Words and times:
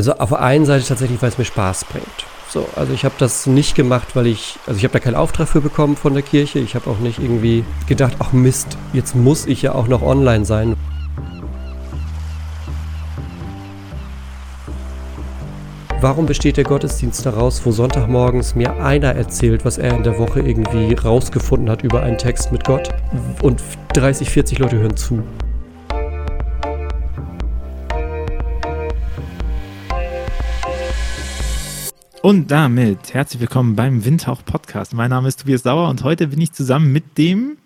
Also 0.00 0.14
auf 0.14 0.30
der 0.30 0.40
einen 0.40 0.64
Seite 0.64 0.86
tatsächlich, 0.86 1.20
weil 1.20 1.28
es 1.28 1.36
mir 1.36 1.44
Spaß 1.44 1.84
bringt. 1.84 2.06
So, 2.48 2.66
also 2.74 2.90
ich 2.94 3.04
habe 3.04 3.16
das 3.18 3.46
nicht 3.46 3.74
gemacht, 3.74 4.16
weil 4.16 4.28
ich, 4.28 4.58
also 4.66 4.78
ich 4.78 4.84
habe 4.84 4.94
da 4.94 4.98
keinen 4.98 5.14
Auftrag 5.14 5.46
für 5.46 5.60
bekommen 5.60 5.94
von 5.94 6.14
der 6.14 6.22
Kirche. 6.22 6.58
Ich 6.58 6.74
habe 6.74 6.88
auch 6.88 7.00
nicht 7.00 7.18
irgendwie 7.18 7.66
gedacht, 7.86 8.14
ach 8.18 8.32
Mist, 8.32 8.78
jetzt 8.94 9.14
muss 9.14 9.44
ich 9.44 9.60
ja 9.60 9.74
auch 9.74 9.88
noch 9.88 10.00
online 10.00 10.46
sein. 10.46 10.74
Warum 16.00 16.24
besteht 16.24 16.56
der 16.56 16.64
Gottesdienst 16.64 17.26
daraus, 17.26 17.60
wo 17.66 17.70
Sonntagmorgens 17.70 18.54
mir 18.54 18.82
einer 18.82 19.14
erzählt, 19.14 19.66
was 19.66 19.76
er 19.76 19.94
in 19.98 20.02
der 20.02 20.18
Woche 20.18 20.40
irgendwie 20.40 20.94
rausgefunden 20.94 21.68
hat 21.68 21.82
über 21.82 22.02
einen 22.02 22.16
Text 22.16 22.52
mit 22.52 22.64
Gott 22.64 22.88
und 23.42 23.62
30, 23.92 24.30
40 24.30 24.60
Leute 24.60 24.78
hören 24.78 24.96
zu? 24.96 25.22
Und 32.22 32.50
damit 32.50 33.14
herzlich 33.14 33.40
willkommen 33.40 33.76
beim 33.76 34.04
Windhauch 34.04 34.44
Podcast. 34.44 34.92
Mein 34.92 35.08
Name 35.08 35.26
ist 35.26 35.40
Tobias 35.40 35.62
Sauer 35.62 35.88
und 35.88 36.04
heute 36.04 36.26
bin 36.26 36.38
ich 36.38 36.52
zusammen 36.52 36.92
mit 36.92 37.16
dem 37.16 37.56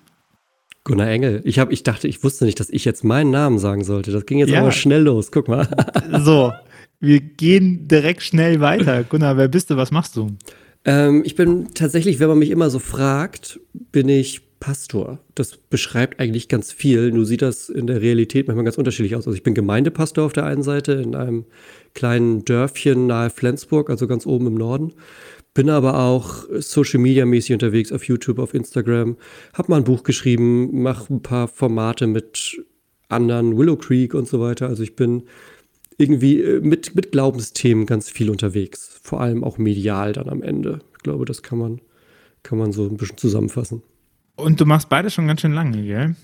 Gunnar 0.84 1.08
Engel. 1.08 1.42
Ich, 1.44 1.58
hab, 1.58 1.72
ich 1.72 1.82
dachte, 1.82 2.06
ich 2.06 2.22
wusste 2.22 2.44
nicht, 2.44 2.60
dass 2.60 2.70
ich 2.70 2.84
jetzt 2.84 3.02
meinen 3.02 3.32
Namen 3.32 3.58
sagen 3.58 3.82
sollte. 3.82 4.12
Das 4.12 4.26
ging 4.26 4.38
jetzt 4.38 4.50
ja. 4.50 4.60
aber 4.60 4.70
schnell 4.70 5.02
los. 5.02 5.32
Guck 5.32 5.48
mal. 5.48 5.66
So, 6.22 6.52
wir 7.00 7.18
gehen 7.18 7.88
direkt 7.88 8.22
schnell 8.22 8.60
weiter. 8.60 9.02
Gunnar, 9.02 9.36
wer 9.36 9.48
bist 9.48 9.70
du? 9.70 9.76
Was 9.76 9.90
machst 9.90 10.14
du? 10.14 10.30
Ähm, 10.84 11.22
ich 11.24 11.34
bin 11.34 11.74
tatsächlich, 11.74 12.20
wenn 12.20 12.28
man 12.28 12.38
mich 12.38 12.50
immer 12.50 12.70
so 12.70 12.78
fragt, 12.78 13.58
bin 13.72 14.08
ich 14.08 14.42
Pastor. 14.60 15.18
Das 15.34 15.56
beschreibt 15.56 16.20
eigentlich 16.20 16.48
ganz 16.48 16.72
viel. 16.72 17.10
Nur 17.10 17.26
sieht 17.26 17.42
das 17.42 17.68
in 17.68 17.88
der 17.88 18.00
Realität 18.00 18.46
manchmal 18.46 18.64
ganz 18.64 18.78
unterschiedlich 18.78 19.16
aus. 19.16 19.26
Also 19.26 19.36
ich 19.36 19.42
bin 19.42 19.54
Gemeindepastor 19.54 20.24
auf 20.24 20.32
der 20.32 20.46
einen 20.46 20.62
Seite 20.62 20.92
in 20.92 21.16
einem 21.16 21.44
kleinen 21.94 22.44
Dörfchen 22.44 23.06
nahe 23.06 23.30
Flensburg, 23.30 23.90
also 23.90 24.06
ganz 24.06 24.26
oben 24.26 24.48
im 24.48 24.54
Norden. 24.54 24.92
Bin 25.54 25.70
aber 25.70 26.00
auch 26.00 26.44
Social 26.58 27.00
Media 27.00 27.24
mäßig 27.24 27.52
unterwegs 27.52 27.92
auf 27.92 28.04
YouTube, 28.04 28.40
auf 28.40 28.54
Instagram. 28.54 29.16
Hab 29.52 29.68
mal 29.68 29.76
ein 29.76 29.84
Buch 29.84 30.02
geschrieben, 30.02 30.82
mache 30.82 31.14
ein 31.14 31.22
paar 31.22 31.46
Formate 31.46 32.08
mit 32.08 32.60
anderen, 33.08 33.56
Willow 33.56 33.76
Creek 33.76 34.14
und 34.14 34.26
so 34.26 34.40
weiter. 34.40 34.66
Also 34.66 34.82
ich 34.82 34.96
bin 34.96 35.22
irgendwie 35.96 36.40
äh, 36.40 36.60
mit, 36.60 36.94
mit 36.94 37.12
Glaubensthemen 37.12 37.86
ganz 37.86 38.10
viel 38.10 38.30
unterwegs. 38.30 38.98
Vor 39.02 39.20
allem 39.20 39.44
auch 39.44 39.58
medial 39.58 40.12
dann 40.12 40.28
am 40.28 40.42
Ende. 40.42 40.80
Ich 40.96 41.02
glaube, 41.04 41.24
das 41.24 41.42
kann 41.42 41.58
man, 41.58 41.80
kann 42.42 42.58
man 42.58 42.72
so 42.72 42.86
ein 42.86 42.96
bisschen 42.96 43.18
zusammenfassen. 43.18 43.82
Und 44.36 44.60
du 44.60 44.66
machst 44.66 44.88
beide 44.88 45.10
schon 45.10 45.28
ganz 45.28 45.42
schön 45.42 45.52
lange, 45.52 45.82
gell? 45.82 46.16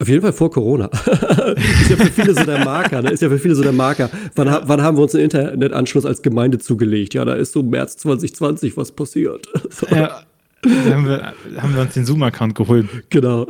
Auf 0.00 0.08
jeden 0.08 0.22
Fall 0.22 0.32
vor 0.32 0.50
Corona. 0.50 0.86
ist 0.86 1.90
ja 1.90 1.96
für 1.96 2.10
viele 2.10 2.34
so 2.34 2.44
der 2.44 2.64
Marker. 2.64 3.02
Ne? 3.02 3.10
Ist 3.10 3.20
ja 3.20 3.28
für 3.28 3.38
viele 3.38 3.54
so 3.54 3.62
der 3.62 3.72
Marker. 3.72 4.08
Wann, 4.34 4.62
wann 4.64 4.82
haben 4.82 4.96
wir 4.96 5.02
uns 5.02 5.14
einen 5.14 5.24
Internetanschluss 5.24 6.06
als 6.06 6.22
Gemeinde 6.22 6.58
zugelegt? 6.58 7.12
Ja, 7.12 7.26
da 7.26 7.34
ist 7.34 7.52
so 7.52 7.62
März 7.62 7.98
2020 7.98 8.76
was 8.76 8.92
passiert. 8.92 9.46
So. 9.72 9.86
Ja, 9.86 10.22
da 10.62 10.94
haben 10.94 11.06
wir, 11.06 11.32
haben 11.58 11.74
wir 11.74 11.82
uns 11.82 11.94
den 11.94 12.04
Zoom-Account 12.04 12.54
geholt. 12.54 12.86
Genau. 13.08 13.46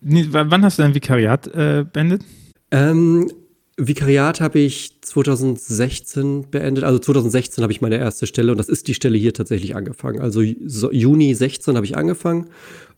Nee, 0.00 0.26
wann 0.30 0.62
hast 0.62 0.78
du 0.78 0.82
dein 0.82 0.94
Vikariat 0.94 1.46
äh, 1.54 1.84
beendet? 1.90 2.22
Ähm, 2.70 3.30
Vikariat 3.76 4.40
habe 4.40 4.58
ich 4.58 5.00
2016 5.00 6.50
beendet. 6.50 6.84
Also 6.84 6.98
2016 6.98 7.62
habe 7.62 7.72
ich 7.72 7.80
meine 7.80 7.96
erste 7.96 8.26
Stelle 8.26 8.52
und 8.52 8.58
das 8.58 8.68
ist 8.68 8.88
die 8.88 8.94
Stelle 8.94 9.16
hier 9.16 9.32
tatsächlich 9.32 9.74
angefangen. 9.74 10.20
Also 10.20 10.42
so, 10.66 10.92
Juni 10.92 11.34
16 11.34 11.76
habe 11.76 11.86
ich 11.86 11.96
angefangen 11.96 12.48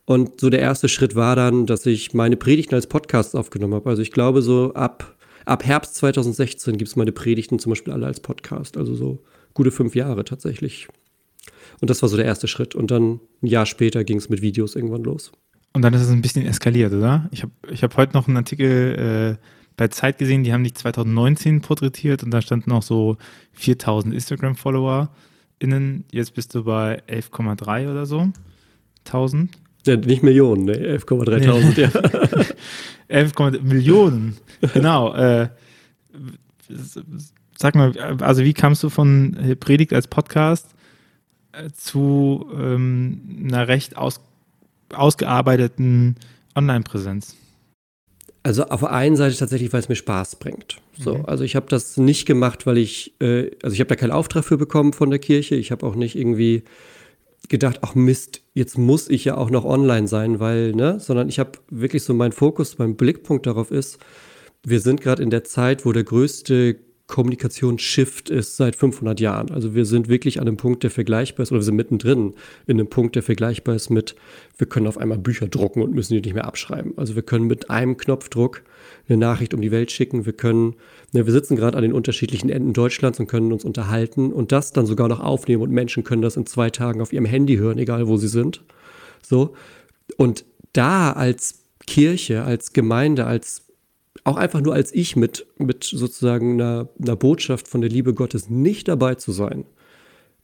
und 0.06 0.40
so 0.40 0.50
der 0.50 0.60
erste 0.60 0.88
Schritt 0.88 1.14
war 1.14 1.34
dann, 1.34 1.66
dass 1.66 1.86
ich 1.86 2.12
meine 2.12 2.36
Predigten 2.36 2.74
als 2.74 2.86
Podcast 2.86 3.34
aufgenommen 3.34 3.74
habe. 3.74 3.88
Also 3.88 4.02
ich 4.02 4.10
glaube, 4.10 4.42
so 4.42 4.74
ab, 4.74 5.16
ab 5.46 5.64
Herbst 5.64 5.94
2016 5.96 6.76
gibt 6.76 6.88
es 6.88 6.96
meine 6.96 7.12
Predigten 7.12 7.58
zum 7.58 7.70
Beispiel 7.70 7.92
alle 7.92 8.06
als 8.06 8.20
Podcast. 8.20 8.76
Also 8.76 8.94
so 8.94 9.22
gute 9.54 9.70
fünf 9.70 9.94
Jahre 9.94 10.24
tatsächlich. 10.24 10.88
Und 11.80 11.88
das 11.88 12.02
war 12.02 12.08
so 12.08 12.16
der 12.16 12.26
erste 12.26 12.48
Schritt. 12.48 12.74
Und 12.74 12.90
dann 12.90 13.20
ein 13.42 13.46
Jahr 13.46 13.66
später 13.66 14.04
ging 14.04 14.18
es 14.18 14.28
mit 14.28 14.42
Videos 14.42 14.76
irgendwann 14.76 15.04
los. 15.04 15.32
Und 15.72 15.82
dann 15.82 15.94
ist 15.94 16.02
es 16.02 16.10
ein 16.10 16.22
bisschen 16.22 16.46
eskaliert, 16.46 16.92
oder? 16.92 17.28
Ich 17.32 17.42
habe 17.42 17.52
ich 17.70 17.82
hab 17.82 17.96
heute 17.96 18.12
noch 18.12 18.28
einen 18.28 18.36
Artikel 18.36 19.38
äh, 19.40 19.46
bei 19.76 19.88
Zeit 19.88 20.18
gesehen, 20.18 20.44
die 20.44 20.52
haben 20.52 20.62
dich 20.62 20.74
2019 20.74 21.62
porträtiert 21.62 22.22
und 22.22 22.30
da 22.30 22.40
standen 22.40 22.70
noch 22.70 22.82
so 22.82 23.16
4000 23.54 24.14
Instagram-Follower 24.14 25.10
innen. 25.58 26.04
Jetzt 26.12 26.34
bist 26.34 26.54
du 26.54 26.62
bei 26.62 27.02
11,3 27.08 27.90
oder 27.90 28.06
so. 28.06 28.28
1000. 29.06 29.50
Nicht 29.86 30.22
Millionen, 30.22 30.64
ne? 30.64 30.98
11,3000, 30.98 31.80
ja. 31.80 31.90
11, 33.08 33.62
Millionen, 33.62 34.36
genau. 34.72 35.14
Äh, 35.14 35.48
sag 37.56 37.74
mal, 37.74 37.96
also 38.20 38.42
wie 38.42 38.54
kamst 38.54 38.82
du 38.82 38.88
von 38.88 39.56
Predigt 39.60 39.92
als 39.92 40.08
Podcast 40.08 40.74
äh, 41.52 41.70
zu 41.70 42.46
ähm, 42.56 43.46
einer 43.46 43.68
recht 43.68 43.96
aus, 43.96 44.20
ausgearbeiteten 44.92 46.16
Online-Präsenz? 46.54 47.36
Also 48.42 48.64
auf 48.66 48.80
der 48.80 48.92
einen 48.92 49.16
Seite 49.16 49.36
tatsächlich, 49.36 49.72
weil 49.72 49.80
es 49.80 49.88
mir 49.88 49.96
Spaß 49.96 50.36
bringt. 50.36 50.76
So, 50.98 51.18
mhm. 51.18 51.24
also 51.24 51.44
ich 51.44 51.56
habe 51.56 51.66
das 51.68 51.96
nicht 51.96 52.26
gemacht, 52.26 52.66
weil 52.66 52.76
ich, 52.76 53.14
äh, 53.20 53.50
also 53.62 53.72
ich 53.72 53.80
habe 53.80 53.88
da 53.88 53.96
keinen 53.96 54.10
Auftrag 54.10 54.44
für 54.44 54.58
bekommen 54.58 54.92
von 54.92 55.08
der 55.10 55.18
Kirche. 55.18 55.54
Ich 55.54 55.72
habe 55.72 55.86
auch 55.86 55.94
nicht 55.94 56.14
irgendwie 56.14 56.62
gedacht, 57.48 57.80
ach 57.82 57.94
Mist, 57.94 58.42
jetzt 58.54 58.78
muss 58.78 59.08
ich 59.08 59.24
ja 59.24 59.36
auch 59.36 59.50
noch 59.50 59.64
online 59.64 60.08
sein, 60.08 60.40
weil, 60.40 60.72
ne, 60.72 60.98
sondern 61.00 61.28
ich 61.28 61.38
habe 61.38 61.52
wirklich 61.70 62.02
so 62.02 62.14
mein 62.14 62.32
Fokus, 62.32 62.78
mein 62.78 62.96
Blickpunkt 62.96 63.46
darauf 63.46 63.70
ist, 63.70 63.98
wir 64.64 64.80
sind 64.80 65.00
gerade 65.00 65.22
in 65.22 65.30
der 65.30 65.44
Zeit, 65.44 65.84
wo 65.84 65.92
der 65.92 66.04
größte 66.04 66.76
Kommunikationsshift 67.06 68.30
ist 68.30 68.56
seit 68.56 68.76
500 68.76 69.20
Jahren. 69.20 69.50
Also 69.50 69.74
wir 69.74 69.84
sind 69.84 70.08
wirklich 70.08 70.40
an 70.40 70.48
einem 70.48 70.56
Punkt, 70.56 70.82
der 70.82 70.90
vergleichbar 70.90 71.42
ist, 71.42 71.52
oder 71.52 71.60
wir 71.60 71.64
sind 71.64 71.76
mittendrin 71.76 72.34
in 72.66 72.78
einem 72.78 72.88
Punkt, 72.88 73.14
der 73.14 73.22
vergleichbar 73.22 73.74
ist 73.74 73.90
mit, 73.90 74.14
wir 74.56 74.66
können 74.66 74.86
auf 74.86 74.96
einmal 74.96 75.18
Bücher 75.18 75.46
drucken 75.46 75.82
und 75.82 75.94
müssen 75.94 76.14
die 76.14 76.22
nicht 76.22 76.34
mehr 76.34 76.46
abschreiben. 76.46 76.94
Also 76.96 77.14
wir 77.14 77.22
können 77.22 77.46
mit 77.46 77.68
einem 77.68 77.98
Knopfdruck 77.98 78.62
eine 79.08 79.18
Nachricht 79.18 79.54
um 79.54 79.60
die 79.60 79.70
Welt 79.70 79.90
schicken. 79.90 80.26
Wir 80.26 80.32
können, 80.32 80.74
ne, 81.12 81.26
wir 81.26 81.32
sitzen 81.32 81.56
gerade 81.56 81.76
an 81.76 81.82
den 81.82 81.92
unterschiedlichen 81.92 82.48
Enden 82.48 82.72
Deutschlands 82.72 83.20
und 83.20 83.26
können 83.26 83.52
uns 83.52 83.64
unterhalten 83.64 84.32
und 84.32 84.52
das 84.52 84.72
dann 84.72 84.86
sogar 84.86 85.08
noch 85.08 85.20
aufnehmen 85.20 85.62
und 85.62 85.70
Menschen 85.70 86.04
können 86.04 86.22
das 86.22 86.36
in 86.36 86.46
zwei 86.46 86.70
Tagen 86.70 87.00
auf 87.00 87.12
ihrem 87.12 87.26
Handy 87.26 87.56
hören, 87.56 87.78
egal 87.78 88.08
wo 88.08 88.16
sie 88.16 88.28
sind. 88.28 88.62
So. 89.22 89.54
Und 90.16 90.44
da 90.72 91.12
als 91.12 91.64
Kirche, 91.86 92.44
als 92.44 92.72
Gemeinde, 92.72 93.26
als 93.26 93.62
auch 94.24 94.36
einfach 94.36 94.60
nur 94.60 94.74
als 94.74 94.92
ich 94.94 95.16
mit, 95.16 95.46
mit 95.58 95.84
sozusagen 95.84 96.54
einer, 96.60 96.88
einer 97.00 97.16
Botschaft 97.16 97.68
von 97.68 97.80
der 97.80 97.90
Liebe 97.90 98.14
Gottes 98.14 98.48
nicht 98.48 98.88
dabei 98.88 99.16
zu 99.16 99.32
sein, 99.32 99.66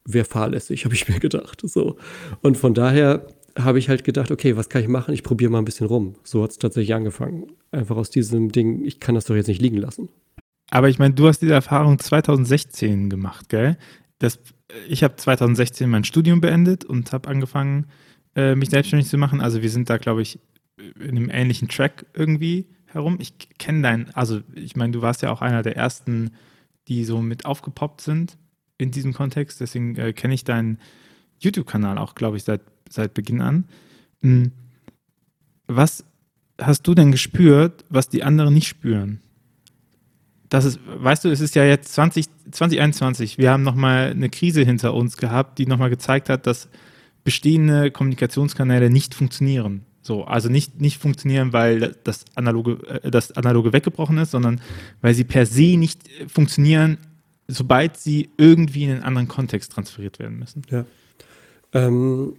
wäre 0.05 0.25
fahrlässig, 0.25 0.85
habe 0.85 0.95
ich 0.95 1.09
mir 1.09 1.21
gedacht. 1.21 1.63
So. 1.65 1.97
Und 2.43 2.57
von 2.57 2.75
daher 2.75 3.27
habe 3.59 3.79
ich 3.79 3.89
halt 3.89 4.05
gedacht, 4.05 4.31
okay, 4.31 4.57
was 4.57 4.69
kann 4.69 4.83
ich 4.83 4.89
machen? 4.89 5.15
Ich 5.15 5.23
probiere 5.23 5.51
mal 5.51 5.59
ein 5.59 5.65
bisschen 5.65 5.87
rum. 5.87 6.15
So 6.25 6.43
hat 6.43 6.51
es 6.51 6.59
tatsächlich 6.59 6.95
angefangen. 6.95 7.53
Einfach 7.73 7.97
aus 7.97 8.11
diesem 8.11 8.53
Ding, 8.53 8.85
ich 8.85 9.01
kann 9.01 9.15
das 9.15 9.25
doch 9.25 9.35
jetzt 9.35 9.49
nicht 9.49 9.63
liegen 9.63 9.77
lassen. 9.77 10.09
Aber 10.71 10.89
ich 10.89 10.99
meine, 10.99 11.15
du 11.15 11.27
hast 11.27 11.41
diese 11.41 11.55
Erfahrung 11.55 11.99
2016 11.99 13.11
gemacht, 13.11 13.49
gell? 13.49 13.77
Das, 14.19 14.39
ich 14.89 15.03
habe 15.03 15.17
2016 15.17 15.91
mein 15.91 16.05
Studium 16.05 16.41
beendet 16.41 16.85
und 16.85 17.13
habe 17.13 17.29
angefangen, 17.29 17.87
äh, 18.37 18.55
mich 18.55 18.71
selbstständig 18.71 19.09
zu 19.09 19.19
machen. 19.19 19.41
Also 19.41 19.63
wir 19.63 19.71
sind 19.71 19.91
da, 19.91 19.99
glaube 19.99 20.23
ich, 20.23 20.39
in 20.99 21.17
einem 21.17 21.31
ähnlichen 21.31 21.69
Track 21.69 22.07
irgendwie 22.15 22.67
herum. 22.87 23.19
Ich 23.21 23.35
kenne 23.59 23.83
dein, 23.83 24.15
also 24.15 24.41
ich 24.55 24.77
meine, 24.77 24.93
du 24.93 25.03
warst 25.03 25.23
ja 25.23 25.33
auch 25.33 25.43
einer 25.43 25.63
der 25.63 25.77
ersten, 25.77 26.31
die 26.89 27.05
so 27.05 27.21
mit 27.21 27.45
aufgepoppt 27.45 28.01
sind 28.01 28.37
in 28.79 28.91
diesem 28.91 29.13
Kontext. 29.13 29.61
Deswegen 29.61 29.97
äh, 29.97 30.13
kenne 30.13 30.35
ich 30.35 30.45
deinen 30.45 30.79
YouTube-Kanal 31.41 31.99
auch, 31.99 32.15
glaube 32.15 32.37
ich, 32.37 32.45
seit, 32.45 32.63
seit 32.91 33.15
Beginn 33.15 33.41
an. 33.41 33.65
Hm. 34.23 34.53
Was 35.67 36.05
hast 36.61 36.87
du 36.87 36.95
denn 36.95 37.13
gespürt, 37.13 37.85
was 37.89 38.09
die 38.09 38.23
anderen 38.23 38.53
nicht 38.53 38.69
spüren? 38.69 39.21
Das 40.51 40.65
ist, 40.65 40.81
weißt 40.85 41.25
du, 41.25 41.31
es 41.31 41.41
ist 41.41 41.55
ja 41.55 41.65
jetzt 41.65 41.93
20, 41.95 42.27
2021. 42.51 43.39
Wir 43.39 43.53
haben 43.53 43.63
nochmal 43.63 44.11
eine 44.11 44.29
Krise 44.29 44.63
hinter 44.63 44.95
uns 44.95 45.17
gehabt, 45.17 45.59
die 45.59 45.67
nochmal 45.67 45.91
gezeigt 45.91 46.29
hat, 46.29 46.47
dass 46.47 46.69
bestehende 47.23 47.91
Kommunikationskanäle 47.91 48.91
nicht 48.91 49.15
funktionieren. 49.15 49.87
So, 50.03 50.25
also 50.25 50.49
nicht, 50.49 50.81
nicht 50.81 50.99
funktionieren, 51.01 51.53
weil 51.53 51.95
das 52.05 52.25
analoge, 52.35 52.73
äh, 52.89 53.11
das 53.11 53.33
analoge 53.33 53.73
weggebrochen 53.73 54.19
ist, 54.19 54.33
sondern 54.33 54.61
weil 55.03 55.15
sie 55.15 55.25
per 55.25 55.47
se 55.47 55.77
nicht 55.77 56.09
funktionieren, 56.27 56.99
sobald 57.47 57.97
sie 57.97 58.31
irgendwie 58.37 58.85
in 58.85 58.91
einen 58.91 59.03
anderen 59.03 59.29
Kontext 59.29 59.73
transferiert 59.73 60.19
werden 60.19 60.39
müssen. 60.39 60.63
Ja. 60.71 60.85
Ähm, 61.73 62.35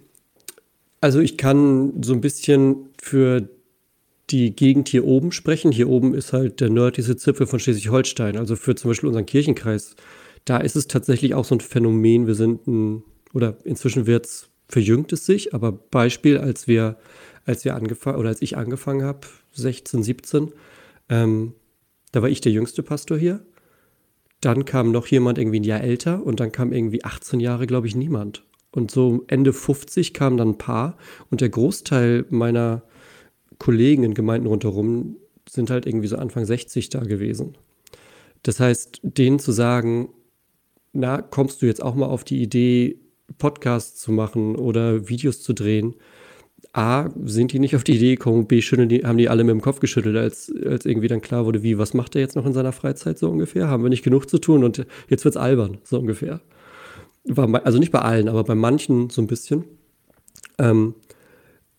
also 1.02 1.20
ich 1.20 1.36
kann 1.36 2.02
so 2.02 2.14
ein 2.14 2.22
bisschen 2.22 2.88
für 3.00 3.48
die 4.30 4.56
Gegend 4.56 4.88
hier 4.88 5.04
oben 5.04 5.32
sprechen. 5.32 5.72
Hier 5.72 5.88
oben 5.88 6.14
ist 6.14 6.32
halt 6.32 6.60
der 6.60 6.70
nördlichste 6.70 7.16
Zipfel 7.16 7.46
von 7.46 7.58
Schleswig-Holstein. 7.58 8.38
Also 8.38 8.56
für 8.56 8.74
zum 8.74 8.90
Beispiel 8.90 9.08
unseren 9.08 9.26
Kirchenkreis, 9.26 9.96
da 10.46 10.56
ist 10.56 10.76
es 10.76 10.88
tatsächlich 10.88 11.34
auch 11.34 11.44
so 11.44 11.56
ein 11.56 11.60
Phänomen. 11.60 12.26
Wir 12.26 12.34
sind 12.34 12.66
ein, 12.66 13.02
oder 13.34 13.58
inzwischen 13.64 14.06
wird 14.06 14.26
es 14.26 14.48
verjüngt 14.68 15.12
es 15.12 15.26
sich, 15.26 15.52
aber 15.52 15.72
Beispiel, 15.72 16.38
als 16.38 16.66
wir 16.66 16.96
als 17.44 17.64
wir 17.64 17.74
angefangen 17.74 18.18
oder 18.18 18.28
als 18.28 18.40
ich 18.42 18.56
angefangen 18.56 19.02
habe, 19.02 19.26
16, 19.52 20.02
17, 20.02 20.52
ähm, 21.08 21.54
da 22.12 22.22
war 22.22 22.28
ich 22.28 22.40
der 22.40 22.52
jüngste 22.52 22.82
Pastor 22.82 23.18
hier. 23.18 23.44
dann 24.40 24.64
kam 24.64 24.90
noch 24.90 25.06
jemand 25.06 25.38
irgendwie 25.38 25.60
ein 25.60 25.64
Jahr 25.64 25.82
älter 25.82 26.24
und 26.24 26.40
dann 26.40 26.50
kam 26.50 26.72
irgendwie 26.72 27.04
18 27.04 27.38
Jahre, 27.38 27.66
glaube 27.68 27.86
ich, 27.86 27.94
niemand. 27.94 28.44
Und 28.72 28.90
so 28.90 29.24
Ende 29.28 29.52
50 29.52 30.14
kam 30.14 30.36
dann 30.36 30.50
ein 30.50 30.58
paar 30.58 30.96
und 31.30 31.40
der 31.40 31.50
Großteil 31.50 32.24
meiner 32.30 32.82
Kollegen 33.58 34.02
in 34.02 34.14
Gemeinden 34.14 34.48
rundherum 34.48 35.16
sind 35.48 35.70
halt 35.70 35.86
irgendwie 35.86 36.08
so 36.08 36.16
Anfang 36.16 36.44
60 36.44 36.88
da 36.88 37.00
gewesen. 37.00 37.56
Das 38.42 38.58
heißt, 38.58 39.00
denen 39.02 39.38
zu 39.38 39.52
sagen, 39.52 40.08
na, 40.92 41.22
kommst 41.22 41.62
du 41.62 41.66
jetzt 41.66 41.82
auch 41.82 41.94
mal 41.94 42.06
auf 42.06 42.24
die 42.24 42.42
Idee, 42.42 42.98
Podcasts 43.38 44.00
zu 44.00 44.12
machen 44.12 44.56
oder 44.56 45.08
Videos 45.08 45.42
zu 45.42 45.52
drehen? 45.52 45.94
A, 46.72 47.10
sind 47.24 47.52
die 47.52 47.58
nicht 47.58 47.76
auf 47.76 47.84
die 47.84 47.96
Idee 47.96 48.16
gekommen, 48.16 48.46
B, 48.46 48.62
schütteln 48.62 48.88
die, 48.88 49.04
haben 49.04 49.18
die 49.18 49.28
alle 49.28 49.44
mit 49.44 49.52
dem 49.52 49.60
Kopf 49.60 49.80
geschüttelt, 49.80 50.16
als, 50.16 50.50
als 50.64 50.86
irgendwie 50.86 51.08
dann 51.08 51.20
klar 51.20 51.44
wurde, 51.44 51.62
wie, 51.62 51.76
was 51.76 51.92
macht 51.92 52.14
er 52.14 52.22
jetzt 52.22 52.36
noch 52.36 52.46
in 52.46 52.52
seiner 52.52 52.72
Freizeit 52.72 53.18
so 53.18 53.28
ungefähr? 53.28 53.68
Haben 53.68 53.82
wir 53.82 53.90
nicht 53.90 54.04
genug 54.04 54.28
zu 54.28 54.38
tun 54.38 54.64
und 54.64 54.86
jetzt 55.08 55.24
wird's 55.24 55.36
albern, 55.36 55.78
so 55.84 55.98
ungefähr. 55.98 56.40
War, 57.24 57.64
also 57.64 57.78
nicht 57.78 57.92
bei 57.92 58.00
allen, 58.00 58.28
aber 58.28 58.44
bei 58.44 58.54
manchen 58.54 59.10
so 59.10 59.22
ein 59.22 59.26
bisschen. 59.26 59.64
Ähm, 60.58 60.94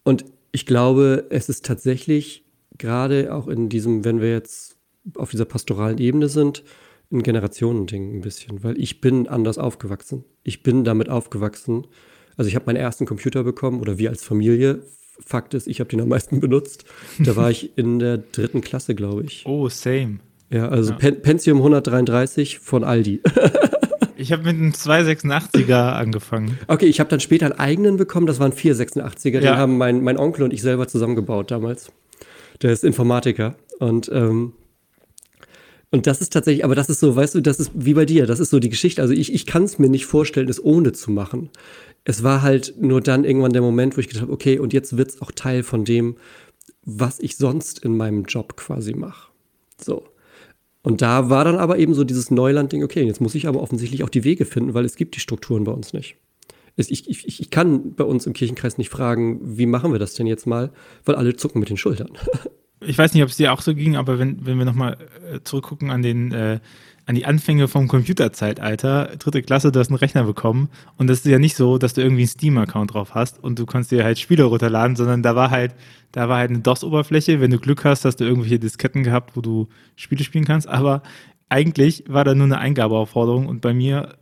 und 0.03 0.25
ich 0.51 0.65
glaube, 0.65 1.25
es 1.29 1.49
ist 1.49 1.65
tatsächlich 1.65 2.45
gerade 2.77 3.33
auch 3.33 3.47
in 3.47 3.69
diesem, 3.69 4.05
wenn 4.05 4.21
wir 4.21 4.31
jetzt 4.31 4.77
auf 5.15 5.31
dieser 5.31 5.45
pastoralen 5.45 5.97
Ebene 5.97 6.29
sind, 6.29 6.63
ein 7.11 7.23
Generationending 7.23 8.17
ein 8.17 8.21
bisschen, 8.21 8.63
weil 8.63 8.79
ich 8.79 9.01
bin 9.01 9.27
anders 9.27 9.57
aufgewachsen. 9.57 10.23
Ich 10.43 10.63
bin 10.63 10.83
damit 10.83 11.09
aufgewachsen. 11.09 11.87
Also 12.37 12.47
ich 12.47 12.55
habe 12.55 12.65
meinen 12.65 12.77
ersten 12.77 13.05
Computer 13.05 13.43
bekommen 13.43 13.79
oder 13.79 13.97
wir 13.97 14.09
als 14.09 14.23
Familie. 14.23 14.83
Fakt 15.23 15.53
ist, 15.53 15.67
ich 15.67 15.79
habe 15.79 15.89
den 15.89 16.01
am 16.01 16.07
meisten 16.07 16.39
benutzt. 16.39 16.85
Da 17.19 17.35
war 17.35 17.51
ich 17.51 17.77
in 17.77 17.99
der 17.99 18.17
dritten 18.17 18.61
Klasse, 18.61 18.95
glaube 18.95 19.23
ich. 19.23 19.45
Oh, 19.45 19.69
same. 19.69 20.19
Ja, 20.49 20.69
also 20.69 20.91
ja. 20.91 20.97
Pen 20.97 21.21
Pentium 21.21 21.57
133 21.57 22.59
von 22.59 22.83
Aldi. 22.83 23.21
Ich 24.15 24.31
habe 24.31 24.43
mit 24.43 24.55
einem 24.55 24.71
286er 24.71 25.93
angefangen. 25.93 26.59
Okay, 26.67 26.85
ich 26.85 26.99
habe 26.99 27.09
dann 27.09 27.19
später 27.19 27.47
einen 27.47 27.59
eigenen 27.59 27.97
bekommen, 27.97 28.27
das 28.27 28.39
waren 28.39 28.53
486er. 28.53 29.33
Ja. 29.33 29.39
Den 29.39 29.57
haben 29.57 29.77
mein, 29.77 30.03
mein 30.03 30.17
Onkel 30.17 30.43
und 30.43 30.53
ich 30.53 30.61
selber 30.61 30.87
zusammengebaut 30.87 31.51
damals. 31.51 31.91
Der 32.61 32.71
ist 32.71 32.83
Informatiker. 32.83 33.55
Und, 33.79 34.09
ähm, 34.13 34.53
und 35.91 36.07
das 36.07 36.21
ist 36.21 36.33
tatsächlich, 36.33 36.63
aber 36.63 36.75
das 36.75 36.89
ist 36.89 36.99
so, 36.99 37.15
weißt 37.15 37.35
du, 37.35 37.41
das 37.41 37.59
ist 37.59 37.71
wie 37.73 37.93
bei 37.93 38.05
dir, 38.05 38.25
das 38.25 38.39
ist 38.39 38.49
so 38.49 38.59
die 38.59 38.69
Geschichte. 38.69 39.01
Also 39.01 39.13
ich, 39.13 39.33
ich 39.33 39.45
kann 39.45 39.63
es 39.63 39.79
mir 39.79 39.89
nicht 39.89 40.05
vorstellen, 40.05 40.49
es 40.49 40.63
ohne 40.63 40.91
zu 40.91 41.11
machen. 41.11 41.49
Es 42.03 42.23
war 42.23 42.41
halt 42.41 42.75
nur 42.79 43.01
dann 43.01 43.23
irgendwann 43.23 43.53
der 43.53 43.61
Moment, 43.61 43.95
wo 43.95 44.01
ich 44.01 44.07
gedacht 44.07 44.23
habe, 44.23 44.33
okay, 44.33 44.59
und 44.59 44.73
jetzt 44.73 44.97
wird 44.97 45.09
es 45.09 45.21
auch 45.21 45.31
Teil 45.31 45.63
von 45.63 45.85
dem, 45.85 46.17
was 46.85 47.19
ich 47.19 47.37
sonst 47.37 47.79
in 47.79 47.95
meinem 47.95 48.25
Job 48.25 48.55
quasi 48.57 48.93
mache. 48.93 49.29
So. 49.81 50.03
Und 50.83 51.01
da 51.01 51.29
war 51.29 51.45
dann 51.45 51.55
aber 51.55 51.79
eben 51.79 51.93
so 51.93 52.03
dieses 52.03 52.29
Neuland-Ding, 52.29 52.83
okay, 52.83 53.03
jetzt 53.03 53.21
muss 53.21 53.35
ich 53.35 53.47
aber 53.47 53.61
offensichtlich 53.61 54.03
auch 54.03 54.09
die 54.09 54.25
Wege 54.25 54.45
finden, 54.45 54.73
weil 54.73 54.85
es 54.85 54.97
gibt 54.97 55.15
die 55.15 55.21
Strukturen 55.21 55.63
bei 55.63 55.71
uns 55.71 55.93
nicht. 55.93 56.17
Ich, 56.75 57.07
ich, 57.07 57.39
ich 57.39 57.49
kann 57.49 57.93
bei 57.93 58.03
uns 58.03 58.25
im 58.25 58.33
Kirchenkreis 58.33 58.77
nicht 58.77 58.89
fragen, 58.89 59.39
wie 59.57 59.65
machen 59.65 59.91
wir 59.91 59.99
das 59.99 60.15
denn 60.15 60.27
jetzt 60.27 60.45
mal, 60.45 60.71
weil 61.05 61.15
alle 61.15 61.35
zucken 61.35 61.59
mit 61.59 61.69
den 61.69 61.77
Schultern. 61.77 62.11
Ich 62.85 62.97
weiß 62.97 63.13
nicht, 63.13 63.23
ob 63.23 63.29
es 63.29 63.37
dir 63.37 63.53
auch 63.53 63.61
so 63.61 63.73
ging, 63.73 63.95
aber 63.95 64.19
wenn, 64.19 64.45
wenn 64.45 64.57
wir 64.57 64.65
nochmal 64.65 64.97
äh, 65.31 65.39
zurückgucken 65.41 65.89
an 65.89 66.01
den 66.01 66.33
äh, 66.33 66.59
an 67.05 67.15
die 67.15 67.25
Anfänge 67.25 67.67
vom 67.67 67.87
Computerzeitalter, 67.87 69.15
dritte 69.19 69.41
Klasse, 69.41 69.71
du 69.71 69.79
hast 69.79 69.89
einen 69.89 69.97
Rechner 69.97 70.23
bekommen 70.23 70.69
und 70.97 71.07
das 71.07 71.19
ist 71.19 71.25
ja 71.25 71.39
nicht 71.39 71.55
so, 71.55 71.77
dass 71.77 71.93
du 71.93 72.01
irgendwie 72.01 72.21
einen 72.21 72.29
Steam-Account 72.29 72.93
drauf 72.93 73.13
hast 73.13 73.43
und 73.43 73.59
du 73.59 73.65
kannst 73.65 73.91
dir 73.91 74.03
halt 74.03 74.19
Spiele 74.19 74.43
runterladen, 74.43 74.95
sondern 74.95 75.21
da 75.21 75.35
war 75.35 75.51
halt, 75.51 75.75
da 76.13 76.29
war 76.29 76.37
halt 76.37 76.51
eine 76.51 76.59
DOS-Oberfläche. 76.59 77.41
Wenn 77.41 77.51
du 77.51 77.59
Glück 77.59 77.83
hast, 77.83 78.05
hast 78.05 78.17
du 78.17 78.23
irgendwelche 78.23 78.59
Disketten 78.59 79.03
gehabt, 79.03 79.35
wo 79.35 79.41
du 79.41 79.67
Spiele 79.95 80.23
spielen 80.23 80.45
kannst, 80.45 80.67
aber 80.67 81.03
eigentlich 81.49 82.05
war 82.07 82.23
da 82.23 82.35
nur 82.35 82.45
eine 82.45 82.59
Eingabeaufforderung 82.59 83.47
und 83.47 83.61
bei 83.61 83.73
mir 83.73 84.15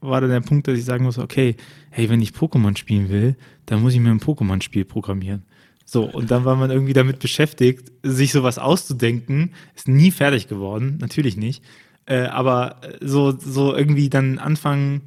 war 0.00 0.20
dann 0.20 0.30
der 0.30 0.40
Punkt, 0.40 0.68
dass 0.68 0.78
ich 0.78 0.84
sagen 0.84 1.04
muss, 1.04 1.18
okay, 1.18 1.56
hey, 1.90 2.08
wenn 2.08 2.22
ich 2.22 2.30
Pokémon 2.30 2.76
spielen 2.76 3.08
will, 3.10 3.36
dann 3.66 3.82
muss 3.82 3.94
ich 3.94 4.00
mir 4.00 4.10
ein 4.10 4.20
Pokémon-Spiel 4.20 4.84
programmieren. 4.84 5.42
So, 5.84 6.04
und 6.04 6.32
dann 6.32 6.44
war 6.44 6.56
man 6.56 6.70
irgendwie 6.70 6.92
damit 6.92 7.20
beschäftigt, 7.20 7.92
sich 8.02 8.32
sowas 8.32 8.58
auszudenken. 8.58 9.52
Ist 9.76 9.86
nie 9.86 10.10
fertig 10.10 10.48
geworden, 10.48 10.98
natürlich 11.00 11.36
nicht. 11.36 11.62
Äh, 12.06 12.26
aber 12.26 12.80
so, 13.00 13.32
so 13.32 13.74
irgendwie 13.74 14.08
dann 14.08 14.38
anfangen, 14.38 15.02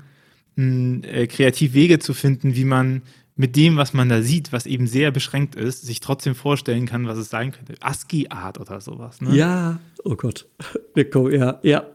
mh, 0.56 1.08
äh, 1.08 1.28
kreativ 1.28 1.74
Wege 1.74 2.00
zu 2.00 2.14
finden, 2.14 2.56
wie 2.56 2.66
man 2.66 3.02
mit 3.40 3.56
dem, 3.56 3.78
was 3.78 3.94
man 3.94 4.10
da 4.10 4.22
sieht, 4.22 4.52
was 4.52 4.66
eben 4.66 4.86
sehr 4.86 5.12
beschränkt 5.12 5.56
ist, 5.56 5.84
sich 5.86 6.02
trotzdem 6.02 6.36
vorstellen 6.36 6.86
kann, 6.86 7.08
was 7.08 7.18
es 7.18 7.30
sein 7.30 7.54
könnte. 7.54 7.76
ASCII-Art 7.80 8.60
oder 8.60 8.82
sowas. 8.82 9.22
Ne? 9.22 9.34
Ja, 9.34 9.80
oh 10.04 10.16
Gott. 10.16 10.46
Ja, 11.16 11.60
ja. 11.64 11.86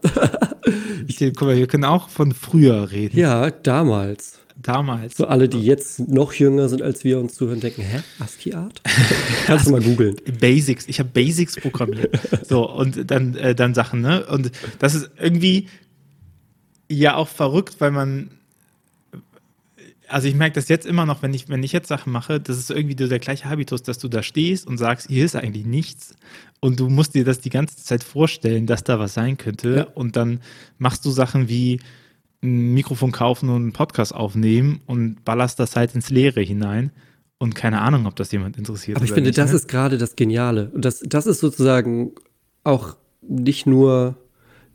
ich, 1.07 1.19
guck 1.19 1.41
mal, 1.43 1.55
wir 1.55 1.67
können 1.67 1.85
auch 1.85 2.09
von 2.09 2.31
früher 2.31 2.89
reden. 2.89 3.19
Ja, 3.19 3.51
damals. 3.51 4.39
Damals. 4.61 5.17
So 5.17 5.27
alle, 5.27 5.49
die 5.49 5.61
jetzt 5.61 5.99
noch 6.07 6.33
jünger 6.33 6.69
sind 6.69 6.81
als 6.81 7.03
wir 7.03 7.19
uns 7.19 7.35
zuhören, 7.35 7.59
denken, 7.59 7.81
hä, 7.81 8.01
ASCII-Art? 8.19 8.81
Kannst 9.45 9.67
du 9.67 9.71
mal 9.71 9.81
googeln. 9.81 10.15
Basics. 10.39 10.87
Ich 10.87 10.99
habe 10.99 11.09
Basics 11.09 11.55
programmiert. 11.55 12.17
so, 12.47 12.69
und 12.69 13.11
dann, 13.11 13.35
äh, 13.35 13.53
dann 13.53 13.73
Sachen, 13.73 14.01
ne? 14.01 14.25
Und 14.25 14.51
das 14.79 14.95
ist 14.95 15.11
irgendwie 15.19 15.67
ja 16.89 17.15
auch 17.15 17.27
verrückt, 17.27 17.75
weil 17.79 17.91
man 17.91 18.31
also 20.07 20.27
ich 20.27 20.35
merke 20.35 20.55
das 20.55 20.67
jetzt 20.67 20.85
immer 20.85 21.05
noch, 21.05 21.21
wenn 21.21 21.33
ich, 21.33 21.49
wenn 21.49 21.63
ich 21.63 21.71
jetzt 21.71 21.87
Sachen 21.87 22.11
mache, 22.11 22.39
das 22.39 22.57
ist 22.57 22.69
irgendwie 22.69 22.95
der 22.95 23.19
gleiche 23.19 23.49
Habitus, 23.49 23.83
dass 23.83 23.97
du 23.97 24.07
da 24.07 24.23
stehst 24.23 24.67
und 24.67 24.77
sagst, 24.77 25.07
hier 25.07 25.25
ist 25.25 25.35
eigentlich 25.35 25.65
nichts. 25.65 26.15
Und 26.59 26.79
du 26.79 26.89
musst 26.89 27.15
dir 27.15 27.25
das 27.25 27.39
die 27.39 27.49
ganze 27.49 27.77
Zeit 27.77 28.03
vorstellen, 28.03 28.67
dass 28.67 28.83
da 28.83 28.99
was 28.99 29.13
sein 29.13 29.37
könnte. 29.37 29.75
Ja. 29.75 29.83
Und 29.95 30.15
dann 30.15 30.41
machst 30.77 31.05
du 31.05 31.11
Sachen 31.11 31.49
wie, 31.49 31.79
ein 32.45 32.73
Mikrofon 32.73 33.11
kaufen 33.11 33.49
und 33.49 33.55
einen 33.55 33.73
Podcast 33.73 34.13
aufnehmen 34.13 34.81
und 34.85 35.25
ballerst 35.25 35.59
das 35.59 35.75
halt 35.75 35.95
ins 35.95 36.09
Leere 36.09 36.41
hinein. 36.41 36.91
Und 37.37 37.53
keine 37.53 37.81
Ahnung, 37.81 38.05
ob 38.05 38.15
das 38.15 38.31
jemand 38.31 38.57
interessiert. 38.57 38.95
Aber 38.95 39.05
ich 39.05 39.11
finde, 39.11 39.29
nicht, 39.29 39.37
das 39.37 39.51
ne? 39.51 39.57
ist 39.57 39.67
gerade 39.67 39.97
das 39.97 40.15
Geniale. 40.15 40.71
Und 40.73 40.85
das, 40.85 41.01
das 41.05 41.25
ist 41.25 41.41
sozusagen 41.41 42.13
auch 42.63 42.95
nicht 43.21 43.65
nur, 43.65 44.15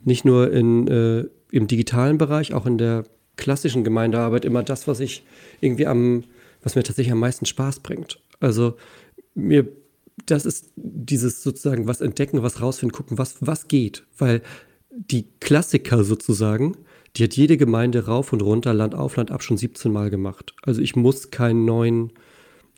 nicht 0.03 0.25
nur 0.25 0.51
in, 0.51 0.87
äh, 0.87 1.25
im 1.51 1.67
digitalen 1.67 2.17
Bereich, 2.17 2.53
auch 2.53 2.65
in 2.65 2.77
der 2.77 3.03
klassischen 3.35 3.83
Gemeindearbeit 3.83 4.45
immer 4.45 4.61
das, 4.61 4.87
was 4.87 4.99
ich 4.99 5.23
irgendwie 5.59 5.87
am, 5.87 6.23
was 6.61 6.75
mir 6.75 6.83
tatsächlich 6.83 7.11
am 7.11 7.19
meisten 7.19 7.45
Spaß 7.45 7.79
bringt. 7.79 8.19
Also 8.39 8.75
mir, 9.33 9.67
das 10.25 10.45
ist 10.45 10.71
dieses 10.75 11.41
sozusagen 11.41 11.87
was 11.87 12.01
entdecken, 12.01 12.43
was 12.43 12.61
rausfinden, 12.61 12.95
gucken, 12.95 13.17
was, 13.17 13.37
was 13.41 13.67
geht. 13.67 14.03
Weil 14.17 14.41
die 14.91 15.27
Klassiker 15.39 16.03
sozusagen, 16.03 16.77
die 17.15 17.23
hat 17.23 17.35
jede 17.35 17.57
Gemeinde 17.57 18.05
rauf 18.05 18.31
und 18.33 18.41
runter, 18.41 18.73
Land 18.73 18.95
auf, 18.95 19.17
Land 19.17 19.31
ab 19.31 19.43
schon 19.43 19.57
17 19.57 19.91
Mal 19.91 20.09
gemacht. 20.09 20.53
Also 20.63 20.81
ich 20.81 20.95
muss 20.95 21.31
keinen 21.31 21.65
neuen 21.65 22.13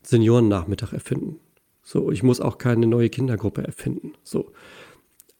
Seniorennachmittag 0.01 0.93
erfinden. 0.93 1.39
So, 1.83 2.11
ich 2.11 2.23
muss 2.23 2.41
auch 2.41 2.57
keine 2.57 2.87
neue 2.87 3.09
Kindergruppe 3.09 3.63
erfinden. 3.63 4.13
So. 4.23 4.51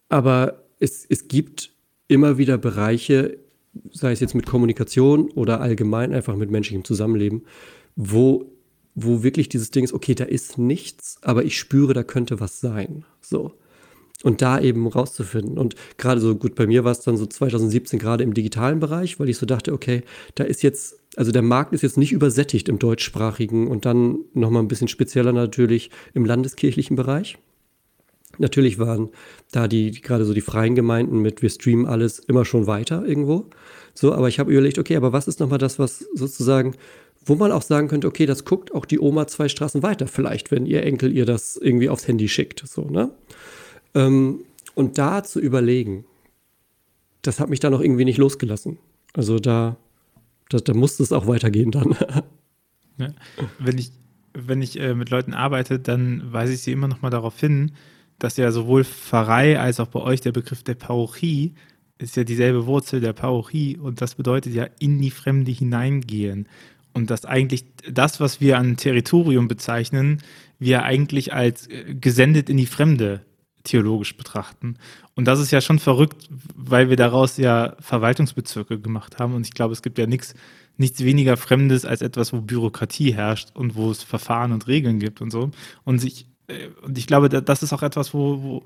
Aber 0.10 0.64
es, 0.80 1.06
es 1.08 1.28
gibt 1.28 1.72
immer 2.08 2.38
wieder 2.38 2.58
Bereiche, 2.58 3.40
sei 3.92 4.12
es 4.12 4.20
jetzt 4.20 4.36
mit 4.36 4.46
Kommunikation 4.46 5.32
oder 5.32 5.62
allgemein 5.62 6.14
einfach 6.14 6.36
mit 6.36 6.52
menschlichem 6.52 6.84
Zusammenleben, 6.84 7.46
wo, 7.96 8.52
wo 8.94 9.24
wirklich 9.24 9.50
dieses 9.50 9.72
Ding 9.72 9.84
ist, 9.84 9.94
okay, 9.94 10.14
da 10.14 10.26
ist 10.26 10.58
nichts, 10.58 11.18
aber 11.22 11.44
ich 11.46 11.58
spüre, 11.58 11.94
da 11.94 12.04
könnte 12.04 12.40
was 12.40 12.60
sein. 12.60 13.06
So 13.22 13.54
und 14.24 14.42
da 14.42 14.60
eben 14.60 14.88
rauszufinden. 14.88 15.60
Und 15.60 15.76
gerade 15.98 16.20
so 16.20 16.36
gut, 16.36 16.56
bei 16.56 16.66
mir 16.66 16.84
war 16.84 16.94
es 16.94 17.02
dann 17.02 17.18
so 17.18 17.26
2017 17.26 18.00
gerade 18.00 18.24
im 18.24 18.34
digitalen 18.34 18.80
Bereich, 18.80 19.20
weil 19.20 19.30
ich 19.30 19.38
so 19.38 19.46
dachte, 19.46 19.74
okay, 19.74 20.02
da 20.36 20.46
ist 20.46 20.64
jetzt, 20.64 20.98
also 21.16 21.32
der 21.32 21.42
Markt 21.42 21.74
ist 21.74 21.84
jetzt 21.84 21.98
nicht 21.98 22.14
übersättigt 22.14 22.70
im 22.70 22.80
deutschsprachigen 22.80 23.68
und 23.68 23.86
dann 23.86 24.20
nochmal 24.34 24.64
ein 24.64 24.70
bisschen 24.70 24.88
spezieller 24.88 25.34
natürlich 25.34 25.92
im 26.14 26.26
landeskirchlichen 26.26 26.96
Bereich. 26.96 27.38
Natürlich 28.40 28.80
waren 28.80 29.10
da 29.52 29.68
die, 29.68 29.92
die 29.92 30.02
gerade 30.02 30.26
so 30.26 30.34
die 30.34 30.42
freien 30.42 30.74
Gemeinden 30.74 31.20
mit 31.20 31.44
wir 31.44 31.50
streamen 31.50 31.86
alles 31.86 32.18
immer 32.18 32.46
schon 32.46 32.66
weiter 32.66 33.06
irgendwo. 33.06 33.46
So, 33.94 34.14
aber 34.14 34.28
ich 34.28 34.40
habe 34.40 34.52
überlegt, 34.52 34.80
okay, 34.80 34.96
aber 34.96 35.14
was 35.14 35.28
ist 35.28 35.40
nochmal 35.40 35.60
das, 35.60 35.78
was 35.78 36.00
sozusagen, 36.16 36.74
wo 37.24 37.36
man 37.36 37.52
auch 37.52 37.62
sagen 37.62 37.90
könnte, 37.90 38.08
okay, 38.08 38.26
das 38.26 38.44
guckt 38.44 38.74
auch 38.74 38.86
die 38.86 39.00
Oma 39.00 39.28
zwei 39.28 39.50
Straßen 39.50 39.84
weiter 39.84 40.08
vielleicht, 40.08 40.50
wenn 40.50 40.66
ihr 40.66 40.82
Enkel 40.82 41.16
ihr 41.16 41.26
das 41.26 41.58
irgendwie 41.58 41.90
aufs 41.90 42.08
Handy 42.08 42.28
schickt, 42.28 42.64
so, 42.66 42.86
ne? 42.86 43.12
Ähm, 43.96 44.44
und 44.76 44.98
da 44.98 45.24
zu 45.24 45.40
überlegen, 45.40 46.06
das 47.22 47.40
hat 47.40 47.50
mich 47.50 47.60
dann 47.60 47.74
auch 47.74 47.82
irgendwie 47.82 48.06
nicht 48.06 48.18
losgelassen. 48.18 48.78
Also 49.14 49.40
da, 49.40 49.78
da, 50.50 50.60
da 50.60 50.74
musste 50.74 51.04
es 51.04 51.12
auch 51.12 51.28
weitergehen 51.28 51.72
dann. 51.72 51.96
Ja, 52.98 53.14
wenn 53.60 53.78
ich, 53.78 53.92
wenn 54.34 54.62
ich 54.62 54.80
äh, 54.80 54.94
mit 54.94 55.10
Leuten 55.10 55.34
arbeite, 55.34 55.80
dann 55.80 56.34
weise 56.34 56.54
ich 56.54 56.62
sie 56.62 56.72
immer 56.72 56.88
noch 56.88 57.02
mal 57.02 57.10
darauf 57.10 57.40
hin, 57.40 57.72
dass 58.20 58.38
ja 58.38 58.52
sowohl 58.52 58.84
Pfarrei 58.84 59.60
als 59.60 59.80
auch 59.80 59.88
bei 59.88 60.00
euch 60.00 60.22
der 60.22 60.32
Begriff 60.32 60.64
der 60.64 60.76
Parochie 60.76 61.54
ist 61.98 62.18
ja 62.18 62.24
dieselbe 62.24 62.66
Wurzel 62.66 63.00
der 63.00 63.14
Parochie 63.14 63.78
und 63.78 64.02
das 64.02 64.16
bedeutet 64.16 64.54
ja 64.54 64.68
in 64.80 65.00
die 65.00 65.12
Fremde 65.12 65.52
hineingehen. 65.52 66.48
Und 66.94 67.10
dass 67.10 67.26
eigentlich 67.26 67.66
das, 67.92 68.20
was 68.20 68.40
wir 68.40 68.58
an 68.58 68.78
Territorium 68.78 69.48
bezeichnen, 69.48 70.22
wir 70.60 70.84
eigentlich 70.84 71.34
als 71.34 71.68
äh, 71.68 71.96
gesendet 71.96 72.50
in 72.50 72.58
die 72.58 72.66
Fremde 72.66 73.22
theologisch 73.64 74.18
betrachten. 74.18 74.78
Und 75.16 75.26
das 75.26 75.40
ist 75.40 75.52
ja 75.52 75.62
schon 75.62 75.80
verrückt, 75.80 76.28
weil 76.56 76.90
wir 76.90 76.98
daraus 76.98 77.38
ja 77.38 77.76
Verwaltungsbezirke 77.80 78.80
gemacht 78.80 79.20
haben. 79.20 79.34
Und 79.34 79.46
ich 79.46 79.54
glaube, 79.54 79.74
es 79.74 79.82
gibt 79.82 79.98
ja 79.98 80.06
nichts 80.06 80.36
nichts 80.78 81.04
weniger 81.04 81.38
Fremdes 81.38 81.86
als 81.86 82.02
etwas, 82.02 82.34
wo 82.34 82.42
Bürokratie 82.42 83.14
herrscht 83.14 83.50
und 83.54 83.76
wo 83.76 83.92
es 83.92 84.04
Verfahren 84.04 84.52
und 84.52 84.68
Regeln 84.68 85.00
gibt 85.00 85.22
und 85.22 85.32
so. 85.32 85.52
Und 85.84 86.04
ich, 86.04 86.26
äh, 86.48 86.68
und 86.82 86.98
ich 86.98 87.08
glaube, 87.08 87.30
das 87.30 87.64
ist 87.64 87.74
auch 87.74 87.84
etwas, 87.84 88.14
wo, 88.14 88.42
wo, 88.42 88.64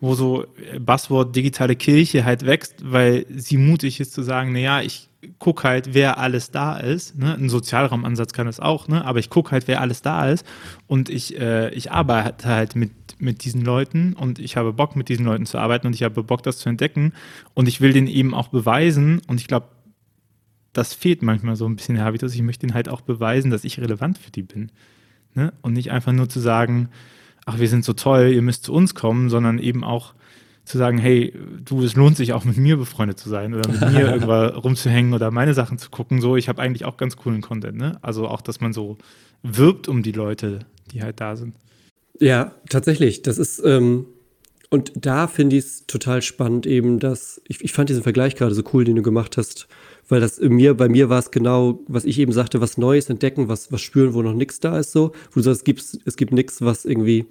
wo 0.00 0.14
so 0.14 0.46
Buzzword 0.80 1.34
digitale 1.36 1.76
Kirche 1.76 2.24
halt 2.24 2.46
wächst, 2.46 2.76
weil 2.82 3.26
sie 3.28 3.58
mutig 3.58 4.00
ist 4.00 4.12
zu 4.14 4.22
sagen, 4.22 4.52
naja, 4.52 4.80
ich 4.80 5.08
gucke 5.38 5.68
halt, 5.68 5.94
wer 5.94 6.18
alles 6.18 6.50
da 6.50 6.76
ist. 6.78 7.16
Ne? 7.16 7.34
Ein 7.34 7.48
Sozialraumansatz 7.48 8.32
kann 8.32 8.46
das 8.46 8.58
auch, 8.58 8.88
ne? 8.88 9.04
aber 9.04 9.20
ich 9.20 9.30
gucke 9.30 9.52
halt, 9.52 9.68
wer 9.68 9.80
alles 9.80 10.02
da 10.02 10.28
ist 10.28 10.44
und 10.88 11.08
ich, 11.08 11.38
äh, 11.38 11.70
ich 11.70 11.92
arbeite 11.92 12.48
halt 12.48 12.74
mit, 12.74 12.90
mit 13.22 13.44
diesen 13.44 13.62
Leuten 13.62 14.14
und 14.14 14.38
ich 14.38 14.56
habe 14.56 14.72
Bock, 14.72 14.96
mit 14.96 15.08
diesen 15.08 15.24
Leuten 15.24 15.46
zu 15.46 15.58
arbeiten 15.58 15.86
und 15.86 15.94
ich 15.94 16.02
habe 16.02 16.22
Bock, 16.22 16.42
das 16.42 16.58
zu 16.58 16.68
entdecken 16.68 17.12
und 17.54 17.68
ich 17.68 17.80
will 17.80 17.92
denen 17.92 18.08
eben 18.08 18.34
auch 18.34 18.48
beweisen 18.48 19.22
und 19.28 19.40
ich 19.40 19.46
glaube, 19.46 19.68
das 20.72 20.94
fehlt 20.94 21.22
manchmal 21.22 21.54
so 21.54 21.66
ein 21.66 21.76
bisschen 21.76 21.94
der 21.94 22.04
Habitus. 22.04 22.34
Ich 22.34 22.42
möchte 22.42 22.66
ihnen 22.66 22.74
halt 22.74 22.88
auch 22.88 23.02
beweisen, 23.02 23.50
dass 23.50 23.64
ich 23.64 23.78
relevant 23.78 24.18
für 24.18 24.30
die 24.30 24.42
bin. 24.42 24.72
Ne? 25.34 25.52
Und 25.62 25.74
nicht 25.74 25.90
einfach 25.92 26.12
nur 26.12 26.28
zu 26.28 26.40
sagen, 26.40 26.88
ach, 27.44 27.58
wir 27.58 27.68
sind 27.68 27.84
so 27.84 27.92
toll, 27.92 28.32
ihr 28.32 28.42
müsst 28.42 28.64
zu 28.64 28.72
uns 28.72 28.94
kommen, 28.94 29.28
sondern 29.28 29.58
eben 29.58 29.84
auch 29.84 30.14
zu 30.64 30.78
sagen, 30.78 30.98
hey, 30.98 31.34
du, 31.64 31.82
es 31.82 31.94
lohnt 31.94 32.16
sich 32.16 32.32
auch 32.32 32.44
mit 32.44 32.56
mir 32.56 32.76
befreundet 32.76 33.18
zu 33.18 33.28
sein 33.28 33.54
oder 33.54 33.70
mit 33.70 33.80
mir 33.92 34.12
irgendwo 34.12 34.32
rumzuhängen 34.32 35.12
oder 35.12 35.30
meine 35.30 35.54
Sachen 35.54 35.78
zu 35.78 35.90
gucken. 35.90 36.20
So, 36.20 36.36
ich 36.36 36.48
habe 36.48 36.62
eigentlich 36.62 36.84
auch 36.84 36.96
ganz 36.96 37.16
coolen 37.16 37.40
Content, 37.40 37.76
ne? 37.76 37.98
Also 38.00 38.28
auch, 38.28 38.40
dass 38.40 38.60
man 38.60 38.72
so 38.72 38.96
wirbt 39.42 39.88
um 39.88 40.02
die 40.02 40.12
Leute, 40.12 40.60
die 40.92 41.02
halt 41.02 41.20
da 41.20 41.36
sind. 41.36 41.54
Ja, 42.20 42.54
tatsächlich. 42.68 43.22
Das 43.22 43.38
ist, 43.38 43.62
ähm, 43.64 44.06
und 44.70 44.92
da 44.94 45.26
finde 45.26 45.56
ich 45.56 45.64
es 45.64 45.86
total 45.86 46.22
spannend, 46.22 46.66
eben, 46.66 46.98
dass, 46.98 47.40
ich, 47.46 47.62
ich 47.62 47.72
fand 47.72 47.90
diesen 47.90 48.02
Vergleich 48.02 48.36
gerade 48.36 48.54
so 48.54 48.62
cool, 48.72 48.84
den 48.84 48.96
du 48.96 49.02
gemacht 49.02 49.36
hast, 49.36 49.68
weil 50.08 50.20
das 50.20 50.40
mir, 50.40 50.74
bei 50.74 50.88
mir 50.88 51.08
war 51.08 51.18
es 51.18 51.30
genau, 51.30 51.80
was 51.88 52.04
ich 52.04 52.18
eben 52.18 52.32
sagte, 52.32 52.60
was 52.60 52.78
Neues 52.78 53.08
entdecken, 53.10 53.48
was, 53.48 53.70
was 53.70 53.80
spüren, 53.80 54.14
wo 54.14 54.22
noch 54.22 54.34
nichts 54.34 54.60
da 54.60 54.78
ist, 54.78 54.92
so. 54.92 55.12
Wo 55.30 55.40
du 55.40 55.42
sagst, 55.42 55.60
es 55.60 55.64
gibt, 55.64 55.84
es 56.04 56.16
gibt 56.16 56.32
nichts, 56.32 56.62
was 56.62 56.84
irgendwie 56.84 57.26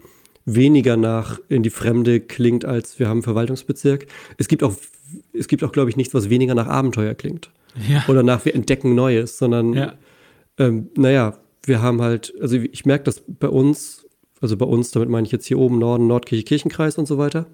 weniger 0.45 0.97
nach 0.97 1.39
in 1.49 1.63
die 1.63 1.69
Fremde 1.69 2.19
klingt, 2.19 2.65
als 2.65 2.99
wir 2.99 3.07
haben 3.07 3.17
einen 3.17 3.23
Verwaltungsbezirk. 3.23 4.07
Es 4.37 4.47
gibt 4.47 4.63
auch, 4.63 4.75
es 5.33 5.47
gibt 5.47 5.63
auch, 5.63 5.71
glaube 5.71 5.89
ich, 5.89 5.97
nichts, 5.97 6.13
was 6.13 6.29
weniger 6.29 6.55
nach 6.55 6.67
Abenteuer 6.67 7.13
klingt. 7.13 7.49
Ja. 7.89 8.03
Oder 8.07 8.23
nach 8.23 8.45
wir 8.45 8.55
entdecken 8.55 8.95
Neues, 8.95 9.37
sondern, 9.37 9.73
ja. 9.73 9.93
ähm, 10.57 10.89
naja, 10.95 11.37
wir 11.63 11.81
haben 11.81 12.01
halt, 12.01 12.33
also 12.41 12.57
ich 12.57 12.85
merke 12.85 13.05
das 13.05 13.23
bei 13.27 13.47
uns, 13.47 14.05
also 14.41 14.57
bei 14.57 14.65
uns, 14.65 14.91
damit 14.91 15.09
meine 15.09 15.25
ich 15.25 15.31
jetzt 15.31 15.45
hier 15.45 15.59
oben 15.59 15.79
Norden, 15.79 16.07
Nordkirche, 16.07 16.43
Kirchenkreis 16.43 16.97
und 16.97 17.07
so 17.07 17.17
weiter, 17.17 17.45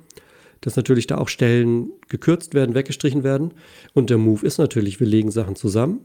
dass 0.62 0.76
natürlich 0.76 1.06
da 1.06 1.18
auch 1.18 1.28
Stellen 1.28 1.92
gekürzt 2.10 2.54
werden, 2.54 2.74
weggestrichen 2.74 3.24
werden. 3.24 3.54
Und 3.94 4.10
der 4.10 4.18
Move 4.18 4.46
ist 4.46 4.58
natürlich, 4.58 5.00
wir 5.00 5.08
legen 5.08 5.30
Sachen 5.30 5.56
zusammen 5.56 6.02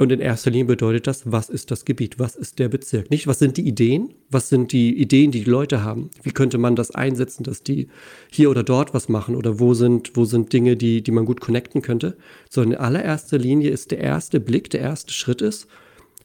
und 0.00 0.10
in 0.12 0.20
erster 0.20 0.50
Linie 0.50 0.64
bedeutet 0.64 1.06
das, 1.06 1.30
was 1.30 1.50
ist 1.50 1.70
das 1.70 1.84
Gebiet, 1.84 2.18
was 2.18 2.34
ist 2.34 2.58
der 2.58 2.70
Bezirk? 2.70 3.10
Nicht, 3.10 3.26
was 3.26 3.38
sind 3.38 3.58
die 3.58 3.68
Ideen, 3.68 4.14
was 4.30 4.48
sind 4.48 4.72
die 4.72 4.98
Ideen, 4.98 5.30
die 5.30 5.44
die 5.44 5.50
Leute 5.50 5.84
haben? 5.84 6.08
Wie 6.22 6.30
könnte 6.30 6.56
man 6.56 6.74
das 6.74 6.90
einsetzen, 6.90 7.44
dass 7.44 7.62
die 7.62 7.88
hier 8.30 8.50
oder 8.50 8.62
dort 8.62 8.94
was 8.94 9.10
machen 9.10 9.36
oder 9.36 9.60
wo 9.60 9.74
sind, 9.74 10.12
wo 10.16 10.24
sind 10.24 10.54
Dinge, 10.54 10.78
die, 10.78 11.02
die 11.02 11.10
man 11.10 11.26
gut 11.26 11.42
connecten 11.42 11.82
könnte? 11.82 12.16
Sondern 12.48 12.72
in 12.72 12.78
allererster 12.78 13.36
Linie 13.36 13.68
ist 13.68 13.90
der 13.90 13.98
erste 13.98 14.40
Blick, 14.40 14.70
der 14.70 14.80
erste 14.80 15.12
Schritt 15.12 15.42
ist, 15.42 15.66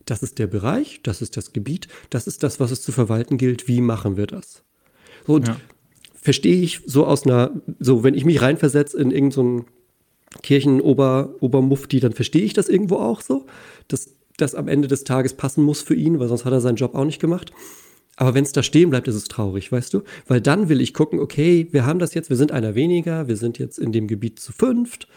das 0.05 0.23
ist 0.23 0.39
der 0.39 0.47
Bereich, 0.47 1.01
das 1.03 1.21
ist 1.21 1.37
das 1.37 1.53
Gebiet, 1.53 1.87
das 2.09 2.27
ist 2.27 2.43
das, 2.43 2.59
was 2.59 2.71
es 2.71 2.81
zu 2.81 2.91
verwalten 2.91 3.37
gilt, 3.37 3.67
wie 3.67 3.81
machen 3.81 4.17
wir 4.17 4.27
das? 4.27 4.63
und 5.27 5.47
ja. 5.47 5.57
verstehe 6.13 6.61
ich 6.61 6.81
so 6.85 7.05
aus 7.05 7.25
einer, 7.25 7.51
so 7.79 8.03
wenn 8.03 8.13
ich 8.13 8.25
mich 8.25 8.41
reinversetze 8.41 8.97
in 8.97 9.11
irgendeinen 9.11 9.59
so 9.61 9.65
Kirchenobermufti, 10.41 11.99
dann 11.99 12.13
verstehe 12.13 12.43
ich 12.43 12.53
das 12.53 12.69
irgendwo 12.69 12.97
auch 12.97 13.21
so, 13.21 13.45
dass 13.87 14.11
das 14.37 14.55
am 14.55 14.67
Ende 14.67 14.87
des 14.87 15.03
Tages 15.03 15.33
passen 15.33 15.63
muss 15.63 15.81
für 15.81 15.95
ihn, 15.95 16.19
weil 16.19 16.27
sonst 16.27 16.45
hat 16.45 16.53
er 16.53 16.61
seinen 16.61 16.75
Job 16.75 16.95
auch 16.95 17.05
nicht 17.05 17.21
gemacht. 17.21 17.51
Aber 18.17 18.33
wenn 18.33 18.43
es 18.43 18.53
da 18.53 18.63
stehen 18.63 18.89
bleibt, 18.89 19.07
ist 19.07 19.15
es 19.15 19.25
traurig, 19.25 19.71
weißt 19.71 19.93
du? 19.93 20.03
Weil 20.27 20.41
dann 20.41 20.69
will 20.69 20.79
ich 20.81 20.93
gucken, 20.93 21.19
okay, 21.19 21.67
wir 21.71 21.85
haben 21.85 21.99
das 21.99 22.13
jetzt, 22.13 22.29
wir 22.29 22.37
sind 22.37 22.51
einer 22.51 22.75
weniger, 22.75 23.27
wir 23.27 23.35
sind 23.35 23.57
jetzt 23.59 23.77
in 23.77 23.91
dem 23.91 24.07
Gebiet 24.07 24.39
zu 24.39 24.53
fünft. 24.53 25.07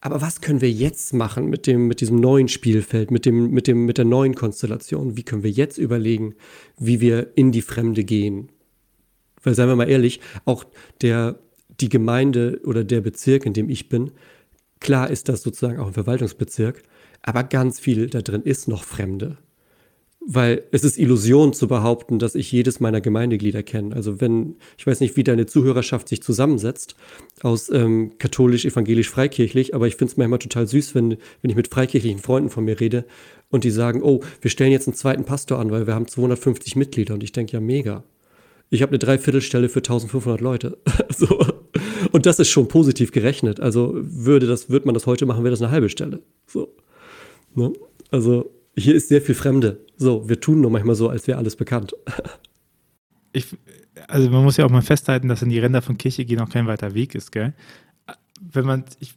Aber 0.00 0.22
was 0.22 0.40
können 0.40 0.60
wir 0.60 0.70
jetzt 0.70 1.12
machen 1.12 1.50
mit 1.50 1.66
dem, 1.66 1.86
mit 1.86 2.00
diesem 2.00 2.16
neuen 2.16 2.48
Spielfeld, 2.48 3.10
mit 3.10 3.26
dem, 3.26 3.50
mit 3.50 3.66
dem, 3.66 3.84
mit 3.84 3.98
der 3.98 4.06
neuen 4.06 4.34
Konstellation? 4.34 5.16
Wie 5.16 5.22
können 5.22 5.42
wir 5.42 5.50
jetzt 5.50 5.76
überlegen, 5.76 6.34
wie 6.78 7.00
wir 7.00 7.32
in 7.36 7.52
die 7.52 7.62
Fremde 7.62 8.04
gehen? 8.04 8.50
Weil, 9.42 9.54
seien 9.54 9.68
wir 9.68 9.76
mal 9.76 9.90
ehrlich, 9.90 10.20
auch 10.46 10.64
der, 11.02 11.38
die 11.80 11.88
Gemeinde 11.88 12.60
oder 12.64 12.82
der 12.84 13.02
Bezirk, 13.02 13.44
in 13.44 13.52
dem 13.52 13.68
ich 13.68 13.88
bin, 13.88 14.12
Klar 14.80 15.10
ist 15.10 15.28
das 15.28 15.42
sozusagen 15.42 15.78
auch 15.78 15.88
ein 15.88 15.92
Verwaltungsbezirk, 15.92 16.82
aber 17.22 17.44
ganz 17.44 17.78
viel 17.78 18.08
da 18.08 18.22
drin 18.22 18.42
ist 18.42 18.66
noch 18.66 18.82
Fremde. 18.82 19.36
Weil 20.22 20.64
es 20.70 20.84
ist 20.84 20.98
Illusion 20.98 21.54
zu 21.54 21.66
behaupten, 21.66 22.18
dass 22.18 22.34
ich 22.34 22.52
jedes 22.52 22.78
meiner 22.78 23.00
Gemeindeglieder 23.00 23.62
kenne. 23.62 23.96
Also 23.96 24.20
wenn, 24.20 24.56
ich 24.76 24.86
weiß 24.86 25.00
nicht, 25.00 25.16
wie 25.16 25.24
deine 25.24 25.46
Zuhörerschaft 25.46 26.08
sich 26.08 26.22
zusammensetzt 26.22 26.94
aus 27.42 27.70
ähm, 27.70 28.12
katholisch, 28.18 28.66
evangelisch, 28.66 29.08
freikirchlich, 29.08 29.74
aber 29.74 29.86
ich 29.86 29.96
finde 29.96 30.12
es 30.12 30.16
manchmal 30.18 30.38
total 30.38 30.66
süß, 30.66 30.94
wenn, 30.94 31.16
wenn 31.40 31.50
ich 31.50 31.56
mit 31.56 31.68
freikirchlichen 31.68 32.20
Freunden 32.20 32.50
von 32.50 32.64
mir 32.64 32.78
rede 32.80 33.06
und 33.50 33.64
die 33.64 33.70
sagen, 33.70 34.02
oh, 34.02 34.20
wir 34.40 34.50
stellen 34.50 34.72
jetzt 34.72 34.88
einen 34.88 34.96
zweiten 34.96 35.24
Pastor 35.24 35.58
an, 35.58 35.70
weil 35.70 35.86
wir 35.86 35.94
haben 35.94 36.06
250 36.06 36.76
Mitglieder. 36.76 37.14
Und 37.14 37.22
ich 37.22 37.32
denke, 37.32 37.52
ja, 37.52 37.60
mega. 37.60 38.04
Ich 38.70 38.82
habe 38.82 38.90
eine 38.90 38.98
Dreiviertelstelle 38.98 39.68
für 39.68 39.80
1500 39.80 40.40
Leute. 40.40 40.78
so. 41.08 41.40
Und 42.12 42.26
das 42.26 42.38
ist 42.38 42.48
schon 42.48 42.68
positiv 42.68 43.10
gerechnet. 43.10 43.58
Also 43.58 43.92
würde 43.94 44.46
das, 44.46 44.70
würde 44.70 44.86
man 44.86 44.94
das 44.94 45.06
heute 45.06 45.26
machen, 45.26 45.42
wäre 45.42 45.50
das 45.50 45.62
eine 45.62 45.72
halbe 45.72 45.88
Stelle. 45.88 46.20
So. 46.46 46.72
Ne? 47.54 47.72
Also 48.10 48.50
hier 48.76 48.94
ist 48.94 49.08
sehr 49.08 49.22
viel 49.22 49.34
Fremde. 49.34 49.84
So, 49.96 50.28
wir 50.28 50.40
tun 50.40 50.60
nur 50.60 50.70
manchmal 50.70 50.94
so, 50.94 51.08
als 51.08 51.26
wäre 51.26 51.38
alles 51.38 51.56
bekannt. 51.56 51.94
Ich, 53.32 53.46
also 54.08 54.28
man 54.28 54.42
muss 54.42 54.56
ja 54.56 54.66
auch 54.66 54.70
mal 54.70 54.82
festhalten, 54.82 55.28
dass 55.28 55.40
in 55.40 55.50
die 55.50 55.60
Ränder 55.60 55.82
von 55.82 55.96
Kirche 55.96 56.24
gehen 56.24 56.40
auch 56.40 56.48
kein 56.48 56.66
weiter 56.66 56.94
Weg 56.94 57.14
ist, 57.14 57.30
gell? 57.30 57.54
Wenn 58.40 58.64
man, 58.64 58.84
ich, 58.98 59.14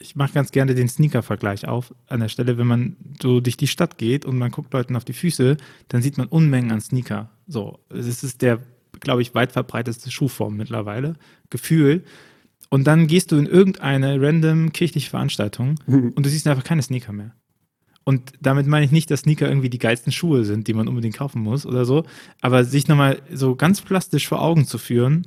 ich 0.00 0.16
mache 0.16 0.32
ganz 0.32 0.52
gerne 0.52 0.74
den 0.74 0.88
Sneaker-Vergleich 0.88 1.68
auf 1.68 1.94
an 2.06 2.20
der 2.20 2.30
Stelle, 2.30 2.56
wenn 2.56 2.66
man 2.66 2.96
so 3.20 3.40
durch 3.40 3.58
die 3.58 3.66
Stadt 3.66 3.98
geht 3.98 4.24
und 4.24 4.38
man 4.38 4.52
guckt 4.52 4.72
Leuten 4.72 4.96
auf 4.96 5.04
die 5.04 5.12
Füße, 5.12 5.58
dann 5.88 6.00
sieht 6.00 6.16
man 6.16 6.28
Unmengen 6.28 6.72
an 6.72 6.80
Sneaker. 6.80 7.28
So, 7.46 7.78
es 7.90 8.24
ist 8.24 8.40
der 8.40 8.62
glaube 9.00 9.22
ich, 9.22 9.34
weit 9.34 9.52
verbreitetste 9.52 10.10
Schuhform 10.10 10.56
mittlerweile, 10.56 11.14
Gefühl. 11.50 12.04
Und 12.70 12.86
dann 12.86 13.06
gehst 13.06 13.32
du 13.32 13.36
in 13.36 13.46
irgendeine 13.46 14.20
random 14.20 14.72
kirchliche 14.72 15.10
Veranstaltung 15.10 15.76
und 15.86 16.18
du 16.24 16.28
siehst 16.28 16.46
einfach 16.46 16.64
keine 16.64 16.82
Sneaker 16.82 17.12
mehr. 17.12 17.34
Und 18.08 18.34
damit 18.40 18.68
meine 18.68 18.84
ich 18.84 18.92
nicht, 18.92 19.10
dass 19.10 19.20
Sneaker 19.20 19.48
irgendwie 19.48 19.68
die 19.68 19.80
geilsten 19.80 20.12
Schuhe 20.12 20.44
sind, 20.44 20.68
die 20.68 20.74
man 20.74 20.86
unbedingt 20.86 21.16
kaufen 21.16 21.42
muss 21.42 21.66
oder 21.66 21.84
so, 21.84 22.04
aber 22.40 22.64
sich 22.64 22.86
nochmal 22.86 23.20
so 23.32 23.56
ganz 23.56 23.80
plastisch 23.80 24.28
vor 24.28 24.40
Augen 24.40 24.64
zu 24.64 24.78
führen, 24.78 25.26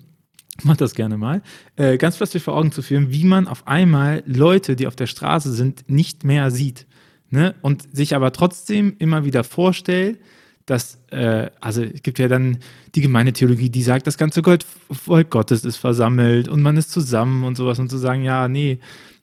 mach 0.64 0.78
das 0.78 0.96
gerne 0.96 1.18
mal, 1.18 1.42
äh, 1.76 1.98
ganz 1.98 2.16
plastisch 2.16 2.44
vor 2.44 2.56
Augen 2.56 2.72
zu 2.72 2.82
führen, 2.82 3.12
wie 3.12 3.26
man 3.26 3.50
auf 3.50 3.68
einmal 3.68 4.24
Leute, 4.26 4.78
die 4.78 4.88
auf 4.88 4.96
der 4.96 5.08
Straße 5.08 5.52
sind, 5.52 5.90
nicht 5.90 6.24
mehr 6.24 6.52
sieht. 6.52 6.88
Ne? 7.30 7.54
Und 7.62 7.94
sich 7.94 8.16
aber 8.16 8.32
trotzdem 8.32 8.96
immer 8.98 9.26
wieder 9.26 9.44
vorstellt, 9.44 10.18
dass, 10.66 11.00
äh, 11.12 11.50
also 11.60 11.84
es 11.84 12.02
gibt 12.02 12.18
ja 12.18 12.30
dann 12.30 12.60
die 12.96 13.02
Gemeindetheologie, 13.02 13.70
die 13.70 13.84
sagt, 13.84 14.08
das 14.08 14.18
ganze 14.18 14.42
Volk 14.42 15.30
Gottes 15.30 15.66
ist 15.66 15.78
versammelt 15.78 16.48
und 16.48 16.62
man 16.62 16.78
ist 16.78 16.92
zusammen 16.92 17.44
und 17.44 17.58
sowas 17.58 17.78
und 17.78 17.90
zu 17.90 17.98
sagen, 17.98 18.24
ja, 18.24 18.48
nee, 18.48 18.80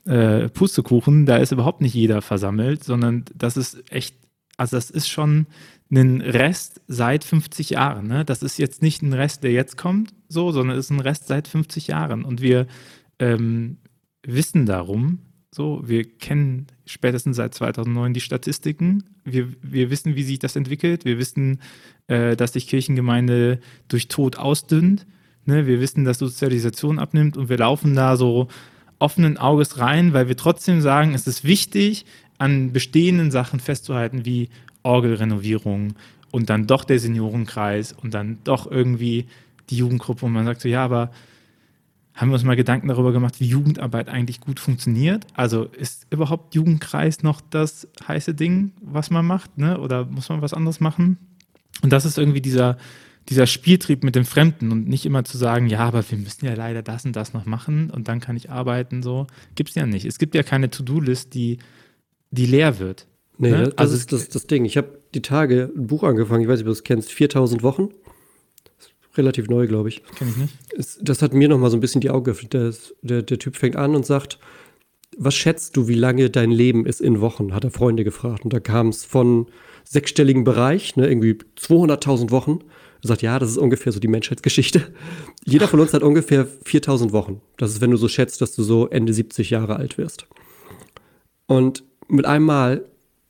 äh, 0.06 0.48
Pustekuchen, 0.48 1.26
da 1.26 1.36
ist 1.36 1.52
überhaupt 1.52 1.80
nicht 1.80 1.94
jeder 1.94 2.22
versammelt, 2.22 2.84
sondern 2.84 3.24
das 3.34 3.56
ist 3.56 3.90
echt, 3.90 4.16
also 4.56 4.76
das 4.76 4.90
ist 4.90 5.08
schon 5.08 5.46
ein 5.90 6.20
Rest 6.20 6.80
seit 6.88 7.24
50 7.24 7.70
Jahren. 7.70 8.06
Ne? 8.06 8.24
Das 8.24 8.42
ist 8.42 8.58
jetzt 8.58 8.82
nicht 8.82 9.02
ein 9.02 9.12
Rest, 9.12 9.44
der 9.44 9.52
jetzt 9.52 9.76
kommt, 9.76 10.14
so, 10.28 10.50
sondern 10.52 10.78
es 10.78 10.86
ist 10.86 10.90
ein 10.90 11.00
Rest 11.00 11.26
seit 11.26 11.48
50 11.48 11.88
Jahren 11.88 12.24
und 12.24 12.40
wir 12.40 12.66
ähm, 13.18 13.78
wissen 14.22 14.66
darum, 14.66 15.20
so, 15.56 15.82
wir 15.86 16.04
kennen 16.04 16.66
spätestens 16.84 17.36
seit 17.36 17.54
2009 17.54 18.12
die 18.12 18.20
Statistiken. 18.20 19.04
Wir, 19.24 19.48
wir 19.62 19.90
wissen, 19.90 20.14
wie 20.14 20.22
sich 20.22 20.38
das 20.38 20.54
entwickelt. 20.54 21.06
Wir 21.06 21.18
wissen, 21.18 21.60
äh, 22.08 22.36
dass 22.36 22.52
sich 22.52 22.66
Kirchengemeinde 22.68 23.60
durch 23.88 24.08
Tod 24.08 24.36
ausdünnt. 24.36 25.06
Ne? 25.46 25.66
Wir 25.66 25.80
wissen, 25.80 26.04
dass 26.04 26.18
Sozialisation 26.18 26.98
abnimmt 26.98 27.38
und 27.38 27.48
wir 27.48 27.56
laufen 27.56 27.94
da 27.94 28.18
so 28.18 28.48
offenen 28.98 29.36
Auges 29.38 29.78
rein, 29.78 30.12
weil 30.12 30.28
wir 30.28 30.36
trotzdem 30.36 30.80
sagen, 30.80 31.14
es 31.14 31.26
ist 31.26 31.44
wichtig, 31.44 32.06
an 32.38 32.72
bestehenden 32.72 33.30
Sachen 33.30 33.60
festzuhalten, 33.60 34.24
wie 34.24 34.48
Orgelrenovierung 34.82 35.94
und 36.30 36.50
dann 36.50 36.66
doch 36.66 36.84
der 36.84 36.98
Seniorenkreis 36.98 37.92
und 37.92 38.14
dann 38.14 38.38
doch 38.44 38.70
irgendwie 38.70 39.26
die 39.70 39.76
Jugendgruppe 39.76 40.26
und 40.26 40.32
man 40.32 40.44
sagt 40.44 40.60
so, 40.60 40.68
ja, 40.68 40.84
aber 40.84 41.10
haben 42.14 42.30
wir 42.30 42.34
uns 42.34 42.44
mal 42.44 42.56
Gedanken 42.56 42.88
darüber 42.88 43.12
gemacht, 43.12 43.40
wie 43.40 43.46
Jugendarbeit 43.46 44.08
eigentlich 44.08 44.40
gut 44.40 44.58
funktioniert. 44.58 45.26
Also 45.34 45.64
ist 45.64 46.06
überhaupt 46.10 46.54
Jugendkreis 46.54 47.22
noch 47.22 47.42
das 47.50 47.88
heiße 48.08 48.34
Ding, 48.34 48.72
was 48.80 49.10
man 49.10 49.26
macht, 49.26 49.58
ne? 49.58 49.78
Oder 49.78 50.06
muss 50.06 50.30
man 50.30 50.40
was 50.40 50.54
anderes 50.54 50.80
machen? 50.80 51.18
Und 51.82 51.92
das 51.92 52.06
ist 52.06 52.16
irgendwie 52.16 52.40
dieser, 52.40 52.78
dieser 53.28 53.46
Spieltrieb 53.46 54.04
mit 54.04 54.14
dem 54.14 54.24
Fremden 54.24 54.70
und 54.70 54.88
nicht 54.88 55.04
immer 55.04 55.24
zu 55.24 55.36
sagen, 55.36 55.66
ja, 55.68 55.80
aber 55.80 56.08
wir 56.08 56.18
müssen 56.18 56.46
ja 56.46 56.54
leider 56.54 56.82
das 56.82 57.04
und 57.04 57.14
das 57.14 57.32
noch 57.32 57.44
machen 57.44 57.90
und 57.90 58.08
dann 58.08 58.20
kann 58.20 58.36
ich 58.36 58.50
arbeiten, 58.50 59.02
so. 59.02 59.26
Gibt 59.54 59.70
es 59.70 59.74
ja 59.74 59.86
nicht. 59.86 60.04
Es 60.04 60.18
gibt 60.18 60.34
ja 60.34 60.42
keine 60.42 60.70
To-Do-List, 60.70 61.34
die, 61.34 61.58
die 62.30 62.46
leer 62.46 62.78
wird. 62.78 63.06
Nee, 63.38 63.50
ne? 63.50 63.64
das 63.64 63.78
also 63.78 63.94
ist 63.96 64.12
das, 64.12 64.28
das 64.28 64.46
Ding. 64.46 64.64
Ich 64.64 64.76
habe 64.76 64.98
die 65.14 65.22
Tage 65.22 65.70
ein 65.74 65.86
Buch 65.86 66.04
angefangen, 66.04 66.42
ich 66.42 66.48
weiß 66.48 66.58
nicht, 66.58 66.66
ob 66.66 66.72
du 66.72 66.72
das 66.72 66.84
kennst, 66.84 67.12
4000 67.12 67.62
Wochen. 67.62 67.88
Relativ 69.16 69.48
neu, 69.48 69.66
glaube 69.66 69.88
ich. 69.88 70.02
Kenn 70.14 70.28
ich 70.28 70.36
nicht. 70.36 70.54
Es, 70.76 70.98
das 71.00 71.22
hat 71.22 71.32
mir 71.32 71.48
noch 71.48 71.58
mal 71.58 71.70
so 71.70 71.76
ein 71.76 71.80
bisschen 71.80 72.02
die 72.02 72.10
Augen 72.10 72.24
geöffnet. 72.24 72.52
Der, 72.52 72.72
der, 73.02 73.22
der 73.22 73.38
Typ 73.38 73.56
fängt 73.56 73.76
an 73.76 73.94
und 73.94 74.04
sagt, 74.04 74.38
was 75.16 75.34
schätzt 75.34 75.76
du, 75.76 75.88
wie 75.88 75.94
lange 75.94 76.28
dein 76.28 76.50
Leben 76.50 76.84
ist 76.84 77.00
in 77.00 77.20
Wochen? 77.20 77.54
Hat 77.54 77.64
er 77.64 77.70
Freunde 77.70 78.04
gefragt. 78.04 78.44
Und 78.44 78.52
da 78.52 78.60
kam 78.60 78.88
es 78.88 79.04
von 79.04 79.46
sechsstelligen 79.84 80.44
Bereich, 80.44 80.96
ne, 80.96 81.08
irgendwie 81.08 81.38
200.000 81.58 82.30
Wochen. 82.30 82.60
Er 83.06 83.14
sagt, 83.14 83.22
ja, 83.22 83.38
das 83.38 83.50
ist 83.50 83.58
ungefähr 83.58 83.92
so 83.92 84.00
die 84.00 84.08
Menschheitsgeschichte. 84.08 84.92
Jeder 85.44 85.68
von 85.68 85.78
uns 85.78 85.94
hat 85.94 86.02
ungefähr 86.02 86.44
4.000 86.46 87.12
Wochen. 87.12 87.40
Das 87.56 87.70
ist, 87.70 87.80
wenn 87.80 87.92
du 87.92 87.96
so 87.96 88.08
schätzt, 88.08 88.40
dass 88.40 88.56
du 88.56 88.64
so 88.64 88.88
Ende 88.88 89.12
70 89.12 89.50
Jahre 89.50 89.76
alt 89.76 89.96
wirst. 89.96 90.26
Und 91.46 91.84
mit 92.08 92.26
einem 92.26 92.44
Mal 92.44 92.84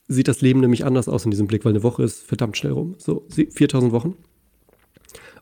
sieht 0.08 0.28
das 0.28 0.40
Leben 0.40 0.60
nämlich 0.60 0.86
anders 0.86 1.08
aus 1.08 1.26
in 1.26 1.30
diesem 1.30 1.46
Blick, 1.46 1.66
weil 1.66 1.72
eine 1.72 1.82
Woche 1.82 2.04
ist 2.04 2.22
verdammt 2.22 2.56
schnell 2.56 2.72
rum. 2.72 2.94
So 2.96 3.26
4.000 3.28 3.92
Wochen. 3.92 4.16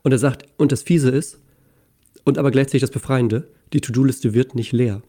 Und 0.03 0.11
er 0.11 0.19
sagt, 0.19 0.47
und 0.57 0.73
das 0.73 0.83
Fiese 0.83 1.11
ist, 1.11 1.39
und 2.25 2.37
aber 2.37 2.51
gleichzeitig 2.51 2.81
das 2.81 2.91
Befreiende, 2.91 3.49
die 3.73 3.81
To-Do-Liste 3.81 4.35
wird 4.35 4.57
nicht 4.57 4.73
leer. 4.73 5.03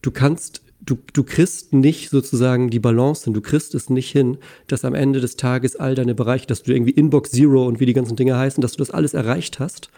Du 0.00 0.10
kannst 0.10 0.62
du, 0.84 0.98
du 1.12 1.24
kriegst 1.24 1.72
nicht 1.72 2.10
sozusagen 2.10 2.70
die 2.70 2.80
Balance 2.80 3.24
hin, 3.24 3.34
du 3.34 3.40
kriegst 3.40 3.74
es 3.74 3.90
nicht 3.90 4.10
hin, 4.10 4.38
dass 4.66 4.84
am 4.84 4.94
Ende 4.94 5.20
des 5.20 5.36
Tages 5.36 5.76
all 5.76 5.94
deine 5.94 6.14
Bereiche, 6.14 6.46
dass 6.46 6.62
du 6.62 6.72
irgendwie 6.72 6.92
Inbox 6.92 7.30
Zero 7.30 7.66
und 7.66 7.80
wie 7.80 7.86
die 7.86 7.92
ganzen 7.92 8.16
Dinge 8.16 8.36
heißen, 8.36 8.60
dass 8.60 8.72
du 8.72 8.78
das 8.78 8.90
alles 8.90 9.14
erreicht 9.14 9.58
hast 9.60 9.90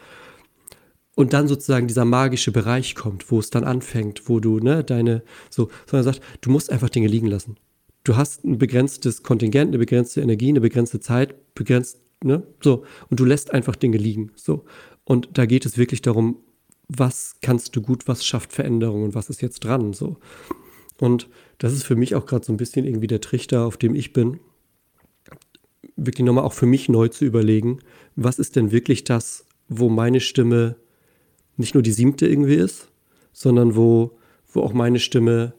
und 1.14 1.32
dann 1.32 1.48
sozusagen 1.48 1.88
dieser 1.88 2.04
magische 2.04 2.52
Bereich 2.52 2.94
kommt, 2.94 3.30
wo 3.30 3.40
es 3.40 3.50
dann 3.50 3.64
anfängt, 3.64 4.28
wo 4.28 4.38
du, 4.38 4.60
ne, 4.60 4.84
deine, 4.84 5.22
so, 5.50 5.70
sondern 5.86 6.04
sagt, 6.04 6.20
du 6.42 6.50
musst 6.50 6.70
einfach 6.70 6.90
Dinge 6.90 7.08
liegen 7.08 7.26
lassen. 7.26 7.56
Du 8.04 8.16
hast 8.16 8.44
ein 8.44 8.58
begrenztes 8.58 9.24
Kontingent, 9.24 9.70
eine 9.70 9.78
begrenzte 9.78 10.20
Energie, 10.20 10.50
eine 10.50 10.60
begrenzte 10.60 11.00
Zeit, 11.00 11.34
begrenzt, 11.54 11.98
ne, 12.22 12.42
so, 12.62 12.84
und 13.08 13.18
du 13.18 13.24
lässt 13.24 13.52
einfach 13.52 13.74
Dinge 13.74 13.96
liegen, 13.96 14.30
so. 14.36 14.64
Und 15.04 15.30
da 15.34 15.46
geht 15.46 15.66
es 15.66 15.78
wirklich 15.78 16.02
darum, 16.02 16.38
was 16.88 17.36
kannst 17.40 17.74
du 17.74 17.82
gut, 17.82 18.06
was 18.06 18.24
schafft 18.24 18.52
Veränderungen 18.52 19.04
und 19.04 19.14
was 19.14 19.30
ist 19.30 19.42
jetzt 19.42 19.60
dran, 19.60 19.92
so. 19.92 20.18
Und 21.00 21.28
das 21.58 21.72
ist 21.72 21.84
für 21.84 21.96
mich 21.96 22.14
auch 22.14 22.26
gerade 22.26 22.44
so 22.44 22.52
ein 22.52 22.56
bisschen 22.56 22.86
irgendwie 22.86 23.06
der 23.06 23.20
Trichter, 23.20 23.64
auf 23.64 23.76
dem 23.76 23.94
ich 23.94 24.12
bin, 24.12 24.40
wirklich 25.96 26.24
nochmal 26.24 26.44
auch 26.44 26.52
für 26.52 26.66
mich 26.66 26.88
neu 26.88 27.08
zu 27.08 27.24
überlegen, 27.24 27.80
was 28.16 28.38
ist 28.38 28.56
denn 28.56 28.72
wirklich 28.72 29.04
das, 29.04 29.46
wo 29.68 29.88
meine 29.88 30.20
Stimme 30.20 30.76
nicht 31.56 31.74
nur 31.74 31.82
die 31.82 31.92
siebte 31.92 32.26
irgendwie 32.26 32.54
ist, 32.54 32.88
sondern 33.32 33.76
wo, 33.76 34.18
wo 34.52 34.60
auch 34.60 34.72
meine 34.72 34.98
Stimme 34.98 35.54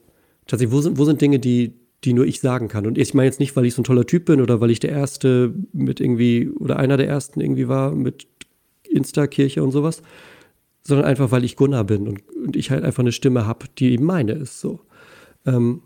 tatsächlich, 0.45 0.75
wo 0.75 0.81
sind, 0.81 0.97
wo 0.97 1.05
sind 1.05 1.21
Dinge, 1.21 1.39
die, 1.39 1.73
die 2.03 2.13
nur 2.13 2.25
ich 2.25 2.39
sagen 2.39 2.67
kann. 2.67 2.85
Und 2.85 2.97
ich 2.97 3.13
meine 3.13 3.27
jetzt 3.27 3.39
nicht, 3.39 3.55
weil 3.55 3.65
ich 3.65 3.73
so 3.73 3.81
ein 3.81 3.85
toller 3.85 4.05
Typ 4.05 4.25
bin 4.25 4.41
oder 4.41 4.61
weil 4.61 4.71
ich 4.71 4.79
der 4.79 4.91
Erste 4.91 5.53
mit 5.73 5.99
irgendwie 5.99 6.49
oder 6.49 6.77
einer 6.77 6.97
der 6.97 7.07
Ersten 7.07 7.41
irgendwie 7.41 7.67
war 7.67 7.93
mit 7.93 8.27
Insta-Kirche 8.87 9.63
und 9.63 9.71
sowas, 9.71 10.01
sondern 10.83 11.05
einfach, 11.05 11.31
weil 11.31 11.43
ich 11.43 11.55
Gunnar 11.55 11.83
bin 11.83 12.07
und, 12.07 12.21
und 12.29 12.55
ich 12.55 12.71
halt 12.71 12.83
einfach 12.83 13.01
eine 13.01 13.11
Stimme 13.11 13.45
habe, 13.45 13.65
die 13.77 13.91
eben 13.91 14.05
meine 14.05 14.33
ist 14.33 14.61
so. 14.61 14.79
Ähm, 15.47 15.81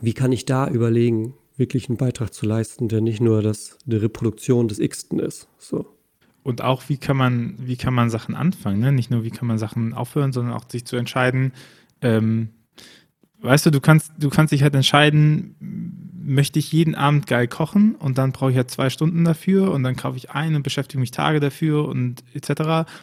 wie 0.00 0.14
kann 0.14 0.30
ich 0.30 0.44
da 0.44 0.68
überlegen, 0.68 1.34
wirklich 1.56 1.88
einen 1.88 1.96
Beitrag 1.98 2.32
zu 2.32 2.46
leisten, 2.46 2.88
der 2.88 3.00
nicht 3.00 3.20
nur 3.20 3.42
das, 3.42 3.78
eine 3.86 4.02
Reproduktion 4.02 4.68
des 4.68 4.78
Xten 4.78 5.18
ist. 5.18 5.48
So. 5.58 5.86
Und 6.42 6.62
auch, 6.62 6.88
wie 6.88 6.98
kann 6.98 7.16
man, 7.16 7.56
wie 7.58 7.76
kann 7.76 7.94
man 7.94 8.10
Sachen 8.10 8.34
anfangen? 8.34 8.78
Ne? 8.78 8.92
Nicht 8.92 9.10
nur, 9.10 9.24
wie 9.24 9.30
kann 9.30 9.48
man 9.48 9.58
Sachen 9.58 9.94
aufhören, 9.94 10.32
sondern 10.32 10.54
auch 10.54 10.70
sich 10.70 10.84
zu 10.84 10.96
entscheiden, 10.96 11.52
ähm, 12.02 12.50
weißt 13.40 13.66
du, 13.66 13.70
du 13.70 13.80
kannst, 13.80 14.12
du 14.18 14.28
kannst 14.28 14.52
dich 14.52 14.62
halt 14.62 14.74
entscheiden, 14.74 15.85
möchte 16.26 16.58
ich 16.58 16.72
jeden 16.72 16.94
Abend 16.94 17.26
geil 17.26 17.48
kochen 17.48 17.94
und 17.94 18.18
dann 18.18 18.32
brauche 18.32 18.50
ich 18.50 18.56
halt 18.56 18.70
zwei 18.70 18.90
Stunden 18.90 19.24
dafür 19.24 19.70
und 19.70 19.82
dann 19.82 19.96
kaufe 19.96 20.16
ich 20.16 20.30
ein 20.30 20.54
und 20.54 20.62
beschäftige 20.62 21.00
mich 21.00 21.10
Tage 21.10 21.40
dafür 21.40 21.88
und 21.88 22.24
etc. 22.34 22.50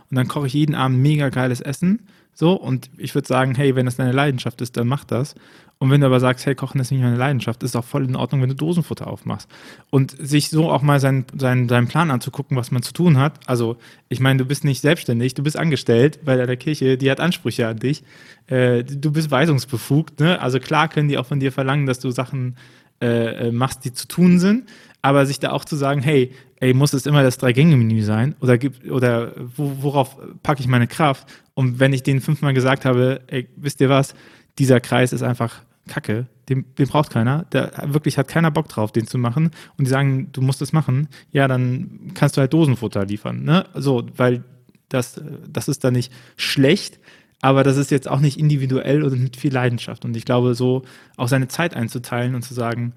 Und 0.09 0.17
dann 0.17 0.27
koche 0.27 0.47
ich 0.47 0.53
jeden 0.53 0.75
Abend 0.75 0.99
mega 0.99 1.29
geiles 1.29 1.61
Essen. 1.61 2.07
So, 2.35 2.53
und 2.53 2.89
ich 2.97 3.13
würde 3.13 3.27
sagen, 3.27 3.53
hey, 3.55 3.75
wenn 3.75 3.85
das 3.85 3.97
deine 3.97 4.11
Leidenschaft 4.11 4.59
ist, 4.61 4.75
dann 4.75 4.87
mach 4.87 5.03
das. 5.03 5.35
Und 5.77 5.91
wenn 5.91 6.01
du 6.01 6.07
aber 6.07 6.19
sagst, 6.19 6.45
hey, 6.45 6.55
Kochen 6.55 6.79
ist 6.79 6.91
nicht 6.91 7.01
meine 7.01 7.17
Leidenschaft, 7.17 7.61
ist 7.61 7.75
auch 7.75 7.83
voll 7.83 8.05
in 8.05 8.15
Ordnung, 8.15 8.41
wenn 8.41 8.49
du 8.49 8.55
Dosenfutter 8.55 9.05
aufmachst. 9.05 9.49
Und 9.89 10.15
sich 10.17 10.49
so 10.49 10.71
auch 10.71 10.81
mal 10.81 10.99
seinen, 10.99 11.25
seinen, 11.37 11.67
seinen 11.67 11.87
Plan 11.87 12.09
anzugucken, 12.09 12.55
was 12.57 12.71
man 12.71 12.81
zu 12.83 12.93
tun 12.93 13.17
hat. 13.17 13.39
Also, 13.47 13.77
ich 14.07 14.19
meine, 14.19 14.37
du 14.39 14.45
bist 14.45 14.63
nicht 14.63 14.81
selbstständig, 14.81 15.33
du 15.33 15.43
bist 15.43 15.57
angestellt 15.57 16.19
bei 16.23 16.37
der 16.37 16.57
Kirche, 16.57 16.97
die 16.97 17.11
hat 17.11 17.19
Ansprüche 17.19 17.67
an 17.67 17.79
dich. 17.79 18.03
Äh, 18.47 18.83
du 18.83 19.11
bist 19.11 19.29
weisungsbefugt, 19.29 20.19
ne? 20.19 20.39
Also 20.39 20.59
klar 20.59 20.87
können 20.87 21.09
die 21.09 21.17
auch 21.17 21.25
von 21.25 21.39
dir 21.39 21.51
verlangen, 21.51 21.85
dass 21.85 21.99
du 21.99 22.11
Sachen 22.11 22.55
äh, 23.03 23.47
äh 23.47 23.51
machst, 23.51 23.85
die 23.85 23.93
zu 23.93 24.07
tun 24.07 24.39
sind. 24.39 24.69
Aber 25.01 25.25
sich 25.25 25.39
da 25.39 25.51
auch 25.51 25.65
zu 25.65 25.75
sagen, 25.75 26.01
hey, 26.01 26.31
ey, 26.61 26.73
muss 26.73 26.93
es 26.93 27.05
immer 27.05 27.23
das 27.23 27.37
Drei-Gänge-Menü 27.37 28.03
sein? 28.03 28.35
Oder, 28.39 28.57
oder 28.89 29.33
worauf 29.57 30.17
packe 30.43 30.61
ich 30.61 30.67
meine 30.67 30.87
Kraft? 30.87 31.27
Und 31.53 31.79
wenn 31.81 31.91
ich 31.91 32.03
denen 32.03 32.21
fünfmal 32.21 32.53
gesagt 32.53 32.85
habe, 32.85 33.19
ey, 33.27 33.49
wisst 33.57 33.81
ihr 33.81 33.89
was, 33.89 34.15
dieser 34.59 34.79
Kreis 34.79 35.11
ist 35.11 35.23
einfach 35.23 35.61
Kacke, 35.87 36.27
den, 36.47 36.65
den, 36.77 36.87
braucht 36.87 37.09
keiner, 37.09 37.43
der 37.51 37.71
wirklich 37.87 38.17
hat 38.17 38.29
keiner 38.29 38.51
Bock 38.51 38.69
drauf, 38.69 38.93
den 38.93 39.05
zu 39.05 39.17
machen 39.17 39.51
und 39.77 39.85
die 39.85 39.89
sagen, 39.89 40.29
du 40.31 40.41
musst 40.41 40.61
es 40.61 40.71
machen, 40.71 41.09
ja, 41.31 41.47
dann 41.49 42.11
kannst 42.13 42.37
du 42.37 42.41
halt 42.41 42.53
Dosenfutter 42.53 43.05
liefern, 43.05 43.43
ne? 43.43 43.65
So, 43.73 44.05
weil 44.15 44.43
das, 44.87 45.21
das 45.47 45.67
ist 45.67 45.83
dann 45.83 45.93
nicht 45.93 46.13
schlecht, 46.37 46.99
aber 47.43 47.63
das 47.63 47.75
ist 47.75 47.91
jetzt 47.91 48.09
auch 48.09 48.21
nicht 48.21 48.39
individuell 48.39 49.03
oder 49.03 49.17
mit 49.17 49.35
viel 49.35 49.51
Leidenschaft. 49.51 50.05
Und 50.05 50.15
ich 50.15 50.23
glaube, 50.23 50.55
so 50.55 50.83
auch 51.17 51.27
seine 51.27 51.49
Zeit 51.49 51.75
einzuteilen 51.75 52.35
und 52.35 52.41
zu 52.41 52.53
sagen, 52.53 52.93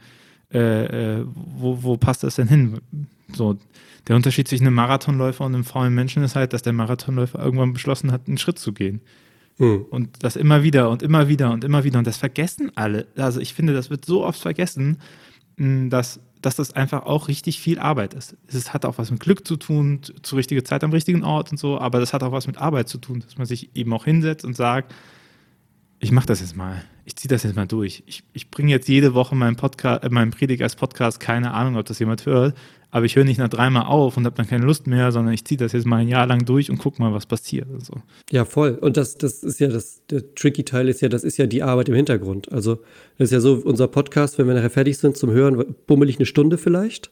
äh, 0.54 1.18
äh, 1.18 1.24
wo, 1.34 1.82
wo 1.82 1.96
passt 1.96 2.22
das 2.22 2.36
denn 2.36 2.46
hin? 2.46 2.80
So, 3.34 3.58
der 4.06 4.14
Unterschied 4.14 4.46
zwischen 4.46 4.68
einem 4.68 4.76
Marathonläufer 4.76 5.44
und 5.44 5.52
einem 5.52 5.64
faulen 5.64 5.92
Menschen 5.92 6.22
ist 6.22 6.36
halt, 6.36 6.52
dass 6.52 6.62
der 6.62 6.72
Marathonläufer 6.72 7.40
irgendwann 7.40 7.72
beschlossen 7.72 8.12
hat, 8.12 8.28
einen 8.28 8.38
Schritt 8.38 8.60
zu 8.60 8.72
gehen. 8.72 9.00
Mhm. 9.58 9.86
Und 9.90 10.22
das 10.22 10.36
immer 10.36 10.62
wieder 10.62 10.90
und 10.90 11.02
immer 11.02 11.26
wieder 11.26 11.50
und 11.50 11.64
immer 11.64 11.82
wieder. 11.82 11.98
Und 11.98 12.06
das 12.06 12.16
vergessen 12.16 12.70
alle. 12.76 13.08
Also 13.16 13.40
ich 13.40 13.52
finde, 13.52 13.72
das 13.72 13.90
wird 13.90 14.04
so 14.04 14.24
oft 14.24 14.40
vergessen, 14.40 14.98
dass, 15.56 16.20
dass 16.46 16.54
das 16.54 16.70
einfach 16.70 17.06
auch 17.06 17.26
richtig 17.26 17.58
viel 17.58 17.80
Arbeit 17.80 18.14
ist. 18.14 18.36
Es 18.46 18.72
hat 18.72 18.84
auch 18.84 18.98
was 18.98 19.10
mit 19.10 19.18
Glück 19.18 19.44
zu 19.44 19.56
tun, 19.56 20.02
zur 20.22 20.38
richtigen 20.38 20.64
Zeit 20.64 20.84
am 20.84 20.92
richtigen 20.92 21.24
Ort 21.24 21.50
und 21.50 21.58
so, 21.58 21.80
aber 21.80 21.98
das 21.98 22.12
hat 22.12 22.22
auch 22.22 22.30
was 22.30 22.46
mit 22.46 22.56
Arbeit 22.56 22.88
zu 22.88 22.98
tun, 22.98 23.18
dass 23.18 23.36
man 23.36 23.48
sich 23.48 23.74
eben 23.74 23.92
auch 23.92 24.04
hinsetzt 24.04 24.44
und 24.44 24.54
sagt, 24.54 24.94
ich 25.98 26.12
mache 26.12 26.26
das 26.26 26.38
jetzt 26.38 26.56
mal. 26.56 26.84
Ich 27.04 27.16
ziehe 27.16 27.28
das 27.28 27.42
jetzt 27.42 27.56
mal 27.56 27.66
durch. 27.66 28.04
Ich, 28.06 28.22
ich 28.32 28.48
bringe 28.52 28.70
jetzt 28.70 28.86
jede 28.86 29.12
Woche 29.12 29.34
meinen 29.34 29.56
Podcast, 29.56 30.04
äh, 30.04 30.08
meinen 30.08 30.30
Predigt 30.30 30.62
als 30.62 30.76
Podcast, 30.76 31.18
keine 31.18 31.52
Ahnung, 31.52 31.76
ob 31.76 31.86
das 31.86 31.98
jemand 31.98 32.24
hört, 32.26 32.56
aber 32.90 33.04
ich 33.04 33.16
höre 33.16 33.24
nicht 33.24 33.38
nach 33.38 33.48
dreimal 33.48 33.86
auf 33.86 34.16
und 34.16 34.24
habe 34.24 34.36
dann 34.36 34.46
keine 34.46 34.64
Lust 34.64 34.86
mehr, 34.86 35.10
sondern 35.12 35.34
ich 35.34 35.44
ziehe 35.44 35.58
das 35.58 35.72
jetzt 35.72 35.86
mal 35.86 35.96
ein 35.96 36.08
Jahr 36.08 36.26
lang 36.26 36.44
durch 36.44 36.70
und 36.70 36.78
gucke 36.78 37.02
mal, 37.02 37.12
was 37.12 37.26
passiert. 37.26 37.66
Also. 37.72 37.94
Ja, 38.30 38.44
voll. 38.44 38.78
Und 38.80 38.96
das, 38.96 39.18
das 39.18 39.42
ist 39.42 39.58
ja 39.58 39.68
das, 39.68 40.02
der 40.08 40.34
tricky 40.34 40.64
Teil 40.64 40.88
ist 40.88 41.00
ja, 41.00 41.08
das 41.08 41.24
ist 41.24 41.36
ja 41.36 41.46
die 41.46 41.62
Arbeit 41.62 41.88
im 41.88 41.94
Hintergrund. 41.94 42.50
Also, 42.52 42.76
das 43.18 43.26
ist 43.26 43.32
ja 43.32 43.40
so, 43.40 43.54
unser 43.64 43.88
Podcast, 43.88 44.38
wenn 44.38 44.46
wir 44.46 44.54
nachher 44.54 44.70
fertig 44.70 44.98
sind 44.98 45.16
zum 45.16 45.30
Hören, 45.30 45.74
bummel 45.86 46.08
ich 46.08 46.16
eine 46.16 46.26
Stunde 46.26 46.58
vielleicht. 46.58 47.10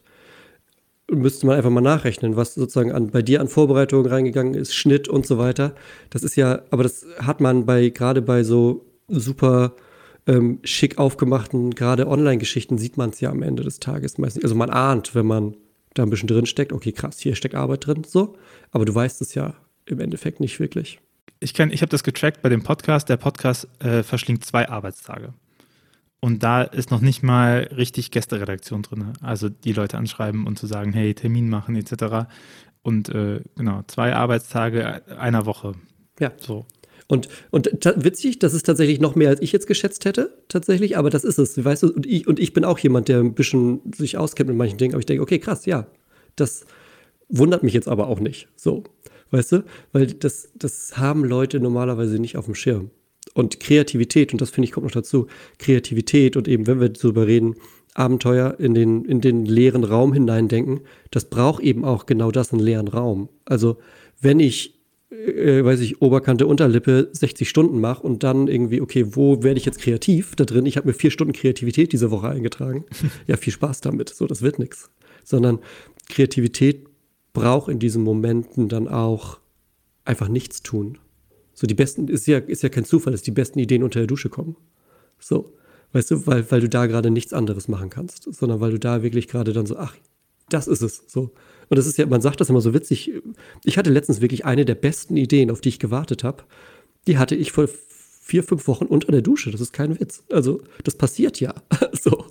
Müsste 1.11 1.45
man 1.45 1.57
einfach 1.57 1.69
mal 1.69 1.81
nachrechnen, 1.81 2.35
was 2.35 2.55
sozusagen 2.55 2.91
an, 2.91 3.11
bei 3.11 3.21
dir 3.21 3.41
an 3.41 3.47
Vorbereitungen 3.47 4.07
reingegangen 4.07 4.55
ist, 4.55 4.73
Schnitt 4.73 5.07
und 5.07 5.27
so 5.27 5.37
weiter. 5.37 5.75
Das 6.09 6.23
ist 6.23 6.35
ja, 6.35 6.63
aber 6.71 6.83
das 6.83 7.05
hat 7.19 7.41
man 7.41 7.65
bei, 7.65 7.89
gerade 7.89 8.21
bei 8.21 8.43
so 8.43 8.85
super 9.07 9.75
ähm, 10.25 10.59
schick 10.63 10.97
aufgemachten, 10.97 11.75
gerade 11.75 12.07
Online-Geschichten 12.07 12.77
sieht 12.77 12.97
man 12.97 13.11
es 13.11 13.19
ja 13.19 13.29
am 13.29 13.43
Ende 13.43 13.63
des 13.63 13.79
Tages 13.79 14.17
meistens. 14.17 14.43
Also 14.43 14.55
man 14.55 14.71
ahnt, 14.71 15.13
wenn 15.13 15.27
man 15.27 15.55
da 15.95 16.03
ein 16.03 16.09
bisschen 16.09 16.27
drin 16.27 16.45
steckt, 16.45 16.71
okay, 16.71 16.91
krass, 16.91 17.19
hier 17.19 17.35
steckt 17.35 17.55
Arbeit 17.55 17.87
drin, 17.87 18.03
so. 18.05 18.37
Aber 18.71 18.85
du 18.85 18.93
weißt 18.93 19.21
es 19.21 19.33
ja 19.33 19.55
im 19.85 19.99
Endeffekt 19.99 20.39
nicht 20.39 20.59
wirklich. 20.59 20.99
Ich, 21.39 21.57
ich 21.57 21.81
habe 21.81 21.89
das 21.89 22.03
getrackt 22.03 22.41
bei 22.41 22.49
dem 22.49 22.63
Podcast. 22.63 23.09
Der 23.09 23.17
Podcast 23.17 23.67
äh, 23.79 24.03
verschlingt 24.03 24.45
zwei 24.45 24.69
Arbeitstage. 24.69 25.33
Und 26.19 26.43
da 26.43 26.63
ist 26.63 26.91
noch 26.91 27.01
nicht 27.01 27.23
mal 27.23 27.69
richtig 27.75 28.11
Gästeredaktion 28.11 28.81
drin. 28.81 29.13
Also 29.21 29.49
die 29.49 29.73
Leute 29.73 29.97
anschreiben 29.97 30.47
und 30.47 30.57
zu 30.57 30.65
sagen, 30.65 30.91
hey, 30.93 31.13
Termin 31.13 31.49
machen 31.49 31.75
etc. 31.75 32.27
Und 32.81 33.09
äh, 33.09 33.41
genau, 33.55 33.83
zwei 33.87 34.15
Arbeitstage 34.15 35.03
einer 35.19 35.45
Woche. 35.45 35.73
Ja. 36.19 36.31
So. 36.37 36.65
Und, 37.07 37.29
und 37.51 37.69
witzig, 37.97 38.39
das 38.39 38.53
ist 38.53 38.65
tatsächlich 38.65 38.99
noch 38.99 39.15
mehr, 39.15 39.29
als 39.29 39.41
ich 39.41 39.51
jetzt 39.51 39.67
geschätzt 39.67 40.05
hätte, 40.05 40.33
tatsächlich, 40.47 40.97
aber 40.97 41.11
das 41.11 41.23
ist 41.23 41.37
es, 41.37 41.63
weißt 41.63 41.83
du, 41.83 41.93
und 41.93 42.05
ich, 42.07 42.27
und 42.27 42.39
ich 42.39 42.53
bin 42.53 42.65
auch 42.65 42.79
jemand, 42.79 43.09
der 43.09 43.19
ein 43.19 43.35
bisschen 43.35 43.81
sich 43.95 44.17
auskennt 44.17 44.49
mit 44.49 44.57
manchen 44.57 44.77
Dingen, 44.77 44.95
aber 44.95 44.99
ich 44.99 45.05
denke, 45.05 45.21
okay, 45.21 45.37
krass, 45.37 45.67
ja, 45.67 45.85
das 46.35 46.65
wundert 47.29 47.61
mich 47.61 47.73
jetzt 47.73 47.87
aber 47.87 48.07
auch 48.07 48.19
nicht, 48.19 48.47
so, 48.55 48.83
weißt 49.29 49.51
du, 49.51 49.63
weil 49.91 50.07
das, 50.07 50.49
das 50.55 50.97
haben 50.97 51.23
Leute 51.23 51.59
normalerweise 51.59 52.17
nicht 52.17 52.37
auf 52.37 52.45
dem 52.45 52.55
Schirm. 52.55 52.89
Und 53.33 53.59
Kreativität, 53.59 54.31
und 54.33 54.41
das 54.41 54.49
finde 54.49 54.65
ich 54.65 54.71
kommt 54.71 54.85
noch 54.85 54.91
dazu, 54.91 55.27
Kreativität 55.59 56.37
und 56.37 56.47
eben, 56.47 56.67
wenn 56.67 56.79
wir 56.79 56.89
darüber 56.89 57.27
reden, 57.27 57.55
Abenteuer 57.93 58.55
in 58.59 58.73
den, 58.73 59.05
in 59.05 59.21
den 59.21 59.45
leeren 59.45 59.83
Raum 59.83 60.13
hineindenken, 60.13 60.81
das 61.11 61.29
braucht 61.29 61.63
eben 61.63 61.85
auch 61.85 62.05
genau 62.05 62.29
das, 62.31 62.51
einen 62.51 62.61
leeren 62.61 62.87
Raum. 62.87 63.29
Also 63.45 63.77
wenn 64.21 64.39
ich, 64.39 64.74
äh, 65.11 65.63
weiß 65.63 65.81
ich, 65.81 66.01
Oberkante, 66.01 66.47
Unterlippe 66.47 67.09
60 67.11 67.47
Stunden 67.47 67.79
mache 67.79 68.03
und 68.03 68.23
dann 68.23 68.47
irgendwie, 68.47 68.81
okay, 68.81 69.15
wo 69.15 69.43
werde 69.43 69.59
ich 69.59 69.65
jetzt 69.65 69.79
kreativ 69.79 70.35
da 70.35 70.45
drin? 70.45 70.65
Ich 70.65 70.77
habe 70.77 70.87
mir 70.87 70.93
vier 70.93 71.11
Stunden 71.11 71.33
Kreativität 71.33 71.93
diese 71.93 72.11
Woche 72.11 72.29
eingetragen. 72.29 72.85
ja, 73.27 73.37
viel 73.37 73.53
Spaß 73.53 73.81
damit. 73.81 74.09
So, 74.09 74.27
das 74.27 74.41
wird 74.41 74.59
nichts. 74.59 74.89
Sondern 75.23 75.59
Kreativität 76.09 76.87
braucht 77.33 77.69
in 77.69 77.79
diesen 77.79 78.03
Momenten 78.03 78.69
dann 78.69 78.87
auch 78.87 79.39
einfach 80.05 80.27
nichts 80.27 80.63
tun. 80.63 80.97
So, 81.53 81.67
die 81.67 81.73
besten, 81.73 82.07
ist 82.07 82.27
ja, 82.27 82.39
ist 82.39 82.63
ja 82.63 82.69
kein 82.69 82.85
Zufall, 82.85 83.11
dass 83.11 83.21
die 83.21 83.31
besten 83.31 83.59
Ideen 83.59 83.83
unter 83.83 83.99
der 83.99 84.07
Dusche 84.07 84.29
kommen. 84.29 84.55
So. 85.19 85.53
Weißt 85.93 86.11
du, 86.11 86.27
weil, 86.27 86.49
weil 86.51 86.59
du 86.59 86.67
da 86.67 86.87
gerade 86.87 87.09
nichts 87.09 87.31
anderes 87.31 87.69
machen 87.69 87.89
kannst, 87.89 88.23
sondern 88.33 88.59
weil 88.59 88.71
du 88.71 88.79
da 88.79 89.01
wirklich 89.01 89.29
gerade 89.29 89.53
dann 89.53 89.65
so, 89.65 89.77
ach, 89.77 89.95
das 90.49 90.67
ist 90.67 90.81
es. 90.81 91.03
So. 91.07 91.31
Und 91.69 91.77
das 91.77 91.87
ist 91.87 91.97
ja, 91.97 92.05
man 92.05 92.21
sagt 92.21 92.41
das 92.41 92.49
immer 92.49 92.61
so 92.61 92.73
witzig. 92.73 93.11
Ich 93.63 93.77
hatte 93.77 93.89
letztens 93.89 94.21
wirklich 94.21 94.45
eine 94.45 94.65
der 94.65 94.75
besten 94.75 95.17
Ideen, 95.17 95.51
auf 95.51 95.61
die 95.61 95.69
ich 95.69 95.79
gewartet 95.79 96.23
habe. 96.23 96.43
Die 97.07 97.17
hatte 97.17 97.35
ich 97.35 97.51
vor 97.51 97.67
vier, 98.21 98.43
fünf 98.43 98.67
Wochen 98.67 98.85
unter 98.85 99.11
der 99.11 99.21
Dusche. 99.21 99.51
Das 99.51 99.61
ist 99.61 99.73
kein 99.73 99.99
Witz. 99.99 100.23
Also, 100.31 100.61
das 100.83 100.95
passiert 100.95 101.39
ja. 101.39 101.53
so. 101.93 102.25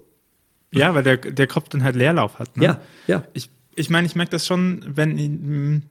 Ja, 0.73 0.95
weil 0.95 1.05
der, 1.05 1.17
der 1.17 1.47
Kopf 1.47 1.69
dann 1.69 1.85
halt 1.85 1.97
Leerlauf 1.97 2.39
hat. 2.39 2.57
Ne? 2.57 2.65
Ja, 2.65 2.81
ja. 3.07 3.25
Ich, 3.33 3.51
ich 3.77 3.91
meine, 3.91 4.07
ich 4.07 4.17
merke 4.17 4.33
das 4.33 4.47
schon, 4.47 4.85
wenn 4.87 5.17
hm, 5.17 5.83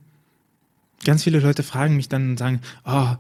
ganz 1.05 1.23
viele 1.23 1.39
Leute 1.39 1.63
fragen 1.63 1.95
mich 1.95 2.09
dann 2.09 2.31
und 2.31 2.39
sagen, 2.39 2.61
oh, 2.85 3.15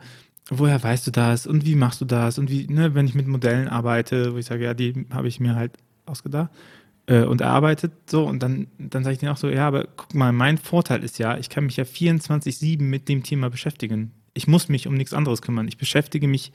woher 0.49 0.81
weißt 0.81 1.07
du 1.07 1.11
das 1.11 1.47
und 1.47 1.65
wie 1.65 1.75
machst 1.75 2.01
du 2.01 2.05
das 2.05 2.37
und 2.37 2.49
wie, 2.49 2.67
ne, 2.67 2.93
wenn 2.95 3.05
ich 3.05 3.15
mit 3.15 3.27
Modellen 3.27 3.69
arbeite, 3.69 4.33
wo 4.33 4.37
ich 4.37 4.45
sage, 4.45 4.65
ja, 4.65 4.73
die 4.73 5.05
habe 5.09 5.29
ich 5.29 5.39
mir 5.39 5.55
halt 5.55 5.71
ausgedacht 6.05 6.49
äh, 7.07 7.23
und 7.23 7.41
erarbeitet, 7.41 7.91
so, 8.09 8.25
und 8.25 8.41
dann, 8.41 8.67
dann 8.77 9.03
sage 9.03 9.13
ich 9.13 9.19
denen 9.19 9.31
auch 9.31 9.37
so, 9.37 9.49
ja, 9.49 9.67
aber 9.67 9.87
guck 9.95 10.13
mal, 10.13 10.31
mein 10.31 10.57
Vorteil 10.57 11.03
ist 11.03 11.19
ja, 11.19 11.37
ich 11.37 11.49
kann 11.49 11.65
mich 11.65 11.77
ja 11.77 11.83
24-7 11.83 12.81
mit 12.81 13.09
dem 13.09 13.23
Thema 13.23 13.49
beschäftigen. 13.49 14.11
Ich 14.33 14.47
muss 14.47 14.69
mich 14.69 14.87
um 14.87 14.95
nichts 14.95 15.13
anderes 15.13 15.41
kümmern. 15.41 15.67
Ich 15.67 15.77
beschäftige 15.77 16.27
mich 16.27 16.51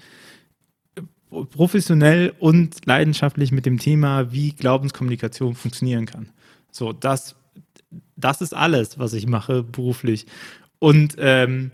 äh, 0.97 1.03
professionell 1.31 2.35
und 2.39 2.87
leidenschaftlich 2.87 3.53
mit 3.53 3.67
dem 3.67 3.79
Thema, 3.79 4.33
wie 4.33 4.53
Glaubenskommunikation 4.53 5.55
funktionieren 5.55 6.07
kann. 6.07 6.31
So, 6.71 6.93
das, 6.93 7.37
das 8.17 8.41
ist 8.41 8.55
alles, 8.55 8.99
was 8.99 9.13
ich 9.13 9.27
mache 9.27 9.63
beruflich. 9.63 10.27
Und 10.79 11.17
ähm, 11.19 11.73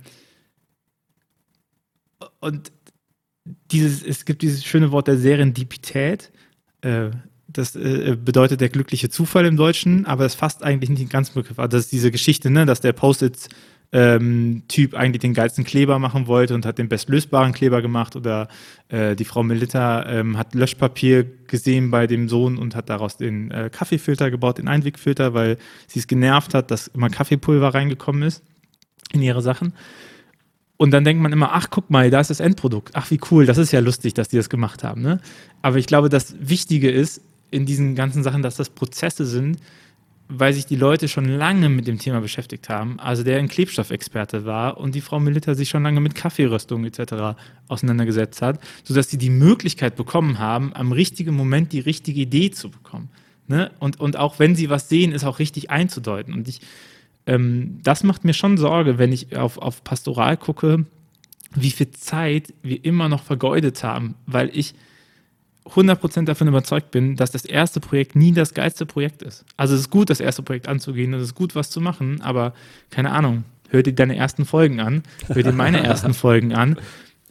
und 2.41 2.73
dieses, 3.71 4.03
es 4.03 4.25
gibt 4.25 4.43
dieses 4.43 4.65
schöne 4.65 4.93
Wort 4.93 5.09
der 5.09 5.19
Serendipität. 5.19 6.31
Äh, 6.83 7.11
das 7.55 7.75
äh, 7.77 8.17
bedeutet 8.23 8.61
der 8.61 8.69
glückliche 8.69 9.09
Zufall 9.09 9.47
im 9.47 9.57
Deutschen, 9.57 10.07
aber 10.07 10.25
es 10.25 10.35
fasst 10.35 10.62
eigentlich 10.62 10.90
nicht 10.90 11.03
den 11.03 11.09
ganzen 11.09 11.35
Begriff. 11.35 11.59
Also 11.59 11.77
das 11.77 11.85
ist 11.85 11.93
diese 11.93 12.11
Geschichte, 12.11 12.51
ne, 12.51 12.67
dass 12.67 12.81
der 12.81 12.93
Post-it 12.93 13.49
ähm, 13.93 14.64
Typ 14.67 14.95
eigentlich 14.95 15.21
den 15.21 15.35
geilsten 15.35 15.62
Kleber 15.64 16.01
machen 16.01 16.27
wollte 16.27 16.55
und 16.55 16.67
hat 16.67 16.79
den 16.79 16.88
bestlösbaren 16.88 17.53
Kleber 17.53 17.81
gemacht 17.81 18.17
oder 18.17 18.49
äh, 18.88 19.14
die 19.14 19.25
Frau 19.25 19.45
Melita 19.45 20.05
ähm, 20.07 20.37
hat 20.37 20.55
Löschpapier 20.55 21.25
gesehen 21.47 21.93
bei 21.93 22.09
dem 22.09 22.29
Sohn 22.29 22.59
und 22.59 22.75
hat 22.75 22.90
daraus 22.90 23.17
den 23.17 23.53
äh, 23.53 23.71
Kaffeefilter 23.71 24.33
gebaut, 24.33 24.59
den 24.59 24.67
Einwegfilter, 24.67 25.33
weil 25.33 25.59
sie 25.87 26.01
es 26.01 26.09
genervt 26.09 26.55
hat, 26.55 26.73
dass 26.73 26.88
immer 26.88 27.09
Kaffeepulver 27.09 27.73
reingekommen 27.73 28.23
ist 28.23 28.43
in 29.12 29.23
ihre 29.23 29.43
Sachen. 29.43 29.73
Und 30.77 30.90
dann 30.90 31.05
denkt 31.05 31.23
man 31.23 31.33
immer, 31.33 31.53
ach, 31.53 31.69
guck 31.71 31.88
mal, 31.88 32.11
da 32.11 32.19
ist 32.19 32.31
das 32.31 32.40
Endprodukt. 32.40 32.90
Ach, 32.95 33.12
wie 33.12 33.21
cool, 33.31 33.47
das 33.47 33.59
ist 33.59 33.71
ja 33.71 33.79
lustig, 33.79 34.14
dass 34.14 34.29
die 34.29 34.37
das 34.37 34.51
gemacht 34.51 34.83
haben. 34.83 35.03
Ne? 35.03 35.21
Aber 35.62 35.77
ich 35.77 35.87
glaube, 35.87 36.09
das 36.09 36.35
Wichtige 36.40 36.90
ist 36.90 37.21
in 37.55 37.67
diesen 37.67 37.95
ganzen 37.95 38.23
Sachen, 38.23 38.43
dass 38.43 38.57
das 38.57 38.71
Prozesse 38.71 39.25
sind, 39.25 39.59
weil 40.29 40.53
sich 40.53 40.67
die 40.67 40.77
Leute 40.77 41.07
schon 41.09 41.27
lange 41.27 41.69
mit 41.69 41.87
dem 41.87 41.99
Thema 41.99 42.21
beschäftigt 42.21 42.69
haben. 42.69 42.99
Also 42.99 43.23
der 43.23 43.38
ein 43.38 43.49
Klebstoffexperte 43.49 44.45
war 44.45 44.79
und 44.79 44.95
die 44.95 45.01
Frau 45.01 45.21
Milita 45.21 45.55
sich 45.55 45.69
schon 45.69 45.83
lange 45.83 46.01
mit 46.01 46.14
Kaffeeröstung 46.14 46.85
etc. 46.85 47.37
auseinandergesetzt 47.69 48.40
hat, 48.43 48.59
sodass 48.85 49.11
sie 49.11 49.19
die 49.19 49.31
Möglichkeit 49.31 49.97
bekommen 49.97 50.38
haben, 50.38 50.73
am 50.75 50.93
richtigen 50.93 51.35
Moment 51.35 51.73
die 51.73 51.81
richtige 51.81 52.21
Idee 52.21 52.51
zu 52.51 52.71
bekommen. 52.71 53.11
Ne? 53.49 53.71
Und, 53.79 54.01
und 54.01 54.17
auch 54.17 54.38
wenn 54.38 54.57
sie 54.57 54.71
was 54.71 54.88
sehen, 54.88 55.12
ist 55.12 55.25
auch 55.25 55.38
richtig 55.38 55.71
einzudeuten. 55.71 56.33
Und 56.33 56.49
ich 56.49 56.61
ähm, 57.27 57.81
das 57.83 58.05
macht 58.05 58.25
mir 58.25 58.35
schon 58.35 58.57
Sorge, 58.57 58.99
wenn 58.99 59.12
ich 59.12 59.37
auf, 59.37 59.59
auf 59.59 59.85
Pastoral 59.85 60.37
gucke, 60.37 60.85
wie 61.55 61.71
viel 61.71 61.90
Zeit 61.90 62.53
wir 62.62 62.85
immer 62.85 63.09
noch 63.09 63.23
vergeudet 63.23 63.83
haben, 63.85 64.17
weil 64.27 64.51
ich 64.53 64.75
100% 65.66 66.24
davon 66.24 66.48
überzeugt 66.48 66.90
bin, 66.90 67.16
dass 67.16 67.31
das 67.31 67.44
erste 67.44 67.81
Projekt 67.81 68.16
nie 68.16 68.33
das 68.33 68.55
geilste 68.55 68.85
Projekt 68.87 69.22
ist. 69.22 69.44
Also 69.57 69.74
es 69.74 69.83
ist 69.83 69.90
gut, 69.90 70.11
das 70.11 70.20
erste 70.20 70.42
Projekt 70.42 70.68
anzugehen, 70.68 71.14
es 71.14 71.22
ist 71.22 71.35
gut, 71.35 71.55
was 71.55 71.70
zu 71.70 71.81
machen, 71.81 72.20
aber 72.20 72.53
keine 72.90 73.12
Ahnung, 73.12 73.44
hör 73.70 73.83
dir 73.83 73.94
deine 73.94 74.16
ersten 74.16 74.44
Folgen 74.44 74.81
an, 74.81 75.03
hör 75.29 75.42
dir 75.42 75.53
meine 75.53 75.83
ersten 75.83 76.14
Folgen 76.14 76.55
an 76.55 76.77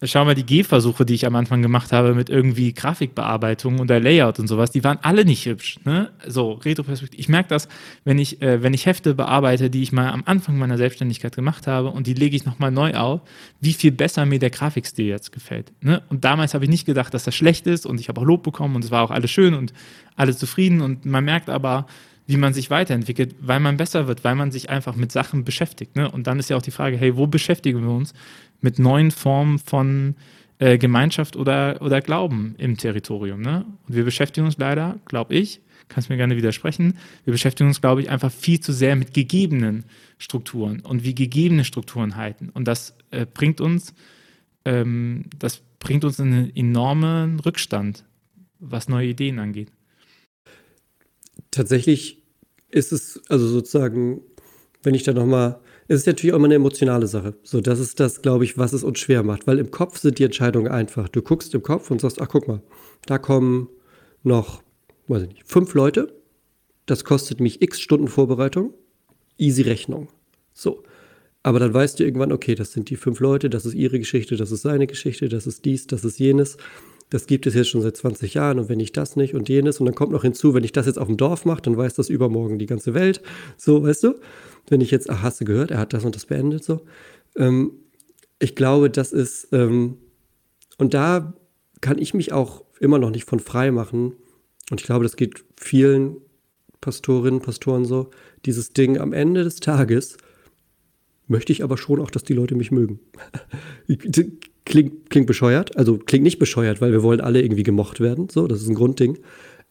schau 0.05 0.25
mal 0.25 0.35
die 0.35 0.45
Gehversuche, 0.45 1.05
die 1.05 1.13
ich 1.13 1.25
am 1.25 1.35
Anfang 1.35 1.61
gemacht 1.61 1.91
habe 1.91 2.13
mit 2.13 2.29
irgendwie 2.29 2.73
Grafikbearbeitung 2.73 3.79
und 3.79 3.89
der 3.89 3.99
Layout 3.99 4.39
und 4.39 4.47
sowas, 4.47 4.71
die 4.71 4.83
waren 4.83 4.99
alle 5.01 5.25
nicht 5.25 5.45
hübsch. 5.45 5.79
Ne? 5.85 6.11
So, 6.27 6.53
Retroperspektive. 6.53 7.19
Ich 7.19 7.29
merke 7.29 7.49
das, 7.49 7.67
wenn 8.03 8.19
ich, 8.19 8.41
äh, 8.41 8.61
wenn 8.63 8.73
ich 8.73 8.85
Hefte 8.85 9.13
bearbeite, 9.15 9.69
die 9.69 9.81
ich 9.81 9.91
mal 9.91 10.11
am 10.11 10.23
Anfang 10.25 10.57
meiner 10.57 10.77
Selbstständigkeit 10.77 11.35
gemacht 11.35 11.67
habe 11.67 11.89
und 11.89 12.07
die 12.07 12.13
lege 12.13 12.35
ich 12.35 12.45
nochmal 12.45 12.71
neu 12.71 12.93
auf, 12.93 13.21
wie 13.61 13.73
viel 13.73 13.91
besser 13.91 14.25
mir 14.25 14.39
der 14.39 14.49
Grafikstil 14.49 15.07
jetzt 15.07 15.31
gefällt. 15.31 15.71
Ne? 15.81 16.01
Und 16.09 16.23
damals 16.23 16.53
habe 16.53 16.65
ich 16.65 16.69
nicht 16.69 16.85
gedacht, 16.85 17.13
dass 17.13 17.23
das 17.23 17.35
schlecht 17.35 17.67
ist 17.67 17.85
und 17.85 17.99
ich 17.99 18.09
habe 18.09 18.19
auch 18.21 18.25
Lob 18.25 18.43
bekommen 18.43 18.75
und 18.75 18.83
es 18.83 18.91
war 18.91 19.03
auch 19.03 19.11
alles 19.11 19.31
schön 19.31 19.53
und 19.53 19.73
alle 20.15 20.35
zufrieden 20.35 20.81
und 20.81 21.05
man 21.05 21.25
merkt 21.25 21.49
aber, 21.49 21.87
wie 22.25 22.37
man 22.37 22.53
sich 22.53 22.69
weiterentwickelt, 22.69 23.35
weil 23.41 23.59
man 23.59 23.77
besser 23.77 24.07
wird, 24.07 24.23
weil 24.23 24.35
man 24.35 24.51
sich 24.51 24.69
einfach 24.69 24.95
mit 24.95 25.11
Sachen 25.11 25.43
beschäftigt. 25.43 25.95
Ne? 25.95 26.09
Und 26.09 26.27
dann 26.27 26.39
ist 26.39 26.49
ja 26.49 26.57
auch 26.57 26.61
die 26.61 26.71
Frage, 26.71 26.97
hey, 26.97 27.17
wo 27.17 27.27
beschäftigen 27.27 27.81
wir 27.81 27.91
uns 27.91 28.13
mit 28.61 28.79
neuen 28.79 29.11
Formen 29.11 29.59
von 29.59 30.15
äh, 30.59 30.77
Gemeinschaft 30.77 31.35
oder, 31.35 31.81
oder 31.81 32.01
Glauben 32.01 32.55
im 32.57 32.77
Territorium? 32.77 33.41
Ne? 33.41 33.65
Und 33.87 33.95
wir 33.95 34.05
beschäftigen 34.05 34.45
uns 34.45 34.57
leider, 34.57 34.99
glaube 35.05 35.35
ich, 35.35 35.61
kannst 35.89 36.09
mir 36.09 36.15
gerne 36.15 36.37
widersprechen, 36.37 36.97
wir 37.25 37.33
beschäftigen 37.33 37.67
uns, 37.67 37.81
glaube 37.81 38.01
ich, 38.01 38.09
einfach 38.09 38.31
viel 38.31 38.59
zu 38.61 38.71
sehr 38.71 38.95
mit 38.95 39.13
gegebenen 39.13 39.83
Strukturen 40.17 40.79
und 40.79 41.03
wie 41.03 41.13
gegebene 41.13 41.65
Strukturen 41.65 42.15
halten. 42.15 42.49
Und 42.53 42.69
das 42.69 42.95
äh, 43.11 43.25
bringt 43.25 43.59
uns, 43.59 43.93
ähm, 44.63 45.25
das 45.37 45.61
bringt 45.79 46.05
uns 46.05 46.19
in 46.19 46.33
einen 46.33 46.55
enormen 46.55 47.41
Rückstand, 47.41 48.05
was 48.59 48.87
neue 48.87 49.07
Ideen 49.07 49.39
angeht 49.39 49.73
tatsächlich 51.53 52.23
ist 52.69 52.91
es, 52.91 53.21
also 53.29 53.47
sozusagen, 53.47 54.21
wenn 54.81 54.95
ich 54.95 55.03
da 55.03 55.13
nochmal, 55.13 55.59
es 55.87 56.01
ist 56.01 56.07
natürlich 56.07 56.33
auch 56.33 56.37
immer 56.37 56.45
eine 56.45 56.55
emotionale 56.55 57.07
Sache. 57.07 57.35
So, 57.43 57.61
das 57.61 57.79
ist 57.79 57.99
das, 57.99 58.21
glaube 58.21 58.45
ich, 58.45 58.57
was 58.57 58.73
es 58.73 58.83
uns 58.83 58.99
schwer 58.99 59.23
macht, 59.23 59.47
weil 59.47 59.59
im 59.59 59.71
Kopf 59.71 59.99
sind 59.99 60.19
die 60.19 60.23
Entscheidungen 60.23 60.71
einfach. 60.71 61.09
Du 61.09 61.21
guckst 61.21 61.53
im 61.53 61.63
Kopf 61.63 61.91
und 61.91 62.01
sagst, 62.01 62.21
ach, 62.21 62.29
guck 62.29 62.47
mal, 62.47 62.61
da 63.05 63.17
kommen 63.17 63.69
noch, 64.23 64.63
weiß 65.07 65.23
ich 65.23 65.29
nicht, 65.29 65.43
fünf 65.45 65.73
Leute. 65.73 66.13
Das 66.85 67.03
kostet 67.03 67.39
mich 67.39 67.61
x 67.61 67.79
Stunden 67.79 68.07
Vorbereitung. 68.07 68.73
Easy 69.37 69.61
Rechnung. 69.61 70.09
So. 70.53 70.83
Aber 71.43 71.59
dann 71.59 71.73
weißt 71.73 71.99
du 71.99 72.05
irgendwann, 72.05 72.31
okay, 72.31 72.55
das 72.55 72.71
sind 72.71 72.89
die 72.89 72.95
fünf 72.95 73.19
Leute, 73.19 73.49
das 73.49 73.65
ist 73.65 73.73
ihre 73.73 73.99
Geschichte, 73.99 74.37
das 74.37 74.51
ist 74.51 74.61
seine 74.61 74.87
Geschichte, 74.87 75.27
das 75.27 75.45
ist 75.45 75.65
dies, 75.65 75.87
das 75.87 76.05
ist 76.05 76.17
jenes 76.17 76.57
das 77.13 77.27
gibt 77.27 77.45
es 77.45 77.53
jetzt 77.53 77.69
schon 77.69 77.83
seit 77.83 77.95
20 77.95 78.33
Jahren 78.33 78.57
und 78.57 78.69
wenn 78.69 78.79
ich 78.79 78.91
das 78.91 79.15
nicht 79.15 79.35
und 79.35 79.47
jenes 79.47 79.79
und 79.79 79.85
dann 79.85 79.93
kommt 79.93 80.11
noch 80.11 80.23
hinzu, 80.23 80.55
wenn 80.55 80.63
ich 80.63 80.71
das 80.71 80.87
jetzt 80.87 80.97
auf 80.97 81.05
dem 81.05 81.15
Dorf 81.15 81.45
mache, 81.45 81.61
dann 81.61 81.77
weiß 81.77 81.93
das 81.93 82.09
übermorgen 82.09 82.57
die 82.57 82.65
ganze 82.65 82.95
Welt. 82.95 83.21
So, 83.55 83.83
weißt 83.83 84.03
du? 84.05 84.15
Wenn 84.67 84.81
ich 84.81 84.89
jetzt, 84.89 85.11
ach, 85.11 85.21
hast 85.21 85.39
du 85.39 85.45
gehört, 85.45 85.69
er 85.69 85.77
hat 85.77 85.93
das 85.93 86.05
und 86.05 86.15
das 86.15 86.25
beendet, 86.25 86.63
so. 86.63 86.81
Ähm, 87.35 87.73
ich 88.39 88.55
glaube, 88.55 88.89
das 88.89 89.13
ist, 89.13 89.49
ähm, 89.51 89.97
und 90.79 90.95
da 90.95 91.35
kann 91.81 91.99
ich 91.99 92.15
mich 92.15 92.33
auch 92.33 92.65
immer 92.79 92.97
noch 92.97 93.11
nicht 93.11 93.29
von 93.29 93.39
frei 93.39 93.69
machen. 93.69 94.13
Und 94.71 94.81
ich 94.81 94.87
glaube, 94.87 95.03
das 95.03 95.15
geht 95.15 95.45
vielen 95.55 96.17
Pastorinnen, 96.81 97.41
Pastoren 97.41 97.85
so. 97.85 98.09
Dieses 98.47 98.73
Ding 98.73 98.97
am 98.97 99.13
Ende 99.13 99.43
des 99.43 99.57
Tages 99.57 100.17
möchte 101.27 101.51
ich 101.51 101.63
aber 101.63 101.77
schon 101.77 102.01
auch, 102.01 102.09
dass 102.09 102.23
die 102.23 102.33
Leute 102.33 102.55
mich 102.55 102.71
mögen. 102.71 103.01
klingt, 104.65 105.09
klingt 105.09 105.27
bescheuert, 105.27 105.77
also 105.77 105.97
klingt 105.97 106.23
nicht 106.23 106.39
bescheuert, 106.39 106.81
weil 106.81 106.91
wir 106.91 107.03
wollen 107.03 107.21
alle 107.21 107.41
irgendwie 107.41 107.63
gemocht 107.63 107.99
werden, 107.99 108.29
so, 108.29 108.47
das 108.47 108.61
ist 108.61 108.67
ein 108.67 108.75
Grundding. 108.75 109.19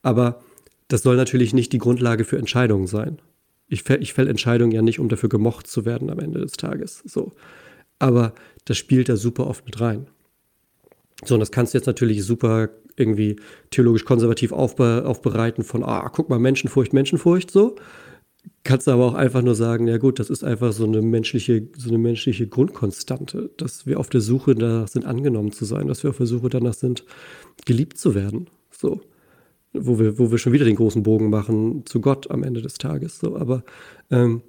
Aber 0.03 0.43
das 0.89 1.03
soll 1.03 1.17
natürlich 1.17 1.55
nicht 1.55 1.73
die 1.73 1.79
Grundlage 1.79 2.25
für 2.25 2.39
Entscheidungen 2.39 2.87
sein. 2.87 3.19
Ich, 3.69 3.89
ich 3.89 4.13
fäll 4.13 4.29
Entscheidungen 4.29 4.73
ja 4.73 4.83
nicht, 4.83 4.99
um 4.99 5.09
dafür 5.09 5.29
gemocht 5.29 5.67
zu 5.67 5.85
werden 5.85 6.11
am 6.11 6.19
Ende 6.19 6.41
des 6.41 6.53
Tages, 6.53 7.03
so. 7.07 7.33
Aber 7.99 8.35
das 8.65 8.77
spielt 8.79 9.09
da 9.09 9.17
super 9.17 9.47
oft 9.47 9.65
mit 9.65 9.81
rein. 9.81 10.07
So, 11.25 11.35
und 11.35 11.41
das 11.41 11.53
kannst 11.53 11.73
du 11.73 11.79
jetzt 11.79 11.87
natürlich 11.87 12.25
super 12.25 12.71
irgendwie 12.97 13.37
theologisch 13.71 14.05
konservativ 14.05 14.53
aufbe 14.53 15.05
aufbereiten 15.07 15.65
von, 15.65 15.85
ah, 15.85 16.11
guck 16.13 16.29
mal, 16.29 16.39
Menschenfurcht, 16.39 16.93
Menschenfurcht, 16.93 17.51
so 17.51 17.77
kannst 18.65 18.89
aber 18.89 19.07
auch 19.07 19.15
einfach 19.15 19.43
nur 19.43 19.55
sagen, 19.55 19.89
ja 19.89 19.99
gut, 19.99 20.19
das 20.19 20.31
ist 20.31 20.45
einfach 20.45 20.73
so 20.73 20.85
eine 20.85 21.03
menschliche, 21.03 21.69
so 21.77 21.89
eine 21.89 21.99
menschliche 21.99 22.47
Grundkonstante, 22.47 23.51
dass 23.57 23.87
wir 23.87 23.99
auf 23.99 24.09
der 24.09 24.21
Suche 24.21 24.55
danach 24.55 24.89
sind, 24.89 25.05
angenommen 25.05 25.53
zu 25.53 25.65
sein, 25.65 25.89
dass 25.89 26.03
wir 26.03 26.11
auf 26.11 26.19
der 26.19 26.27
Suche 26.27 26.49
danach 26.49 26.75
sind, 26.75 27.05
geliebt 27.67 27.99
zu 27.99 28.15
werden. 28.15 28.49
So. 28.71 29.01
wo 29.73 29.99
wir, 29.99 30.19
wo 30.19 30.31
wir 30.31 30.39
schon 30.39 30.53
wieder 30.53 30.65
den 30.65 30.77
großen 30.77 31.03
Bogen 31.03 31.31
machen 31.31 31.85
zu 31.87 32.01
Gott 32.01 32.31
am 32.31 32.43
Ende 32.43 32.63
des 32.63 32.75
Tages. 32.75 33.19
So, 33.19 33.37
aber 33.37 33.65
ähm, 34.11 34.43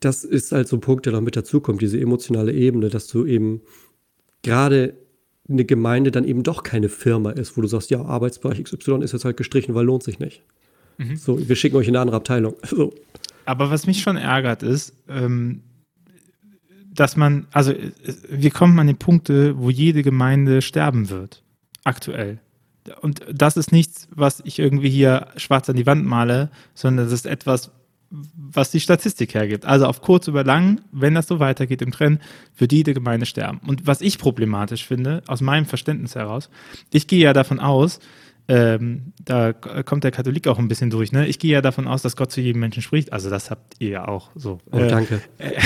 das 0.00 0.24
ist 0.24 0.52
halt 0.52 0.68
so 0.68 0.76
ein 0.76 0.80
Punkt, 0.80 1.06
der 1.06 1.12
noch 1.12 1.20
mit 1.20 1.36
dazukommt, 1.36 1.82
diese 1.82 2.00
emotionale 2.00 2.52
Ebene, 2.52 2.88
dass 2.88 3.06
du 3.06 3.26
eben 3.26 3.62
gerade 4.42 4.94
eine 5.48 5.64
Gemeinde 5.64 6.10
dann 6.10 6.24
eben 6.24 6.42
doch 6.42 6.62
keine 6.62 6.88
Firma 6.88 7.30
ist, 7.30 7.56
wo 7.56 7.60
du 7.60 7.68
sagst, 7.68 7.90
ja, 7.90 8.02
Arbeitsbereich 8.02 8.62
XY 8.62 9.02
ist 9.02 9.12
jetzt 9.12 9.24
halt 9.24 9.36
gestrichen, 9.36 9.74
weil 9.74 9.84
lohnt 9.84 10.02
sich 10.02 10.18
nicht. 10.18 10.42
Mhm. 10.98 11.16
So, 11.16 11.48
wir 11.48 11.56
schicken 11.56 11.76
euch 11.76 11.88
in 11.88 11.94
eine 11.94 12.02
andere 12.02 12.16
Abteilung. 12.16 12.54
So. 12.66 12.94
Aber 13.46 13.70
was 13.70 13.86
mich 13.86 14.00
schon 14.00 14.16
ärgert 14.16 14.62
ist, 14.62 14.94
ähm, 15.08 15.62
dass 16.94 17.16
man, 17.16 17.46
also 17.52 17.74
wir 18.28 18.50
kommen 18.50 18.78
an 18.78 18.86
die 18.86 18.94
Punkte, 18.94 19.58
wo 19.58 19.68
jede 19.68 20.02
Gemeinde 20.02 20.62
sterben 20.62 21.10
wird. 21.10 21.42
Aktuell. 21.82 22.38
Und 23.00 23.22
das 23.32 23.56
ist 23.56 23.72
nichts, 23.72 24.08
was 24.14 24.40
ich 24.44 24.58
irgendwie 24.58 24.90
hier 24.90 25.28
schwarz 25.36 25.68
an 25.68 25.76
die 25.76 25.86
Wand 25.86 26.06
male, 26.06 26.50
sondern 26.74 27.06
das 27.06 27.12
ist 27.12 27.26
etwas, 27.26 27.70
was 28.10 28.70
die 28.70 28.80
Statistik 28.80 29.34
hergibt. 29.34 29.64
Also 29.64 29.86
auf 29.86 30.00
kurz 30.00 30.28
über 30.28 30.44
lang, 30.44 30.80
wenn 30.92 31.14
das 31.14 31.26
so 31.26 31.40
weitergeht 31.40 31.82
im 31.82 31.90
Trend, 31.90 32.20
wird 32.56 32.72
jede 32.72 32.94
Gemeinde 32.94 33.26
sterben. 33.26 33.60
Und 33.66 33.86
was 33.86 34.00
ich 34.00 34.18
problematisch 34.18 34.86
finde, 34.86 35.22
aus 35.26 35.40
meinem 35.40 35.66
Verständnis 35.66 36.14
heraus, 36.14 36.48
ich 36.92 37.06
gehe 37.06 37.20
ja 37.20 37.32
davon 37.32 37.58
aus, 37.58 37.98
ähm, 38.46 39.12
da 39.24 39.52
kommt 39.52 40.04
der 40.04 40.10
Katholik 40.10 40.46
auch 40.48 40.58
ein 40.58 40.68
bisschen 40.68 40.90
durch. 40.90 41.12
Ne? 41.12 41.26
Ich 41.26 41.38
gehe 41.38 41.52
ja 41.52 41.62
davon 41.62 41.88
aus, 41.88 42.02
dass 42.02 42.14
Gott 42.14 42.30
zu 42.30 42.42
jedem 42.42 42.60
Menschen 42.60 42.82
spricht. 42.82 43.12
Also 43.12 43.30
das 43.30 43.50
habt 43.50 43.74
ihr 43.78 43.88
ja 43.88 44.08
auch 44.08 44.30
so. 44.34 44.58
Oh, 44.70 44.78
äh, 44.78 44.88
danke. 44.88 45.22
Äh, 45.38 45.52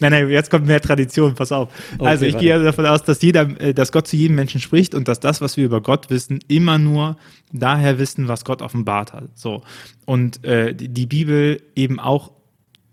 nein, 0.00 0.12
nein, 0.12 0.30
jetzt 0.30 0.50
kommt 0.50 0.66
mehr 0.66 0.80
Tradition, 0.80 1.34
pass 1.34 1.52
auf. 1.52 1.68
Okay, 1.98 2.06
also 2.06 2.24
ich 2.24 2.38
gehe 2.38 2.50
ja 2.50 2.58
davon 2.58 2.86
aus, 2.86 3.02
dass 3.02 3.20
jeder, 3.20 3.42
äh, 3.60 3.74
dass 3.74 3.92
Gott 3.92 4.06
zu 4.06 4.16
jedem 4.16 4.36
Menschen 4.36 4.60
spricht 4.60 4.94
und 4.94 5.06
dass 5.06 5.20
das, 5.20 5.42
was 5.42 5.58
wir 5.58 5.66
über 5.66 5.82
Gott 5.82 6.08
wissen, 6.08 6.40
immer 6.48 6.78
nur 6.78 7.16
daher 7.52 7.98
wissen, 7.98 8.26
was 8.26 8.46
Gott 8.46 8.62
offenbart 8.62 9.12
hat. 9.12 9.28
So. 9.34 9.62
Und 10.06 10.42
äh, 10.44 10.74
die 10.74 11.06
Bibel 11.06 11.62
eben 11.76 12.00
auch 12.00 12.32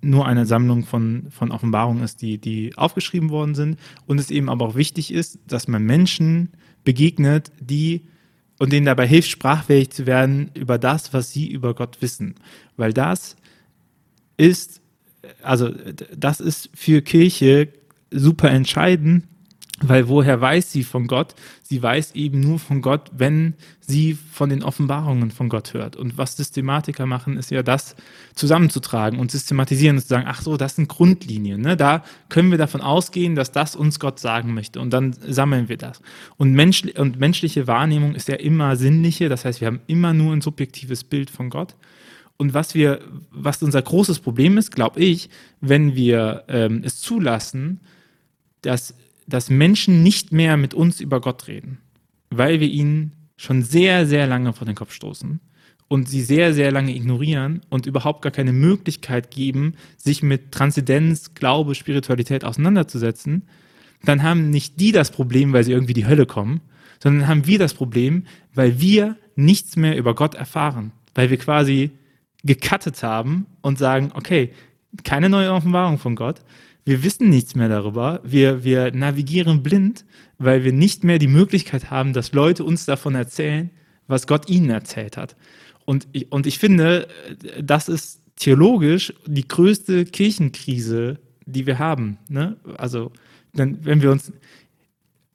nur 0.02 0.26
eine 0.26 0.46
Sammlung 0.46 0.84
von, 0.84 1.28
von 1.30 1.52
Offenbarungen 1.52 2.04
ist, 2.04 2.22
die, 2.22 2.40
die 2.40 2.76
aufgeschrieben 2.76 3.30
worden 3.30 3.56
sind. 3.56 3.80
Und 4.06 4.20
es 4.20 4.32
eben 4.32 4.50
aber 4.50 4.66
auch 4.66 4.76
wichtig 4.76 5.14
ist, 5.14 5.40
dass 5.48 5.68
man 5.68 5.84
Menschen 5.84 6.50
begegnet, 6.84 7.52
die 7.60 8.02
und 8.60 8.72
denen 8.72 8.86
dabei 8.86 9.08
hilft, 9.08 9.30
sprachfähig 9.30 9.90
zu 9.90 10.06
werden 10.06 10.52
über 10.54 10.78
das, 10.78 11.14
was 11.14 11.32
sie 11.32 11.50
über 11.50 11.74
Gott 11.74 11.98
wissen. 12.02 12.36
Weil 12.78 12.94
das 12.94 13.36
ist, 14.38 14.82
also 15.42 15.72
das 16.16 16.40
ist 16.40 16.70
für 16.74 17.02
Kirche 17.02 17.70
super 18.12 18.52
entscheidend, 18.52 19.26
weil 19.82 20.08
woher 20.08 20.40
weiß 20.40 20.72
sie 20.72 20.84
von 20.84 21.08
Gott? 21.08 21.36
Sie 21.64 21.82
weiß 21.82 22.14
eben 22.16 22.40
nur 22.40 22.60
von 22.60 22.82
Gott, 22.82 23.10
wenn 23.16 23.56
sie 23.80 24.14
von 24.14 24.50
den 24.50 24.64
Offenbarungen 24.64 25.32
von 25.32 25.50
Gott 25.50 25.74
hört. 25.74 25.96
Und 25.96 26.18
was 26.18 26.38
Systematiker 26.38 27.06
machen, 27.06 27.38
ist 27.38 27.52
ja 27.52 27.64
das 27.64 27.96
zusammenzutragen 28.36 29.20
und 29.20 29.32
systematisieren 29.32 29.98
und 29.98 30.02
zu 30.02 30.08
sagen, 30.08 30.28
ach 30.28 30.42
so, 30.42 30.58
das 30.58 30.76
sind 30.76 30.88
Grundlinien. 30.88 31.62
Ne? 31.62 31.76
Da 31.76 32.04
können 32.30 32.52
wir 32.52 32.58
davon 32.58 32.82
ausgehen, 32.82 33.36
dass 33.36 33.52
das 33.52 33.76
uns 33.76 34.00
Gott 34.00 34.20
sagen 34.20 34.54
möchte. 34.54 34.80
Und 34.80 34.92
dann 34.92 35.14
sammeln 35.14 35.68
wir 35.68 35.78
das. 35.78 36.02
Und, 36.38 36.54
Mensch, 36.54 36.84
und 36.98 37.20
menschliche 37.20 37.68
Wahrnehmung 37.68 38.16
ist 38.16 38.28
ja 38.28 38.36
immer 38.36 38.76
sinnliche. 38.76 39.30
Das 39.30 39.46
heißt, 39.46 39.62
wir 39.62 39.68
haben 39.68 39.82
immer 39.88 40.14
nur 40.14 40.34
ein 40.34 40.42
subjektives 40.42 41.04
Bild 41.04 41.30
von 41.30 41.50
Gott. 41.50 41.76
Und 42.38 42.54
was 42.54 42.74
wir, 42.74 43.02
was 43.30 43.62
unser 43.62 43.82
großes 43.82 44.20
Problem 44.20 44.58
ist, 44.58 44.72
glaube 44.72 45.00
ich, 45.00 45.30
wenn 45.60 45.96
wir 45.96 46.44
ähm, 46.48 46.82
es 46.84 47.00
zulassen, 47.00 47.82
dass 48.62 48.96
dass 49.32 49.50
Menschen 49.50 50.04
nicht 50.04 50.32
mehr 50.32 50.58
mit 50.58 50.74
uns 50.74 51.02
über 51.02 51.20
Gott 51.22 51.48
reden, 51.48 51.80
weil 52.30 52.60
wir 52.60 52.68
ihnen 52.68 53.14
schon 53.38 53.64
sehr, 53.64 54.06
sehr 54.06 54.28
lange 54.28 54.54
vor 54.54 54.66
den 54.66 54.76
Kopf 54.76 54.94
stoßen 54.94 55.40
und 55.88 56.08
sie 56.08 56.22
sehr, 56.22 56.54
sehr 56.54 56.72
lange 56.72 56.96
ignorieren 56.96 57.62
und 57.70 57.86
überhaupt 57.86 58.22
gar 58.22 58.32
keine 58.32 58.54
Möglichkeit 58.54 59.32
geben, 59.32 59.74
sich 59.98 60.22
mit 60.22 60.52
Transzendenz, 60.52 61.34
Glaube, 61.34 61.76
Spiritualität 61.76 62.46
auseinanderzusetzen, 62.46 63.48
dann 64.04 64.24
haben 64.24 64.50
nicht 64.50 64.80
die 64.80 64.92
das 64.92 65.12
Problem, 65.12 65.54
weil 65.54 65.64
sie 65.64 65.72
irgendwie 65.72 65.94
die 65.94 66.06
Hölle 66.06 66.26
kommen, 66.26 66.62
sondern 67.02 67.28
haben 67.28 67.48
wir 67.48 67.60
das 67.60 67.74
Problem, 67.74 68.26
weil 68.54 68.80
wir 68.80 69.18
nichts 69.36 69.76
mehr 69.76 69.98
über 69.98 70.16
Gott 70.16 70.36
erfahren, 70.36 70.92
weil 71.16 71.30
wir 71.30 71.38
quasi 71.38 71.92
gekattet 72.44 73.02
haben 73.04 73.46
und 73.62 73.78
sagen, 73.78 74.12
okay, 74.14 74.52
keine 75.04 75.30
neue 75.30 75.52
Offenbarung 75.52 75.98
von 75.98 76.16
Gott, 76.16 76.42
wir 76.86 77.04
wissen 77.04 77.30
nichts 77.30 77.56
mehr 77.56 77.70
darüber. 77.70 78.22
Wir, 78.24 78.64
wir 78.64 78.92
navigieren 78.92 79.64
blind, 79.64 80.06
weil 80.38 80.64
wir 80.64 80.74
nicht 80.74 81.04
mehr 81.04 81.20
die 81.20 81.28
Möglichkeit 81.28 81.92
haben, 81.92 82.14
dass 82.14 82.34
Leute 82.34 82.64
uns 82.64 82.86
davon 82.86 83.16
erzählen, 83.16 83.70
was 84.08 84.28
Gott 84.28 84.50
ihnen 84.50 84.70
erzählt 84.70 85.18
hat. 85.18 85.36
Und, 85.86 86.08
und 86.30 86.48
ich 86.48 86.60
finde, 86.60 87.08
das 87.62 87.90
ist 87.90 88.22
theologisch 88.36 89.14
die 89.26 89.48
größte 89.48 90.06
Kirchenkrise, 90.06 91.20
die 91.46 91.66
wir 91.68 91.80
haben. 91.80 92.18
Ne? 92.28 92.58
Also, 92.78 93.12
wenn, 93.54 93.84
wenn 93.86 94.02
wir 94.02 94.12
uns, 94.12 94.32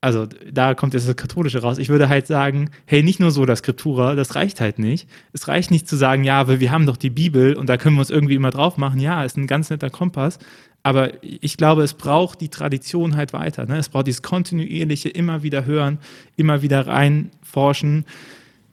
also 0.00 0.26
da 0.50 0.74
kommt 0.74 0.94
jetzt 0.94 1.08
das 1.08 1.16
Katholische 1.16 1.62
raus. 1.62 1.78
Ich 1.78 1.88
würde 1.88 2.08
halt 2.08 2.26
sagen, 2.26 2.70
hey, 2.84 3.02
nicht 3.02 3.20
nur 3.20 3.30
so 3.30 3.44
das 3.44 3.60
Skriptura, 3.60 4.14
das 4.14 4.34
reicht 4.34 4.60
halt 4.60 4.78
nicht. 4.78 5.08
Es 5.32 5.48
reicht 5.48 5.70
nicht 5.70 5.88
zu 5.88 5.96
sagen, 5.96 6.24
ja, 6.24 6.38
aber 6.40 6.60
wir 6.60 6.70
haben 6.70 6.86
doch 6.86 6.96
die 6.96 7.10
Bibel 7.10 7.54
und 7.54 7.68
da 7.68 7.76
können 7.76 7.96
wir 7.96 8.00
uns 8.00 8.10
irgendwie 8.10 8.34
immer 8.34 8.50
drauf 8.50 8.76
machen. 8.76 9.00
Ja, 9.00 9.24
ist 9.24 9.36
ein 9.36 9.46
ganz 9.46 9.70
netter 9.70 9.90
Kompass, 9.90 10.38
aber 10.86 11.20
ich 11.20 11.56
glaube, 11.56 11.82
es 11.82 11.94
braucht 11.94 12.40
die 12.40 12.48
Tradition 12.48 13.16
halt 13.16 13.32
weiter. 13.32 13.66
Ne? 13.66 13.76
Es 13.76 13.88
braucht 13.88 14.06
dieses 14.06 14.22
kontinuierliche 14.22 15.08
immer 15.08 15.42
wieder 15.42 15.64
hören, 15.64 15.98
immer 16.36 16.62
wieder 16.62 16.86
reinforschen, 16.86 18.04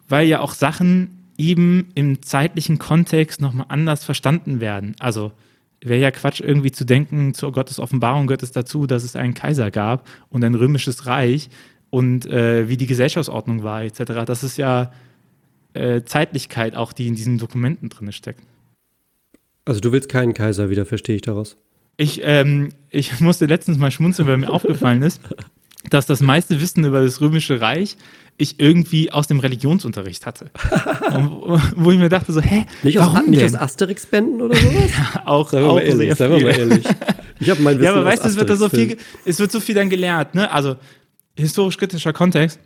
weil 0.07 0.27
ja 0.27 0.39
auch 0.39 0.53
Sachen 0.53 1.23
eben 1.39 1.87
im 1.95 2.21
zeitlichen 2.21 2.77
Kontext 2.77 3.41
nochmal 3.41 3.65
anders 3.69 4.03
verstanden 4.03 4.59
werden. 4.59 4.95
Also 4.99 5.31
wäre 5.81 5.99
ja 5.99 6.11
Quatsch, 6.11 6.39
irgendwie 6.39 6.71
zu 6.71 6.85
denken, 6.85 7.33
zur 7.33 7.51
Gottes 7.51 7.79
Offenbarung 7.79 8.27
gehört 8.27 8.43
es 8.43 8.51
dazu, 8.51 8.85
dass 8.85 9.03
es 9.03 9.15
einen 9.15 9.33
Kaiser 9.33 9.71
gab 9.71 10.07
und 10.29 10.43
ein 10.43 10.53
römisches 10.53 11.07
Reich 11.07 11.49
und 11.89 12.27
äh, 12.27 12.69
wie 12.69 12.77
die 12.77 12.85
Gesellschaftsordnung 12.85 13.63
war, 13.63 13.81
etc. 13.85 14.23
Das 14.27 14.43
ist 14.43 14.57
ja 14.57 14.91
äh, 15.73 16.03
Zeitlichkeit 16.03 16.75
auch, 16.75 16.93
die 16.93 17.07
in 17.07 17.15
diesen 17.15 17.39
Dokumenten 17.39 17.89
drin 17.89 18.11
steckt. 18.11 18.43
Also 19.65 19.79
du 19.79 19.91
willst 19.91 20.09
keinen 20.09 20.35
Kaiser 20.35 20.69
wieder, 20.69 20.85
verstehe 20.85 21.15
ich 21.15 21.23
daraus. 21.23 21.57
Ich, 21.97 22.21
ähm, 22.23 22.69
ich 22.89 23.19
musste 23.19 23.45
letztens 23.45 23.77
mal 23.77 23.91
schmunzeln, 23.91 24.27
weil 24.27 24.37
mir 24.37 24.49
aufgefallen 24.49 25.01
ist, 25.03 25.21
dass 25.89 26.05
das 26.05 26.21
meiste 26.21 26.59
Wissen 26.61 26.83
über 26.85 27.03
das 27.03 27.21
Römische 27.21 27.61
Reich 27.61 27.97
ich 28.37 28.59
irgendwie 28.59 29.11
aus 29.11 29.27
dem 29.27 29.39
Religionsunterricht 29.39 30.25
hatte. 30.25 30.49
wo, 31.11 31.59
wo 31.75 31.91
ich 31.91 31.99
mir 31.99 32.09
dachte 32.09 32.33
so, 32.33 32.41
hä, 32.41 32.65
nicht 32.81 32.97
warum 32.97 33.17
aus, 33.17 33.27
nicht 33.27 33.43
aus 33.43 33.55
Asterix-Bänden 33.55 34.41
oder 34.41 34.55
sowas? 34.55 34.91
ja, 35.15 35.21
auch, 35.25 35.49
sagen 35.49 35.65
wir 35.65 35.69
auch 35.69 35.75
mal 35.75 35.81
ehrlich, 35.81 36.15
sagen 36.15 36.35
wir 36.35 36.41
mal 36.41 36.57
ehrlich. 36.57 36.85
Ich 37.39 37.49
habe 37.49 37.61
mein 37.61 37.75
Wissen 37.75 37.85
Ja, 37.85 37.91
aber 37.91 38.05
weißt 38.05 38.23
du, 38.23 38.29
es 38.29 38.35
wird 38.35 38.49
da 38.49 38.55
so 38.55 38.69
viel, 38.69 38.97
es 39.25 39.39
wird 39.39 39.51
so 39.51 39.59
viel 39.59 39.75
dann 39.75 39.89
gelehrt, 39.89 40.33
ne? 40.33 40.51
Also 40.51 40.77
historisch-kritischer 41.35 42.13
Kontext, 42.13 42.59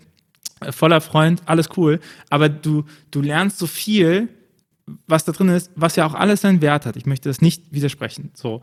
äh, 0.61 0.71
voller 0.71 1.01
Freund, 1.01 1.41
alles 1.45 1.69
cool, 1.75 1.99
aber 2.29 2.47
du, 2.47 2.85
du 3.11 3.21
lernst 3.21 3.57
so 3.57 3.67
viel, 3.67 4.29
was 5.05 5.25
da 5.25 5.33
drin 5.33 5.49
ist, 5.49 5.71
was 5.75 5.97
ja 5.97 6.05
auch 6.05 6.13
alles 6.13 6.41
seinen 6.41 6.61
Wert 6.61 6.85
hat. 6.85 6.95
Ich 6.95 7.05
möchte 7.05 7.27
das 7.27 7.41
nicht 7.41 7.63
widersprechen. 7.71 8.31
So 8.35 8.61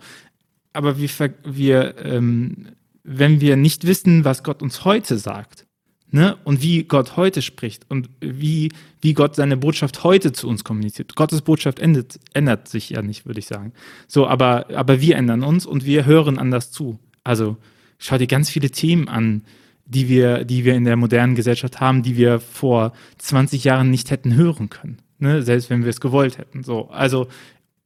aber 0.75 0.99
wir, 0.99 1.09
wir 1.45 1.95
ähm, 2.05 2.69
wenn 3.05 3.41
wir 3.41 3.57
nicht 3.57 3.87
wissen, 3.87 4.25
was 4.25 4.43
Gott 4.43 4.63
uns 4.63 4.85
heute 4.85 5.19
sagt, 5.19 5.67
ne, 6.11 6.37
und 6.45 6.63
wie 6.63 6.85
Gott 6.85 7.17
heute 7.17 7.43
spricht 7.43 7.91
und 7.91 8.09
wie, 8.21 8.71
wie 9.01 9.15
Gott 9.15 9.37
seine 9.37 9.57
Botschaft 9.57 10.05
heute 10.05 10.33
zu 10.33 10.49
uns 10.49 10.65
kommuniziert. 10.65 11.15
Gottes 11.17 11.43
Botschaft 11.43 11.81
endet, 11.81 12.19
ändert 12.33 12.69
sich 12.69 12.91
ja 12.91 13.03
nicht, 13.03 13.27
würde 13.27 13.41
ich 13.41 13.47
sagen. 13.47 13.73
So, 14.07 14.27
aber, 14.27 14.67
aber 14.75 15.01
wir 15.01 15.17
ändern 15.17 15.43
uns 15.43 15.67
und 15.67 15.85
wir 15.85 16.07
hören 16.07 16.39
anders 16.39 16.71
zu. 16.71 16.99
Also 17.25 17.57
schau 17.99 18.17
dir 18.17 18.27
ganz 18.27 18.49
viele 18.49 18.71
Themen 18.71 19.09
an, 19.09 19.43
die 19.87 20.09
wir, 20.09 20.45
die 20.45 20.65
wir 20.65 20.75
in 20.75 20.85
der 20.85 20.97
modernen 20.97 21.35
Gesellschaft 21.35 21.81
haben, 21.81 22.03
die 22.03 22.17
wir 22.17 22.41
vor 22.41 22.93
20 23.19 23.65
Jahren 23.65 23.91
nicht 23.91 24.11
hätten 24.11 24.35
hören 24.35 24.71
können. 24.71 24.99
Ne? 25.19 25.43
Selbst 25.43 25.69
wenn 25.69 25.83
wir 25.83 25.91
es 25.91 26.01
gewollt 26.01 26.39
hätten. 26.39 26.63
So, 26.63 26.89
also 26.91 27.27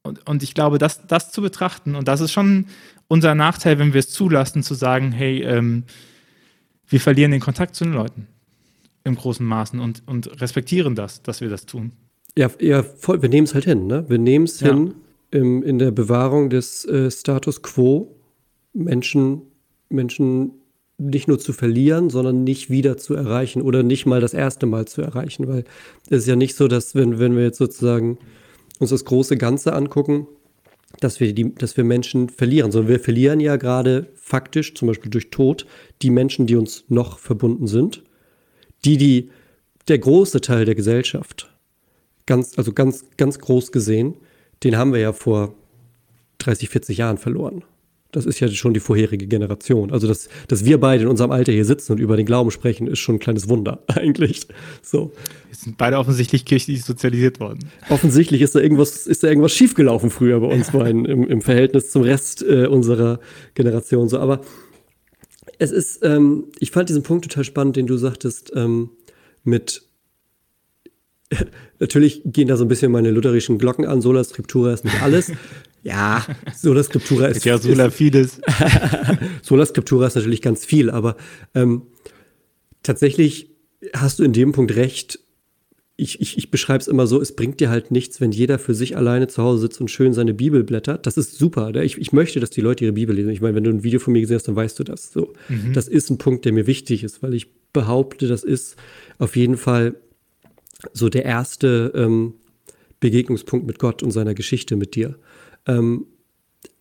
und, 0.09 0.27
und 0.27 0.43
ich 0.43 0.55
glaube, 0.55 0.79
das, 0.79 1.07
das 1.07 1.31
zu 1.31 1.41
betrachten, 1.43 1.95
und 1.95 2.09
das 2.09 2.21
ist 2.21 2.33
schon 2.33 2.67
unser 3.07 3.35
Nachteil, 3.35 3.79
wenn 3.79 3.93
wir 3.93 4.01
es 4.01 4.11
zulassen, 4.11 4.63
zu 4.63 4.75
sagen, 4.75 5.13
hey, 5.13 5.43
ähm, 5.43 5.85
wir 6.89 7.01
verlieren 7.01 7.31
den 7.31 7.41
Kontakt 7.41 7.75
zu 7.75 7.85
den 7.85 7.93
Leuten 7.93 8.27
im 9.05 9.15
großen 9.15 9.45
Maßen 9.45 9.81
und, 9.81 10.03
und 10.07 10.41
respektieren 10.41 10.95
das, 10.95 11.23
dass 11.23 11.41
wir 11.41 11.49
das 11.49 11.67
tun. 11.67 11.93
Ja, 12.37 12.51
ja 12.61 12.83
voll, 12.83 13.23
wir 13.23 13.29
nehmen 13.29 13.47
es 13.47 13.55
halt 13.55 13.65
hin, 13.65 13.87
ne? 13.87 14.05
Wir 14.09 14.19
nehmen 14.19 14.45
es 14.45 14.61
ja. 14.61 14.69
hin 14.69 14.95
im, 15.31 15.63
in 15.63 15.79
der 15.79 15.91
Bewahrung 15.91 16.51
des 16.51 16.85
äh, 16.85 17.11
Status 17.11 17.63
quo, 17.63 18.17
Menschen, 18.73 19.43
Menschen 19.89 20.53
nicht 20.99 21.29
nur 21.29 21.39
zu 21.39 21.53
verlieren, 21.53 22.11
sondern 22.11 22.45
nicht 22.45 22.71
wieder 22.71 22.97
zu 22.97 23.15
erreichen 23.15 23.63
oder 23.63 23.83
nicht 23.83 24.05
mal 24.05 24.21
das 24.21 24.35
erste 24.35 24.67
Mal 24.67 24.87
zu 24.87 25.01
erreichen, 25.01 25.47
weil 25.47 25.65
es 26.11 26.23
ist 26.23 26.27
ja 26.27 26.37
nicht 26.37 26.57
so, 26.57 26.67
dass 26.67 26.95
wenn, 26.95 27.19
wenn 27.19 27.37
wir 27.37 27.45
jetzt 27.45 27.59
sozusagen 27.59 28.19
uns 28.79 28.91
das 28.91 29.05
große 29.05 29.37
Ganze 29.37 29.73
angucken, 29.73 30.27
dass 31.01 31.21
wir, 31.21 31.33
die, 31.33 31.55
dass 31.55 31.77
wir 31.77 31.85
Menschen 31.85 32.29
verlieren, 32.29 32.73
sondern 32.73 32.91
wir 32.91 33.01
verlieren 33.01 33.41
ja 33.41 33.57
gerade 33.57 34.09
faktisch, 34.15 34.75
zum 34.75 34.89
Beispiel 34.89 35.11
durch 35.11 35.31
Tod, 35.31 35.67
die 36.03 36.11
Menschen, 36.11 36.47
die 36.47 36.57
uns 36.57 36.85
noch 36.89 37.19
verbunden 37.19 37.67
sind. 37.67 38.03
Die, 38.85 38.97
die 38.97 39.31
der 39.89 39.99
große 39.99 40.41
Teil 40.41 40.65
der 40.65 40.75
Gesellschaft, 40.75 41.51
ganz, 42.27 42.59
also 42.59 42.73
ganz, 42.73 43.05
ganz 43.17 43.39
groß 43.39 43.73
gesehen, 43.73 44.15
den 44.63 44.77
haben 44.77 44.93
wir 44.93 45.01
ja 45.01 45.13
vor 45.13 45.55
30, 46.39 46.69
40 46.69 46.99
Jahren 46.99 47.19
verloren. 47.19 47.65
Das 48.11 48.25
ist 48.25 48.41
ja 48.41 48.49
schon 48.49 48.73
die 48.73 48.81
vorherige 48.81 49.27
Generation. 49.27 49.93
Also, 49.93 50.09
dass, 50.09 50.29
dass 50.49 50.65
wir 50.65 50.79
beide 50.81 51.03
in 51.03 51.09
unserem 51.09 51.31
Alter 51.31 51.53
hier 51.53 51.67
sitzen 51.67 51.93
und 51.93 51.99
über 51.99 52.17
den 52.17 52.25
Glauben 52.25 52.51
sprechen, 52.51 52.87
ist 52.87 53.01
schon 53.01 53.17
ein 53.17 53.19
kleines 53.19 53.49
Wunder, 53.49 53.83
eigentlich. 53.87 54.47
So. 54.83 55.13
Wir 55.49 55.57
sind 55.57 55.77
beide 55.77 55.99
offensichtlich 55.99 56.45
kirchlich 56.47 56.85
sozialisiert 56.85 57.39
worden. 57.39 57.71
Offensichtlich 57.91 58.41
ist 58.41 58.55
da 58.55 58.61
irgendwas, 58.61 59.07
ist 59.07 59.23
da 59.23 59.29
irgendwas 59.29 59.53
schiefgelaufen 59.53 60.11
früher 60.11 60.41
bei 60.41 60.47
uns 60.47 60.71
beiden 60.71 61.05
im, 61.05 61.29
im 61.29 61.43
Verhältnis 61.43 61.91
zum 61.91 62.03
Rest 62.03 62.43
äh, 62.43 62.67
unserer 62.67 63.21
Generation. 63.55 64.09
So, 64.09 64.19
aber 64.19 64.41
es 65.59 65.71
ist, 65.71 66.03
ähm, 66.03 66.45
ich 66.61 66.71
fand 66.71 66.89
diesen 66.89 67.03
Punkt 67.03 67.25
total 67.29 67.45
spannend, 67.45 67.77
den 67.77 67.87
du 67.87 67.99
sagtest, 67.99 68.53
ähm, 68.55 68.91
mit 69.45 69.83
Natürlich 71.79 72.23
gehen 72.25 72.49
da 72.49 72.57
so 72.57 72.65
ein 72.65 72.69
bisschen 72.69 72.91
meine 72.93 73.11
lutherischen 73.11 73.59
Glocken 73.59 73.85
an. 73.85 74.01
Sola 74.01 74.25
Scriptura 74.25 74.73
ist 74.73 74.85
nicht 74.85 75.03
alles. 75.03 75.33
Ja, 75.83 76.27
Sola 76.55 76.83
Scriptura 76.83 77.27
ist. 77.27 77.45
ja, 77.45 77.59
Sola 77.59 77.91
vieles. 77.91 78.41
Sola 79.43 79.65
Scriptura 79.67 80.07
ist 80.07 80.17
natürlich 80.17 80.43
ganz 80.43 80.65
viel, 80.65 80.91
aber 80.91 81.17
ähm, 81.55 81.83
tatsächlich 82.83 83.51
hast 83.95 84.19
du 84.19 84.25
in 84.25 84.33
dem 84.33 84.53
Punkt 84.53 84.75
recht. 84.77 85.21
Ich, 86.01 86.21
ich, 86.21 86.39
ich 86.39 86.51
beschreibe 86.53 86.81
es 86.81 86.87
immer 86.87 87.09
so, 87.09 87.21
es 87.21 87.35
bringt 87.35 87.59
dir 87.59 87.71
halt 87.71 87.91
nichts, 87.91 88.21
wenn 88.21 88.31
jeder 88.31 88.61
für 88.61 88.73
sich 88.73 88.97
alleine 88.97 89.27
zu 89.27 89.43
Hause 89.43 89.63
sitzt 89.63 89.81
und 89.81 89.91
schön 89.91 90.13
seine 90.13 90.33
Bibel 90.33 90.63
blättert. 90.63 91.07
Das 91.07 91.17
ist 91.17 91.37
super. 91.37 91.75
Ich, 91.75 91.99
ich 91.99 92.13
möchte, 92.13 92.39
dass 92.39 92.51
die 92.51 92.61
Leute 92.61 92.85
ihre 92.85 92.93
Bibel 92.93 93.17
lesen. 93.17 93.31
Ich 93.31 93.41
meine, 93.41 93.57
wenn 93.57 93.65
du 93.65 93.71
ein 93.71 93.83
Video 93.83 93.99
von 93.99 94.13
mir 94.13 94.21
gesehen 94.21 94.37
hast, 94.37 94.47
dann 94.47 94.55
weißt 94.55 94.79
du 94.79 94.85
das. 94.85 95.13
So. 95.13 95.33
Mhm. 95.49 95.73
Das 95.73 95.89
ist 95.89 96.09
ein 96.11 96.19
Punkt, 96.19 96.45
der 96.45 96.53
mir 96.53 96.69
wichtig 96.69 97.03
ist, 97.03 97.21
weil 97.23 97.35
ich 97.35 97.49
behaupte, 97.73 98.29
das 98.29 98.45
ist 98.45 98.77
auf 99.19 99.35
jeden 99.35 99.57
Fall 99.57 99.97
so 100.93 101.09
der 101.09 101.25
erste 101.25 101.93
ähm, 101.97 102.35
Begegnungspunkt 103.01 103.67
mit 103.67 103.79
Gott 103.79 104.03
und 104.03 104.11
seiner 104.11 104.35
Geschichte 104.35 104.77
mit 104.77 104.95
dir. 104.95 105.17
Ähm, 105.69 106.07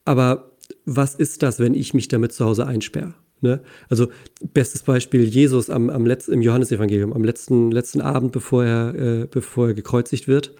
aber 0.05 0.51
was 0.85 1.15
ist 1.15 1.43
das, 1.43 1.59
wenn 1.59 1.73
ich 1.73 1.93
mich 1.93 2.07
damit 2.07 2.33
zu 2.33 2.45
Hause 2.45 2.65
einsperre? 2.65 3.13
Ne? 3.41 3.61
Also 3.89 4.07
bestes 4.53 4.81
Beispiel 4.81 5.23
Jesus 5.23 5.69
am, 5.69 5.89
am 5.89 6.05
letzten, 6.05 6.33
im 6.33 6.41
Johannesevangelium, 6.41 7.13
am 7.13 7.23
letzten, 7.23 7.71
letzten 7.71 8.01
Abend, 8.01 8.31
bevor 8.31 8.65
er, 8.65 8.95
äh, 8.95 9.27
bevor 9.29 9.67
er 9.67 9.73
gekreuzigt 9.73 10.27
wird. 10.27 10.55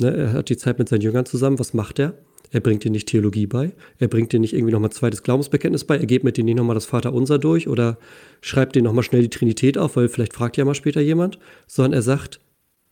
Ne? 0.00 0.14
Er 0.14 0.32
hat 0.32 0.48
die 0.48 0.56
Zeit 0.56 0.78
mit 0.78 0.88
seinen 0.88 1.00
Jüngern 1.00 1.26
zusammen. 1.26 1.58
Was 1.58 1.74
macht 1.74 1.98
er? 1.98 2.14
Er 2.50 2.60
bringt 2.60 2.84
dir 2.84 2.90
nicht 2.90 3.08
Theologie 3.08 3.46
bei. 3.46 3.72
Er 3.98 4.08
bringt 4.08 4.32
dir 4.32 4.38
nicht 4.38 4.52
irgendwie 4.52 4.72
nochmal 4.72 4.92
zweites 4.92 5.22
Glaubensbekenntnis 5.22 5.84
bei. 5.84 5.96
Er 5.96 6.06
geht 6.06 6.22
mit 6.22 6.36
dir 6.36 6.44
nicht 6.44 6.56
nochmal 6.56 6.74
das 6.74 6.84
Vaterunser 6.84 7.38
durch 7.38 7.66
oder 7.66 7.98
schreibt 8.42 8.76
dir 8.76 8.82
nochmal 8.82 9.04
schnell 9.04 9.22
die 9.22 9.30
Trinität 9.30 9.78
auf, 9.78 9.96
weil 9.96 10.08
vielleicht 10.08 10.34
fragt 10.34 10.58
ja 10.58 10.64
mal 10.64 10.74
später 10.74 11.00
jemand. 11.00 11.38
Sondern 11.66 11.94
er 11.94 12.02
sagt, 12.02 12.40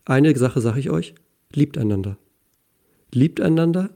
eine 0.03 0.35
Sache 0.35 0.61
sage 0.61 0.79
ich 0.79 0.89
euch, 0.89 1.13
liebt 1.53 1.77
einander. 1.77 2.17
Liebt 3.13 3.39
einander, 3.39 3.91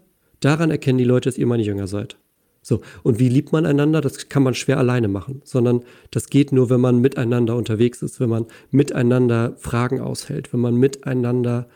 daran 0.45 0.71
erkennen 0.71 0.97
die 0.97 1.03
Leute, 1.03 1.29
dass 1.29 1.38
ihr 1.38 1.47
meine 1.47 1.63
Jünger 1.63 1.88
seid. 1.88 2.17
So, 2.62 2.81
und 3.03 3.19
wie 3.19 3.29
liebt 3.29 3.51
man 3.51 3.65
einander? 3.65 4.01
Das 4.01 4.27
kann 4.27 4.41
man 4.41 4.55
schwer 4.55 4.79
alleine 4.79 5.08
machen, 5.08 5.41
sondern 5.43 5.84
das 6.10 6.29
geht 6.29 6.51
nur, 6.51 6.69
wenn 6.71 6.81
man 6.81 6.99
miteinander 6.99 7.55
unterwegs 7.55 8.01
ist, 8.01 8.19
wenn 8.19 8.29
man 8.29 8.47
miteinander 8.71 9.55
Fragen 9.58 9.99
aushält, 9.99 10.51
wenn 10.51 10.62
man 10.62 10.75
miteinander, 10.75 11.67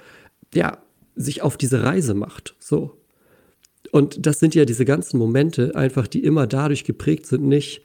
ja, 0.53 0.79
sich 1.15 1.41
auf 1.43 1.57
diese 1.57 1.83
Reise 1.83 2.15
macht. 2.15 2.55
So. 2.59 2.97
Und 3.91 4.25
das 4.25 4.39
sind 4.39 4.55
ja 4.55 4.65
diese 4.65 4.85
ganzen 4.85 5.19
Momente, 5.19 5.75
einfach, 5.75 6.07
die 6.07 6.23
immer 6.23 6.47
dadurch 6.47 6.85
geprägt 6.85 7.27
sind, 7.27 7.43
nicht 7.43 7.83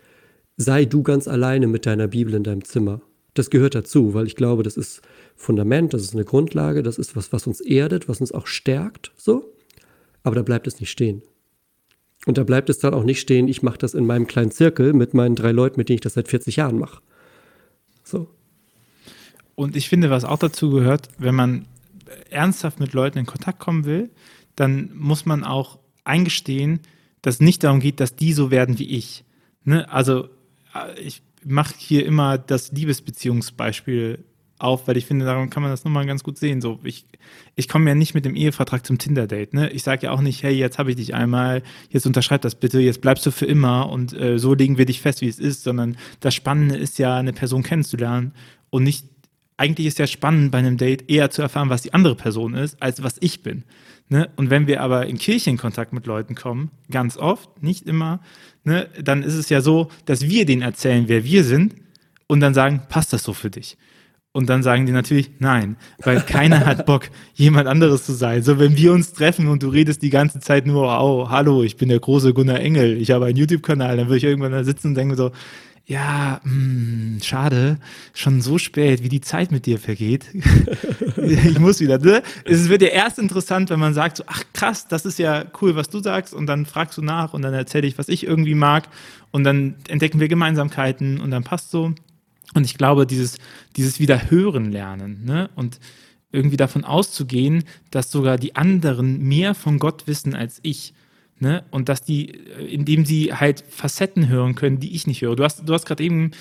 sei 0.57 0.85
du 0.85 1.03
ganz 1.03 1.29
alleine 1.29 1.67
mit 1.67 1.85
deiner 1.85 2.09
Bibel 2.09 2.33
in 2.35 2.45
deinem 2.45 2.65
Zimmer. 2.65 3.03
Das 3.35 3.51
gehört 3.51 3.75
dazu, 3.75 4.15
weil 4.15 4.27
ich 4.27 4.37
glaube, 4.37 4.63
das 4.63 4.77
ist 4.77 5.03
Fundament, 5.37 5.93
das 5.93 6.03
ist 6.03 6.15
eine 6.15 6.25
Grundlage, 6.25 6.83
das 6.83 6.99
ist 6.99 7.17
was, 7.17 7.33
was 7.33 7.47
uns 7.47 7.61
erdet, 7.61 8.09
was 8.09 8.21
uns 8.21 8.33
auch 8.33 8.47
stärkt, 8.47 9.13
so. 9.17 9.54
Aber 10.25 10.35
da 10.35 10.43
bleibt 10.43 10.67
es 10.67 10.81
nicht 10.81 10.91
stehen. 10.91 11.23
Und 12.27 12.39
da 12.39 12.45
bleibt 12.45 12.71
es 12.71 12.79
dann 12.79 12.95
auch 12.95 13.05
nicht 13.05 13.21
stehen, 13.21 13.47
ich 13.49 13.63
mache 13.63 13.79
das 13.79 13.95
in 13.95 14.07
meinem 14.07 14.27
kleinen 14.27 14.51
Zirkel 14.51 14.95
mit 14.95 15.15
meinen 15.15 15.37
drei 15.37 15.53
Leuten, 15.53 15.79
mit 15.79 15.89
denen 15.89 15.97
ich 15.97 16.01
das 16.01 16.15
seit 16.15 16.29
40 16.29 16.57
Jahren 16.57 16.79
mache. 16.79 17.01
So. 18.03 18.29
Und 19.55 19.77
ich 19.77 19.89
finde, 19.89 20.11
was 20.11 20.25
auch 20.25 20.39
dazu 20.39 20.71
gehört, 20.71 21.09
wenn 21.19 21.35
man 21.35 21.67
ernsthaft 22.31 22.81
mit 22.81 22.93
Leuten 22.93 23.19
in 23.19 23.27
Kontakt 23.27 23.59
kommen 23.59 23.85
will, 23.85 24.11
dann 24.57 24.91
muss 24.95 25.27
man 25.27 25.45
auch 25.45 25.79
eingestehen, 26.05 26.81
dass 27.23 27.37
es 27.37 27.41
nicht 27.41 27.65
darum 27.65 27.81
geht, 27.81 28.01
dass 28.01 28.17
die 28.17 28.33
so 28.33 28.51
werden 28.51 28.79
wie 28.79 28.89
ich. 28.89 29.25
Ne? 29.65 29.91
Also 29.91 30.29
äh, 30.75 31.01
ich 31.01 31.23
mache 31.45 31.75
hier 31.77 32.07
immer 32.07 32.39
das 32.39 32.73
Liebesbeziehungsbeispiel 32.73 34.25
auf, 34.59 34.87
weil 34.87 34.97
ich 34.97 35.07
finde, 35.07 35.25
daran 35.25 35.51
kann 35.51 35.63
man 35.63 35.73
das 35.73 35.85
nochmal 35.85 36.07
ganz 36.07 36.23
gut 36.23 36.39
sehen. 36.39 36.61
So, 36.61 36.79
ich, 36.85 37.07
ich 37.57 37.69
komme 37.69 37.89
ja 37.91 37.95
nicht 37.95 38.15
mit 38.15 38.25
dem 38.25 38.37
Ehevertrag 38.37 38.87
zum 38.87 38.99
Tinder-Date. 38.99 39.53
Ne? 39.53 39.71
Ich 39.71 39.83
sage 39.83 40.07
ja 40.07 40.13
auch 40.13 40.21
nicht, 40.21 40.43
hey, 40.43 40.55
jetzt 40.55 40.79
habe 40.79 40.91
ich 40.91 40.97
dich 40.97 41.15
einmal, 41.15 41.63
jetzt 41.91 42.07
unterschreib 42.07 42.43
das 42.43 42.55
bitte, 42.55 42.81
jetzt 42.81 43.01
bleibst 43.01 43.27
du 43.27 43.31
für 43.31 43.47
immer 43.47 43.91
und 43.91 44.13
äh, 44.13 44.39
so 44.39 44.55
legen 44.55 44.79
wir 44.79 44.87
dich 44.87 45.01
fest, 45.01 45.21
wie 45.21 45.29
es 45.29 45.39
ist, 45.39 45.65
sondern 45.65 45.97
das 46.21 46.35
Spannende 46.35 46.77
ist 46.77 46.99
ja, 46.99 47.17
eine 47.17 47.33
Person 47.33 47.63
kennenzulernen 47.63 48.33
und 48.71 48.85
nicht, 48.85 49.07
eigentlich 49.57 49.87
ist 49.87 49.99
ja 49.99 50.07
spannend 50.07 50.51
bei 50.51 50.59
einem 50.59 50.77
Date 50.77 51.11
eher 51.11 51.31
zu 51.31 51.43
erfahren, 51.43 51.71
was 51.71 51.83
die 51.83 51.95
andere 51.95 52.17
Person 52.17 52.55
ist, 52.55 52.81
als 52.83 53.03
was 53.03 53.17
ich 53.21 53.43
bin. 53.43 53.65
Ne? 54.09 54.29
Und 54.37 54.51
wenn 54.51 54.67
wir 54.67 54.83
aber 54.83 55.07
in 55.07 55.19
Kirche 55.19 55.51
in 55.51 55.57
Kontakt 55.57 55.93
mit 55.93 56.07
Leuten 56.07 56.35
kommen, 56.35 56.71
ganz 56.91 57.17
oft, 57.17 57.63
nicht 57.63 57.87
immer, 57.87 58.21
ne, 58.65 58.89
dann 59.03 59.23
ist 59.23 59.35
es 59.35 59.49
ja 59.49 59.61
so, 59.61 59.91
dass 60.05 60.29
wir 60.29 60.45
denen 60.45 60.63
erzählen, 60.63 61.05
wer 61.09 61.25
wir 61.25 61.45
sind 61.45 61.75
und 62.27 62.41
dann 62.41 62.55
sagen, 62.55 62.83
passt 62.89 63.13
das 63.13 63.23
so 63.23 63.33
für 63.33 63.51
dich? 63.51 63.77
Und 64.37 64.51
dann 64.51 64.65
sagen 64.65 64.85
die 64.85 64.91
natürlich 64.91 65.31
nein, 65.39 65.77
weil 66.03 66.21
keiner 66.21 66.67
hat 66.67 66.87
Bock, 66.87 67.09
jemand 67.35 67.69
anderes 67.69 68.05
zu 68.05 68.13
sein. 68.13 68.43
So, 68.43 68.59
wenn 68.59 68.77
wir 68.77 68.93
uns 68.93 69.13
treffen 69.13 69.47
und 69.47 69.63
du 69.63 69.69
redest 69.69 70.03
die 70.03 70.11
ganze 70.11 70.41
Zeit 70.41 70.67
nur, 70.67 70.89
oh, 70.89 71.31
hallo, 71.31 71.63
ich 71.63 71.77
bin 71.77 71.89
der 71.89 72.01
große 72.01 72.35
Gunnar 72.35 72.59
Engel, 72.59 73.01
ich 73.01 73.13
habe 73.13 73.27
einen 73.27 73.37
YouTube-Kanal, 73.37 73.97
dann 73.97 74.09
würde 74.09 74.17
ich 74.17 74.25
irgendwann 74.25 74.51
da 74.51 74.65
sitzen 74.65 74.89
und 74.89 74.95
denken 74.97 75.15
so, 75.15 75.31
ja, 75.87 76.41
mh, 76.43 76.51
hm, 76.51 77.19
schade, 77.23 77.79
schon 78.13 78.41
so 78.41 78.59
spät, 78.59 79.05
wie 79.05 79.09
die 79.09 79.21
Zeit 79.21 79.53
mit 79.53 79.67
dir 79.67 79.79
vergeht. 79.79 80.27
ich 81.17 81.61
muss 81.61 81.79
wieder, 81.79 81.99
ne? 81.99 82.21
Es 82.45 82.69
wird 82.69 82.83
ja 82.83 82.89
erst 82.89 83.21
interessant, 83.21 83.71
wenn 83.71 83.79
man 83.79 83.95
sagt, 83.95 84.17
so, 84.17 84.25
ach 84.27 84.43
krass, 84.53 84.89
das 84.89 85.07
ist 85.07 85.21
ja 85.21 85.45
cool, 85.63 85.77
was 85.77 85.91
du 85.91 86.01
sagst, 86.01 86.35
und 86.35 86.47
dann 86.47 86.67
fragst 86.67 86.99
du 86.99 87.03
nach 87.03 87.35
und 87.35 87.43
dann 87.43 87.55
erzähle 87.55 87.87
ich, 87.87 87.99
was 87.99 88.09
ich 88.09 88.27
irgendwie 88.27 88.57
mag, 88.57 88.89
und 89.31 89.45
dann 89.45 89.77
entdecken 89.87 90.19
wir 90.19 90.27
Gemeinsamkeiten 90.27 91.21
und 91.21 91.31
dann 91.31 91.45
passt 91.45 91.71
so. 91.71 91.95
Und 92.53 92.65
ich 92.65 92.77
glaube, 92.77 93.07
dieses, 93.07 93.39
dieses 93.77 93.99
Wiederhören 93.99 94.71
lernen 94.71 95.25
ne? 95.25 95.51
und 95.57 95.81
irgendwie 96.31 96.57
davon 96.57 96.85
auszugehen, 96.85 97.65
dass 97.91 98.11
sogar 98.11 98.37
die 98.37 98.57
anderen 98.57 99.23
mehr 99.23 99.55
von 99.55 99.79
Gott 99.79 100.07
wissen 100.07 100.35
als 100.35 100.59
ich. 100.63 100.93
Ne? 101.39 101.65
Und 101.71 101.89
dass 101.89 102.03
die, 102.03 102.31
äh, 102.31 102.67
indem 102.67 103.05
sie 103.05 103.33
halt 103.33 103.65
Facetten 103.69 104.29
hören 104.29 104.55
können, 104.55 104.81
die 104.81 104.95
ich 104.95 105.07
nicht 105.07 105.23
höre. 105.23 105.37
Du 105.37 105.45
hast, 105.45 105.69
du 105.69 105.73
hast 105.73 105.87
gerade 105.87 106.03
eben 106.03 106.33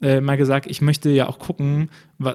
äh, 0.00 0.20
mal 0.20 0.36
gesagt, 0.36 0.66
ich 0.66 0.80
möchte 0.80 1.10
ja 1.10 1.28
auch 1.28 1.38
gucken, 1.38 1.90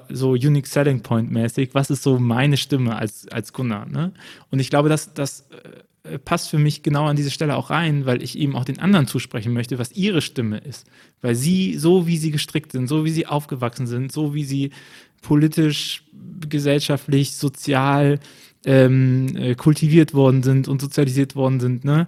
so 0.08 0.30
Unique 0.30 0.66
Selling 0.66 1.02
Point 1.02 1.30
mäßig, 1.30 1.70
was 1.72 1.90
ist 1.90 2.02
so 2.02 2.18
meine 2.18 2.56
Stimme 2.56 2.96
als, 2.96 3.28
als 3.28 3.52
Gunnar. 3.52 3.86
Ne? 3.86 4.12
Und 4.50 4.60
ich 4.60 4.70
glaube, 4.70 4.88
dass 4.88 5.14
das 5.14 5.46
äh, 5.50 5.56
äh, 5.56 5.82
passt 6.24 6.48
für 6.48 6.58
mich 6.58 6.82
genau 6.82 7.06
an 7.06 7.16
diese 7.16 7.30
Stelle 7.30 7.56
auch 7.56 7.70
rein, 7.70 8.06
weil 8.06 8.22
ich 8.22 8.38
eben 8.38 8.56
auch 8.56 8.64
den 8.64 8.78
anderen 8.78 9.06
zusprechen 9.06 9.52
möchte, 9.52 9.78
was 9.78 9.92
ihre 9.92 10.22
Stimme 10.22 10.58
ist. 10.58 10.86
Weil 11.20 11.34
sie, 11.34 11.76
so 11.78 12.06
wie 12.06 12.16
sie 12.16 12.30
gestrickt 12.30 12.72
sind, 12.72 12.88
so 12.88 13.04
wie 13.04 13.10
sie 13.10 13.26
aufgewachsen 13.26 13.86
sind, 13.86 14.12
so 14.12 14.34
wie 14.34 14.44
sie 14.44 14.70
politisch, 15.22 16.04
gesellschaftlich, 16.48 17.32
sozial 17.36 18.20
ähm, 18.64 19.36
äh, 19.36 19.54
kultiviert 19.54 20.14
worden 20.14 20.42
sind 20.42 20.68
und 20.68 20.80
sozialisiert 20.80 21.36
worden 21.36 21.60
sind, 21.60 21.84
ne, 21.84 22.06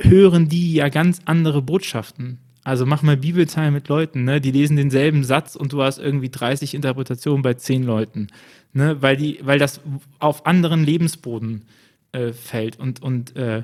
hören 0.00 0.48
die 0.48 0.74
ja 0.74 0.88
ganz 0.88 1.20
andere 1.24 1.62
Botschaften. 1.62 2.38
Also 2.64 2.84
mach 2.84 3.02
mal 3.02 3.16
Bibelzeilen 3.16 3.72
mit 3.72 3.88
Leuten, 3.88 4.24
ne? 4.24 4.40
Die 4.40 4.50
lesen 4.50 4.76
denselben 4.76 5.22
Satz 5.22 5.54
und 5.54 5.72
du 5.72 5.82
hast 5.82 5.98
irgendwie 5.98 6.30
30 6.30 6.74
Interpretationen 6.74 7.42
bei 7.42 7.54
10 7.54 7.84
Leuten. 7.84 8.26
Ne? 8.72 9.00
Weil, 9.00 9.16
die, 9.16 9.38
weil 9.42 9.60
das 9.60 9.80
auf 10.18 10.46
anderen 10.46 10.82
Lebensboden 10.82 11.62
äh, 11.62 11.85
äh, 12.16 12.32
fällt. 12.32 12.78
Und, 12.80 13.02
und 13.02 13.36
äh, 13.36 13.62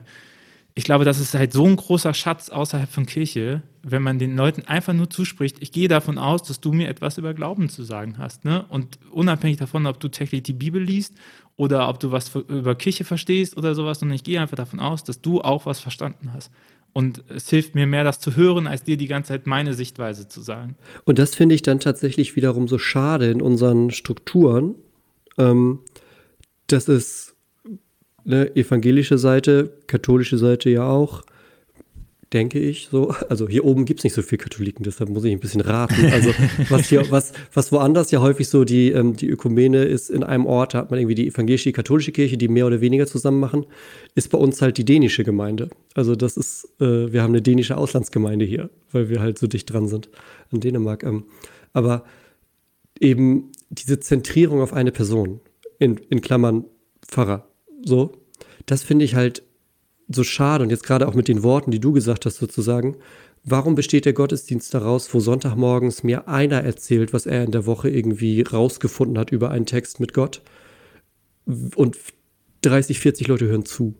ich 0.75 0.85
glaube, 0.85 1.05
das 1.05 1.21
ist 1.21 1.35
halt 1.35 1.53
so 1.53 1.67
ein 1.67 1.77
großer 1.77 2.15
Schatz 2.15 2.49
außerhalb 2.49 2.89
von 2.89 3.05
Kirche, 3.05 3.63
wenn 3.83 4.03
man 4.03 4.19
den 4.19 4.37
Leuten 4.37 4.63
einfach 4.63 4.95
nur 4.95 5.11
zuspricht, 5.11 5.57
ich 5.61 5.73
gehe 5.73 5.89
davon 5.89 6.17
aus, 6.17 6.43
dass 6.43 6.61
du 6.61 6.73
mir 6.73 6.89
etwas 6.89 7.19
über 7.19 7.35
Glauben 7.35 7.69
zu 7.69 7.83
sagen 7.83 8.17
hast. 8.17 8.45
Ne? 8.45 8.65
Und 8.69 8.99
unabhängig 9.11 9.59
davon, 9.59 9.87
ob 9.87 10.01
du 10.01 10.09
täglich 10.09 10.45
die 10.45 10.55
Bibel 10.55 10.83
liest 10.83 11.15
oder 11.57 11.89
ob 11.89 12.01
du 12.01 12.11
was 12.11 12.35
über 12.35 12.75
Kirche 12.75 13.05
verstehst 13.05 13.57
oder 13.57 13.75
sowas, 13.75 13.99
sondern 13.99 14.17
ich 14.17 14.25
gehe 14.25 14.41
einfach 14.41 14.57
davon 14.57 14.81
aus, 14.81 15.05
dass 15.05 15.21
du 15.21 15.43
auch 15.43 15.67
was 15.67 15.81
verstanden 15.81 16.33
hast. 16.33 16.51
Und 16.95 17.25
es 17.29 17.49
hilft 17.49 17.75
mir 17.75 17.87
mehr, 17.87 18.05
das 18.05 18.21
zu 18.21 18.37
hören, 18.37 18.67
als 18.67 18.83
dir 18.85 18.97
die 18.97 19.07
ganze 19.07 19.29
Zeit 19.29 19.47
meine 19.47 19.75
Sichtweise 19.75 20.29
zu 20.29 20.41
sagen. 20.43 20.77
Und 21.05 21.19
das 21.19 21.35
finde 21.35 21.55
ich 21.55 21.63
dann 21.63 21.81
tatsächlich 21.81 22.37
wiederum 22.37 22.69
so 22.69 22.79
schade 22.79 23.31
in 23.31 23.41
unseren 23.41 23.91
Strukturen, 23.91 24.75
ähm, 25.39 25.81
dass 26.67 26.89
es 26.89 27.32
ne, 28.25 28.55
evangelische 28.57 29.19
Seite, 29.19 29.73
katholische 29.87 30.39
Seite 30.39 30.71
ja 30.71 30.87
auch, 30.87 31.23
denke 32.33 32.59
ich 32.59 32.89
so. 32.91 33.15
Also 33.29 33.49
hier 33.49 33.65
oben 33.65 33.85
gibt 33.85 34.01
es 34.01 34.05
nicht 34.05 34.15
so 34.15 34.23
viele 34.23 34.39
Katholiken, 34.43 34.85
deshalb 34.85 35.11
muss 35.11 35.25
ich 35.25 35.33
ein 35.33 35.41
bisschen 35.41 35.61
raten. 35.61 36.07
Also 36.13 36.31
was 36.69 36.89
hier, 36.89 37.11
was, 37.11 37.33
was 37.53 37.73
woanders 37.73 38.11
ja 38.11 38.21
häufig 38.21 38.49
so 38.49 38.65
die, 38.65 38.91
ähm, 38.91 39.17
die 39.17 39.29
Ökumene 39.29 39.85
ist 39.85 40.11
in 40.11 40.23
einem 40.23 40.47
Ort, 40.47 40.75
da 40.75 40.79
hat 40.79 40.91
man 40.91 41.01
irgendwie 41.01 41.15
die 41.15 41.29
evangelische, 41.29 41.69
die 41.69 41.73
katholische 41.73 42.13
Kirche, 42.13 42.37
die 42.37 42.49
mehr 42.49 42.67
oder 42.67 42.81
weniger 42.81 43.07
zusammen 43.07 43.41
machen, 43.41 43.67
ist 44.15 44.31
bei 44.31 44.39
uns 44.39 44.61
halt 44.63 44.79
die 44.79 44.85
dänische 44.85 45.25
Gemeinde. 45.25 45.71
Also 45.95 46.15
das 46.15 46.37
ist, 46.37 46.69
äh, 46.81 47.13
wir 47.13 47.23
haben 47.23 47.33
eine 47.33 47.43
dänische 47.43 47.77
Auslandsgemeinde 47.77 48.45
hier, 48.45 48.71
weil 48.91 49.09
wir 49.09 49.21
halt 49.21 49.39
so 49.39 49.47
dicht 49.47 49.73
dran 49.73 49.89
sind 49.89 50.09
an 50.53 50.61
Dänemark. 50.61 51.03
Ähm, 51.05 51.25
aber 51.73 52.05
eben 53.01 53.53
diese 53.71 54.01
Zentrierung 54.01 54.61
auf 54.61 54.73
eine 54.73 54.93
Person, 54.93 55.41
in, 55.79 55.97
in 56.11 56.21
Klammern 56.21 56.65
Pfarrer, 57.07 57.49
so, 57.85 58.13
das 58.67 58.83
finde 58.83 59.05
ich 59.05 59.15
halt 59.15 59.43
so 60.09 60.25
schade 60.25 60.63
und 60.63 60.71
jetzt 60.71 60.85
gerade 60.85 61.09
auch 61.09 61.15
mit 61.15 61.29
den 61.29 61.43
Worten, 61.43 61.71
die 61.71 61.81
du 61.81 61.93
gesagt 61.93 62.27
hast 62.27 62.37
sozusagen, 62.37 62.97
warum 63.45 63.75
besteht 63.75 64.05
der 64.05 64.13
Gottesdienst 64.13 64.73
daraus, 64.75 65.13
wo 65.13 65.21
Sonntagmorgens 65.21 66.03
mir 66.03 66.29
einer 66.29 66.63
erzählt, 66.63 67.13
was 67.13 67.27
er 67.27 67.45
in 67.45 67.51
der 67.51 67.67
Woche 67.67 67.89
irgendwie 67.89 68.43
rausgefunden 68.43 69.19
hat 69.19 69.33
über 69.33 69.51
einen 69.51 69.67
Text 69.67 70.01
mit 70.01 70.15
Gott 70.15 70.43
und 71.75 71.97
30, 72.63 73.01
40 73.01 73.29
Leute 73.29 73.47
hören 73.47 73.65
zu? 73.65 73.95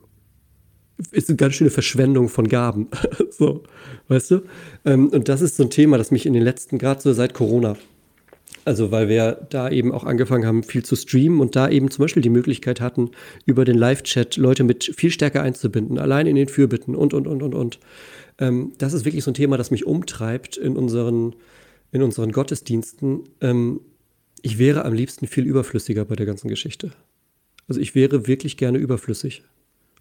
Ist 1.11 1.29
eine 1.29 1.37
ganz 1.37 1.55
schöne 1.55 1.71
Verschwendung 1.71 2.29
von 2.29 2.47
Gaben. 2.47 2.89
so, 3.31 3.65
weißt 4.09 4.31
du? 4.31 4.43
Ähm, 4.85 5.09
und 5.09 5.29
das 5.29 5.41
ist 5.41 5.57
so 5.57 5.65
ein 5.65 5.71
Thema, 5.71 5.99
das 5.99 6.11
mich 6.11 6.27
in 6.27 6.33
den 6.33 6.43
letzten, 6.43 6.79
gerade 6.79 7.01
so 7.01 7.13
seit 7.13 7.35
Corona, 7.35 7.77
also 8.65 8.91
weil 8.91 9.09
wir 9.09 9.47
da 9.51 9.71
eben 9.71 9.93
auch 9.93 10.05
angefangen 10.05 10.47
haben, 10.47 10.63
viel 10.63 10.85
zu 10.85 10.97
streamen 10.97 11.41
und 11.41 11.57
da 11.57 11.69
eben 11.69 11.91
zum 11.91 12.05
Beispiel 12.05 12.23
die 12.23 12.31
Möglichkeit 12.31 12.81
hatten, 12.81 13.11
über 13.45 13.65
den 13.65 13.77
Live-Chat 13.77 14.37
Leute 14.37 14.65
mit 14.65 14.93
viel 14.97 15.11
stärker 15.11 15.43
einzubinden, 15.43 15.99
allein 15.99 16.27
in 16.27 16.37
den 16.37 16.49
Fürbitten 16.49 16.95
und, 16.95 17.15
und, 17.15 17.27
und, 17.27 17.43
und, 17.43 17.55
und. 17.55 17.79
Ähm, 18.39 18.73
das 18.79 18.93
ist 18.93 19.05
wirklich 19.05 19.25
so 19.25 19.31
ein 19.31 19.35
Thema, 19.35 19.57
das 19.57 19.71
mich 19.71 19.87
umtreibt 19.87 20.57
in 20.57 20.77
unseren, 20.77 21.35
in 21.91 22.03
unseren 22.03 22.33
Gottesdiensten. 22.33 23.25
Ähm, 23.41 23.81
ich 24.43 24.59
wäre 24.59 24.85
am 24.85 24.93
liebsten 24.93 25.27
viel 25.27 25.47
überflüssiger 25.47 26.05
bei 26.05 26.17
der 26.17 26.27
ganzen 26.27 26.49
Geschichte. 26.49 26.93
Also 27.69 27.81
ich 27.81 27.95
wäre 27.95 28.27
wirklich 28.27 28.57
gerne 28.57 28.79
überflüssig. 28.79 29.43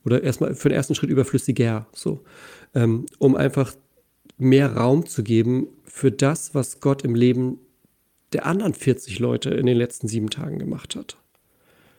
Oder 0.04 0.24
erstmal 0.24 0.56
für 0.56 0.70
den 0.70 0.76
ersten 0.76 0.96
Schritt 0.96 1.10
überflüssiger, 1.10 1.88
so. 1.94 2.22
Ähm, 2.74 3.06
um 3.20 3.36
einfach 3.36 3.76
mehr 4.38 4.74
Raum 4.74 5.06
zu 5.06 5.24
geben 5.24 5.68
für 5.84 6.12
das, 6.12 6.56
was 6.56 6.80
Gott 6.80 7.04
im 7.04 7.14
Leben 7.14 7.60
der 8.34 8.46
anderen 8.46 8.74
40 8.74 9.20
Leute 9.20 9.50
in 9.50 9.66
den 9.66 9.78
letzten 9.78 10.08
sieben 10.08 10.30
Tagen 10.30 10.60
gemacht 10.60 10.96
hat. 10.96 11.18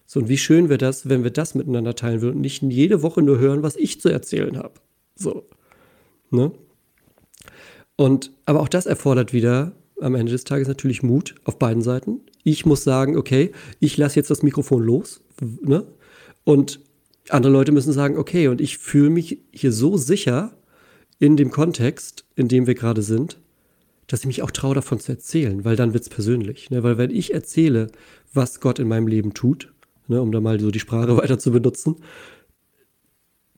So, 0.06 0.20
und 0.20 0.28
wie 0.28 0.38
schön 0.38 0.68
wäre 0.68 0.78
das, 0.78 1.08
wenn 1.08 1.24
wir 1.24 1.30
das 1.30 1.54
miteinander 1.54 1.94
teilen 1.94 2.20
würden 2.20 2.36
und 2.36 2.42
nicht 2.42 2.62
jede 2.62 3.02
Woche 3.02 3.22
nur 3.22 3.38
hören, 3.38 3.62
was 3.62 3.76
ich 3.76 4.00
zu 4.00 4.08
erzählen 4.08 4.58
habe. 4.58 4.74
So. 5.14 5.44
Ne? 6.30 6.52
Und, 7.96 8.32
aber 8.46 8.60
auch 8.60 8.68
das 8.68 8.86
erfordert 8.86 9.32
wieder 9.32 9.72
am 10.00 10.14
Ende 10.14 10.32
des 10.32 10.44
Tages 10.44 10.68
natürlich 10.68 11.02
Mut 11.02 11.34
auf 11.44 11.58
beiden 11.58 11.82
Seiten. 11.82 12.20
Ich 12.42 12.66
muss 12.66 12.84
sagen, 12.84 13.16
okay, 13.16 13.52
ich 13.78 13.96
lasse 13.96 14.16
jetzt 14.16 14.30
das 14.30 14.42
Mikrofon 14.42 14.82
los. 14.82 15.22
Ne? 15.60 15.86
Und 16.44 16.80
andere 17.28 17.52
Leute 17.52 17.72
müssen 17.72 17.92
sagen, 17.92 18.18
okay, 18.18 18.48
und 18.48 18.60
ich 18.60 18.78
fühle 18.78 19.10
mich 19.10 19.38
hier 19.52 19.72
so 19.72 19.96
sicher 19.96 20.52
in 21.18 21.36
dem 21.36 21.50
Kontext, 21.50 22.24
in 22.34 22.48
dem 22.48 22.66
wir 22.66 22.74
gerade 22.74 23.02
sind, 23.02 23.38
dass 24.12 24.20
ich 24.20 24.26
mich 24.26 24.42
auch 24.42 24.50
traue, 24.50 24.74
davon 24.74 25.00
zu 25.00 25.10
erzählen, 25.10 25.64
weil 25.64 25.74
dann 25.74 25.94
wird 25.94 26.02
es 26.02 26.10
persönlich. 26.10 26.68
Ne? 26.68 26.82
Weil 26.82 26.98
wenn 26.98 27.10
ich 27.10 27.32
erzähle, 27.32 27.86
was 28.34 28.60
Gott 28.60 28.78
in 28.78 28.86
meinem 28.86 29.06
Leben 29.06 29.32
tut, 29.32 29.72
ne, 30.06 30.20
um 30.20 30.32
da 30.32 30.40
mal 30.42 30.60
so 30.60 30.70
die 30.70 30.80
Sprache 30.80 31.16
weiter 31.16 31.38
zu 31.38 31.50
benutzen, 31.50 31.96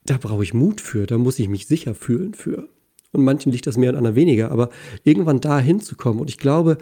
da 0.06 0.16
brauche 0.16 0.44
ich 0.44 0.54
Mut 0.54 0.80
für, 0.80 1.06
da 1.06 1.18
muss 1.18 1.40
ich 1.40 1.48
mich 1.48 1.66
sicher 1.66 1.96
fühlen 1.96 2.34
für. 2.34 2.68
Und 3.10 3.24
manchen 3.24 3.50
liegt 3.50 3.66
das 3.66 3.76
mehr 3.76 3.90
und 3.90 3.96
anderen 3.96 4.14
weniger, 4.14 4.52
aber 4.52 4.70
irgendwann 5.02 5.40
da 5.40 5.58
hinzukommen. 5.58 6.20
Und 6.20 6.30
ich 6.30 6.38
glaube, 6.38 6.78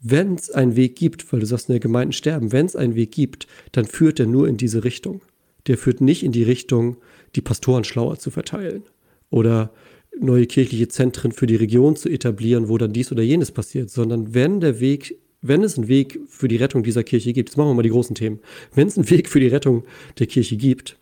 wenn 0.00 0.36
es 0.36 0.50
einen 0.50 0.74
Weg 0.74 0.96
gibt, 0.96 1.30
weil 1.30 1.40
du 1.40 1.46
sagst, 1.46 1.68
in 1.68 1.74
der 1.74 1.80
Gemeinden 1.80 2.12
sterben, 2.12 2.52
wenn 2.52 2.64
es 2.64 2.74
einen 2.74 2.94
Weg 2.94 3.12
gibt, 3.12 3.48
dann 3.72 3.84
führt 3.84 4.18
der 4.18 4.26
nur 4.26 4.48
in 4.48 4.56
diese 4.56 4.84
Richtung. 4.84 5.20
Der 5.66 5.76
führt 5.76 6.00
nicht 6.00 6.22
in 6.22 6.32
die 6.32 6.42
Richtung, 6.42 6.96
die 7.34 7.42
Pastoren 7.42 7.84
schlauer 7.84 8.18
zu 8.18 8.30
verteilen 8.30 8.84
oder 9.28 9.74
neue 10.20 10.46
kirchliche 10.46 10.88
Zentren 10.88 11.32
für 11.32 11.46
die 11.46 11.56
Region 11.56 11.96
zu 11.96 12.08
etablieren, 12.08 12.68
wo 12.68 12.78
dann 12.78 12.92
dies 12.92 13.12
oder 13.12 13.22
jenes 13.22 13.52
passiert, 13.52 13.90
sondern 13.90 14.34
wenn 14.34 14.60
der 14.60 14.80
Weg, 14.80 15.18
wenn 15.42 15.62
es 15.62 15.76
einen 15.76 15.88
Weg 15.88 16.20
für 16.28 16.48
die 16.48 16.56
Rettung 16.56 16.82
dieser 16.82 17.04
Kirche 17.04 17.32
gibt, 17.32 17.50
jetzt 17.50 17.56
machen 17.56 17.70
wir 17.70 17.74
mal 17.74 17.82
die 17.82 17.90
großen 17.90 18.14
Themen, 18.14 18.40
wenn 18.74 18.88
es 18.88 18.96
einen 18.96 19.10
Weg 19.10 19.28
für 19.28 19.40
die 19.40 19.48
Rettung 19.48 19.84
der 20.18 20.26
Kirche 20.26 20.56
gibt, 20.56 20.96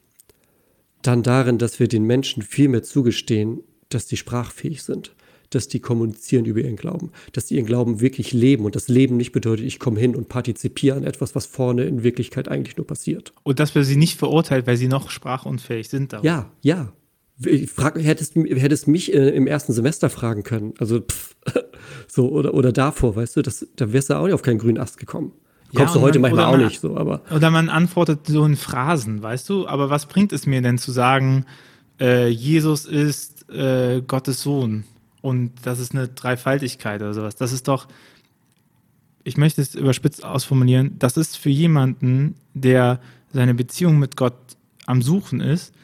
dann 1.03 1.23
darin, 1.23 1.59
dass 1.59 1.79
wir 1.79 1.89
den 1.89 2.05
Menschen 2.05 2.43
viel 2.43 2.69
mehr 2.69 2.83
zugestehen, 2.83 3.61
dass 3.89 4.07
die 4.07 4.17
sprachfähig 4.17 4.83
sind, 4.83 5.15
dass 5.51 5.69
die 5.69 5.81
kommunizieren 5.81 6.45
über 6.45 6.61
ihren 6.61 6.77
Glauben, 6.77 7.13
dass 7.33 7.47
die 7.47 7.55
ihren 7.55 7.67
Glauben 7.67 8.01
wirklich 8.01 8.33
leben 8.33 8.65
und 8.65 8.75
das 8.75 8.89
Leben 8.89 9.17
nicht 9.17 9.33
bedeutet, 9.33 9.65
ich 9.65 9.79
komme 9.79 10.01
hin 10.01 10.17
und 10.17 10.29
partizipiere 10.29 10.97
an 10.97 11.05
etwas, 11.05 11.35
was 11.35 11.47
vorne 11.47 11.85
in 11.85 12.03
Wirklichkeit 12.03 12.49
eigentlich 12.49 12.77
nur 12.77 12.87
passiert. 12.87 13.33
Und 13.45 13.61
dass 13.61 13.75
wir 13.75 13.85
sie 13.85 13.97
nicht 13.97 14.19
verurteilt, 14.19 14.67
weil 14.67 14.77
sie 14.77 14.89
noch 14.89 15.11
sprachunfähig 15.11 15.89
sind. 15.89 16.13
Darum. 16.13 16.27
Ja, 16.27 16.51
ja, 16.63 16.93
ich 17.45 17.71
frag, 17.71 18.03
hättest, 18.03 18.35
hättest 18.35 18.89
mich 18.89 19.13
äh, 19.13 19.29
im 19.31 19.47
ersten 19.47 19.73
Semester 19.73 20.09
fragen 20.09 20.43
können. 20.43 20.75
Also, 20.79 21.01
pff, 21.01 21.37
so, 22.09 22.31
oder, 22.31 22.55
oder 22.55 22.73
davor, 22.73 23.17
weißt 23.17 23.37
du, 23.37 23.43
das, 23.43 23.67
da 23.77 23.93
wärst 23.93 24.11
du 24.11 24.15
auch 24.15 24.25
nicht 24.25 24.35
auf 24.35 24.43
keinen 24.43 24.59
grünen 24.59 24.79
Ast 24.79 24.99
gekommen. 24.99 25.33
Kommst 25.75 25.95
ja, 25.95 26.01
du 26.01 26.07
heute 26.07 26.19
man, 26.19 26.31
manchmal 26.31 26.55
auch 26.55 26.65
nicht 26.65 26.81
so, 26.81 26.97
aber. 26.97 27.23
Oder 27.31 27.51
man 27.51 27.69
antwortet 27.69 28.27
so 28.27 28.45
in 28.45 28.57
Phrasen, 28.57 29.23
weißt 29.23 29.49
du? 29.49 29.67
Aber 29.67 29.91
was 29.91 30.07
bringt 30.07 30.33
es 30.33 30.47
mir 30.47 30.63
denn 30.63 30.79
zu 30.79 30.93
sagen, 30.93 31.45
äh, 32.01 32.29
Jesus 32.29 32.87
ist 32.87 33.51
äh, 33.51 34.01
Gottes 34.07 34.43
Sohn 34.43 34.85
und 35.23 35.53
das 35.65 35.81
ist 35.81 35.95
eine 35.95 36.09
Dreifaltigkeit 36.09 37.03
oder 37.03 37.15
sowas? 37.15 37.37
Das 37.37 37.53
ist 37.53 37.69
doch, 37.69 37.89
ich 39.25 39.37
möchte 39.37 39.61
es 39.61 39.75
überspitzt 39.75 40.25
ausformulieren, 40.25 40.99
das 40.99 41.17
ist 41.17 41.37
für 41.37 41.51
jemanden, 41.51 42.37
der 42.55 43.01
seine 43.33 43.55
Beziehung 43.55 43.99
mit 43.99 44.17
Gott 44.17 44.37
am 44.87 45.03
Suchen 45.03 45.41
ist, 45.41 45.75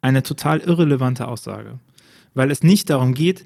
eine 0.00 0.22
total 0.22 0.60
irrelevante 0.60 1.28
Aussage, 1.28 1.78
weil 2.34 2.50
es 2.50 2.62
nicht 2.62 2.90
darum 2.90 3.14
geht, 3.14 3.44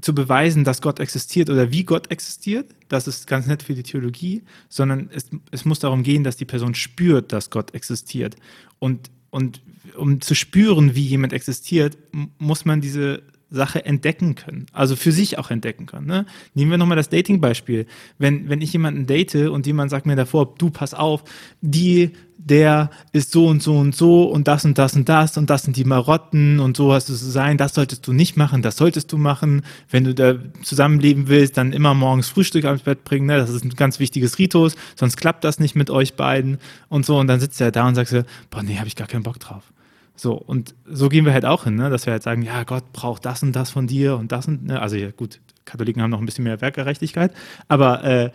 zu 0.00 0.14
beweisen, 0.14 0.64
dass 0.64 0.82
Gott 0.82 0.98
existiert 0.98 1.50
oder 1.50 1.70
wie 1.70 1.84
Gott 1.84 2.10
existiert, 2.10 2.74
das 2.88 3.06
ist 3.06 3.26
ganz 3.26 3.46
nett 3.46 3.62
für 3.62 3.74
die 3.74 3.84
Theologie, 3.84 4.42
sondern 4.68 5.08
es, 5.12 5.30
es 5.50 5.64
muss 5.64 5.78
darum 5.78 6.02
gehen, 6.02 6.24
dass 6.24 6.36
die 6.36 6.44
Person 6.44 6.74
spürt, 6.74 7.32
dass 7.32 7.50
Gott 7.50 7.74
existiert. 7.74 8.36
Und, 8.78 9.10
und 9.30 9.62
um 9.96 10.20
zu 10.20 10.34
spüren, 10.34 10.94
wie 10.94 11.06
jemand 11.06 11.32
existiert, 11.32 11.96
muss 12.38 12.64
man 12.64 12.80
diese 12.80 13.22
Sache 13.54 13.84
entdecken 13.84 14.34
können. 14.34 14.66
Also 14.72 14.96
für 14.96 15.12
sich 15.12 15.38
auch 15.38 15.50
entdecken 15.50 15.86
können. 15.86 16.06
Ne? 16.06 16.26
Nehmen 16.54 16.70
wir 16.70 16.78
nochmal 16.78 16.96
das 16.96 17.08
Dating-Beispiel. 17.08 17.86
Wenn, 18.18 18.48
wenn 18.48 18.60
ich 18.60 18.72
jemanden 18.72 19.06
date 19.06 19.48
und 19.48 19.66
jemand 19.66 19.90
sagt 19.90 20.06
mir 20.06 20.16
davor, 20.16 20.54
du 20.58 20.70
pass 20.70 20.94
auf, 20.94 21.24
die, 21.60 22.12
der 22.36 22.90
ist 23.12 23.32
so 23.32 23.46
und 23.46 23.62
so 23.62 23.76
und 23.78 23.94
so 23.94 24.24
und 24.24 24.48
das 24.48 24.64
und 24.64 24.76
das 24.76 24.94
und 24.94 25.08
das 25.08 25.38
und 25.38 25.48
das 25.48 25.62
sind 25.62 25.76
die 25.76 25.84
Marotten 25.84 26.60
und 26.60 26.76
so 26.76 26.92
hast 26.92 27.08
du 27.08 27.14
zu 27.14 27.30
sein, 27.30 27.56
das 27.56 27.74
solltest 27.74 28.06
du 28.06 28.12
nicht 28.12 28.36
machen, 28.36 28.60
das 28.60 28.76
solltest 28.76 29.12
du 29.12 29.16
machen. 29.16 29.62
Wenn 29.88 30.04
du 30.04 30.14
da 30.14 30.34
zusammenleben 30.62 31.28
willst, 31.28 31.56
dann 31.56 31.72
immer 31.72 31.94
morgens 31.94 32.28
Frühstück 32.28 32.64
ans 32.66 32.82
Bett 32.82 33.04
bringen, 33.04 33.26
ne? 33.26 33.38
das 33.38 33.50
ist 33.50 33.64
ein 33.64 33.70
ganz 33.70 33.98
wichtiges 33.98 34.38
Ritus, 34.38 34.76
sonst 34.96 35.16
klappt 35.16 35.44
das 35.44 35.58
nicht 35.58 35.74
mit 35.74 35.90
euch 35.90 36.14
beiden 36.14 36.58
und 36.88 37.06
so 37.06 37.18
und 37.18 37.28
dann 37.28 37.40
sitzt 37.40 37.60
er 37.60 37.70
da 37.70 37.88
und 37.88 37.94
sagt 37.94 38.10
so, 38.10 38.22
boah, 38.50 38.62
nee, 38.62 38.76
habe 38.76 38.88
ich 38.88 38.96
gar 38.96 39.06
keinen 39.06 39.22
Bock 39.22 39.40
drauf. 39.40 39.73
So, 40.16 40.34
und 40.34 40.74
so 40.86 41.08
gehen 41.08 41.24
wir 41.24 41.32
halt 41.32 41.44
auch 41.44 41.64
hin, 41.64 41.74
ne? 41.74 41.90
dass 41.90 42.06
wir 42.06 42.12
halt 42.12 42.22
sagen, 42.22 42.42
ja, 42.42 42.62
Gott 42.62 42.92
braucht 42.92 43.24
das 43.24 43.42
und 43.42 43.52
das 43.54 43.70
von 43.70 43.86
dir 43.86 44.16
und 44.16 44.30
das 44.30 44.46
und, 44.46 44.64
ne? 44.64 44.80
also 44.80 44.96
ja, 44.96 45.10
gut, 45.10 45.40
Katholiken 45.64 46.00
haben 46.02 46.10
noch 46.10 46.20
ein 46.20 46.26
bisschen 46.26 46.44
mehr 46.44 46.60
Werkgerechtigkeit, 46.60 47.32
aber, 47.66 48.04
äh, 48.04 48.30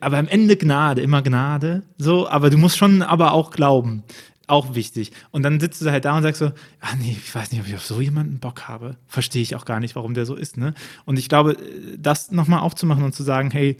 aber 0.00 0.18
am 0.18 0.28
Ende 0.28 0.56
Gnade, 0.56 1.00
immer 1.00 1.22
Gnade, 1.22 1.82
so, 1.96 2.28
aber 2.28 2.50
du 2.50 2.58
musst 2.58 2.76
schon 2.76 3.02
aber 3.02 3.32
auch 3.32 3.50
glauben, 3.50 4.04
auch 4.50 4.74
wichtig. 4.74 5.12
Und 5.30 5.42
dann 5.42 5.60
sitzt 5.60 5.80
du 5.80 5.90
halt 5.90 6.04
da 6.04 6.16
und 6.16 6.22
sagst 6.22 6.40
so, 6.40 6.52
ah 6.80 6.94
nee, 6.98 7.16
ich 7.18 7.34
weiß 7.34 7.52
nicht, 7.52 7.60
ob 7.60 7.68
ich 7.68 7.74
auf 7.74 7.86
so 7.86 8.00
jemanden 8.00 8.40
Bock 8.40 8.68
habe. 8.68 8.96
Verstehe 9.06 9.42
ich 9.42 9.54
auch 9.54 9.64
gar 9.64 9.80
nicht, 9.80 9.96
warum 9.96 10.14
der 10.14 10.26
so 10.26 10.34
ist, 10.34 10.56
ne? 10.56 10.74
Und 11.04 11.18
ich 11.18 11.28
glaube, 11.28 11.56
das 11.96 12.30
nochmal 12.32 12.60
aufzumachen 12.60 13.04
und 13.04 13.14
zu 13.14 13.22
sagen, 13.22 13.50
hey, 13.50 13.78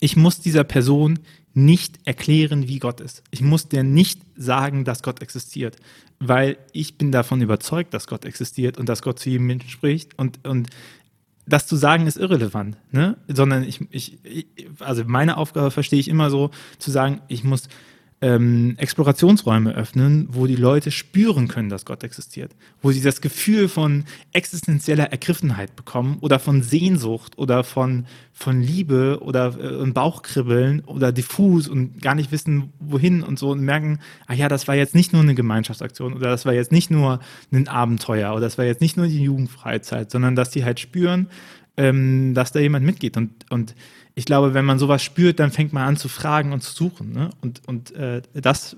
ich 0.00 0.16
muss 0.16 0.40
dieser 0.40 0.64
Person 0.64 1.20
nicht 1.54 2.00
erklären, 2.04 2.68
wie 2.68 2.80
Gott 2.80 3.00
ist. 3.00 3.22
Ich 3.30 3.40
muss 3.40 3.68
dir 3.68 3.84
nicht 3.84 4.20
sagen, 4.36 4.84
dass 4.84 5.02
Gott 5.02 5.22
existiert, 5.22 5.76
weil 6.18 6.58
ich 6.72 6.98
bin 6.98 7.12
davon 7.12 7.40
überzeugt, 7.40 7.94
dass 7.94 8.06
Gott 8.06 8.24
existiert 8.24 8.76
und 8.76 8.88
dass 8.88 9.02
Gott 9.02 9.18
zu 9.18 9.30
jedem 9.30 9.46
Menschen 9.46 9.70
spricht 9.70 10.18
und, 10.18 10.46
und 10.46 10.68
das 11.46 11.66
zu 11.66 11.76
sagen 11.76 12.06
ist 12.06 12.16
irrelevant, 12.16 12.76
ne? 12.90 13.18
Sondern 13.28 13.64
ich, 13.64 13.80
ich, 13.90 14.18
also 14.80 15.04
meine 15.06 15.36
Aufgabe 15.36 15.70
verstehe 15.70 16.00
ich 16.00 16.08
immer 16.08 16.30
so, 16.30 16.50
zu 16.78 16.90
sagen, 16.90 17.20
ich 17.28 17.44
muss 17.44 17.68
ähm, 18.24 18.74
Explorationsräume 18.78 19.74
öffnen, 19.74 20.28
wo 20.30 20.46
die 20.46 20.56
Leute 20.56 20.90
spüren 20.90 21.46
können, 21.46 21.68
dass 21.68 21.84
Gott 21.84 22.02
existiert, 22.04 22.56
wo 22.80 22.90
sie 22.90 23.02
das 23.02 23.20
Gefühl 23.20 23.68
von 23.68 24.04
existenzieller 24.32 25.12
Ergriffenheit 25.12 25.76
bekommen 25.76 26.16
oder 26.22 26.38
von 26.38 26.62
Sehnsucht 26.62 27.36
oder 27.36 27.64
von, 27.64 28.06
von 28.32 28.62
Liebe 28.62 29.18
oder 29.20 29.54
äh, 29.60 29.90
Bauchkribbeln 29.90 30.80
oder 30.86 31.12
diffus 31.12 31.68
und 31.68 32.00
gar 32.00 32.14
nicht 32.14 32.32
wissen, 32.32 32.72
wohin 32.80 33.22
und 33.22 33.38
so 33.38 33.50
und 33.50 33.60
merken, 33.60 34.00
ah 34.26 34.32
ja, 34.32 34.48
das 34.48 34.66
war 34.68 34.74
jetzt 34.74 34.94
nicht 34.94 35.12
nur 35.12 35.20
eine 35.20 35.34
Gemeinschaftsaktion 35.34 36.14
oder 36.14 36.30
das 36.30 36.46
war 36.46 36.54
jetzt 36.54 36.72
nicht 36.72 36.90
nur 36.90 37.20
ein 37.52 37.68
Abenteuer 37.68 38.32
oder 38.32 38.40
das 38.40 38.56
war 38.56 38.64
jetzt 38.64 38.80
nicht 38.80 38.96
nur 38.96 39.06
die 39.06 39.22
Jugendfreizeit, 39.22 40.10
sondern 40.10 40.34
dass 40.34 40.48
die 40.48 40.64
halt 40.64 40.80
spüren, 40.80 41.28
ähm, 41.76 42.32
dass 42.32 42.52
da 42.52 42.60
jemand 42.60 42.86
mitgeht. 42.86 43.18
Und, 43.18 43.30
und 43.50 43.74
ich 44.14 44.24
glaube, 44.24 44.54
wenn 44.54 44.64
man 44.64 44.78
sowas 44.78 45.02
spürt, 45.02 45.40
dann 45.40 45.50
fängt 45.50 45.72
man 45.72 45.82
an 45.84 45.96
zu 45.96 46.08
fragen 46.08 46.52
und 46.52 46.62
zu 46.62 46.72
suchen. 46.72 47.12
Ne? 47.12 47.30
Und, 47.40 47.62
und 47.66 47.92
äh, 47.96 48.22
das, 48.32 48.76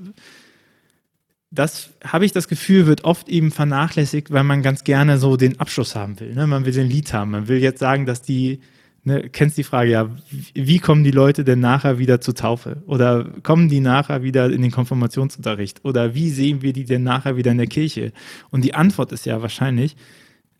das 1.51 1.91
habe 2.03 2.25
ich 2.25 2.33
das 2.33 2.49
Gefühl, 2.49 2.87
wird 2.87 3.05
oft 3.05 3.29
eben 3.29 3.51
vernachlässigt, 3.51 4.31
weil 4.31 4.45
man 4.45 4.63
ganz 4.63 4.85
gerne 4.85 5.19
so 5.19 5.37
den 5.37 5.61
Abschluss 5.61 5.95
haben 5.95 6.19
will. 6.21 6.35
Ne? 6.35 6.47
Man 6.47 6.65
will 6.65 6.73
den 6.73 6.89
Lied 6.89 7.13
haben. 7.13 7.33
Man 7.33 7.49
will 7.49 7.59
jetzt 7.59 7.81
sagen, 7.81 8.07
dass 8.07 8.23
die, 8.23 8.61
ne, 9.05 9.29
kennst 9.29 9.59
die 9.59 9.65
Frage 9.65 9.91
ja, 9.91 10.11
wie 10.55 10.79
kommen 10.79 11.05
die 11.05 11.11
Leute 11.11 11.45
denn 11.45 11.61
nachher 11.61 11.99
wieder 11.99 12.23
zur 12.23 12.35
Taufe? 12.35 12.83
Oder 12.87 13.25
kommen 13.43 13.69
die 13.69 13.81
nachher 13.81 14.23
wieder 14.23 14.51
in 14.51 14.63
den 14.63 14.71
Konfirmationsunterricht? 14.71 15.85
Oder 15.85 16.15
wie 16.15 16.31
sehen 16.31 16.63
wir 16.63 16.73
die 16.73 16.85
denn 16.85 17.03
nachher 17.03 17.37
wieder 17.37 17.51
in 17.51 17.59
der 17.59 17.67
Kirche? 17.67 18.13
Und 18.51 18.65
die 18.65 18.75
Antwort 18.75 19.13
ist 19.13 19.27
ja 19.27 19.43
wahrscheinlich, 19.43 19.97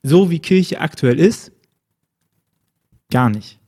so 0.03 0.31
wie 0.31 0.39
Kirche 0.39 0.83
aktuell 0.83 1.19
ist, 1.19 1.51
gar 3.11 3.31
nicht. 3.31 3.59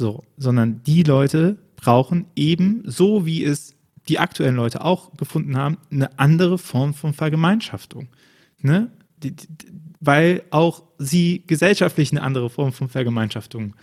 So, 0.00 0.24
sondern 0.38 0.82
die 0.84 1.02
Leute 1.02 1.58
brauchen 1.76 2.24
eben, 2.34 2.82
so 2.86 3.26
wie 3.26 3.44
es 3.44 3.74
die 4.08 4.18
aktuellen 4.18 4.56
Leute 4.56 4.82
auch 4.82 5.14
gefunden 5.18 5.58
haben, 5.58 5.76
eine 5.90 6.18
andere 6.18 6.56
Form 6.56 6.94
von 6.94 7.12
Vergemeinschaftung. 7.12 8.08
Ne? 8.62 8.90
Die, 9.18 9.36
die, 9.36 9.46
weil 10.00 10.42
auch 10.48 10.84
sie 10.96 11.44
gesellschaftlich 11.46 12.12
eine 12.12 12.22
andere 12.22 12.48
Form 12.48 12.72
von 12.72 12.88
Vergemeinschaftung 12.88 13.76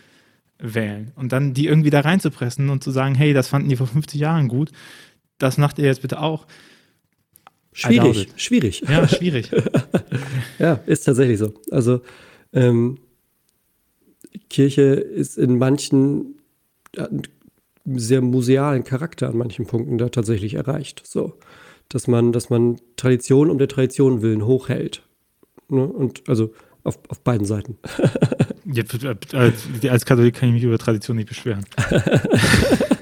wählen. 0.58 1.12
Und 1.16 1.34
dann 1.34 1.54
die 1.54 1.68
irgendwie 1.68 1.92
da 1.92 2.00
reinzupressen 2.00 2.72
und 2.72 2.84
zu 2.84 2.90
sagen, 2.90 3.14
hey, 3.14 3.36
das 3.36 3.48
fanden 3.48 3.70
die 3.70 3.76
vor 3.76 3.86
50 3.86 4.20
Jahren 4.20 4.48
gut, 4.48 4.72
das 5.38 5.60
macht 5.60 5.78
ihr 5.78 5.86
jetzt 5.86 6.02
bitte 6.02 6.20
auch. 6.20 6.48
Schwierig, 7.74 8.30
schwierig. 8.38 8.84
Ja, 8.90 9.08
schwierig. 9.08 9.52
ja, 10.58 10.80
ist 10.88 11.04
tatsächlich 11.04 11.38
so. 11.38 11.54
Also 11.70 12.02
ähm, 12.54 12.98
Kirche 14.50 14.82
ist 14.82 15.38
in 15.38 15.58
manchen 15.58 16.36
sehr 17.86 18.22
musealen 18.22 18.84
Charakter 18.84 19.30
an 19.30 19.38
manchen 19.38 19.66
Punkten 19.66 19.98
da 19.98 20.10
tatsächlich 20.10 20.56
erreicht. 20.56 21.04
So, 21.06 21.38
dass 21.90 22.08
man, 22.08 22.32
dass 22.32 22.50
man 22.50 22.78
Tradition 22.98 23.50
um 23.50 23.58
der 23.58 23.68
Tradition 23.68 24.22
willen 24.22 24.46
hochhält. 24.46 25.04
Ne? 25.70 25.86
Und 25.86 26.28
also 26.28 26.54
auf, 26.84 27.00
auf 27.10 27.22
beiden 27.22 27.46
Seiten. 27.46 27.78
ja, 28.66 28.84
als 29.90 30.06
Katholik 30.06 30.36
kann 30.36 30.50
ich 30.50 30.56
mich 30.56 30.64
über 30.64 30.78
Tradition 30.78 31.18
nicht 31.18 31.30
beschweren. 31.30 31.66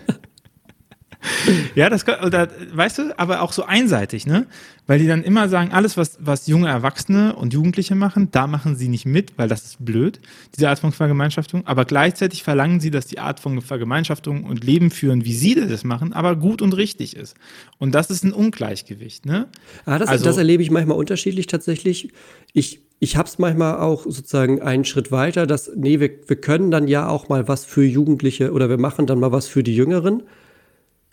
ja, 1.75 1.89
das 1.89 2.05
oder, 2.07 2.47
weißt 2.73 2.99
du, 2.99 3.19
aber 3.19 3.41
auch 3.41 3.51
so 3.51 3.63
einseitig, 3.63 4.25
ne? 4.25 4.47
Weil 4.87 4.99
die 4.99 5.07
dann 5.07 5.23
immer 5.23 5.49
sagen, 5.49 5.71
alles, 5.71 5.97
was, 5.97 6.17
was 6.19 6.45
junge 6.45 6.67
Erwachsene 6.67 7.35
und 7.35 7.53
Jugendliche 7.53 7.95
machen, 7.95 8.29
da 8.31 8.45
machen 8.45 8.75
sie 8.75 8.87
nicht 8.87 9.05
mit, 9.05 9.35
weil 9.37 9.47
das 9.47 9.65
ist 9.65 9.85
blöd, 9.85 10.19
diese 10.55 10.69
Art 10.69 10.77
von 10.77 10.91
Vergemeinschaftung. 10.91 11.65
Aber 11.65 11.85
gleichzeitig 11.85 12.43
verlangen 12.43 12.79
sie, 12.79 12.91
dass 12.91 13.07
die 13.07 13.17
Art 13.17 13.39
von 13.39 13.61
Vergemeinschaftung 13.61 14.43
und 14.43 14.63
Leben 14.63 14.91
führen, 14.91 15.25
wie 15.25 15.33
sie 15.33 15.55
das 15.55 15.83
machen, 15.83 16.13
aber 16.13 16.35
gut 16.35 16.61
und 16.61 16.73
richtig 16.77 17.15
ist. 17.15 17.35
Und 17.79 17.95
das 17.95 18.11
ist 18.11 18.23
ein 18.23 18.33
Ungleichgewicht, 18.33 19.25
ne? 19.25 19.47
Ah, 19.85 19.97
das, 19.97 20.09
also, 20.09 20.25
das 20.25 20.37
erlebe 20.37 20.61
ich 20.61 20.69
manchmal 20.69 20.97
unterschiedlich 20.97 21.47
tatsächlich. 21.47 22.09
Ich, 22.53 22.81
ich 22.99 23.17
habe 23.17 23.27
es 23.27 23.39
manchmal 23.39 23.79
auch 23.79 24.03
sozusagen 24.03 24.61
einen 24.61 24.85
Schritt 24.85 25.11
weiter, 25.11 25.47
dass, 25.47 25.71
nee, 25.75 25.99
wir, 25.99 26.11
wir 26.27 26.37
können 26.37 26.69
dann 26.69 26.87
ja 26.87 27.07
auch 27.07 27.27
mal 27.27 27.47
was 27.47 27.65
für 27.65 27.83
Jugendliche 27.83 28.51
oder 28.51 28.69
wir 28.69 28.77
machen 28.77 29.07
dann 29.07 29.19
mal 29.19 29.31
was 29.31 29.47
für 29.47 29.63
die 29.63 29.75
Jüngeren 29.75 30.23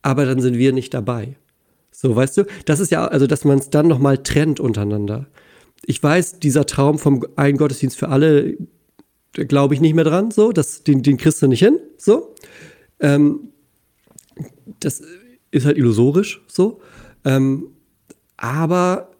aber 0.03 0.27
dann 0.27 0.41
sind 0.41 0.59
wir 0.59 0.73
nicht 0.73 0.93
dabei. 0.93 1.37
So, 1.91 2.15
weißt 2.15 2.39
du, 2.39 2.45
das 2.65 2.81
ist 2.81 2.91
ja, 2.91 3.07
also, 3.07 3.27
dass 3.27 3.45
man 3.45 3.59
es 3.59 3.71
dann 3.71 3.87
nochmal 3.87 4.19
trennt 4.19 4.61
untereinander. 4.61 5.29
Ich 5.85 6.03
weiß, 6.03 6.39
dieser 6.41 6.67
Traum 6.67 6.99
vom 6.99 7.25
einen 7.37 7.59
Gottesdienst 7.59 7.99
für 7.99 8.09
alle, 8.09 8.57
glaube 9.33 9.75
ich 9.75 9.81
nicht 9.81 9.95
mehr 9.95 10.05
dran, 10.05 10.31
so, 10.31 10.53
das, 10.53 10.85
den, 10.85 11.03
den 11.03 11.17
kriegst 11.17 11.43
du 11.43 11.47
nicht 11.47 11.63
hin, 11.63 11.79
so. 11.99 12.35
Ähm, 13.01 13.53
das 14.81 15.03
ist 15.51 15.67
halt 15.67 15.77
illusorisch, 15.77 16.43
so. 16.49 16.81
Ähm, 17.25 17.69
aber 18.37 19.11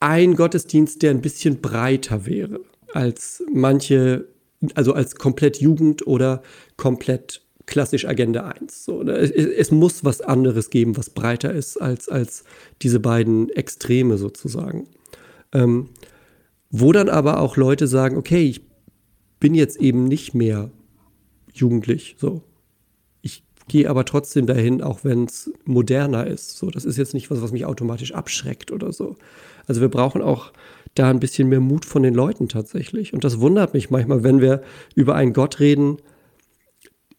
ein 0.00 0.34
Gottesdienst, 0.34 1.02
der 1.02 1.10
ein 1.10 1.20
bisschen 1.20 1.60
breiter 1.60 2.26
wäre 2.26 2.60
als 2.92 3.42
manche, 3.52 4.28
also 4.74 4.92
als 4.92 5.16
komplett 5.16 5.60
Jugend 5.60 6.06
oder 6.06 6.42
komplett 6.76 7.43
klassisch 7.66 8.06
Agenda 8.06 8.48
1. 8.48 8.84
So, 8.84 9.02
ne? 9.02 9.12
es, 9.12 9.30
es, 9.30 9.70
muss 9.70 10.04
was 10.04 10.20
anderes 10.20 10.70
geben, 10.70 10.96
was 10.96 11.10
breiter 11.10 11.52
ist 11.52 11.80
als, 11.80 12.08
als 12.08 12.44
diese 12.82 13.00
beiden 13.00 13.48
Extreme 13.50 14.18
sozusagen. 14.18 14.88
Ähm, 15.52 15.90
wo 16.70 16.92
dann 16.92 17.08
aber 17.08 17.40
auch 17.40 17.56
Leute 17.56 17.86
sagen, 17.86 18.16
okay, 18.16 18.44
ich 18.48 18.62
bin 19.40 19.54
jetzt 19.54 19.76
eben 19.78 20.04
nicht 20.04 20.34
mehr 20.34 20.70
jugendlich, 21.52 22.16
so. 22.18 22.42
Ich 23.22 23.44
gehe 23.68 23.88
aber 23.88 24.04
trotzdem 24.04 24.46
dahin, 24.46 24.82
auch 24.82 25.04
wenn 25.04 25.24
es 25.24 25.52
moderner 25.64 26.26
ist. 26.26 26.58
So, 26.58 26.70
das 26.70 26.84
ist 26.84 26.98
jetzt 26.98 27.14
nicht 27.14 27.30
was, 27.30 27.40
was 27.40 27.52
mich 27.52 27.64
automatisch 27.64 28.12
abschreckt 28.12 28.72
oder 28.72 28.92
so. 28.92 29.16
Also 29.66 29.80
wir 29.80 29.88
brauchen 29.88 30.20
auch 30.20 30.52
da 30.94 31.10
ein 31.10 31.20
bisschen 31.20 31.48
mehr 31.48 31.60
Mut 31.60 31.84
von 31.84 32.02
den 32.02 32.14
Leuten 32.14 32.48
tatsächlich. 32.48 33.12
Und 33.12 33.24
das 33.24 33.40
wundert 33.40 33.74
mich 33.74 33.90
manchmal, 33.90 34.22
wenn 34.22 34.40
wir 34.40 34.62
über 34.94 35.14
einen 35.14 35.32
Gott 35.32 35.60
reden, 35.60 35.98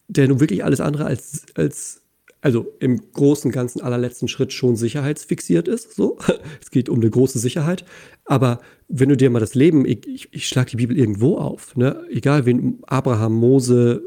der 0.07 0.27
nun 0.27 0.39
wirklich 0.39 0.63
alles 0.63 0.79
andere 0.79 1.05
als, 1.05 1.45
als 1.55 2.01
also 2.41 2.71
im 2.79 3.11
großen, 3.11 3.51
ganzen, 3.51 3.81
allerletzten 3.81 4.27
Schritt 4.27 4.53
schon 4.53 4.75
sicherheitsfixiert 4.75 5.67
ist. 5.67 5.95
So. 5.95 6.19
Es 6.61 6.69
geht 6.69 6.89
um 6.89 6.99
eine 6.99 7.09
große 7.09 7.39
Sicherheit. 7.39 7.85
Aber 8.25 8.61
wenn 8.87 9.09
du 9.09 9.17
dir 9.17 9.31
mal 9.31 9.39
das 9.39 9.55
Leben, 9.55 9.83
ich, 9.83 10.05
ich, 10.07 10.27
ich 10.31 10.47
schlage 10.47 10.69
die 10.69 10.77
Bibel 10.77 10.95
irgendwo 10.95 11.37
auf, 11.37 11.75
ne? 11.75 12.05
egal 12.09 12.45
wen, 12.45 12.79
Abraham, 12.85 13.33
Mose, 13.33 14.03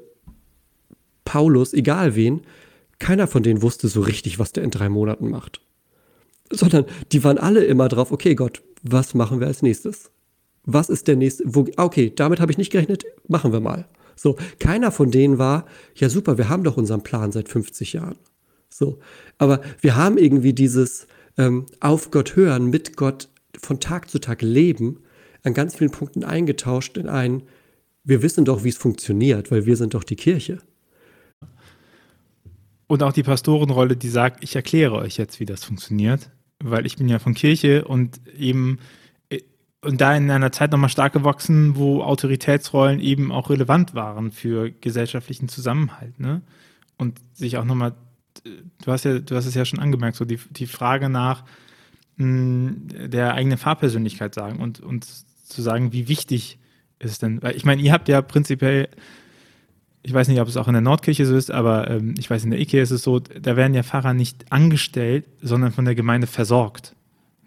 Paulus, 1.24 1.74
egal 1.74 2.14
wen, 2.14 2.42
keiner 3.00 3.26
von 3.26 3.42
denen 3.42 3.60
wusste 3.60 3.88
so 3.88 4.00
richtig, 4.02 4.38
was 4.38 4.52
der 4.52 4.62
in 4.62 4.70
drei 4.70 4.88
Monaten 4.88 5.30
macht. 5.30 5.60
Sondern 6.50 6.84
die 7.10 7.24
waren 7.24 7.38
alle 7.38 7.64
immer 7.64 7.88
drauf, 7.88 8.12
okay, 8.12 8.36
Gott, 8.36 8.62
was 8.82 9.14
machen 9.14 9.40
wir 9.40 9.48
als 9.48 9.62
nächstes? 9.62 10.12
Was 10.64 10.90
ist 10.90 11.08
der 11.08 11.16
nächste? 11.16 11.42
Wo, 11.46 11.66
okay, 11.76 12.12
damit 12.14 12.38
habe 12.40 12.52
ich 12.52 12.58
nicht 12.58 12.70
gerechnet, 12.70 13.04
machen 13.26 13.52
wir 13.52 13.60
mal. 13.60 13.88
So, 14.18 14.36
keiner 14.58 14.90
von 14.90 15.10
denen 15.10 15.38
war, 15.38 15.66
ja 15.94 16.08
super, 16.08 16.38
wir 16.38 16.48
haben 16.48 16.64
doch 16.64 16.76
unseren 16.76 17.02
Plan 17.02 17.30
seit 17.32 17.48
50 17.48 17.92
Jahren. 17.92 18.16
So, 18.68 18.98
aber 19.38 19.60
wir 19.80 19.96
haben 19.96 20.18
irgendwie 20.18 20.52
dieses 20.52 21.06
ähm, 21.36 21.66
auf 21.80 22.10
Gott 22.10 22.36
hören, 22.36 22.68
mit 22.68 22.96
Gott 22.96 23.28
von 23.60 23.80
Tag 23.80 24.10
zu 24.10 24.18
Tag 24.18 24.42
leben, 24.42 25.00
an 25.44 25.54
ganz 25.54 25.76
vielen 25.76 25.90
Punkten 25.90 26.24
eingetauscht 26.24 26.96
in 26.98 27.08
ein, 27.08 27.42
wir 28.04 28.22
wissen 28.22 28.44
doch, 28.44 28.64
wie 28.64 28.70
es 28.70 28.76
funktioniert, 28.76 29.50
weil 29.50 29.66
wir 29.66 29.76
sind 29.76 29.94
doch 29.94 30.04
die 30.04 30.16
Kirche. 30.16 30.58
Und 32.86 33.02
auch 33.02 33.12
die 33.12 33.22
Pastorenrolle, 33.22 33.96
die 33.96 34.08
sagt, 34.08 34.42
ich 34.42 34.56
erkläre 34.56 34.94
euch 34.94 35.18
jetzt, 35.18 35.40
wie 35.40 35.44
das 35.44 35.62
funktioniert, 35.62 36.30
weil 36.58 36.86
ich 36.86 36.96
bin 36.96 37.08
ja 37.08 37.18
von 37.18 37.34
Kirche 37.34 37.84
und 37.84 38.20
eben 38.36 38.78
und 39.80 40.00
da 40.00 40.16
in 40.16 40.30
einer 40.30 40.52
Zeit 40.52 40.72
nochmal 40.72 40.90
stark 40.90 41.12
gewachsen, 41.12 41.76
wo 41.76 42.02
Autoritätsrollen 42.02 43.00
eben 43.00 43.30
auch 43.30 43.50
relevant 43.50 43.94
waren 43.94 44.32
für 44.32 44.70
gesellschaftlichen 44.70 45.48
Zusammenhalt, 45.48 46.18
ne? 46.18 46.42
Und 46.96 47.20
sich 47.32 47.58
auch 47.58 47.64
nochmal, 47.64 47.94
du 48.44 48.90
hast 48.90 49.04
ja, 49.04 49.20
du 49.20 49.36
hast 49.36 49.46
es 49.46 49.54
ja 49.54 49.64
schon 49.64 49.78
angemerkt, 49.78 50.16
so 50.16 50.24
die, 50.24 50.40
die 50.50 50.66
Frage 50.66 51.08
nach 51.08 51.44
mh, 52.16 52.26
hm, 52.26 53.10
der 53.10 53.34
eigenen 53.34 53.58
Fahrpersönlichkeit 53.58 54.34
sagen 54.34 54.58
und, 54.58 54.80
und 54.80 55.06
zu 55.44 55.62
sagen, 55.62 55.92
wie 55.92 56.08
wichtig 56.08 56.58
ist 56.98 57.22
denn, 57.22 57.40
weil 57.42 57.56
ich 57.56 57.64
meine, 57.64 57.80
ihr 57.80 57.92
habt 57.92 58.08
ja 58.08 58.20
prinzipiell, 58.20 58.88
ich 60.02 60.12
weiß 60.12 60.26
nicht, 60.26 60.40
ob 60.40 60.48
es 60.48 60.56
auch 60.56 60.66
in 60.66 60.72
der 60.74 60.82
Nordkirche 60.82 61.24
so 61.24 61.36
ist, 61.36 61.52
aber 61.52 61.88
ähm, 61.88 62.14
ich 62.18 62.28
weiß, 62.28 62.42
in 62.42 62.50
der 62.50 62.60
IKEA 62.60 62.82
ist 62.82 62.90
es 62.90 63.02
so, 63.02 63.20
da 63.20 63.56
werden 63.56 63.74
ja 63.74 63.84
Pfarrer 63.84 64.14
nicht 64.14 64.50
angestellt, 64.50 65.26
sondern 65.40 65.70
von 65.70 65.84
der 65.84 65.94
Gemeinde 65.94 66.26
versorgt. 66.26 66.96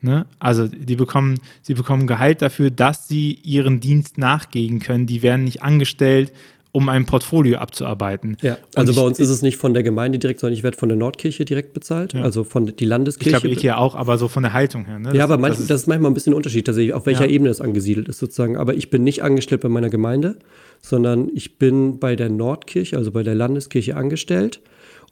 Ne? 0.01 0.25
Also 0.39 0.67
die 0.67 0.95
bekommen, 0.95 1.39
sie 1.61 1.75
bekommen 1.75 2.07
Gehalt 2.07 2.41
dafür, 2.41 2.71
dass 2.71 3.07
sie 3.07 3.39
ihren 3.43 3.79
Dienst 3.79 4.17
nachgehen 4.17 4.79
können. 4.79 5.05
Die 5.05 5.21
werden 5.21 5.43
nicht 5.43 5.61
angestellt, 5.61 6.31
um 6.71 6.89
ein 6.89 7.05
Portfolio 7.05 7.57
abzuarbeiten. 7.57 8.37
Ja, 8.41 8.57
also 8.75 8.91
ich, 8.91 8.97
bei 8.97 9.03
uns 9.03 9.19
ist 9.19 9.29
es 9.29 9.41
nicht 9.41 9.57
von 9.57 9.73
der 9.73 9.83
Gemeinde 9.83 10.19
direkt, 10.19 10.39
sondern 10.39 10.57
ich 10.57 10.63
werde 10.63 10.77
von 10.77 10.89
der 10.89 10.97
Nordkirche 10.97 11.43
direkt 11.43 11.73
bezahlt, 11.73 12.13
ja. 12.13 12.21
also 12.21 12.43
von 12.43 12.65
die 12.65 12.85
Landeskirche. 12.85 13.35
Ich 13.35 13.41
glaube, 13.41 13.53
ich 13.55 13.61
ja 13.61 13.77
auch, 13.77 13.95
aber 13.95 14.17
so 14.17 14.27
von 14.27 14.43
der 14.43 14.53
Haltung 14.53 14.85
her. 14.85 14.97
Ne? 14.97 15.09
Das, 15.09 15.17
ja, 15.17 15.23
aber 15.25 15.37
manch, 15.37 15.55
das, 15.55 15.61
ist, 15.61 15.69
das, 15.69 15.81
ist, 15.81 15.87
manchmal 15.87 16.11
ein 16.11 16.13
bisschen 16.13 16.33
ein 16.33 16.37
Unterschied, 16.37 16.65
tatsächlich, 16.65 16.93
auf 16.93 17.05
welcher 17.05 17.25
ja. 17.25 17.31
Ebene 17.31 17.49
es 17.49 17.59
angesiedelt 17.59 18.07
ist 18.07 18.19
sozusagen. 18.19 18.57
Aber 18.57 18.73
ich 18.73 18.89
bin 18.89 19.03
nicht 19.03 19.21
angestellt 19.21 19.61
bei 19.61 19.69
meiner 19.69 19.89
Gemeinde, 19.89 20.37
sondern 20.81 21.29
ich 21.33 21.57
bin 21.57 21.99
bei 21.99 22.15
der 22.15 22.29
Nordkirche, 22.29 22.97
also 22.97 23.11
bei 23.11 23.23
der 23.23 23.35
Landeskirche 23.35 23.97
angestellt 23.97 24.61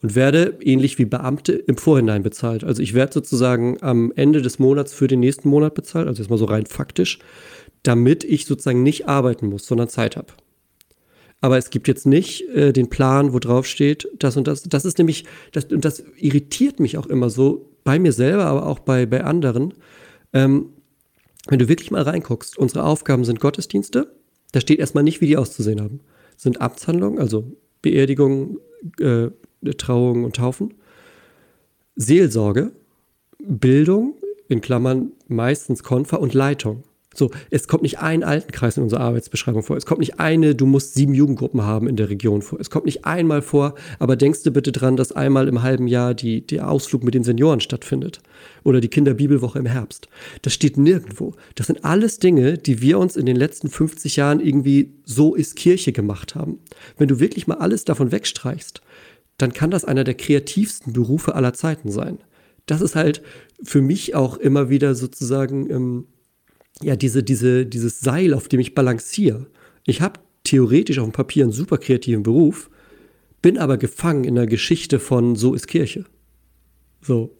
und 0.01 0.15
werde 0.15 0.57
ähnlich 0.61 0.97
wie 0.97 1.05
Beamte 1.05 1.53
im 1.53 1.77
Vorhinein 1.77 2.23
bezahlt. 2.23 2.63
Also 2.63 2.81
ich 2.81 2.93
werde 2.93 3.13
sozusagen 3.13 3.77
am 3.81 4.11
Ende 4.15 4.41
des 4.41 4.59
Monats 4.59 4.93
für 4.93 5.07
den 5.07 5.19
nächsten 5.19 5.49
Monat 5.49 5.73
bezahlt, 5.73 6.07
also 6.07 6.21
jetzt 6.21 6.29
mal 6.29 6.37
so 6.37 6.45
rein 6.45 6.65
faktisch, 6.65 7.19
damit 7.83 8.23
ich 8.23 8.45
sozusagen 8.45 8.83
nicht 8.83 9.07
arbeiten 9.07 9.47
muss, 9.47 9.65
sondern 9.65 9.89
Zeit 9.89 10.15
habe. 10.17 10.33
Aber 11.41 11.57
es 11.57 11.69
gibt 11.69 11.87
jetzt 11.87 12.05
nicht 12.05 12.47
äh, 12.49 12.73
den 12.73 12.89
Plan, 12.89 13.33
wo 13.33 13.39
drauf 13.39 13.65
steht, 13.65 14.09
das 14.17 14.35
und 14.35 14.47
das. 14.47 14.63
Das 14.63 14.83
ist 14.83 14.97
nämlich, 14.97 15.25
das, 15.53 15.65
und 15.65 15.85
das 15.85 16.03
irritiert 16.17 16.79
mich 16.79 16.97
auch 16.97 17.07
immer 17.07 17.29
so, 17.29 17.69
bei 17.85 17.97
mir 17.97 18.11
selber, 18.11 18.45
aber 18.45 18.67
auch 18.67 18.79
bei, 18.79 19.05
bei 19.05 19.23
anderen. 19.23 19.73
Ähm, 20.33 20.73
wenn 21.47 21.59
du 21.59 21.69
wirklich 21.69 21.91
mal 21.91 22.01
reinguckst, 22.01 22.57
unsere 22.57 22.83
Aufgaben 22.83 23.23
sind 23.23 23.39
Gottesdienste. 23.39 24.13
Da 24.51 24.61
steht 24.61 24.79
erstmal 24.79 25.03
nicht, 25.03 25.21
wie 25.21 25.27
die 25.27 25.37
auszusehen 25.37 25.81
haben. 25.81 26.01
Sind 26.35 26.61
Amtshandlungen, 26.61 27.19
also 27.19 27.55
Beerdigungen, 27.81 28.59
äh, 28.99 29.29
Trauungen 29.77 30.25
und 30.25 30.35
Taufen. 30.35 30.73
Seelsorge, 31.95 32.71
Bildung, 33.39 34.15
in 34.47 34.61
Klammern 34.61 35.11
meistens 35.27 35.83
Konfa 35.83 36.17
und 36.17 36.33
Leitung. 36.33 36.83
So, 37.15 37.31
es 37.49 37.67
kommt 37.67 37.81
nicht 37.81 37.99
ein 37.99 38.23
Altenkreis 38.23 38.77
in 38.77 38.83
unserer 38.83 39.01
Arbeitsbeschreibung 39.01 39.63
vor. 39.63 39.75
Es 39.75 39.87
kommt 39.87 39.99
nicht 39.99 40.19
eine, 40.19 40.53
du 40.53 40.67
musst 40.67 40.93
sieben 40.93 41.15
Jugendgruppen 41.15 41.63
haben 41.63 41.87
in 41.87 41.95
der 41.95 42.09
Region 42.09 42.43
vor. 42.43 42.59
Es 42.59 42.69
kommt 42.69 42.85
nicht 42.85 43.03
einmal 43.03 43.41
vor, 43.41 43.73
aber 43.97 44.15
denkst 44.15 44.43
du 44.43 44.51
bitte 44.51 44.71
dran, 44.71 44.95
dass 44.95 45.11
einmal 45.11 45.47
im 45.47 45.63
halben 45.63 45.87
Jahr 45.87 46.13
die, 46.13 46.45
der 46.45 46.69
Ausflug 46.69 47.03
mit 47.03 47.15
den 47.15 47.23
Senioren 47.23 47.61
stattfindet. 47.61 48.21
Oder 48.63 48.79
die 48.79 48.89
Kinderbibelwoche 48.89 49.57
im 49.57 49.65
Herbst. 49.65 50.07
Das 50.43 50.53
steht 50.53 50.77
nirgendwo. 50.77 51.33
Das 51.55 51.67
sind 51.67 51.83
alles 51.83 52.19
Dinge, 52.19 52.57
die 52.57 52.81
wir 52.81 52.99
uns 52.99 53.17
in 53.17 53.25
den 53.25 53.35
letzten 53.35 53.69
50 53.69 54.15
Jahren 54.15 54.39
irgendwie 54.39 54.93
so 55.03 55.33
ist 55.33 55.55
Kirche 55.55 55.91
gemacht 55.91 56.35
haben. 56.35 56.59
Wenn 56.97 57.07
du 57.07 57.19
wirklich 57.19 57.47
mal 57.47 57.57
alles 57.57 57.85
davon 57.85 58.11
wegstreichst, 58.11 58.81
dann 59.41 59.53
kann 59.53 59.71
das 59.71 59.85
einer 59.85 60.03
der 60.03 60.15
kreativsten 60.15 60.93
Berufe 60.93 61.33
aller 61.33 61.53
Zeiten 61.53 61.91
sein. 61.91 62.19
Das 62.65 62.81
ist 62.81 62.95
halt 62.95 63.23
für 63.63 63.81
mich 63.81 64.13
auch 64.13 64.37
immer 64.37 64.69
wieder 64.69 64.93
sozusagen, 64.93 65.69
ähm, 65.71 66.07
ja, 66.81 66.95
diese, 66.95 67.23
diese, 67.23 67.65
dieses 67.65 67.99
Seil, 68.01 68.33
auf 68.33 68.47
dem 68.47 68.59
ich 68.59 68.75
balanciere. 68.75 69.47
Ich 69.85 70.01
habe 70.01 70.19
theoretisch 70.43 70.99
auf 70.99 71.05
dem 71.05 71.13
Papier 71.13 71.43
einen 71.43 71.53
super 71.53 71.77
kreativen 71.77 72.21
Beruf, 72.21 72.69
bin 73.41 73.57
aber 73.57 73.77
gefangen 73.77 74.25
in 74.25 74.35
der 74.35 74.45
Geschichte 74.45 74.99
von 74.99 75.35
so 75.35 75.53
ist 75.53 75.67
Kirche. 75.67 76.05
So. 77.01 77.35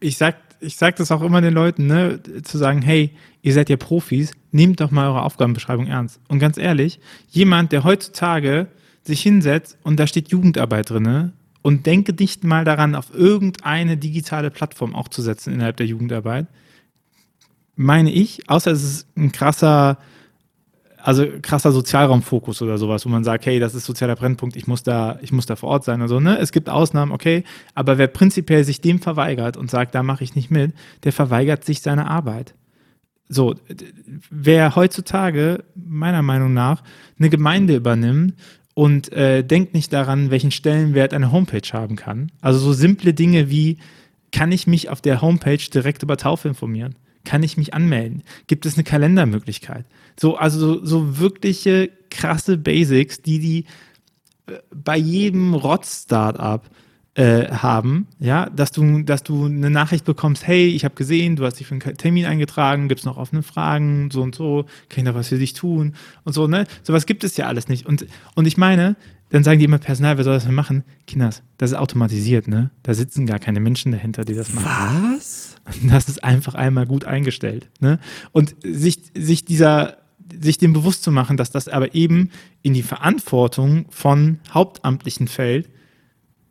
Ich 0.00 0.16
sag, 0.16 0.36
ich 0.60 0.76
sag 0.76 0.96
das 0.96 1.12
auch 1.12 1.22
immer 1.22 1.40
den 1.40 1.54
Leuten, 1.54 1.86
ne, 1.86 2.20
zu 2.42 2.58
sagen, 2.58 2.82
hey, 2.82 3.12
ihr 3.42 3.52
seid 3.52 3.70
ja 3.70 3.76
Profis, 3.76 4.32
nehmt 4.50 4.80
doch 4.80 4.90
mal 4.90 5.08
eure 5.08 5.22
Aufgabenbeschreibung 5.22 5.86
ernst. 5.86 6.20
Und 6.28 6.40
ganz 6.40 6.58
ehrlich, 6.58 6.98
jemand, 7.28 7.70
der 7.70 7.84
heutzutage 7.84 8.68
sich 9.08 9.22
hinsetzt 9.22 9.76
und 9.82 9.98
da 9.98 10.06
steht 10.06 10.28
Jugendarbeit 10.28 10.90
drin 10.90 11.32
und 11.62 11.86
denke 11.86 12.12
nicht 12.12 12.44
mal 12.44 12.64
daran, 12.64 12.94
auf 12.94 13.12
irgendeine 13.12 13.96
digitale 13.96 14.50
Plattform 14.50 14.94
auch 14.94 15.08
zu 15.08 15.22
setzen 15.22 15.52
innerhalb 15.52 15.76
der 15.76 15.86
Jugendarbeit, 15.86 16.46
meine 17.74 18.10
ich, 18.10 18.48
außer 18.48 18.70
es 18.70 18.82
ist 18.82 19.16
ein 19.16 19.32
krasser, 19.32 19.98
also 20.98 21.24
krasser 21.42 21.72
Sozialraumfokus 21.72 22.60
oder 22.60 22.76
sowas, 22.76 23.06
wo 23.06 23.08
man 23.08 23.24
sagt, 23.24 23.46
hey, 23.46 23.60
das 23.60 23.74
ist 23.74 23.86
sozialer 23.86 24.16
Brennpunkt, 24.16 24.56
ich 24.56 24.66
muss 24.66 24.82
da, 24.82 25.18
ich 25.22 25.32
muss 25.32 25.46
da 25.46 25.56
vor 25.56 25.70
Ort 25.70 25.84
sein. 25.84 26.02
Also, 26.02 26.18
ne, 26.20 26.38
es 26.38 26.52
gibt 26.52 26.68
Ausnahmen, 26.68 27.12
okay, 27.12 27.44
aber 27.74 27.98
wer 27.98 28.08
prinzipiell 28.08 28.64
sich 28.64 28.80
dem 28.80 28.98
verweigert 29.00 29.56
und 29.56 29.70
sagt, 29.70 29.94
da 29.94 30.02
mache 30.02 30.24
ich 30.24 30.34
nicht 30.34 30.50
mit, 30.50 30.74
der 31.04 31.12
verweigert 31.12 31.64
sich 31.64 31.80
seine 31.80 32.10
Arbeit. 32.10 32.54
So, 33.28 33.54
wer 34.30 34.74
heutzutage, 34.74 35.64
meiner 35.74 36.22
Meinung 36.22 36.54
nach, 36.54 36.82
eine 37.18 37.28
Gemeinde 37.28 37.76
übernimmt 37.76 38.34
und 38.78 39.10
äh, 39.12 39.42
denkt 39.42 39.74
nicht 39.74 39.92
daran, 39.92 40.30
welchen 40.30 40.52
Stellenwert 40.52 41.12
eine 41.12 41.32
Homepage 41.32 41.68
haben 41.72 41.96
kann. 41.96 42.30
Also 42.40 42.60
so 42.60 42.72
simple 42.72 43.12
Dinge 43.12 43.50
wie, 43.50 43.78
kann 44.30 44.52
ich 44.52 44.68
mich 44.68 44.88
auf 44.88 45.00
der 45.00 45.20
Homepage 45.20 45.58
direkt 45.58 46.04
über 46.04 46.16
Taufe 46.16 46.46
informieren? 46.46 46.94
Kann 47.24 47.42
ich 47.42 47.56
mich 47.56 47.74
anmelden? 47.74 48.22
Gibt 48.46 48.66
es 48.66 48.74
eine 48.74 48.84
Kalendermöglichkeit? 48.84 49.84
So, 50.16 50.36
also 50.36 50.60
so, 50.60 50.84
so 50.84 51.18
wirkliche 51.18 51.90
krasse 52.08 52.56
Basics, 52.56 53.20
die 53.20 53.40
die 53.40 53.64
äh, 54.46 54.60
bei 54.72 54.96
jedem 54.96 55.54
Rotz-Startup 55.54 56.62
äh, 57.18 57.50
haben, 57.50 58.06
ja, 58.20 58.48
dass 58.48 58.70
du, 58.70 59.02
dass 59.02 59.24
du 59.24 59.46
eine 59.46 59.70
Nachricht 59.70 60.04
bekommst, 60.04 60.46
hey, 60.46 60.68
ich 60.68 60.84
habe 60.84 60.94
gesehen, 60.94 61.34
du 61.34 61.44
hast 61.44 61.54
dich 61.54 61.66
für 61.66 61.74
einen 61.74 61.96
Termin 61.96 62.24
eingetragen, 62.26 62.86
gibt 62.86 63.00
es 63.00 63.04
noch 63.04 63.16
offene 63.16 63.42
Fragen, 63.42 64.08
so 64.12 64.22
und 64.22 64.36
so, 64.36 64.66
kann 64.88 65.00
ich 65.00 65.04
da 65.04 65.16
was 65.16 65.26
für 65.26 65.38
dich 65.38 65.52
tun 65.52 65.94
und 66.22 66.32
so, 66.32 66.46
ne? 66.46 66.64
Sowas 66.84 67.06
gibt 67.06 67.24
es 67.24 67.36
ja 67.36 67.48
alles 67.48 67.66
nicht. 67.66 67.86
Und, 67.86 68.06
und 68.36 68.46
ich 68.46 68.56
meine, 68.56 68.94
dann 69.30 69.42
sagen 69.42 69.58
die 69.58 69.64
immer 69.64 69.78
Personal, 69.78 70.16
wer 70.16 70.22
soll 70.22 70.34
das 70.34 70.44
denn 70.44 70.54
machen? 70.54 70.84
Kinders, 71.08 71.42
das 71.56 71.72
ist 71.72 71.76
automatisiert, 71.76 72.46
ne? 72.46 72.70
Da 72.84 72.94
sitzen 72.94 73.26
gar 73.26 73.40
keine 73.40 73.58
Menschen 73.58 73.90
dahinter, 73.90 74.24
die 74.24 74.34
das 74.34 74.54
machen. 74.54 75.16
Was? 75.16 75.56
Das 75.82 76.08
ist 76.08 76.22
einfach 76.22 76.54
einmal 76.54 76.86
gut 76.86 77.04
eingestellt, 77.04 77.68
ne? 77.80 77.98
Und 78.30 78.54
sich, 78.62 79.00
sich 79.16 79.44
dieser, 79.44 79.96
sich 80.40 80.58
dem 80.58 80.72
bewusst 80.72 81.02
zu 81.02 81.10
machen, 81.10 81.36
dass 81.36 81.50
das 81.50 81.66
aber 81.66 81.96
eben 81.96 82.30
in 82.62 82.74
die 82.74 82.82
Verantwortung 82.84 83.86
von 83.90 84.38
Hauptamtlichen 84.54 85.26
fällt, 85.26 85.68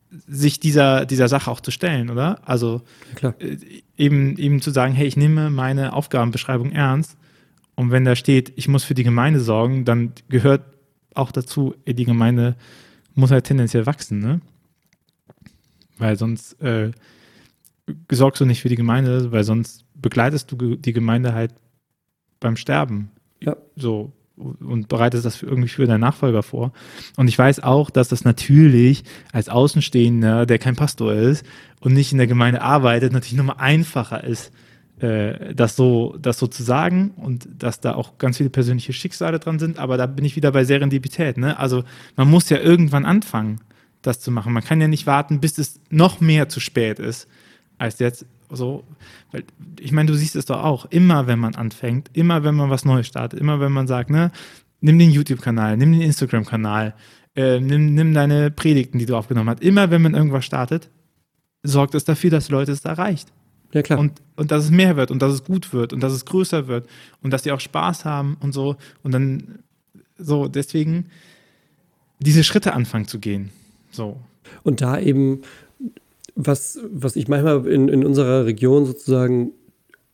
sich 0.10 0.60
dieser, 0.60 1.06
dieser 1.06 1.28
Sache 1.28 1.52
auch 1.52 1.60
zu 1.60 1.72
stellen, 1.72 2.10
oder? 2.10 2.40
Also 2.48 2.82
äh, 3.22 3.58
eben, 3.98 4.38
eben 4.38 4.62
zu 4.62 4.72
sagen, 4.72 4.94
hey, 4.94 5.08
ich 5.08 5.18
nehme 5.18 5.50
meine 5.50 5.94
Aufgabenbeschreibung 5.94 6.72
ernst 6.72 7.18
und 7.76 7.92
wenn 7.92 8.06
da 8.06 8.16
steht, 8.16 8.54
ich 8.56 8.68
muss 8.68 8.84
für 8.84 8.94
die 8.94 9.04
Gemeinde 9.04 9.40
sorgen, 9.40 9.86
dann 9.86 10.14
gehört 10.30 10.64
auch 11.14 11.32
dazu, 11.32 11.76
die 11.86 12.06
Gemeinde 12.06 12.56
muss 13.16 13.32
halt 13.32 13.46
tendenziell 13.46 13.86
wachsen, 13.86 14.20
ne? 14.20 14.42
Weil 15.98 16.16
sonst 16.16 16.62
äh, 16.62 16.92
sorgst 18.12 18.40
du 18.40 18.46
nicht 18.46 18.62
für 18.62 18.70
die 18.70 18.76
Gemeinde, 18.76 19.32
weil 19.32 19.44
sonst 19.44 19.86
begleitest 19.96 20.52
du 20.52 20.76
die 20.76 20.94
Gemeinde 20.94 21.34
halt 21.34 21.54
beim 22.40 22.56
Sterben. 22.56 23.12
Ja. 23.40 23.56
So 23.76 24.12
und 24.38 24.88
bereitest 24.88 25.26
das 25.26 25.36
für, 25.36 25.48
irgendwie 25.48 25.70
für 25.70 25.86
deinen 25.86 26.02
Nachfolger 26.02 26.44
vor. 26.44 26.72
Und 27.16 27.28
ich 27.28 27.38
weiß 27.38 27.62
auch, 27.64 27.90
dass 27.90 28.10
das 28.10 28.24
natürlich 28.24 29.04
als 29.32 29.50
Außenstehender, 29.50 30.46
der 30.46 30.60
kein 30.60 30.76
Pastor 30.76 31.14
ist 31.14 31.46
und 31.80 31.94
nicht 31.94 32.12
in 32.12 32.18
der 32.18 32.28
Gemeinde 32.28 32.62
arbeitet, 32.62 33.14
natürlich 33.14 33.38
nochmal 33.38 33.58
einfacher 33.60 34.24
ist, 34.24 34.52
äh, 35.00 35.54
das 35.54 35.76
so, 35.76 36.16
das 36.20 36.40
so 36.40 36.48
zu 36.48 36.64
sagen 36.64 37.12
und 37.18 37.48
dass 37.58 37.80
da 37.80 37.96
auch 37.96 38.18
ganz 38.18 38.38
viele 38.38 38.50
persönliche 38.50 38.94
Schicksale 38.94 39.40
dran 39.40 39.60
sind, 39.60 39.80
aber 39.80 39.98
da 39.98 40.06
bin 40.06 40.26
ich 40.26 40.36
wieder 40.36 40.52
bei 40.52 40.64
Serendipität. 40.64 41.38
Ne? 41.38 41.58
Also 41.60 41.84
man 42.16 42.30
muss 42.30 42.50
ja 42.50 42.58
irgendwann 42.58 43.06
anfangen, 43.06 43.62
das 44.02 44.20
zu 44.20 44.32
machen. 44.32 44.54
Man 44.54 44.64
kann 44.64 44.82
ja 44.82 44.88
nicht 44.88 45.08
warten, 45.08 45.40
bis 45.40 45.58
es 45.58 45.80
noch 45.90 46.20
mehr 46.20 46.50
zu 46.50 46.60
spät 46.60 47.00
ist, 47.00 47.28
als 47.78 48.00
jetzt 48.00 48.26
so. 48.50 48.84
Weil, 49.32 49.44
ich 49.80 49.92
meine, 49.92 50.08
du 50.08 50.16
siehst 50.16 50.36
es 50.36 50.46
doch 50.46 50.64
auch, 50.64 50.86
immer 50.86 51.28
wenn 51.28 51.40
man 51.40 51.56
anfängt, 51.56 52.10
immer 52.14 52.44
wenn 52.44 52.56
man 52.56 52.70
was 52.70 52.86
Neues 52.86 53.08
startet, 53.08 53.40
immer 53.40 53.60
wenn 53.60 53.72
man 53.72 53.88
sagt, 53.88 54.10
ne, 54.10 54.32
nimm 54.82 55.00
den 55.00 55.12
YouTube-Kanal, 55.12 55.78
nimm 55.78 55.92
den 55.92 56.02
Instagram-Kanal, 56.02 56.94
äh, 57.36 57.60
nimm, 57.60 57.94
nimm 57.94 58.14
deine 58.14 58.52
Predigten, 58.52 59.00
die 59.00 59.06
du 59.06 59.16
aufgenommen 59.16 59.50
hast, 59.50 59.62
immer 59.62 59.92
wenn 59.92 60.02
man 60.02 60.14
irgendwas 60.14 60.46
startet, 60.46 60.90
sorgt 61.64 61.96
es 61.96 62.06
dafür, 62.06 62.30
dass 62.30 62.50
Leute 62.50 62.72
es 62.72 62.86
erreicht. 62.86 63.32
Ja, 63.74 63.82
klar. 63.82 64.00
Und, 64.00 64.22
und 64.36 64.52
dass 64.52 64.64
es 64.64 64.72
mehr 64.72 64.96
wird 64.96 65.12
und 65.12 65.22
dass 65.22 65.34
es 65.34 65.44
gut 65.44 65.74
wird 65.74 65.94
und 65.94 66.00
dass 66.02 66.14
es 66.14 66.26
größer 66.26 66.68
wird 66.68 66.88
und 67.22 67.32
dass 67.32 67.44
die 67.44 67.52
auch 67.52 67.60
Spaß 67.60 68.06
haben 68.06 68.38
und 68.40 68.54
so. 68.54 68.78
Und 69.04 69.12
dann 69.12 69.60
so, 70.18 70.48
deswegen 70.48 71.08
diese 72.20 72.44
Schritte 72.44 72.74
anfangen 72.74 73.08
zu 73.08 73.20
gehen. 73.20 73.52
So. 73.92 74.20
Und 74.64 74.82
da 74.82 75.00
eben, 75.00 75.42
was, 76.38 76.80
was 76.90 77.16
ich 77.16 77.28
manchmal 77.28 77.68
in, 77.68 77.90
in 77.90 78.06
unserer 78.06 78.46
Region 78.46 78.86
sozusagen, 78.86 79.54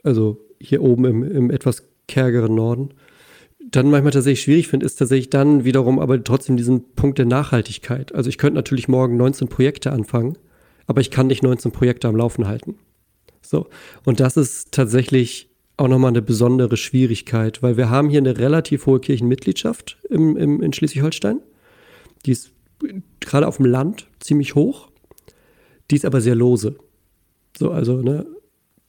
also 0.04 0.40
hier 0.60 0.82
oben 0.82 1.06
im, 1.06 1.24
im 1.24 1.52
etwas 1.52 1.84
kärgeren 2.08 2.56
Norden, 2.56 2.94
dann 3.60 3.92
manchmal 3.92 4.14
tatsächlich 4.14 4.42
schwierig 4.42 4.68
finde, 4.70 4.86
ist 4.86 4.96
tatsächlich 4.96 5.30
dann 5.30 5.66
wiederum 5.66 6.00
aber 6.00 6.24
trotzdem 6.24 6.56
diesen 6.56 6.94
Punkt 6.94 7.18
der 7.18 7.26
Nachhaltigkeit. 7.26 8.16
Also 8.16 8.30
ich 8.30 8.38
könnte 8.38 8.56
natürlich 8.56 8.88
morgen 8.88 9.18
19 9.18 9.50
Projekte 9.50 9.92
anfangen, 9.92 10.38
aber 10.88 11.02
ich 11.02 11.12
kann 11.12 11.28
nicht 11.28 11.44
19 11.44 11.72
Projekte 11.72 12.08
am 12.08 12.16
Laufen 12.16 12.48
halten. 12.48 12.76
So. 13.42 13.68
Und 14.06 14.20
das 14.22 14.38
ist 14.38 14.72
tatsächlich 14.72 15.50
auch 15.76 15.88
nochmal 15.90 16.10
eine 16.10 16.22
besondere 16.22 16.78
Schwierigkeit, 16.78 17.62
weil 17.62 17.76
wir 17.76 17.90
haben 17.90 18.10
hier 18.10 18.20
eine 18.20 18.38
relativ 18.38 18.86
hohe 18.86 19.00
Kirchenmitgliedschaft 19.00 19.98
im, 20.10 20.38
im, 20.38 20.62
in 20.62 20.72
Schleswig-Holstein. 20.72 21.42
Die 22.26 22.32
ist 22.32 22.52
gerade 23.20 23.48
auf 23.48 23.58
dem 23.58 23.66
Land 23.66 24.08
ziemlich 24.20 24.56
hoch. 24.56 24.93
Die 25.94 25.98
ist 25.98 26.06
aber 26.06 26.22
sehr 26.22 26.34
lose. 26.34 26.76
So, 27.56 27.70
also, 27.70 28.02
ne, 28.02 28.26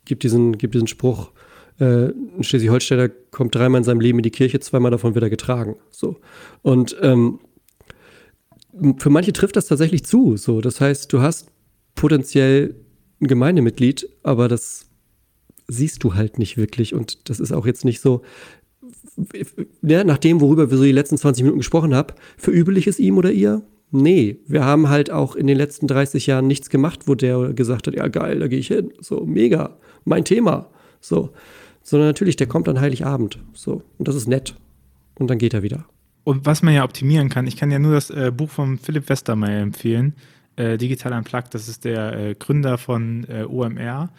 gibt 0.07 0.23
diesen, 0.23 0.57
gibt 0.57 0.73
diesen 0.73 0.87
Spruch, 0.87 1.33
äh, 1.79 2.07
ein 2.07 2.43
Schleswig-Holsteiner 2.43 3.11
kommt 3.31 3.55
dreimal 3.55 3.81
in 3.81 3.85
seinem 3.85 4.01
Leben 4.01 4.21
in 4.21 4.23
die 4.23 4.31
Kirche, 4.31 4.59
zweimal 4.59 4.91
davon 4.91 5.15
wird 5.15 5.23
er 5.23 5.29
getragen. 5.29 5.77
So. 5.91 6.17
Und 6.63 6.97
ähm, 7.03 7.41
für 8.97 9.11
manche 9.11 9.35
trifft 9.35 9.57
das 9.57 9.67
tatsächlich 9.67 10.07
zu. 10.07 10.39
So. 10.39 10.63
Das 10.63 10.81
heißt, 10.81 11.13
du 11.13 11.21
hast 11.21 11.49
potenziell 11.95 12.75
ein 13.21 13.27
Gemeindemitglied, 13.27 14.09
aber 14.23 14.49
das 14.49 14.87
siehst 15.69 16.05
du 16.05 16.15
halt 16.15 16.39
nicht 16.39 16.57
wirklich. 16.57 16.95
Und 16.95 17.29
das 17.29 17.39
ist 17.39 17.53
auch 17.53 17.67
jetzt 17.67 17.85
nicht 17.85 18.01
so, 18.01 18.23
ja, 19.83 20.05
nach 20.05 20.17
dem, 20.17 20.41
worüber 20.41 20.71
wir 20.71 20.79
so 20.79 20.85
die 20.85 20.93
letzten 20.93 21.19
20 21.19 21.43
Minuten 21.43 21.59
gesprochen 21.59 21.95
haben, 21.95 22.15
verübel 22.39 22.79
ich 22.79 22.87
es 22.87 22.99
ihm 22.99 23.19
oder 23.19 23.31
ihr? 23.31 23.61
Nee, 23.97 24.39
wir 24.49 24.65
haben 24.65 24.89
halt 24.89 25.13
auch 25.13 25.37
in 25.37 25.47
den 25.47 25.57
letzten 25.57 25.87
30 25.87 26.27
Jahren 26.27 26.49
nichts 26.49 26.69
gemacht, 26.69 27.07
wo 27.07 27.15
der 27.15 27.53
gesagt 27.53 27.87
hat, 27.87 27.95
ja 27.95 28.09
geil, 28.09 28.41
da 28.41 28.49
gehe 28.49 28.59
ich 28.59 28.67
hin. 28.67 28.93
So, 29.01 29.25
mega, 29.25 29.77
mein 30.05 30.25
Thema. 30.25 30.67
So. 31.01 31.31
Sondern 31.81 32.09
natürlich, 32.09 32.35
der 32.35 32.49
kommt 32.49 32.69
an 32.69 32.81
Heiligabend. 32.81 33.39
So. 33.53 33.83
Und 33.99 34.09
das 34.09 34.17
ist 34.17 34.27
nett. 34.27 34.57
Und 35.17 35.31
dann 35.31 35.39
geht 35.39 35.55
er 35.55 35.63
wieder. 35.63 35.85
Und 36.25 36.45
was 36.45 36.61
man 36.61 36.75
ja 36.75 36.83
optimieren 36.83 37.29
kann, 37.29 37.47
ich 37.47 37.57
kann 37.57 37.71
ja 37.71 37.79
nur 37.79 37.93
das 37.93 38.11
äh, 38.11 38.33
Buch 38.35 38.51
von 38.51 38.79
Philipp 38.79 39.09
Westermeier 39.09 39.63
empfehlen, 39.63 40.15
äh, 40.57 40.77
Digital 40.77 41.13
Unplugged, 41.13 41.55
das 41.55 41.69
ist 41.69 41.85
der 41.85 42.19
äh, 42.19 42.35
Gründer 42.35 42.79
von 42.79 43.25
äh, 43.29 43.45
OMR, 43.45 44.11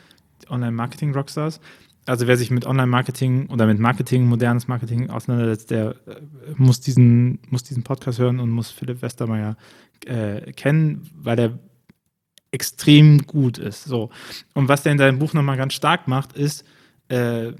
Online 0.49 0.71
Marketing 0.71 1.13
Rockstars. 1.13 1.59
Also 2.05 2.27
wer 2.27 2.37
sich 2.37 2.51
mit 2.51 2.65
Online-Marketing 2.65 3.47
oder 3.47 3.65
mit 3.65 3.79
Marketing, 3.79 4.27
modernes 4.27 4.67
Marketing 4.67 5.09
auseinandersetzt, 5.09 5.71
der 5.71 5.95
äh, 6.07 6.21
muss, 6.55 6.79
diesen, 6.79 7.39
muss 7.49 7.63
diesen 7.63 7.83
Podcast 7.83 8.19
hören 8.19 8.39
und 8.39 8.49
muss 8.51 8.69
Philipp 8.69 9.01
Westermeier 9.01 9.57
äh, 10.05 10.51
kennen, 10.53 11.09
weil 11.15 11.35
der 11.35 11.59
extrem 12.51 13.25
gut 13.25 13.57
ist. 13.57 13.83
So. 13.85 14.11
Und 14.53 14.67
was 14.69 14.83
der 14.83 14.91
in 14.91 14.97
seinem 14.97 15.19
Buch 15.19 15.33
nochmal 15.33 15.57
ganz 15.57 15.73
stark 15.73 16.07
macht, 16.07 16.33
ist, 16.33 16.63
äh, 17.09 17.51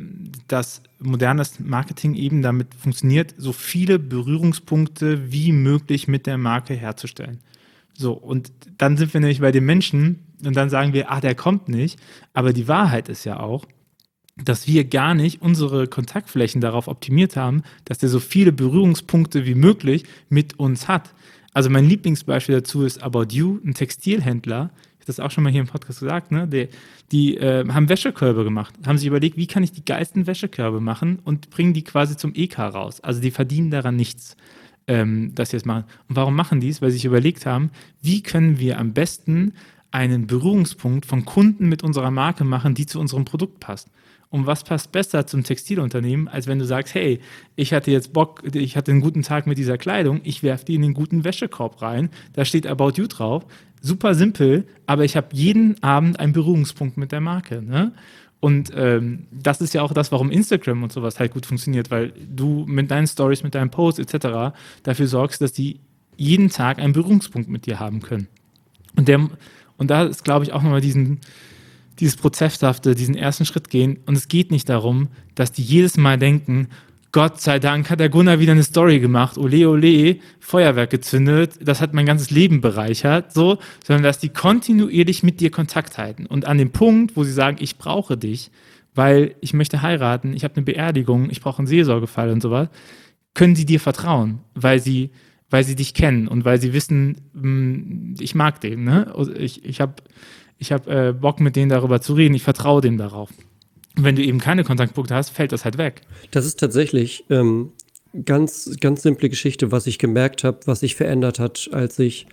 dass 0.48 0.82
modernes 1.00 1.60
Marketing 1.60 2.16
eben 2.16 2.42
damit 2.42 2.74
funktioniert, 2.74 3.34
so 3.38 3.52
viele 3.52 4.00
Berührungspunkte 4.00 5.32
wie 5.32 5.52
möglich 5.52 6.08
mit 6.08 6.28
der 6.28 6.38
Marke 6.38 6.74
herzustellen. 6.74 7.42
So, 7.94 8.14
und 8.14 8.52
dann 8.78 8.98
sind 8.98 9.14
wir 9.14 9.22
nämlich 9.22 9.42
bei 9.42 9.52
den 9.52 9.66
Menschen 9.66 10.20
und 10.44 10.56
dann 10.56 10.70
sagen 10.70 10.94
wir, 10.94 11.12
ah, 11.12 11.22
der 11.22 11.36
kommt 11.36 11.70
nicht. 11.70 12.00
Aber 12.34 12.54
die 12.54 12.68
Wahrheit 12.68 13.10
ist 13.10 13.24
ja 13.24 13.40
auch, 13.40 13.66
dass 14.44 14.68
wir 14.68 14.84
gar 14.84 15.14
nicht 15.14 15.42
unsere 15.42 15.88
Kontaktflächen 15.88 16.60
darauf 16.60 16.88
optimiert 16.88 17.36
haben, 17.36 17.64
dass 17.86 18.00
der 18.00 18.10
so 18.10 18.20
viele 18.20 18.52
Berührungspunkte 18.52 19.46
wie 19.46 19.56
möglich 19.56 20.04
mit 20.30 20.60
uns 20.60 20.88
hat. 20.88 21.14
Also 21.54 21.70
mein 21.70 21.88
Lieblingsbeispiel 21.88 22.56
dazu 22.56 22.84
ist 22.84 23.02
About 23.02 23.28
You, 23.32 23.60
ein 23.64 23.74
Textilhändler, 23.74 24.72
ich 25.00 25.08
habe 25.08 25.18
das 25.18 25.20
auch 25.20 25.32
schon 25.32 25.44
mal 25.44 25.52
hier 25.52 25.62
im 25.62 25.68
Podcast 25.68 26.00
gesagt, 26.00 26.32
ne? 26.32 26.48
die, 26.48 26.68
die 27.12 27.38
äh, 27.38 27.66
haben 27.70 27.88
Wäschekörbe 27.88 28.44
gemacht, 28.44 28.74
haben 28.86 28.98
sich 28.98 29.08
überlegt, 29.08 29.38
wie 29.38 29.48
kann 29.48 29.64
ich 29.64 29.72
die 29.72 29.86
geilsten 29.86 30.28
Wäschekörbe 30.28 30.82
machen 30.82 31.20
und 31.24 31.50
bringen 31.52 31.74
die 31.74 31.84
quasi 31.84 32.18
zum 32.18 32.34
EK 32.34 32.60
raus. 32.60 33.00
Also 33.02 33.22
die 33.22 33.32
verdienen 33.32 33.70
daran 33.70 33.96
nichts, 33.96 34.36
ähm, 34.88 35.34
dass 35.34 35.52
sie 35.52 35.58
das 35.58 35.66
machen. 35.66 35.86
Und 36.10 36.16
warum 36.16 36.36
machen 36.36 36.60
die 36.60 36.70
es? 36.70 36.82
Weil 36.82 36.90
sie 36.90 36.98
sich 36.98 37.06
überlegt 37.06 37.46
haben, 37.46 37.70
wie 38.02 38.22
können 38.24 38.60
wir 38.60 38.80
am 38.80 38.94
besten 38.94 39.54
einen 39.92 40.28
Berührungspunkt 40.28 41.06
von 41.06 41.24
Kunden 41.24 41.70
mit 41.70 41.84
unserer 41.84 42.12
Marke 42.12 42.44
machen, 42.44 42.74
die 42.76 42.86
zu 42.86 43.00
unserem 43.00 43.24
Produkt 43.24 43.62
passt. 43.62 43.90
Und 44.30 44.46
was 44.48 44.64
passt 44.64 44.92
besser 44.92 45.28
zum 45.28 45.44
Textilunternehmen, 45.44 46.28
als 46.28 46.48
wenn 46.48 46.60
du 46.60 46.66
sagst, 46.66 46.94
hey, 46.94 47.20
ich 47.56 47.74
hatte 47.74 47.92
jetzt 47.92 48.14
Bock, 48.14 48.44
ich 48.54 48.76
hatte 48.76 48.92
einen 48.92 49.02
guten 49.02 49.22
Tag 49.22 49.48
mit 49.48 49.58
dieser 49.58 49.78
Kleidung, 49.78 50.22
ich 50.24 50.44
werfe 50.44 50.66
die 50.66 50.76
in 50.76 50.82
den 50.82 50.94
guten 50.94 51.24
Wäschekorb 51.24 51.82
rein, 51.82 52.10
da 52.34 52.44
steht 52.44 52.68
About 52.68 52.94
You 52.96 53.08
drauf, 53.08 53.46
super 53.82 54.16
simpel, 54.16 54.66
aber 54.88 55.06
ich 55.06 55.16
habe 55.16 55.28
jeden 55.32 55.82
Abend 55.84 56.20
einen 56.20 56.34
Berührungspunkt 56.34 56.98
mit 56.98 57.12
der 57.12 57.22
Marke. 57.22 57.62
Ne? 57.62 57.94
Und 58.40 58.72
ähm, 58.76 59.28
das 59.32 59.62
ist 59.62 59.74
ja 59.74 59.82
auch 59.82 59.94
das, 59.94 60.12
warum 60.12 60.30
Instagram 60.30 60.84
und 60.84 60.92
sowas 60.92 61.20
halt 61.20 61.32
gut 61.32 61.46
funktioniert, 61.46 61.90
weil 61.90 62.14
du 62.30 62.66
mit 62.68 62.92
deinen 62.92 63.08
Stories, 63.08 63.44
mit 63.44 63.56
deinen 63.56 63.72
Posts 63.72 64.00
etc. 64.00 64.56
dafür 64.84 65.08
sorgst, 65.08 65.42
dass 65.42 65.54
die 65.54 65.80
jeden 66.18 66.50
Tag 66.50 66.80
einen 66.80 66.94
Berührungspunkt 66.94 67.50
mit 67.50 67.66
dir 67.66 67.80
haben 67.80 68.02
können. 68.02 68.28
Und 68.96 69.08
der, 69.08 69.30
und 69.78 69.90
da 69.90 70.04
ist, 70.04 70.24
glaube 70.24 70.46
ich, 70.46 70.54
auch 70.54 70.62
nochmal 70.62 70.82
diesen, 70.82 71.20
dieses 72.00 72.16
Prozesshafte, 72.16 72.96
diesen 72.96 73.16
ersten 73.16 73.46
Schritt 73.46 73.70
gehen. 73.70 74.00
Und 74.06 74.16
es 74.16 74.28
geht 74.28 74.52
nicht 74.52 74.70
darum, 74.70 75.10
dass 75.36 75.52
die 75.52 75.64
jedes 75.64 75.98
Mal 75.98 76.18
denken, 76.18 76.68
Gott 77.12 77.40
sei 77.40 77.60
Dank 77.60 77.90
hat 77.90 78.02
der 78.02 78.10
Gunnar 78.10 78.42
wieder 78.42 78.52
eine 78.52 78.64
Story 78.64 79.00
gemacht, 79.00 79.38
ole 79.38 79.70
ole, 79.70 80.18
Feuerwerk 80.42 80.90
gezündet, 80.90 81.58
das 81.62 81.80
hat 81.80 81.94
mein 81.94 82.06
ganzes 82.06 82.30
Leben 82.30 82.60
bereichert, 82.60 83.32
so, 83.32 83.58
sondern 83.86 84.04
dass 84.04 84.20
die 84.20 84.28
kontinuierlich 84.28 85.24
mit 85.24 85.40
dir 85.40 85.50
Kontakt 85.50 85.98
halten. 85.98 86.26
Und 86.26 86.44
an 86.44 86.58
dem 86.58 86.72
Punkt, 86.72 87.16
wo 87.16 87.24
sie 87.24 87.32
sagen, 87.32 87.56
ich 87.62 87.78
brauche 87.78 88.18
dich, 88.18 88.52
weil 88.96 89.36
ich 89.40 89.54
möchte 89.54 89.82
heiraten, 89.82 90.34
ich 90.34 90.44
habe 90.44 90.58
eine 90.58 90.66
Beerdigung, 90.66 91.30
ich 91.30 91.40
brauche 91.40 91.60
einen 91.60 91.68
Seelsorgefall 91.68 92.30
und 92.32 92.42
sowas, 92.42 92.68
können 93.34 93.56
sie 93.56 93.66
dir 93.66 93.80
vertrauen, 93.80 94.40
weil 94.54 94.82
sie 94.82 95.12
weil 95.50 95.64
sie 95.64 95.76
dich 95.76 95.94
kennen 95.94 96.28
und 96.28 96.44
weil 96.44 96.60
sie 96.60 96.74
wissen, 96.74 97.22
hm, 97.34 98.16
ich 98.20 98.36
mag 98.36 98.60
den, 98.62 98.84
ne? 98.84 99.14
Ich, 99.38 99.64
ich 99.64 99.80
habe 99.80 99.94
ich 100.58 100.72
hab, 100.72 100.88
äh, 100.88 101.14
Bock, 101.14 101.40
mit 101.40 101.56
denen 101.56 101.70
darüber 101.70 102.02
zu 102.02 102.14
reden, 102.14 102.34
ich 102.36 102.44
vertraue 102.44 102.82
denen 102.82 102.98
darauf. 102.98 103.30
Und 103.98 104.04
wenn 104.04 104.16
du 104.16 104.24
eben 104.24 104.40
keine 104.40 104.64
Kontaktpunkte 104.64 105.16
hast, 105.16 105.30
fällt 105.30 105.52
das 105.52 105.66
halt 105.66 105.78
weg. 105.78 106.02
Das 106.32 106.46
ist 106.46 106.60
tatsächlich 106.60 107.26
ähm, 107.30 107.72
ganz, 108.26 108.76
ganz 108.80 109.02
simple 109.02 109.30
Geschichte, 109.30 109.72
was 109.72 109.88
ich 109.88 110.00
gemerkt 110.00 110.44
habe, 110.44 110.60
was 110.66 110.82
sich 110.82 110.96
verändert 110.96 111.40
hat, 111.40 111.70
als 111.72 112.00
ich 112.00 112.28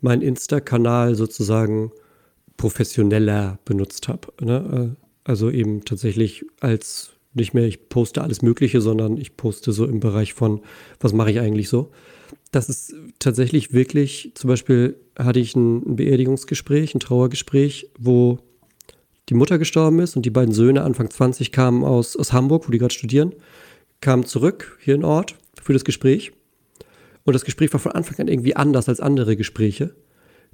meinen 0.00 0.22
Insta-Kanal 0.22 1.14
sozusagen 1.14 1.90
professioneller 2.56 3.58
benutzt 3.64 4.08
habe. 4.08 4.32
Ne? 4.40 4.96
Äh, 4.96 5.04
also 5.24 5.50
eben 5.50 5.84
tatsächlich 5.84 6.44
als 6.60 7.12
nicht 7.32 7.54
mehr, 7.54 7.64
ich 7.64 7.88
poste 7.88 8.22
alles 8.22 8.42
Mögliche, 8.42 8.80
sondern 8.80 9.16
ich 9.16 9.36
poste 9.36 9.72
so 9.72 9.84
im 9.84 10.00
Bereich 10.00 10.34
von, 10.34 10.62
was 10.98 11.12
mache 11.12 11.30
ich 11.30 11.40
eigentlich 11.40 11.68
so 11.68 11.92
das 12.50 12.68
ist 12.68 12.94
tatsächlich 13.18 13.72
wirklich, 13.72 14.32
zum 14.34 14.48
Beispiel 14.48 14.96
hatte 15.18 15.40
ich 15.40 15.54
ein 15.56 15.96
Beerdigungsgespräch, 15.96 16.94
ein 16.94 17.00
Trauergespräch, 17.00 17.90
wo 17.98 18.38
die 19.28 19.34
Mutter 19.34 19.58
gestorben 19.58 20.00
ist 20.00 20.16
und 20.16 20.26
die 20.26 20.30
beiden 20.30 20.54
Söhne, 20.54 20.82
Anfang 20.82 21.10
20, 21.10 21.52
kamen 21.52 21.84
aus, 21.84 22.16
aus 22.16 22.32
Hamburg, 22.32 22.66
wo 22.66 22.72
die 22.72 22.78
gerade 22.78 22.94
studieren, 22.94 23.34
kamen 24.00 24.24
zurück 24.24 24.78
hier 24.80 24.94
in 24.94 25.04
Ort 25.04 25.36
für 25.62 25.72
das 25.72 25.84
Gespräch. 25.84 26.32
Und 27.24 27.34
das 27.34 27.44
Gespräch 27.44 27.72
war 27.72 27.80
von 27.80 27.92
Anfang 27.92 28.18
an 28.18 28.28
irgendwie 28.28 28.56
anders 28.56 28.88
als 28.88 29.00
andere 29.00 29.36
Gespräche, 29.36 29.94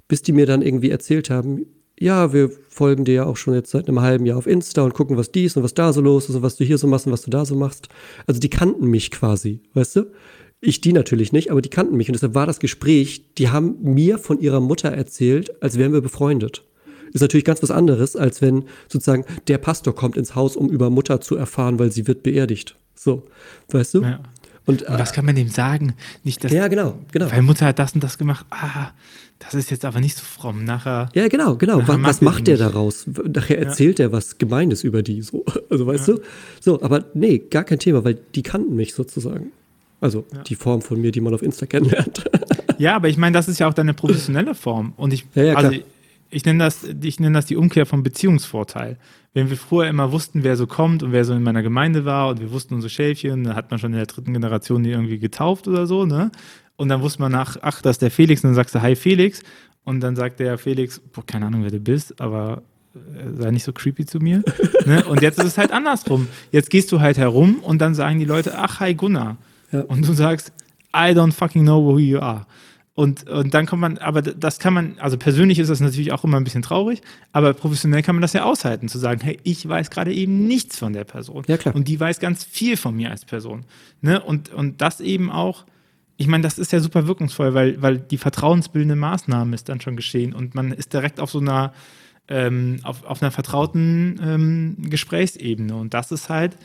bis 0.07 0.21
die 0.21 0.31
mir 0.31 0.45
dann 0.45 0.61
irgendwie 0.61 0.91
erzählt 0.91 1.29
haben, 1.29 1.65
ja, 1.99 2.31
wir 2.31 2.51
folgen 2.69 3.05
dir 3.05 3.13
ja 3.15 3.25
auch 3.25 3.37
schon 3.37 3.55
jetzt 3.55 3.71
seit 3.71 3.87
einem 3.87 4.01
halben 4.01 4.25
Jahr 4.25 4.37
auf 4.37 4.45
Insta 4.45 4.83
und 4.83 4.93
gucken, 4.93 5.17
was 5.17 5.31
dies 5.31 5.57
und 5.57 5.63
was 5.63 5.73
da 5.73 5.93
so 5.93 6.01
los 6.01 6.29
ist 6.29 6.35
und 6.35 6.43
was 6.43 6.55
du 6.55 6.63
hier 6.63 6.77
so 6.77 6.85
machst 6.85 7.07
und 7.07 7.13
was 7.13 7.23
du 7.23 7.31
da 7.31 7.43
so 7.43 7.55
machst. 7.55 7.89
Also 8.27 8.39
die 8.39 8.49
kannten 8.49 8.85
mich 8.85 9.09
quasi, 9.09 9.61
weißt 9.73 9.95
du? 9.95 10.11
Ich 10.59 10.81
die 10.81 10.93
natürlich 10.93 11.31
nicht, 11.31 11.51
aber 11.51 11.61
die 11.61 11.69
kannten 11.69 11.95
mich. 11.97 12.09
Und 12.09 12.13
deshalb 12.13 12.33
war 12.33 12.47
das 12.47 12.59
Gespräch, 12.59 13.33
die 13.37 13.49
haben 13.49 13.77
mir 13.81 14.17
von 14.17 14.39
ihrer 14.39 14.59
Mutter 14.59 14.89
erzählt, 14.89 15.61
als 15.61 15.77
wären 15.77 15.93
wir 15.93 16.01
befreundet. 16.01 16.63
Ist 17.13 17.21
natürlich 17.21 17.45
ganz 17.45 17.61
was 17.63 17.71
anderes, 17.71 18.15
als 18.15 18.41
wenn 18.41 18.65
sozusagen 18.87 19.25
der 19.47 19.59
Pastor 19.59 19.95
kommt 19.95 20.17
ins 20.17 20.35
Haus, 20.35 20.55
um 20.55 20.69
über 20.69 20.89
Mutter 20.89 21.21
zu 21.21 21.35
erfahren, 21.35 21.79
weil 21.79 21.91
sie 21.91 22.07
wird 22.07 22.23
beerdigt. 22.23 22.75
So, 22.95 23.23
weißt 23.69 23.93
du? 23.93 24.01
Ja. 24.01 24.19
Und, 24.65 24.81
und, 24.81 24.99
was 24.99 25.13
kann 25.13 25.23
man 25.23 25.35
dem 25.35 25.47
sagen? 25.47 25.93
Nicht, 26.25 26.43
dass, 26.43 26.51
ja, 26.51 26.67
genau, 26.67 26.99
genau. 27.11 27.31
Weil 27.31 27.41
Mutter 27.41 27.67
hat 27.67 27.79
das 27.79 27.93
und 27.93 28.03
das 28.03 28.17
gemacht. 28.17 28.45
Ah, 28.49 28.91
das 29.39 29.53
ist 29.53 29.71
jetzt 29.71 29.85
aber 29.85 30.01
nicht 30.01 30.17
so 30.17 30.23
fromm. 30.25 30.65
Nachher. 30.65 31.09
Ja, 31.13 31.29
genau, 31.29 31.55
genau. 31.55 31.87
Was, 31.87 32.01
was 32.01 32.21
macht 32.21 32.47
der 32.47 32.57
daraus? 32.57 33.07
Nachher 33.07 33.59
erzählt 33.59 33.99
ja. 33.99 34.07
er 34.07 34.11
was 34.11 34.37
Gemeines 34.37 34.83
über 34.83 35.03
die. 35.03 35.21
So. 35.21 35.45
Also, 35.69 35.85
weißt 35.85 36.07
ja. 36.09 36.15
du? 36.15 36.21
So, 36.59 36.81
aber 36.81 37.05
nee, 37.13 37.37
gar 37.37 37.63
kein 37.63 37.79
Thema, 37.79 38.03
weil 38.03 38.17
die 38.35 38.41
kannten 38.41 38.75
mich 38.75 38.93
sozusagen. 38.93 39.51
Also 39.99 40.25
ja. 40.33 40.43
die 40.43 40.55
Form 40.55 40.81
von 40.81 41.01
mir, 41.01 41.11
die 41.11 41.21
man 41.21 41.33
auf 41.33 41.41
Insta 41.41 41.65
kennenlernt. 41.65 42.23
ja, 42.77 42.95
aber 42.95 43.09
ich 43.09 43.17
meine, 43.17 43.33
das 43.33 43.47
ist 43.47 43.59
ja 43.59 43.67
auch 43.67 43.73
deine 43.73 43.93
professionelle 43.93 44.53
Form. 44.53 44.93
Und 44.95 45.13
ich, 45.13 45.25
ja, 45.33 45.43
ja, 45.43 45.53
also 45.55 45.71
ich, 45.71 45.83
ich 46.29 46.45
nenne 46.45 46.63
das, 46.63 46.83
ich 46.83 47.19
nenne 47.19 47.35
das 47.35 47.45
die 47.45 47.55
Umkehr 47.55 47.85
vom 47.85 48.03
Beziehungsvorteil. 48.03 48.97
Wenn 49.33 49.49
wir 49.49 49.57
früher 49.57 49.87
immer 49.87 50.11
wussten, 50.11 50.43
wer 50.43 50.55
so 50.55 50.67
kommt 50.67 51.03
und 51.03 51.11
wer 51.11 51.25
so 51.25 51.33
in 51.33 51.43
meiner 51.43 51.63
Gemeinde 51.63 52.05
war 52.05 52.29
und 52.29 52.39
wir 52.39 52.51
wussten 52.51 52.75
unsere 52.75 52.89
Schäfchen, 52.89 53.43
dann 53.43 53.55
hat 53.55 53.71
man 53.71 53.79
schon 53.79 53.91
in 53.91 53.97
der 53.97 54.07
dritten 54.07 54.33
Generation 54.33 54.83
die 54.83 54.91
irgendwie 54.91 55.19
getauft 55.19 55.67
oder 55.67 55.87
so, 55.87 56.05
ne? 56.05 56.31
Und 56.75 56.89
dann 56.89 57.01
wusste 57.01 57.21
man 57.21 57.31
nach, 57.31 57.57
ach, 57.61 57.81
das 57.81 57.95
ist 57.95 58.01
der 58.03 58.11
Felix, 58.11 58.43
und 58.43 58.49
dann 58.49 58.55
sagst 58.55 58.75
du, 58.75 58.81
hi 58.81 58.95
Felix. 58.95 59.41
Und 59.83 60.01
dann 60.01 60.15
sagt 60.15 60.39
der 60.39 60.57
Felix, 60.57 60.99
boah, 60.99 61.25
keine 61.25 61.47
Ahnung, 61.47 61.63
wer 61.63 61.71
du 61.71 61.79
bist, 61.79 62.19
aber 62.21 62.61
äh, 62.93 63.41
sei 63.41 63.51
nicht 63.51 63.63
so 63.63 63.73
creepy 63.73 64.05
zu 64.05 64.19
mir. 64.19 64.43
ne? 64.85 65.03
Und 65.09 65.21
jetzt 65.21 65.39
ist 65.39 65.45
es 65.45 65.57
halt 65.57 65.71
andersrum. 65.71 66.27
Jetzt 66.51 66.69
gehst 66.69 66.91
du 66.91 66.99
halt 66.99 67.17
herum 67.17 67.59
und 67.63 67.79
dann 67.79 67.95
sagen 67.95 68.19
die 68.19 68.25
Leute, 68.25 68.57
ach, 68.57 68.79
hi 68.79 68.93
Gunnar. 68.93 69.37
Ja. 69.71 69.81
Und 69.81 70.07
du 70.07 70.13
sagst, 70.13 70.51
I 70.95 71.11
don't 71.11 71.33
fucking 71.33 71.63
know 71.63 71.83
who 71.83 71.99
you 71.99 72.19
are. 72.19 72.45
Und, 72.97 73.29
und 73.29 73.53
dann 73.53 73.67
kommt 73.67 73.81
man, 73.81 73.99
aber 73.99 74.23
das 74.23 74.57
kann 74.57 74.73
man, 74.73 74.97
also 74.97 75.17
persönlich 75.17 75.59
ist 75.59 75.69
das 75.69 75.79
natürlich 75.81 76.11
auch 76.11 76.23
immer 76.23 76.37
ein 76.37 76.43
bisschen 76.43 76.63
traurig, 76.63 77.03
aber 77.31 77.53
professionell 77.53 78.01
kann 78.01 78.15
man 78.15 78.23
das 78.23 78.33
ja 78.33 78.43
aushalten, 78.43 78.87
zu 78.87 78.97
sagen, 78.97 79.21
hey, 79.21 79.37
ich 79.43 79.69
weiß 79.69 79.91
gerade 79.91 80.11
eben 80.11 80.47
nichts 80.47 80.79
von 80.79 80.93
der 80.93 81.03
Person. 81.03 81.43
Ja, 81.47 81.57
klar. 81.57 81.75
Und 81.75 81.87
die 81.87 81.99
weiß 81.99 82.19
ganz 82.19 82.43
viel 82.43 82.75
von 82.75 82.95
mir 82.95 83.11
als 83.11 83.23
Person. 83.23 83.65
Ne? 84.01 84.19
Und, 84.19 84.51
und 84.51 84.81
das 84.81 84.99
eben 84.99 85.29
auch, 85.29 85.65
ich 86.17 86.25
meine, 86.25 86.41
das 86.41 86.57
ist 86.57 86.71
ja 86.71 86.79
super 86.79 87.05
wirkungsvoll, 87.05 87.53
weil, 87.53 87.79
weil 87.83 87.99
die 87.99 88.17
vertrauensbildende 88.17 88.95
Maßnahme 88.95 89.53
ist 89.53 89.69
dann 89.69 89.79
schon 89.79 89.95
geschehen 89.95 90.33
und 90.33 90.55
man 90.55 90.71
ist 90.71 90.91
direkt 90.91 91.19
auf 91.19 91.29
so 91.29 91.37
einer, 91.39 91.73
ähm, 92.29 92.79
auf, 92.81 93.03
auf 93.03 93.21
einer 93.21 93.29
vertrauten 93.29 94.19
ähm, 94.23 94.89
Gesprächsebene. 94.89 95.75
Und 95.75 95.93
das 95.93 96.11
ist 96.11 96.29
halt 96.29 96.57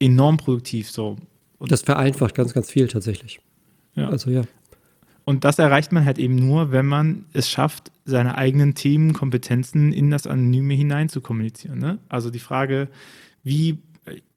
enorm 0.00 0.38
produktiv 0.38 0.90
so. 0.90 1.18
Und 1.58 1.72
das 1.72 1.82
vereinfacht 1.82 2.34
ganz, 2.34 2.54
ganz 2.54 2.70
viel 2.70 2.88
tatsächlich. 2.88 3.40
Ja. 3.94 4.08
Also 4.08 4.30
ja. 4.30 4.42
Und 5.24 5.44
das 5.44 5.58
erreicht 5.58 5.92
man 5.92 6.06
halt 6.06 6.18
eben 6.18 6.36
nur, 6.36 6.72
wenn 6.72 6.86
man 6.86 7.26
es 7.34 7.50
schafft, 7.50 7.92
seine 8.06 8.38
eigenen 8.38 8.74
Themen, 8.74 9.12
Kompetenzen 9.12 9.92
in 9.92 10.10
das 10.10 10.26
Anonyme 10.26 10.72
hinein 10.72 11.10
zu 11.10 11.20
kommunizieren. 11.20 11.78
Ne? 11.78 11.98
Also 12.08 12.30
die 12.30 12.38
Frage, 12.38 12.88
wie, 13.42 13.76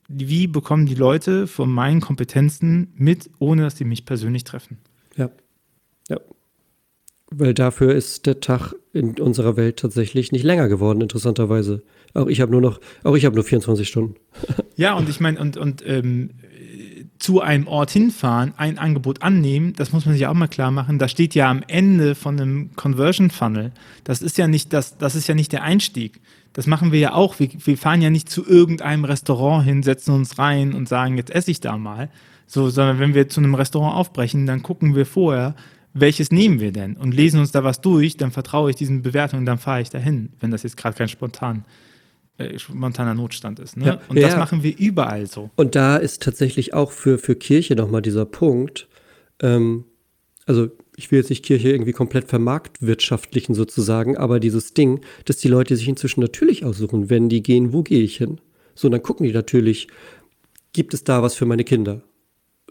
wie 0.10 0.48
bekommen 0.48 0.86
die 0.86 0.96
Leute 0.96 1.48
von 1.48 1.72
meinen 1.72 2.02
Kompetenzen 2.02 2.92
mit, 2.96 3.30
ohne 3.40 3.62
dass 3.62 3.78
sie 3.78 3.86
mich 3.86 4.06
persönlich 4.06 4.44
treffen? 4.44 4.80
Ja. 5.16 5.30
Ja. 6.10 6.20
Weil 7.30 7.54
dafür 7.54 7.96
ist 7.96 8.26
der 8.26 8.42
Tag 8.42 8.74
in 8.92 9.18
unserer 9.18 9.56
Welt 9.56 9.78
tatsächlich 9.78 10.34
nicht 10.34 10.44
länger 10.44 10.68
geworden, 10.68 11.00
interessanterweise. 11.00 11.84
Auch 12.14 12.28
ich 12.28 12.42
habe 12.42 12.52
nur 12.52 12.60
noch, 12.60 12.82
auch 13.06 13.16
ich 13.16 13.24
habe 13.24 13.36
nur 13.36 13.46
24 13.46 13.88
Stunden. 13.88 14.16
Ja, 14.76 14.96
und 14.96 15.08
ich 15.08 15.20
meine, 15.20 15.40
und, 15.40 15.58
und 15.58 15.84
ähm, 15.86 16.32
zu 17.22 17.40
einem 17.40 17.68
Ort 17.68 17.92
hinfahren, 17.92 18.54
ein 18.58 18.80
Angebot 18.80 19.22
annehmen, 19.22 19.74
das 19.74 19.94
muss 19.94 20.08
man 20.08 20.16
sich 20.16 20.26
auch 20.26 20.34
mal 20.34 20.48
klar 20.48 20.72
machen. 20.72 20.98
Da 20.98 21.08
steht 21.08 21.36
ja 21.36 21.52
am 21.52 21.62
Ende 21.68 22.16
von 22.16 22.40
einem 22.40 22.76
Conversion 22.76 23.30
Funnel. 23.30 23.72
Das 24.04 24.24
ist 24.24 24.40
ja 24.40 24.48
nicht 24.48 24.74
das, 24.74 24.98
das 24.98 25.14
ist 25.14 25.28
ja 25.28 25.36
nicht 25.36 25.52
der 25.52 25.62
Einstieg. 25.62 26.20
Das 26.54 26.66
machen 26.66 26.92
wir 26.92 27.00
ja 27.00 27.14
auch. 27.14 27.40
Wir, 27.40 27.50
wir 27.64 27.78
fahren 27.78 28.02
ja 28.02 28.10
nicht 28.10 28.28
zu 28.28 28.44
irgendeinem 28.44 29.06
Restaurant 29.06 29.64
hin, 29.64 29.84
setzen 29.84 30.16
uns 30.16 30.40
rein 30.40 30.74
und 30.74 30.90
sagen, 30.90 31.16
jetzt 31.16 31.30
esse 31.30 31.52
ich 31.52 31.60
da 31.60 31.78
mal. 31.78 32.10
So, 32.48 32.70
sondern 32.72 32.98
wenn 32.98 33.14
wir 33.14 33.30
zu 33.30 33.40
einem 33.40 33.54
Restaurant 33.54 33.96
aufbrechen, 33.96 34.48
dann 34.48 34.64
gucken 34.64 34.96
wir 34.96 35.06
vorher, 35.06 35.56
welches 35.94 36.32
nehmen 36.32 36.60
wir 36.60 36.72
denn 36.72 36.98
und 36.98 37.14
lesen 37.14 37.40
uns 37.40 37.52
da 37.52 37.64
was 37.64 37.82
durch, 37.82 38.18
dann 38.18 38.32
vertraue 38.32 38.72
ich 38.72 38.76
diesen 38.78 39.04
Bewertungen, 39.04 39.46
dann 39.46 39.60
fahre 39.60 39.82
ich 39.82 39.92
dahin, 39.92 40.30
wenn 40.40 40.50
das 40.50 40.64
jetzt 40.64 40.76
gerade 40.76 40.98
kein 40.98 41.08
spontan 41.08 41.66
äh, 42.42 42.60
spontaner 42.60 43.14
Notstand 43.14 43.60
ist. 43.60 43.78
Ne? 43.78 43.86
Ja, 43.86 44.02
und 44.08 44.20
das 44.20 44.36
machen 44.36 44.64
wir 44.64 44.78
überall 44.78 45.28
so. 45.28 45.50
Und 45.56 45.76
da 45.76 45.98
ist 45.98 46.22
tatsächlich 46.22 46.74
auch 46.74 46.92
für, 46.92 47.18
für 47.18 47.36
Kirche 47.36 47.76
nochmal 47.76 48.02
dieser 48.02 48.26
Punkt, 48.26 48.88
ähm, 49.42 49.86
also 50.46 50.70
ich 50.98 51.12
will 51.12 51.20
jetzt 51.20 51.30
nicht 51.30 51.46
Kirche 51.46 51.70
irgendwie 51.70 51.94
komplett 51.94 52.28
vermarktwirtschaftlichen 52.28 53.56
sozusagen, 53.56 54.18
aber 54.18 54.40
dieses 54.40 54.74
Ding, 54.74 55.02
dass 55.26 55.38
die 55.38 55.48
Leute 55.48 55.76
sich 55.76 55.88
inzwischen 55.88 56.22
natürlich 56.22 56.66
aussuchen, 56.66 57.10
wenn 57.10 57.30
die 57.30 57.42
gehen, 57.42 57.74
wo 57.74 57.82
gehe 57.84 58.04
ich 58.04 58.18
hin? 58.18 58.40
So, 58.76 58.90
dann 58.90 59.02
gucken 59.02 59.26
die 59.26 59.34
natürlich, 59.34 59.88
gibt 60.74 60.94
es 60.94 61.04
da 61.04 61.24
was 61.24 61.36
für 61.36 61.46
meine 61.46 61.64
Kinder? 61.64 62.04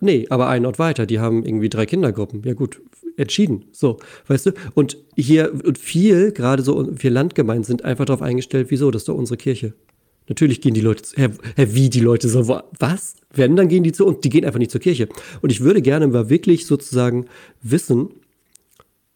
Nee, 0.01 0.27
aber 0.31 0.49
einen 0.49 0.67
Ort 0.67 0.79
weiter, 0.79 1.07
die 1.07 1.21
haben 1.21 1.45
irgendwie 1.45 1.69
drei 1.69 1.87
Kindergruppen. 1.87 2.43
Ja 2.45 2.55
gut, 2.55 2.81
entschieden. 3.17 3.67
So, 3.73 3.99
weißt 4.27 4.47
du? 4.47 4.53
Und 4.75 4.97
hier, 5.17 5.53
und 5.65 5.79
viel, 5.79 6.33
gerade 6.33 6.63
so, 6.63 6.89
wir 6.91 7.11
Landgemeinden 7.11 7.65
sind 7.65 7.85
einfach 7.85 8.07
darauf 8.07 8.23
eingestellt, 8.23 8.69
wieso, 8.71 8.91
das 8.91 9.03
ist 9.03 9.09
doch 9.09 9.15
unsere 9.15 9.37
Kirche. 9.37 9.75
Natürlich 10.29 10.61
gehen 10.61 10.75
die 10.75 10.81
Leute, 10.81 11.03
hä, 11.17 11.29
hä, 11.57 11.67
wie 11.73 11.91
die 11.91 12.01
Leute 12.01 12.29
so, 12.29 12.49
was? 12.79 13.15
Wenn, 13.35 13.57
dann 13.57 13.69
gehen 13.69 13.83
die 13.83 13.93
zu 13.93 14.07
und 14.07 14.25
die 14.25 14.29
gehen 14.31 14.45
einfach 14.45 14.59
nicht 14.59 14.71
zur 14.71 14.81
Kirche. 14.81 15.09
Und 15.43 15.51
ich 15.51 15.61
würde 15.61 15.83
gerne 15.83 16.07
mal 16.07 16.31
wirklich 16.31 16.67
sozusagen 16.67 17.27
wissen, 17.63 18.11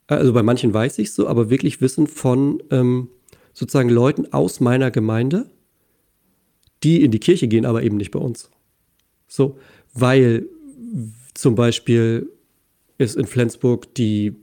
also 0.07 0.33
bei 0.33 0.43
manchen 0.43 0.75
weiß 0.75 0.99
ich 0.99 1.13
so, 1.13 1.29
aber 1.29 1.51
wirklich 1.51 1.81
wissen 1.81 2.07
von 2.07 2.63
ähm, 2.71 3.09
sozusagen 3.55 3.89
Leuten 3.89 4.33
aus 4.33 4.61
meiner 4.61 4.91
Gemeinde, 4.91 5.47
die 6.83 7.03
in 7.03 7.11
die 7.11 7.21
Kirche 7.21 7.49
gehen, 7.49 7.65
aber 7.65 7.83
eben 7.83 7.97
nicht 7.97 8.11
bei 8.11 8.19
uns. 8.19 8.51
So, 9.29 9.57
weil 9.95 10.47
zum 11.35 11.55
Beispiel 11.55 12.31
es 12.99 13.17
in 13.17 13.27
Flensburg 13.27 13.95
die 13.95 14.37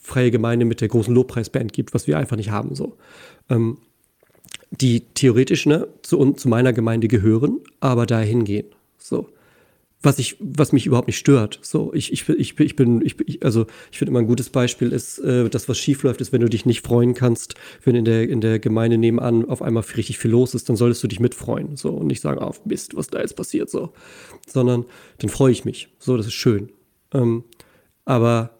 freie 0.00 0.30
Gemeinde 0.30 0.64
mit 0.64 0.80
der 0.80 0.88
großen 0.88 1.14
Lobpreisband 1.14 1.72
gibt, 1.72 1.94
was 1.94 2.06
wir 2.06 2.18
einfach 2.18 2.36
nicht 2.36 2.50
haben. 2.50 2.74
So. 2.74 2.96
Ähm, 3.50 3.78
die 4.70 5.00
theoretisch 5.00 5.66
ne, 5.66 5.88
zu, 6.02 6.32
zu 6.32 6.48
meiner 6.48 6.72
Gemeinde 6.72 7.08
gehören, 7.08 7.60
aber 7.80 8.06
dahin 8.06 8.44
gehen. 8.44 8.66
So. 8.98 9.28
Was, 10.00 10.20
ich, 10.20 10.36
was 10.38 10.72
mich 10.72 10.86
überhaupt 10.86 11.08
nicht 11.08 11.18
stört. 11.18 11.58
So, 11.60 11.92
ich, 11.92 12.12
ich, 12.12 12.28
ich, 12.28 12.58
ich 12.60 12.76
bin, 12.76 13.04
ich, 13.04 13.44
also 13.44 13.66
ich 13.90 13.98
finde 13.98 14.10
immer 14.10 14.20
ein 14.20 14.28
gutes 14.28 14.48
Beispiel 14.48 14.92
ist, 14.92 15.18
äh, 15.18 15.48
das, 15.48 15.68
was 15.68 15.76
schief 15.76 16.04
läuft, 16.04 16.20
ist, 16.20 16.32
wenn 16.32 16.40
du 16.40 16.48
dich 16.48 16.66
nicht 16.66 16.86
freuen 16.86 17.14
kannst, 17.14 17.56
wenn 17.82 17.96
in 17.96 18.04
der, 18.04 18.28
in 18.28 18.40
der 18.40 18.60
Gemeinde 18.60 18.96
nebenan 18.96 19.44
auf 19.44 19.60
einmal 19.60 19.82
richtig 19.96 20.18
viel 20.18 20.30
los 20.30 20.54
ist, 20.54 20.68
dann 20.68 20.76
solltest 20.76 21.02
du 21.02 21.08
dich 21.08 21.18
mitfreuen. 21.18 21.76
So, 21.76 21.90
und 21.90 22.06
nicht 22.06 22.20
sagen, 22.20 22.38
auf 22.38 22.60
oh, 22.60 22.68
Mist, 22.68 22.96
was 22.96 23.08
da 23.08 23.20
jetzt 23.20 23.34
passiert, 23.34 23.70
so. 23.70 23.92
Sondern 24.46 24.84
dann 25.18 25.30
freue 25.30 25.50
ich 25.50 25.64
mich. 25.64 25.88
So, 25.98 26.16
das 26.16 26.26
ist 26.26 26.34
schön. 26.34 26.70
Ähm, 27.12 27.42
aber 28.04 28.58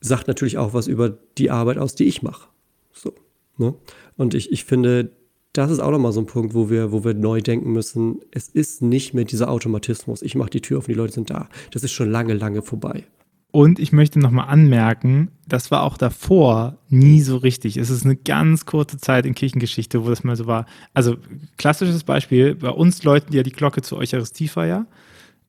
sagt 0.00 0.26
natürlich 0.26 0.58
auch 0.58 0.74
was 0.74 0.88
über 0.88 1.16
die 1.38 1.50
Arbeit 1.50 1.78
aus, 1.78 1.94
die 1.94 2.04
ich 2.04 2.22
mache. 2.22 2.48
So, 2.92 3.14
ne? 3.58 3.74
Und 4.16 4.34
ich, 4.34 4.50
ich 4.50 4.64
finde, 4.64 5.12
das 5.52 5.70
ist 5.70 5.80
auch 5.80 5.90
nochmal 5.90 6.12
so 6.12 6.20
ein 6.20 6.26
Punkt, 6.26 6.54
wo 6.54 6.70
wir, 6.70 6.92
wo 6.92 7.04
wir 7.04 7.14
neu 7.14 7.40
denken 7.40 7.72
müssen. 7.72 8.20
Es 8.30 8.48
ist 8.48 8.82
nicht 8.82 9.14
mehr 9.14 9.24
dieser 9.24 9.50
Automatismus. 9.50 10.22
Ich 10.22 10.36
mache 10.36 10.50
die 10.50 10.60
Tür 10.60 10.78
auf 10.78 10.84
und 10.84 10.92
die 10.92 10.98
Leute 10.98 11.14
sind 11.14 11.30
da. 11.30 11.48
Das 11.72 11.82
ist 11.82 11.92
schon 11.92 12.10
lange, 12.10 12.34
lange 12.34 12.62
vorbei. 12.62 13.04
Und 13.52 13.80
ich 13.80 13.90
möchte 13.90 14.20
nochmal 14.20 14.48
anmerken, 14.48 15.32
das 15.48 15.72
war 15.72 15.82
auch 15.82 15.96
davor 15.96 16.78
nie 16.88 17.20
so 17.20 17.36
richtig. 17.36 17.76
Es 17.78 17.90
ist 17.90 18.04
eine 18.04 18.14
ganz 18.14 18.64
kurze 18.64 18.98
Zeit 18.98 19.26
in 19.26 19.34
Kirchengeschichte, 19.34 20.04
wo 20.04 20.08
das 20.08 20.22
mal 20.22 20.36
so 20.36 20.46
war. 20.46 20.66
Also 20.94 21.16
klassisches 21.56 22.04
Beispiel, 22.04 22.54
bei 22.54 22.70
uns 22.70 23.02
läuten 23.02 23.34
ja 23.34 23.42
die 23.42 23.50
Glocke 23.50 23.82
zur 23.82 23.98
Eucharistiefeier. 23.98 24.86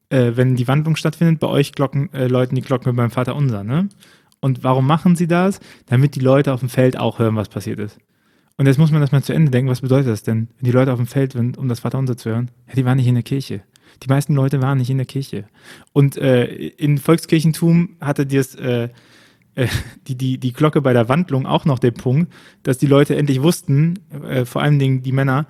Äh, 0.09 0.31
wenn 0.35 0.55
die 0.55 0.67
Wandlung 0.67 0.95
stattfindet, 0.95 1.39
bei 1.39 1.47
euch 1.47 1.73
Glocken, 1.73 2.11
äh, 2.11 2.25
läuten 2.25 2.55
die 2.55 2.63
Glocken 2.63 2.95
beim 2.95 3.11
Vater 3.11 3.35
Unser. 3.35 3.63
Ne? 3.63 3.89
Und 4.39 4.63
warum 4.63 4.87
machen 4.87 5.15
sie 5.15 5.27
das? 5.27 5.59
Damit 5.85 6.15
die 6.15 6.21
Leute 6.21 6.53
auf 6.53 6.61
dem 6.61 6.69
Feld 6.69 6.97
auch 6.97 7.19
hören, 7.19 7.35
was 7.35 7.49
passiert 7.49 7.79
ist. 7.79 7.99
Und 8.61 8.67
jetzt 8.67 8.77
muss 8.77 8.91
man 8.91 9.01
das 9.01 9.11
mal 9.11 9.23
zu 9.23 9.33
Ende 9.33 9.49
denken, 9.49 9.71
was 9.71 9.81
bedeutet 9.81 10.09
das 10.09 10.21
denn, 10.21 10.47
wenn 10.59 10.65
die 10.65 10.71
Leute 10.71 10.93
auf 10.93 10.99
dem 10.99 11.07
Feld 11.07 11.31
sind, 11.31 11.57
um 11.57 11.67
das 11.67 11.79
Vaterunser 11.79 12.15
zu 12.15 12.29
hören? 12.29 12.51
Ja, 12.67 12.75
die 12.75 12.85
waren 12.85 12.97
nicht 12.97 13.07
in 13.07 13.15
der 13.15 13.23
Kirche. 13.23 13.63
Die 14.03 14.07
meisten 14.07 14.35
Leute 14.35 14.61
waren 14.61 14.77
nicht 14.77 14.91
in 14.91 14.97
der 14.97 15.07
Kirche. 15.07 15.45
Und 15.93 16.15
äh, 16.15 16.45
in 16.45 16.99
Volkskirchentum 16.99 17.97
hatte 17.99 18.27
das, 18.27 18.53
äh, 18.53 18.89
äh, 19.55 19.67
die, 20.07 20.15
die, 20.15 20.37
die 20.37 20.53
Glocke 20.53 20.79
bei 20.79 20.93
der 20.93 21.09
Wandlung 21.09 21.47
auch 21.47 21.65
noch 21.65 21.79
den 21.79 21.95
Punkt, 21.95 22.31
dass 22.61 22.77
die 22.77 22.85
Leute 22.85 23.15
endlich 23.15 23.41
wussten, 23.41 23.95
äh, 24.29 24.45
vor 24.45 24.61
allen 24.61 24.77
Dingen 24.77 25.01
die 25.01 25.11
Männer, 25.11 25.47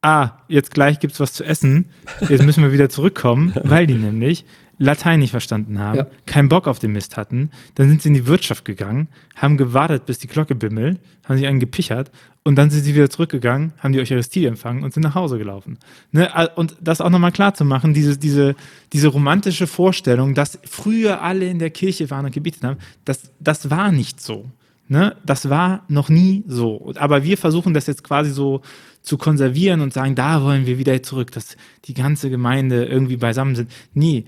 ah, 0.00 0.30
jetzt 0.48 0.74
gleich 0.74 0.98
gibt 0.98 1.12
es 1.12 1.20
was 1.20 1.34
zu 1.34 1.44
essen, 1.44 1.90
jetzt 2.28 2.42
müssen 2.42 2.64
wir 2.64 2.72
wieder 2.72 2.88
zurückkommen, 2.88 3.52
weil 3.62 3.86
die 3.86 3.94
nämlich 3.94 4.44
Latein 4.82 5.20
nicht 5.20 5.30
verstanden 5.30 5.78
haben, 5.78 5.98
ja. 5.98 6.06
keinen 6.26 6.48
Bock 6.48 6.66
auf 6.66 6.80
den 6.80 6.92
Mist 6.92 7.16
hatten. 7.16 7.50
Dann 7.76 7.88
sind 7.88 8.02
sie 8.02 8.08
in 8.08 8.14
die 8.14 8.26
Wirtschaft 8.26 8.64
gegangen, 8.64 9.08
haben 9.36 9.56
gewartet, 9.56 10.06
bis 10.06 10.18
die 10.18 10.26
Glocke 10.26 10.54
bimmelt, 10.54 10.98
haben 11.24 11.36
sich 11.36 11.46
einen 11.46 11.60
gepichert 11.60 12.10
und 12.42 12.56
dann 12.56 12.70
sind 12.70 12.82
sie 12.82 12.94
wieder 12.94 13.08
zurückgegangen, 13.08 13.72
haben 13.78 13.92
die 13.92 14.00
Eucharistie 14.00 14.44
empfangen 14.44 14.82
und 14.82 14.92
sind 14.92 15.04
nach 15.04 15.14
Hause 15.14 15.38
gelaufen. 15.38 15.78
Ne? 16.10 16.28
Und 16.56 16.76
das 16.80 17.00
auch 17.00 17.10
nochmal 17.10 17.30
klar 17.30 17.54
zu 17.54 17.64
machen, 17.64 17.94
diese, 17.94 18.18
diese, 18.18 18.56
diese 18.92 19.08
romantische 19.08 19.68
Vorstellung, 19.68 20.34
dass 20.34 20.58
früher 20.64 21.22
alle 21.22 21.46
in 21.46 21.60
der 21.60 21.70
Kirche 21.70 22.10
waren 22.10 22.24
und 22.26 22.34
gebetet 22.34 22.64
haben, 22.64 22.78
das, 23.04 23.30
das 23.38 23.70
war 23.70 23.92
nicht 23.92 24.20
so. 24.20 24.50
Ne? 24.88 25.14
Das 25.24 25.48
war 25.48 25.84
noch 25.88 26.08
nie 26.08 26.42
so. 26.48 26.92
Aber 26.96 27.22
wir 27.22 27.38
versuchen 27.38 27.72
das 27.72 27.86
jetzt 27.86 28.02
quasi 28.02 28.32
so 28.32 28.62
zu 29.00 29.16
konservieren 29.16 29.80
und 29.80 29.92
sagen, 29.92 30.14
da 30.16 30.42
wollen 30.42 30.66
wir 30.66 30.78
wieder 30.78 31.00
zurück, 31.02 31.30
dass 31.30 31.56
die 31.84 31.94
ganze 31.94 32.30
Gemeinde 32.30 32.84
irgendwie 32.84 33.16
beisammen 33.16 33.54
sind. 33.54 33.70
Nee, 33.94 34.24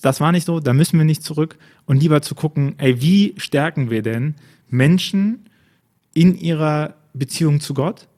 das 0.00 0.20
war 0.20 0.32
nicht 0.32 0.46
so, 0.46 0.60
da 0.60 0.72
müssen 0.72 0.98
wir 0.98 1.04
nicht 1.04 1.22
zurück 1.22 1.56
und 1.86 2.00
lieber 2.00 2.22
zu 2.22 2.34
gucken, 2.34 2.74
ey, 2.78 3.00
wie 3.00 3.34
stärken 3.36 3.90
wir 3.90 4.02
denn 4.02 4.34
Menschen 4.68 5.46
in 6.14 6.36
ihrer 6.36 6.94
Beziehung 7.14 7.60
zu 7.60 7.74
Gott 7.74 8.08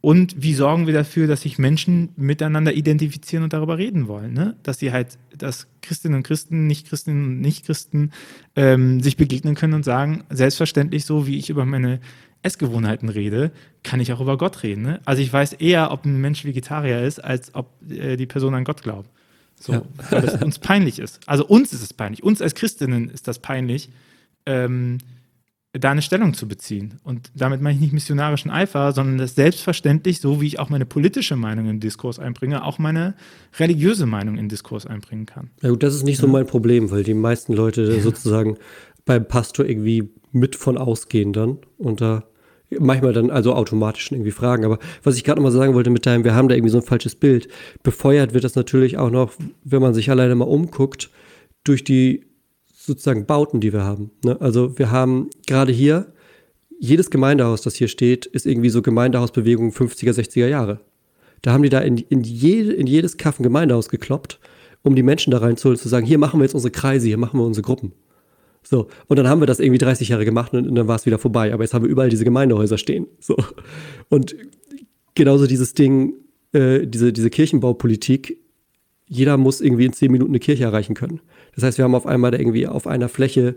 und 0.00 0.42
wie 0.42 0.54
sorgen 0.54 0.86
wir 0.86 0.94
dafür, 0.94 1.26
dass 1.26 1.42
sich 1.42 1.58
Menschen 1.58 2.10
miteinander 2.16 2.72
identifizieren 2.72 3.44
und 3.44 3.52
darüber 3.52 3.76
reden 3.76 4.08
wollen, 4.08 4.32
ne? 4.32 4.56
dass 4.62 4.78
sie 4.78 4.92
halt, 4.92 5.18
dass 5.36 5.66
Christinnen 5.82 6.16
und 6.16 6.22
Christen, 6.22 6.66
Nicht-Christinnen 6.66 7.24
und 7.24 7.40
Nicht-Christen 7.40 8.12
ähm, 8.56 9.00
sich 9.00 9.16
begegnen 9.16 9.54
können 9.54 9.74
und 9.74 9.84
sagen, 9.84 10.24
selbstverständlich 10.30 11.04
so, 11.04 11.26
wie 11.26 11.38
ich 11.38 11.50
über 11.50 11.66
meine 11.66 12.00
Essgewohnheiten 12.42 13.10
rede, 13.10 13.52
kann 13.82 14.00
ich 14.00 14.12
auch 14.12 14.20
über 14.20 14.38
Gott 14.38 14.62
reden. 14.62 14.82
Ne? 14.82 15.00
Also 15.04 15.20
ich 15.20 15.30
weiß 15.30 15.54
eher, 15.54 15.90
ob 15.90 16.06
ein 16.06 16.18
Mensch 16.18 16.44
Vegetarier 16.46 17.02
ist, 17.02 17.22
als 17.22 17.54
ob 17.54 17.70
äh, 17.90 18.16
die 18.16 18.26
Person 18.26 18.54
an 18.54 18.64
Gott 18.64 18.82
glaubt. 18.82 19.10
So, 19.60 19.74
ja. 19.74 19.82
weil 20.10 20.22
das 20.22 20.42
uns 20.42 20.58
peinlich 20.58 20.98
ist. 20.98 21.20
Also 21.26 21.46
uns 21.46 21.72
ist 21.72 21.82
es 21.82 21.94
peinlich. 21.94 22.22
Uns 22.22 22.42
als 22.42 22.54
Christinnen 22.54 23.10
ist 23.10 23.28
das 23.28 23.38
peinlich, 23.38 23.90
ähm, 24.46 24.98
da 25.72 25.92
eine 25.92 26.02
Stellung 26.02 26.34
zu 26.34 26.48
beziehen. 26.48 26.98
Und 27.04 27.30
damit 27.34 27.60
meine 27.60 27.76
ich 27.76 27.80
nicht 27.80 27.92
missionarischen 27.92 28.50
Eifer, 28.50 28.92
sondern 28.92 29.18
das 29.18 29.36
selbstverständlich, 29.36 30.20
so 30.20 30.40
wie 30.40 30.46
ich 30.48 30.58
auch 30.58 30.68
meine 30.68 30.86
politische 30.86 31.36
Meinung 31.36 31.66
in 31.66 31.74
den 31.74 31.80
Diskurs 31.80 32.18
einbringe, 32.18 32.64
auch 32.64 32.78
meine 32.78 33.14
religiöse 33.58 34.06
Meinung 34.06 34.34
in 34.34 34.44
den 34.44 34.48
Diskurs 34.48 34.86
einbringen 34.86 35.26
kann. 35.26 35.50
Ja 35.62 35.70
gut, 35.70 35.82
das 35.82 35.94
ist 35.94 36.02
nicht 36.02 36.18
so 36.18 36.26
mein 36.26 36.46
Problem, 36.46 36.90
weil 36.90 37.04
die 37.04 37.14
meisten 37.14 37.52
Leute 37.52 38.00
sozusagen 38.00 38.56
beim 39.04 39.28
Pastor 39.28 39.64
irgendwie 39.64 40.10
mit 40.32 40.56
von 40.56 40.76
ausgehen 40.76 41.32
dann 41.32 41.58
und 41.78 42.00
da 42.00 42.24
manchmal 42.78 43.12
dann 43.12 43.30
also 43.30 43.54
automatisch 43.54 44.12
irgendwie 44.12 44.30
fragen. 44.30 44.64
Aber 44.64 44.78
was 45.02 45.16
ich 45.16 45.24
gerade 45.24 45.40
noch 45.40 45.50
mal 45.50 45.56
sagen 45.56 45.74
wollte 45.74 45.90
mit 45.90 46.06
deinem, 46.06 46.24
wir 46.24 46.34
haben 46.34 46.48
da 46.48 46.54
irgendwie 46.54 46.70
so 46.70 46.78
ein 46.78 46.84
falsches 46.84 47.14
Bild. 47.14 47.48
Befeuert 47.82 48.34
wird 48.34 48.44
das 48.44 48.54
natürlich 48.54 48.98
auch 48.98 49.10
noch, 49.10 49.32
wenn 49.64 49.82
man 49.82 49.94
sich 49.94 50.10
alleine 50.10 50.34
mal 50.34 50.44
umguckt, 50.44 51.10
durch 51.64 51.84
die 51.84 52.26
sozusagen 52.72 53.26
Bauten, 53.26 53.60
die 53.60 53.72
wir 53.72 53.84
haben. 53.84 54.10
Ne? 54.24 54.40
Also 54.40 54.78
wir 54.78 54.90
haben 54.90 55.28
gerade 55.46 55.72
hier, 55.72 56.12
jedes 56.78 57.10
Gemeindehaus, 57.10 57.60
das 57.60 57.74
hier 57.74 57.88
steht, 57.88 58.24
ist 58.24 58.46
irgendwie 58.46 58.70
so 58.70 58.80
Gemeindehausbewegung 58.80 59.70
50er, 59.70 60.12
60er 60.12 60.46
Jahre. 60.46 60.80
Da 61.42 61.52
haben 61.52 61.62
die 61.62 61.68
da 61.68 61.80
in, 61.80 61.98
in, 61.98 62.22
jede, 62.22 62.72
in 62.72 62.86
jedes 62.86 63.16
Kaff 63.18 63.38
ein 63.38 63.42
Gemeindehaus 63.42 63.88
gekloppt, 63.88 64.40
um 64.82 64.94
die 64.94 65.02
Menschen 65.02 65.30
da 65.30 65.38
reinzuholen, 65.38 65.78
zu 65.78 65.88
sagen, 65.88 66.06
hier 66.06 66.18
machen 66.18 66.40
wir 66.40 66.44
jetzt 66.44 66.54
unsere 66.54 66.70
Kreise, 66.70 67.06
hier 67.06 67.18
machen 67.18 67.38
wir 67.38 67.44
unsere 67.44 67.64
Gruppen. 67.64 67.92
So, 68.62 68.88
und 69.08 69.18
dann 69.18 69.28
haben 69.28 69.40
wir 69.40 69.46
das 69.46 69.60
irgendwie 69.60 69.78
30 69.78 70.08
Jahre 70.08 70.24
gemacht 70.24 70.52
und, 70.52 70.68
und 70.68 70.74
dann 70.74 70.86
war 70.88 70.96
es 70.96 71.06
wieder 71.06 71.18
vorbei. 71.18 71.52
Aber 71.52 71.62
jetzt 71.62 71.74
haben 71.74 71.84
wir 71.84 71.90
überall 71.90 72.10
diese 72.10 72.24
Gemeindehäuser 72.24 72.78
stehen. 72.78 73.06
So. 73.18 73.36
Und 74.08 74.36
genauso 75.14 75.46
dieses 75.46 75.74
Ding, 75.74 76.14
äh, 76.52 76.86
diese, 76.86 77.12
diese 77.12 77.30
Kirchenbaupolitik, 77.30 78.38
jeder 79.06 79.36
muss 79.36 79.60
irgendwie 79.60 79.86
in 79.86 79.92
10 79.92 80.12
Minuten 80.12 80.30
eine 80.30 80.38
Kirche 80.38 80.64
erreichen 80.64 80.94
können. 80.94 81.20
Das 81.54 81.64
heißt, 81.64 81.78
wir 81.78 81.84
haben 81.84 81.94
auf 81.94 82.06
einmal 82.06 82.34
irgendwie 82.34 82.66
auf 82.66 82.86
einer 82.86 83.08
Fläche 83.08 83.56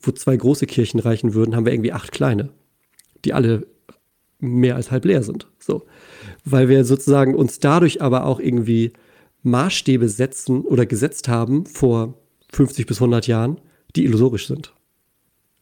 wo 0.00 0.12
zwei 0.12 0.36
große 0.36 0.66
Kirchen 0.66 1.00
reichen 1.00 1.34
würden, 1.34 1.54
haben 1.54 1.66
wir 1.66 1.72
irgendwie 1.72 1.92
acht 1.92 2.12
kleine, 2.12 2.50
die 3.24 3.32
alle 3.32 3.66
mehr 4.38 4.76
als 4.76 4.90
halb 4.90 5.04
leer 5.04 5.22
sind. 5.22 5.48
So. 5.58 5.84
Weil 6.44 6.68
wir 6.68 6.84
sozusagen 6.84 7.34
uns 7.34 7.58
dadurch 7.60 8.00
aber 8.00 8.24
auch 8.24 8.40
irgendwie 8.40 8.92
Maßstäbe 9.42 10.08
setzen 10.08 10.62
oder 10.62 10.86
gesetzt 10.86 11.28
haben 11.28 11.66
vor 11.66 12.14
50 12.52 12.86
bis 12.86 12.98
100 12.98 13.26
Jahren, 13.26 13.60
die 13.96 14.04
illusorisch 14.04 14.46
sind. 14.46 14.72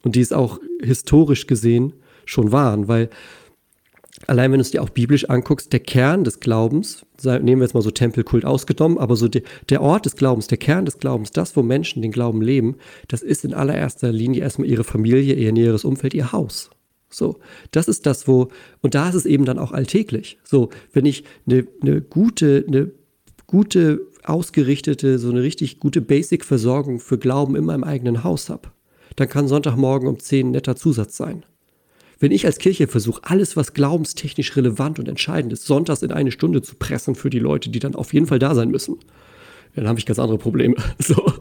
Und 0.03 0.17
die 0.17 0.21
es 0.21 0.33
auch 0.33 0.61
historisch 0.81 1.47
gesehen 1.47 1.93
schon 2.25 2.53
waren, 2.53 2.89
weil 2.89 3.11
allein 4.27 4.53
wenn 4.53 4.59
du 4.59 4.63
es 4.63 4.71
dir 4.71 4.83
auch 4.83 4.91
biblisch 4.91 5.29
anguckst, 5.29 5.73
der 5.73 5.81
Kern 5.81 6.25
des 6.25 6.41
Glaubens, 6.41 7.05
nehmen 7.23 7.61
wir 7.61 7.65
jetzt 7.65 7.75
mal 7.75 7.83
so 7.83 7.91
Tempelkult 7.91 8.45
ausgenommen, 8.45 8.99
aber 8.99 9.17
so 9.17 9.29
de, 9.29 9.43
der 9.69 9.83
Ort 9.83 10.07
des 10.07 10.17
Glaubens, 10.17 10.47
der 10.47 10.59
Kern 10.59 10.85
des 10.85 10.99
Glaubens, 10.99 11.31
das, 11.31 11.57
wo 11.57 11.63
Menschen 11.63 12.03
den 12.03 12.13
Glauben 12.13 12.43
leben, 12.43 12.77
das 13.09 13.23
ist 13.23 13.45
in 13.45 13.55
allererster 13.55 14.13
Linie 14.13 14.43
erstmal 14.43 14.69
ihre 14.69 14.85
Familie, 14.85 15.35
ihr 15.35 15.53
näheres 15.53 15.85
Umfeld, 15.85 16.15
ihr 16.15 16.33
Haus. 16.33 16.71
So, 17.09 17.41
das 17.73 17.89
ist 17.89 18.07
das, 18.07 18.29
wo, 18.29 18.49
und 18.83 18.95
da 18.95 19.09
ist 19.09 19.17
es 19.17 19.27
eben 19.27 19.45
dann 19.45 19.59
auch 19.59 19.73
alltäglich. 19.73 20.39
So, 20.45 20.71
wenn 20.93 21.07
ich 21.07 21.25
eine, 21.47 21.67
eine 21.83 22.01
gute, 22.01 22.65
eine 22.67 22.93
gute, 23.47 24.01
ausgerichtete, 24.25 25.19
so 25.19 25.31
eine 25.31 25.43
richtig 25.43 25.81
gute 25.81 26.01
Basic-Versorgung 26.01 27.01
für 27.01 27.19
Glauben 27.19 27.57
in 27.57 27.65
meinem 27.65 27.85
eigenen 27.85 28.25
Haus 28.25 28.51
habe, 28.51 28.71
dann 29.17 29.29
kann 29.29 29.49
Sonntagmorgen 29.49 30.09
um 30.09 30.19
10 30.19 30.49
ein 30.49 30.51
netter 30.53 30.77
Zusatz 30.77 31.17
sein. 31.17 31.45
Wenn 32.19 32.33
ich 32.33 32.45
als 32.45 32.59
Kirche 32.59 32.87
versuche, 32.87 33.23
alles, 33.25 33.57
was 33.57 33.73
glaubenstechnisch 33.73 34.55
relevant 34.55 34.99
und 34.99 35.09
entscheidend 35.09 35.55
ist, 35.55 35.65
sonntags 35.65 36.03
in 36.03 36.13
eine 36.13 36.31
Stunde 36.31 36.61
zu 36.61 36.75
pressen 36.75 37.15
für 37.15 37.31
die 37.31 37.39
Leute, 37.39 37.71
die 37.71 37.79
dann 37.79 37.95
auf 37.95 38.13
jeden 38.13 38.27
Fall 38.27 38.39
da 38.39 38.55
sein 38.55 38.71
müssen, 38.71 38.99
dann 39.75 39.89
habe 39.89 39.99
ich 39.99 40.07
ganz 40.07 40.19
andere 40.19 40.39
Probleme. 40.39 40.77
So. 40.99 41.33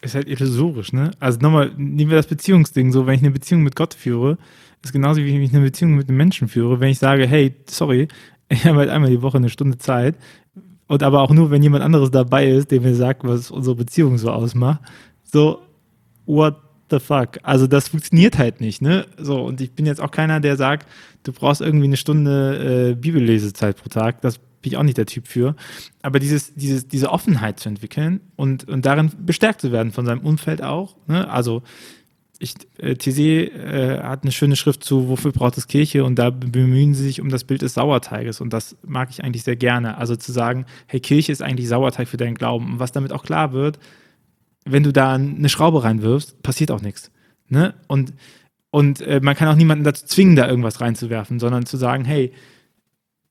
Ist 0.00 0.16
halt 0.16 0.28
illusorisch, 0.28 0.92
ne? 0.92 1.12
Also 1.20 1.38
nochmal, 1.38 1.70
nehmen 1.76 2.10
wir 2.10 2.16
das 2.16 2.26
Beziehungsding 2.26 2.90
so, 2.90 3.06
wenn 3.06 3.14
ich 3.14 3.20
eine 3.20 3.30
Beziehung 3.30 3.62
mit 3.62 3.76
Gott 3.76 3.94
führe, 3.94 4.36
ist 4.82 4.92
genauso 4.92 5.20
wie 5.20 5.32
wenn 5.32 5.42
ich 5.42 5.54
eine 5.54 5.64
Beziehung 5.64 5.94
mit 5.94 6.08
einem 6.08 6.18
Menschen 6.18 6.48
führe. 6.48 6.80
Wenn 6.80 6.88
ich 6.88 6.98
sage, 6.98 7.24
hey, 7.24 7.54
sorry, 7.70 8.08
ich 8.48 8.66
habe 8.66 8.78
halt 8.78 8.90
einmal 8.90 9.10
die 9.10 9.22
Woche 9.22 9.36
eine 9.36 9.48
Stunde 9.48 9.78
Zeit 9.78 10.16
und 10.92 11.02
aber 11.02 11.22
auch 11.22 11.30
nur, 11.30 11.50
wenn 11.50 11.62
jemand 11.62 11.82
anderes 11.82 12.10
dabei 12.10 12.46
ist, 12.50 12.70
der 12.70 12.82
mir 12.82 12.94
sagt, 12.94 13.24
was 13.24 13.50
unsere 13.50 13.74
Beziehung 13.74 14.18
so 14.18 14.30
ausmacht, 14.30 14.82
so, 15.22 15.62
what 16.26 16.56
the 16.90 17.00
fuck? 17.00 17.38
Also 17.42 17.66
das 17.66 17.88
funktioniert 17.88 18.36
halt 18.36 18.60
nicht, 18.60 18.82
ne? 18.82 19.06
So, 19.16 19.42
und 19.42 19.62
ich 19.62 19.72
bin 19.72 19.86
jetzt 19.86 20.02
auch 20.02 20.10
keiner, 20.10 20.38
der 20.38 20.58
sagt, 20.58 20.86
du 21.22 21.32
brauchst 21.32 21.62
irgendwie 21.62 21.86
eine 21.86 21.96
Stunde 21.96 22.90
äh, 22.90 22.94
Bibellesezeit 22.94 23.78
pro 23.78 23.88
Tag. 23.88 24.20
Das 24.20 24.36
bin 24.36 24.72
ich 24.72 24.76
auch 24.76 24.82
nicht 24.82 24.98
der 24.98 25.06
Typ 25.06 25.28
für. 25.28 25.56
Aber 26.02 26.18
dieses, 26.18 26.52
dieses, 26.56 26.86
diese 26.86 27.08
Offenheit 27.08 27.58
zu 27.58 27.70
entwickeln 27.70 28.20
und, 28.36 28.68
und 28.68 28.84
darin 28.84 29.10
bestärkt 29.24 29.62
zu 29.62 29.72
werden 29.72 29.92
von 29.92 30.04
seinem 30.04 30.20
Umfeld 30.20 30.62
auch. 30.62 30.96
Ne? 31.06 31.26
Also 31.30 31.62
ich, 32.42 32.54
äh, 32.78 32.96
TC 32.96 33.18
äh, 33.54 34.00
hat 34.02 34.24
eine 34.24 34.32
schöne 34.32 34.56
Schrift 34.56 34.82
zu, 34.82 35.08
wofür 35.08 35.30
braucht 35.30 35.56
es 35.58 35.68
Kirche? 35.68 36.04
Und 36.04 36.16
da 36.16 36.30
bemühen 36.30 36.92
sie 36.92 37.04
sich 37.04 37.20
um 37.20 37.28
das 37.28 37.44
Bild 37.44 37.62
des 37.62 37.74
Sauerteiges. 37.74 38.40
Und 38.40 38.52
das 38.52 38.76
mag 38.84 39.10
ich 39.10 39.22
eigentlich 39.22 39.44
sehr 39.44 39.54
gerne. 39.54 39.96
Also 39.96 40.16
zu 40.16 40.32
sagen, 40.32 40.66
hey, 40.86 40.98
Kirche 40.98 41.30
ist 41.30 41.40
eigentlich 41.40 41.68
Sauerteig 41.68 42.08
für 42.08 42.16
deinen 42.16 42.34
Glauben. 42.34 42.72
Und 42.72 42.78
was 42.80 42.90
damit 42.90 43.12
auch 43.12 43.22
klar 43.22 43.52
wird, 43.52 43.78
wenn 44.64 44.82
du 44.82 44.92
da 44.92 45.14
eine 45.14 45.48
Schraube 45.48 45.84
reinwirfst, 45.84 46.42
passiert 46.42 46.72
auch 46.72 46.82
nichts. 46.82 47.12
Ne? 47.48 47.74
Und, 47.86 48.12
und 48.70 49.00
äh, 49.02 49.20
man 49.22 49.36
kann 49.36 49.48
auch 49.48 49.56
niemanden 49.56 49.84
dazu 49.84 50.04
zwingen, 50.06 50.34
da 50.34 50.48
irgendwas 50.48 50.80
reinzuwerfen, 50.80 51.38
sondern 51.38 51.64
zu 51.64 51.76
sagen, 51.76 52.04
hey, 52.04 52.32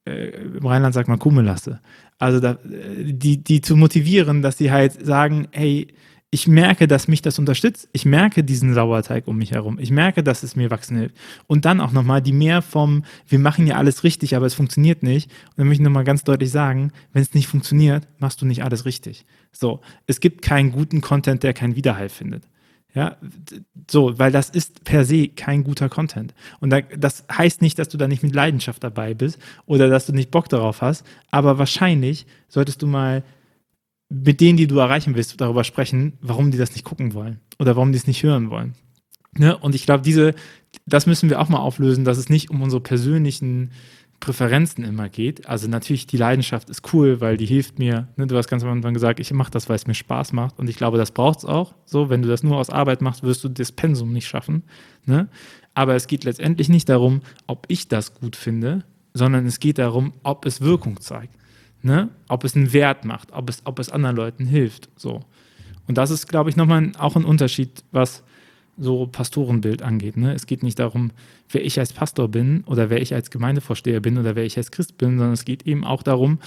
äh, 0.06 0.30
im 0.58 0.66
Rheinland 0.66 0.94
sagt 0.94 1.10
man 1.10 1.20
Kummelasse. 1.20 1.82
Also 2.18 2.40
da, 2.40 2.52
äh, 2.52 3.12
die, 3.12 3.44
die 3.44 3.60
zu 3.60 3.76
motivieren, 3.76 4.42
dass 4.42 4.58
sie 4.58 4.72
halt 4.72 5.06
sagen, 5.06 5.50
hey, 5.52 5.88
ich 6.34 6.48
merke, 6.48 6.88
dass 6.88 7.10
mich 7.10 7.22
das 7.22 7.40
unterstützt. 7.40 7.90
Ich 7.92 8.06
merke 8.06 8.46
diesen 8.46 8.74
Sauerteig 8.74 9.28
um 9.28 9.38
mich 9.38 9.52
herum. 9.52 9.78
Ich 9.80 9.92
merke, 9.92 10.24
dass 10.24 10.44
es 10.44 10.56
mir 10.56 10.72
wachsen 10.72 10.98
hilft. 10.98 11.18
Und 11.46 11.66
dann 11.66 11.82
auch 11.82 11.92
nochmal 11.92 12.22
die 12.22 12.32
mehr 12.32 12.62
vom, 12.62 13.04
wir 13.28 13.38
machen 13.38 13.68
ja 13.68 13.76
alles 13.76 14.06
richtig, 14.06 14.34
aber 14.34 14.46
es 14.46 14.54
funktioniert 14.54 15.04
nicht. 15.04 15.30
Und 15.30 15.58
dann 15.58 15.68
möchte 15.68 15.84
ich 15.84 15.86
nochmal 15.86 16.06
ganz 16.06 16.24
deutlich 16.24 16.50
sagen, 16.50 16.94
wenn 17.12 17.22
es 17.22 17.34
nicht 17.34 17.48
funktioniert, 17.48 18.08
machst 18.18 18.42
du 18.42 18.46
nicht 18.46 18.64
alles 18.64 18.86
richtig. 18.86 19.26
So, 19.52 19.82
es 20.08 20.22
gibt 20.22 20.42
keinen 20.42 20.72
guten 20.72 21.02
Content, 21.02 21.44
der 21.44 21.54
keinen 21.54 21.76
Widerhall 21.76 22.08
findet. 22.08 22.46
Ja, 22.94 23.18
so, 23.90 24.18
weil 24.18 24.32
das 24.32 24.50
ist 24.50 24.86
per 24.86 25.04
se 25.04 25.28
kein 25.28 25.66
guter 25.66 25.90
Content. 25.90 26.34
Und 26.62 26.70
da, 26.70 26.80
das 26.80 27.26
heißt 27.32 27.62
nicht, 27.62 27.78
dass 27.78 27.90
du 27.90 27.98
da 27.98 28.08
nicht 28.08 28.24
mit 28.24 28.34
Leidenschaft 28.36 28.84
dabei 28.84 29.14
bist 29.14 29.38
oder 29.66 29.90
dass 29.90 30.06
du 30.06 30.14
nicht 30.14 30.32
Bock 30.32 30.48
darauf 30.48 30.82
hast, 30.82 31.06
aber 31.30 31.58
wahrscheinlich 31.58 32.26
solltest 32.48 32.82
du 32.82 32.88
mal 32.88 33.24
mit 34.14 34.42
denen, 34.42 34.58
die 34.58 34.68
du 34.68 34.78
erreichen 34.78 35.16
willst, 35.16 35.40
darüber 35.40 35.64
sprechen, 35.64 36.14
warum 36.22 36.52
die 36.52 36.58
das 36.58 36.74
nicht 36.74 36.84
gucken 36.84 37.14
wollen 37.14 37.40
oder 37.60 37.78
warum 37.78 37.94
die 37.94 37.98
es 37.98 38.08
nicht 38.08 38.24
hören 38.24 38.50
wollen. 38.50 38.74
Ne? 39.38 39.58
Und 39.58 39.74
ich 39.74 39.86
glaube, 39.86 40.04
diese, 40.04 40.36
das 40.86 41.06
müssen 41.06 41.30
wir 41.30 41.40
auch 41.40 41.48
mal 41.48 41.60
auflösen, 41.60 42.04
dass 42.04 42.18
es 42.18 42.28
nicht 42.28 42.50
um 42.50 42.62
unsere 42.62 42.82
persönlichen 42.82 43.72
Präferenzen 44.20 44.84
immer 44.84 45.08
geht. 45.08 45.48
Also 45.48 45.70
natürlich, 45.70 46.08
die 46.08 46.18
Leidenschaft 46.18 46.70
ist 46.70 46.94
cool, 46.94 47.22
weil 47.22 47.38
die 47.38 47.46
hilft 47.46 47.80
mir. 47.80 48.10
Ne? 48.18 48.28
Du 48.28 48.36
hast 48.36 48.50
ganz 48.50 48.64
am 48.64 48.70
Anfang 48.70 48.94
gesagt, 48.94 49.22
ich 49.22 49.32
mache 49.32 49.50
das, 49.50 49.70
weil 49.70 49.78
es 49.78 49.88
mir 49.88 49.94
Spaß 49.94 50.34
macht. 50.34 50.60
Und 50.60 50.70
ich 50.70 50.76
glaube, 50.76 50.98
das 50.98 51.12
braucht 51.12 51.40
es 51.40 51.46
auch. 51.46 51.74
So, 51.86 52.10
wenn 52.10 52.22
du 52.22 52.28
das 52.28 52.44
nur 52.44 52.58
aus 52.58 52.70
Arbeit 52.70 53.02
machst, 53.02 53.24
wirst 53.24 53.46
du 53.46 53.50
das 53.50 53.72
Pensum 53.72 54.12
nicht 54.12 54.28
schaffen. 54.28 54.64
Ne? 55.06 55.30
Aber 55.74 55.96
es 55.96 56.08
geht 56.08 56.26
letztendlich 56.26 56.68
nicht 56.68 56.90
darum, 56.90 57.22
ob 57.48 57.66
ich 57.70 57.88
das 57.88 58.14
gut 58.14 58.36
finde, 58.36 58.84
sondern 59.14 59.46
es 59.46 59.62
geht 59.62 59.78
darum, 59.78 60.12
ob 60.24 60.46
es 60.46 60.60
Wirkung 60.60 61.00
zeigt. 61.00 61.36
Ne? 61.84 62.10
Ob 62.28 62.44
es 62.44 62.56
einen 62.56 62.74
Wert 62.74 63.06
macht, 63.06 63.32
ob 63.32 63.50
es, 63.50 63.62
ob 63.66 63.80
es 63.80 63.90
anderen 63.90 64.16
Leuten 64.16 64.46
hilft. 64.46 64.90
So. 64.96 65.22
Und 65.88 65.98
das 65.98 66.12
ist, 66.12 66.28
glaube 66.28 66.50
ich, 66.50 66.56
nochmal 66.56 66.92
auch 66.98 67.16
ein 67.16 67.26
Unterschied, 67.26 67.84
was 67.92 68.24
so 68.78 69.08
Pastorenbild 69.08 69.82
angeht. 69.82 70.18
Ne? 70.18 70.34
Es 70.34 70.46
geht 70.46 70.64
nicht 70.64 70.80
darum, 70.80 71.12
wer 71.50 71.64
ich 71.64 71.80
als 71.80 71.94
Pastor 71.94 72.28
bin 72.28 72.64
oder 72.66 72.90
wer 72.90 73.02
ich 73.02 73.14
als 73.14 73.30
Gemeindevorsteher 73.30 74.00
bin 74.00 74.18
oder 74.18 74.36
wer 74.36 74.46
ich 74.46 74.58
als 74.58 74.72
Christ 74.72 74.98
bin, 74.98 75.18
sondern 75.18 75.34
es 75.34 75.46
geht 75.46 75.68
eben 75.68 75.84
auch 75.84 76.04
darum, 76.04 76.40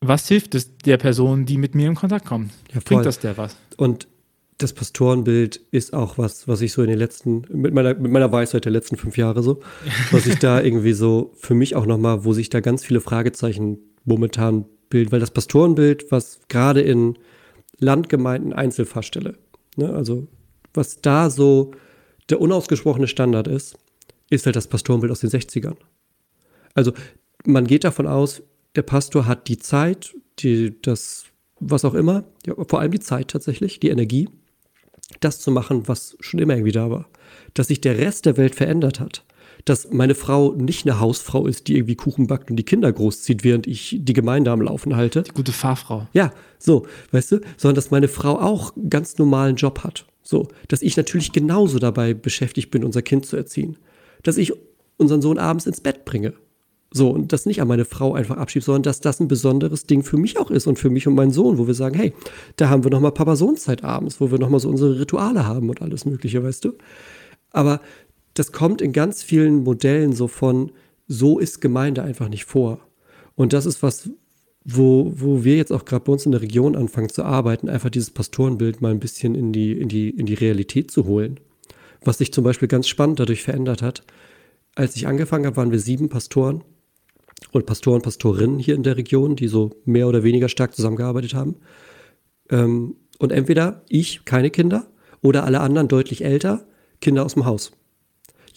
was 0.00 0.28
hilft 0.28 0.54
es 0.54 0.76
der 0.78 0.96
Person, 0.96 1.44
die 1.44 1.58
mit 1.58 1.74
mir 1.74 1.88
in 1.88 1.94
Kontakt 1.94 2.26
kommt? 2.26 2.52
Ja, 2.72 2.80
Bringt 2.84 3.04
das 3.04 3.18
der 3.18 3.36
was? 3.36 3.56
Und 3.76 4.06
das 4.58 4.72
Pastorenbild 4.72 5.60
ist 5.70 5.92
auch 5.92 6.18
was, 6.18 6.48
was 6.48 6.60
ich 6.60 6.72
so 6.72 6.82
in 6.82 6.88
den 6.88 6.98
letzten, 6.98 7.42
mit 7.48 7.72
meiner, 7.72 7.94
mit 7.94 8.10
meiner 8.10 8.30
Weisheit 8.30 8.64
der 8.64 8.72
letzten 8.72 8.96
fünf 8.96 9.16
Jahre 9.16 9.42
so, 9.42 9.60
was 10.10 10.26
ich 10.26 10.38
da 10.38 10.60
irgendwie 10.62 10.92
so 10.92 11.32
für 11.38 11.54
mich 11.54 11.76
auch 11.76 11.86
nochmal, 11.86 12.24
wo 12.24 12.32
sich 12.32 12.50
da 12.50 12.60
ganz 12.60 12.84
viele 12.84 13.00
Fragezeichen 13.00 13.78
momentan 14.08 14.64
Bild, 14.90 15.12
weil 15.12 15.20
das 15.20 15.30
Pastorenbild, 15.30 16.10
was 16.10 16.40
gerade 16.48 16.80
in 16.80 17.18
Landgemeinden 17.78 18.52
Einzelfachstelle, 18.52 19.36
ne, 19.76 19.92
also 19.92 20.26
was 20.74 21.00
da 21.00 21.30
so 21.30 21.72
der 22.28 22.40
unausgesprochene 22.40 23.08
Standard 23.08 23.48
ist, 23.48 23.78
ist 24.30 24.46
halt 24.46 24.56
das 24.56 24.66
Pastorenbild 24.66 25.10
aus 25.10 25.20
den 25.20 25.30
60ern. 25.30 25.76
Also 26.74 26.92
man 27.44 27.66
geht 27.66 27.84
davon 27.84 28.06
aus, 28.06 28.42
der 28.74 28.82
Pastor 28.82 29.26
hat 29.26 29.48
die 29.48 29.58
Zeit, 29.58 30.14
die, 30.40 30.80
das, 30.82 31.24
was 31.60 31.84
auch 31.84 31.94
immer, 31.94 32.24
ja, 32.46 32.54
vor 32.68 32.80
allem 32.80 32.92
die 32.92 33.00
Zeit 33.00 33.28
tatsächlich, 33.28 33.80
die 33.80 33.88
Energie, 33.88 34.28
das 35.20 35.40
zu 35.40 35.50
machen, 35.50 35.88
was 35.88 36.16
schon 36.20 36.38
immer 36.38 36.54
irgendwie 36.54 36.72
da 36.72 36.90
war. 36.90 37.08
Dass 37.54 37.68
sich 37.68 37.80
der 37.80 37.98
Rest 37.98 38.26
der 38.26 38.36
Welt 38.36 38.54
verändert 38.54 39.00
hat 39.00 39.24
dass 39.64 39.90
meine 39.90 40.14
Frau 40.14 40.52
nicht 40.52 40.86
eine 40.86 41.00
Hausfrau 41.00 41.46
ist, 41.46 41.68
die 41.68 41.76
irgendwie 41.76 41.96
Kuchen 41.96 42.26
backt 42.26 42.50
und 42.50 42.56
die 42.56 42.64
Kinder 42.64 42.92
großzieht, 42.92 43.44
während 43.44 43.66
ich 43.66 43.98
die 44.00 44.12
Gemeinde 44.12 44.50
am 44.50 44.62
Laufen 44.62 44.96
halte. 44.96 45.22
Die 45.22 45.32
gute 45.32 45.52
Fahrfrau. 45.52 46.06
Ja, 46.12 46.32
so, 46.58 46.86
weißt 47.12 47.32
du, 47.32 47.40
sondern 47.56 47.76
dass 47.76 47.90
meine 47.90 48.08
Frau 48.08 48.38
auch 48.38 48.74
einen 48.76 48.90
ganz 48.90 49.18
normalen 49.18 49.56
Job 49.56 49.84
hat. 49.84 50.06
So, 50.22 50.48
dass 50.68 50.82
ich 50.82 50.96
natürlich 50.96 51.32
genauso 51.32 51.78
dabei 51.78 52.14
beschäftigt 52.14 52.70
bin, 52.70 52.84
unser 52.84 53.02
Kind 53.02 53.26
zu 53.26 53.36
erziehen. 53.36 53.78
Dass 54.22 54.36
ich 54.36 54.52
unseren 54.98 55.22
Sohn 55.22 55.38
abends 55.38 55.66
ins 55.66 55.80
Bett 55.80 56.04
bringe. 56.04 56.34
So, 56.90 57.10
und 57.10 57.32
das 57.32 57.44
nicht 57.44 57.60
an 57.60 57.68
meine 57.68 57.84
Frau 57.84 58.14
einfach 58.14 58.38
abschiebt, 58.38 58.64
sondern 58.64 58.82
dass 58.82 59.00
das 59.00 59.20
ein 59.20 59.28
besonderes 59.28 59.84
Ding 59.84 60.02
für 60.02 60.16
mich 60.16 60.38
auch 60.38 60.50
ist 60.50 60.66
und 60.66 60.78
für 60.78 60.88
mich 60.88 61.06
und 61.06 61.14
meinen 61.14 61.32
Sohn, 61.32 61.58
wo 61.58 61.66
wir 61.66 61.74
sagen, 61.74 61.96
hey, 61.96 62.14
da 62.56 62.70
haben 62.70 62.82
wir 62.82 62.90
nochmal 62.90 63.12
Papa-Sohn-Zeit 63.12 63.84
abends, 63.84 64.20
wo 64.20 64.30
wir 64.30 64.38
nochmal 64.38 64.60
so 64.60 64.70
unsere 64.70 64.98
Rituale 64.98 65.46
haben 65.46 65.68
und 65.68 65.82
alles 65.82 66.06
Mögliche, 66.06 66.42
weißt 66.42 66.64
du? 66.64 66.72
Aber 67.50 67.80
das 68.38 68.52
kommt 68.52 68.80
in 68.80 68.92
ganz 68.92 69.22
vielen 69.22 69.62
Modellen 69.64 70.12
so 70.12 70.28
von, 70.28 70.72
so 71.06 71.38
ist 71.38 71.60
Gemeinde 71.60 72.02
einfach 72.02 72.28
nicht 72.28 72.44
vor. 72.44 72.80
Und 73.34 73.52
das 73.52 73.66
ist 73.66 73.82
was, 73.82 74.10
wo, 74.64 75.12
wo 75.16 75.44
wir 75.44 75.56
jetzt 75.56 75.72
auch 75.72 75.84
gerade 75.84 76.04
bei 76.04 76.12
uns 76.12 76.26
in 76.26 76.32
der 76.32 76.42
Region 76.42 76.76
anfangen 76.76 77.08
zu 77.08 77.24
arbeiten, 77.24 77.68
einfach 77.68 77.90
dieses 77.90 78.10
Pastorenbild 78.10 78.80
mal 78.80 78.90
ein 78.90 79.00
bisschen 79.00 79.34
in 79.34 79.52
die, 79.52 79.72
in 79.72 79.88
die, 79.88 80.10
in 80.10 80.26
die 80.26 80.34
Realität 80.34 80.90
zu 80.90 81.06
holen. 81.06 81.40
Was 82.04 82.18
sich 82.18 82.32
zum 82.32 82.44
Beispiel 82.44 82.68
ganz 82.68 82.86
spannend 82.86 83.18
dadurch 83.18 83.42
verändert 83.42 83.82
hat. 83.82 84.02
Als 84.74 84.94
ich 84.94 85.06
angefangen 85.06 85.46
habe, 85.46 85.56
waren 85.56 85.72
wir 85.72 85.80
sieben 85.80 86.08
Pastoren 86.08 86.62
und 87.52 87.66
Pastoren, 87.66 88.02
Pastorinnen 88.02 88.58
hier 88.58 88.74
in 88.74 88.82
der 88.82 88.96
Region, 88.96 89.36
die 89.36 89.48
so 89.48 89.70
mehr 89.84 90.06
oder 90.06 90.22
weniger 90.22 90.48
stark 90.48 90.74
zusammengearbeitet 90.74 91.34
haben. 91.34 91.56
Ähm, 92.50 92.96
und 93.18 93.32
entweder 93.32 93.82
ich, 93.88 94.24
keine 94.24 94.50
Kinder, 94.50 94.86
oder 95.22 95.44
alle 95.44 95.60
anderen 95.60 95.88
deutlich 95.88 96.24
älter, 96.24 96.66
Kinder 97.00 97.24
aus 97.24 97.34
dem 97.34 97.44
Haus. 97.44 97.72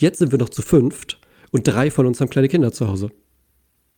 Jetzt 0.02 0.18
sind 0.18 0.32
wir 0.32 0.40
noch 0.40 0.50
zu 0.50 0.62
fünft 0.62 1.20
und 1.52 1.68
drei 1.68 1.92
von 1.92 2.08
uns 2.08 2.20
haben 2.20 2.30
kleine 2.30 2.50
Kinder 2.50 2.72
zu 2.72 2.88
Hause. 2.88 3.12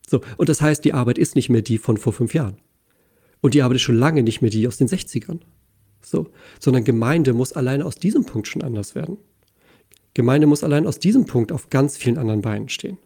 So, 0.06 0.20
und 0.36 0.50
das 0.50 0.60
heißt, 0.60 0.84
die 0.84 0.92
Arbeit 0.92 1.16
ist 1.16 1.34
nicht 1.34 1.48
mehr 1.48 1.62
die 1.62 1.78
von 1.78 1.96
vor 1.96 2.12
fünf 2.12 2.34
Jahren. 2.34 2.58
Und 3.40 3.54
die 3.54 3.62
Arbeit 3.62 3.76
ist 3.76 3.82
schon 3.82 3.98
lange 3.98 4.22
nicht 4.22 4.42
mehr 4.42 4.50
die 4.50 4.68
aus 4.68 4.76
den 4.76 4.88
60ern. 4.88 5.40
So, 6.02 6.30
sondern 6.60 6.84
Gemeinde 6.84 7.32
muss 7.32 7.54
alleine 7.54 7.86
aus 7.86 7.96
diesem 7.96 8.26
Punkt 8.26 8.48
schon 8.48 8.62
anders 8.62 8.94
werden. 8.94 9.16
Gemeinde 10.12 10.46
muss 10.46 10.62
allein 10.62 10.86
aus 10.86 10.98
diesem 10.98 11.24
Punkt 11.24 11.52
auf 11.52 11.70
ganz 11.70 11.96
vielen 11.96 12.18
anderen 12.18 12.42
Beinen 12.42 12.68
stehen. 12.68 12.98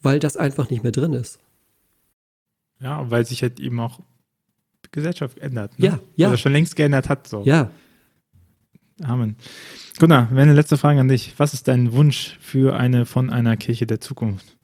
Weil 0.00 0.18
das 0.18 0.36
einfach 0.36 0.70
nicht 0.70 0.82
mehr 0.82 0.92
drin 0.92 1.12
ist. 1.12 1.38
Ja, 2.80 3.10
weil 3.10 3.26
sich 3.26 3.42
halt 3.42 3.60
eben 3.60 3.78
auch 3.80 4.00
Gesellschaft 4.92 5.38
ändert. 5.38 5.78
Ne? 5.78 5.86
Ja, 5.86 6.00
ja. 6.16 6.28
Oder 6.28 6.38
schon 6.38 6.52
längst 6.52 6.74
geändert 6.74 7.10
hat. 7.10 7.28
So. 7.28 7.42
Ja. 7.44 7.70
Amen. 9.02 9.36
Gunnar, 9.98 10.28
eine 10.34 10.54
letzte 10.54 10.76
Frage 10.76 11.00
an 11.00 11.08
dich. 11.08 11.34
Was 11.38 11.54
ist 11.54 11.68
dein 11.68 11.92
Wunsch 11.92 12.36
für 12.40 12.76
eine 12.76 13.06
von 13.06 13.30
einer 13.30 13.56
Kirche 13.56 13.86
der 13.86 14.00
Zukunft? 14.00 14.56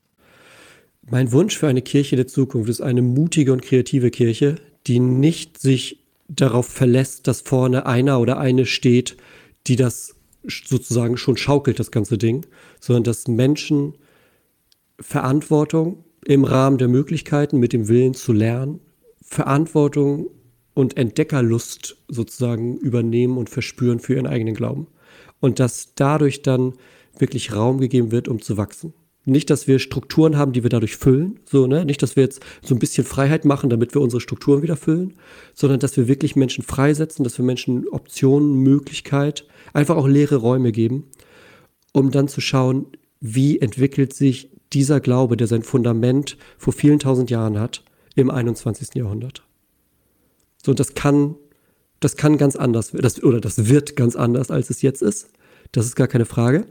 Mein 1.09 1.33
Wunsch 1.33 1.57
für 1.57 1.69
eine 1.69 1.83
Kirche 1.83 2.17
der 2.17 2.27
Zukunft 2.27 2.69
ist 2.69 2.81
eine 2.81 3.03
mutige 3.03 3.53
und 3.53 3.63
kreative 3.63 4.11
Kirche, 4.11 4.57
die 4.87 5.01
nicht 5.01 5.59
sich 5.59 6.01
darauf 6.29 6.67
verlässt, 6.67 7.27
dass 7.27 7.43
vorne 7.43 7.87
einer 7.87 8.21
oder 8.21 8.39
eine 8.39 8.67
steht, 8.67 9.17
die 9.67 9.77
das 9.77 10.15
sozusagen 10.43 11.17
schon 11.17 11.37
schaukelt, 11.37 11.79
das 11.79 11.91
ganze 11.91 12.19
Ding, 12.19 12.47
sondern 12.81 13.05
dass 13.05 13.29
Menschen 13.29 13.95
Verantwortung 14.99 16.05
im 16.25 16.45
Rahmen 16.45 16.79
der 16.79 16.89
Möglichkeiten 16.89 17.59
mit 17.59 17.73
dem 17.73 17.89
Willen 17.89 18.15
zu 18.15 18.33
lernen, 18.33 18.81
Verantwortung 19.23 20.29
und 20.75 20.97
Entdeckerlust 20.97 21.97
sozusagen 22.09 22.77
übernehmen 22.77 23.39
und 23.39 23.49
verspüren 23.49 24.01
für 24.01 24.15
ihren 24.15 24.27
eigenen 24.27 24.55
Glauben. 24.55 24.89
Und 25.41 25.61
dass 25.61 25.95
dadurch 25.95 26.43
dann 26.43 26.75
wirklich 27.19 27.55
Raum 27.55 27.79
gegeben 27.79 28.11
wird, 28.11 28.29
um 28.29 28.43
zu 28.43 28.57
wachsen. 28.57 28.93
Nicht, 29.27 29.49
dass 29.49 29.67
wir 29.67 29.79
Strukturen 29.79 30.37
haben, 30.37 30.53
die 30.53 30.63
wir 30.63 30.71
dadurch 30.71 30.97
füllen, 30.97 31.41
so, 31.47 31.67
ne? 31.67 31.87
Nicht, 31.87 32.03
dass 32.03 32.15
wir 32.15 32.25
jetzt 32.25 32.41
so 32.63 32.75
ein 32.75 32.79
bisschen 32.79 33.07
Freiheit 33.07 33.47
machen, 33.47 33.71
damit 33.71 33.95
wir 33.95 34.03
unsere 34.03 34.21
Strukturen 34.21 34.63
wieder 34.63 34.77
füllen, 34.77 35.15
sondern 35.55 35.81
dass 35.81 35.97
wir 35.97 36.09
wirklich 36.09 36.37
Menschen 36.37 36.63
freisetzen, 36.63 37.25
dass 37.25 37.39
wir 37.39 37.45
Menschen 37.45 37.89
Optionen, 37.89 38.57
Möglichkeit, 38.57 39.47
einfach 39.73 39.97
auch 39.97 40.09
leere 40.09 40.37
Räume 40.37 40.73
geben, 40.73 41.05
um 41.93 42.11
dann 42.11 42.29
zu 42.29 42.43
schauen, 42.43 42.87
wie 43.21 43.61
entwickelt 43.61 44.13
sich 44.13 44.51
dieser 44.75 45.01
Glaube, 45.01 45.39
der 45.39 45.47
sein 45.47 45.63
Fundament 45.63 46.37
vor 46.59 46.75
vielen 46.75 46.99
tausend 46.99 47.31
Jahren 47.31 47.59
hat, 47.59 47.83
im 48.17 48.31
21. 48.31 48.95
Jahrhundert. 48.95 49.43
So, 50.65 50.73
das 50.73 50.95
kann, 50.95 51.37
das 52.01 52.17
kann 52.17 52.39
ganz 52.39 52.57
anders, 52.57 52.93
das, 52.93 53.23
oder 53.23 53.41
das 53.41 53.69
wird 53.69 53.97
ganz 53.97 54.17
anders, 54.17 54.51
als 54.51 54.71
es 54.71 54.83
jetzt 54.83 55.03
ist. 55.03 55.31
Das 55.73 55.87
ist 55.87 55.97
gar 55.97 56.09
keine 56.09 56.25
Frage. 56.25 56.67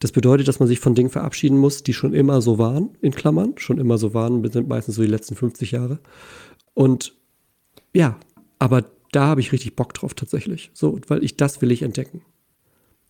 Das 0.00 0.12
bedeutet, 0.12 0.46
dass 0.48 0.60
man 0.60 0.68
sich 0.68 0.80
von 0.80 0.94
Dingen 0.94 1.10
verabschieden 1.10 1.58
muss, 1.58 1.82
die 1.82 1.94
schon 1.94 2.12
immer 2.12 2.40
so 2.40 2.58
waren, 2.58 2.90
in 3.00 3.12
Klammern, 3.12 3.54
schon 3.56 3.78
immer 3.78 3.98
so 3.98 4.14
waren, 4.14 4.48
sind 4.50 4.68
meistens 4.68 4.96
so 4.96 5.02
die 5.02 5.08
letzten 5.08 5.34
50 5.34 5.72
Jahre. 5.72 5.98
Und 6.74 7.14
ja, 7.94 8.18
aber 8.58 8.84
da 9.12 9.26
habe 9.26 9.40
ich 9.40 9.52
richtig 9.52 9.74
Bock 9.76 9.94
drauf 9.94 10.14
tatsächlich. 10.14 10.70
So, 10.74 11.00
weil 11.08 11.24
ich 11.24 11.36
das 11.36 11.62
will 11.62 11.72
ich 11.72 11.82
entdecken. 11.82 12.22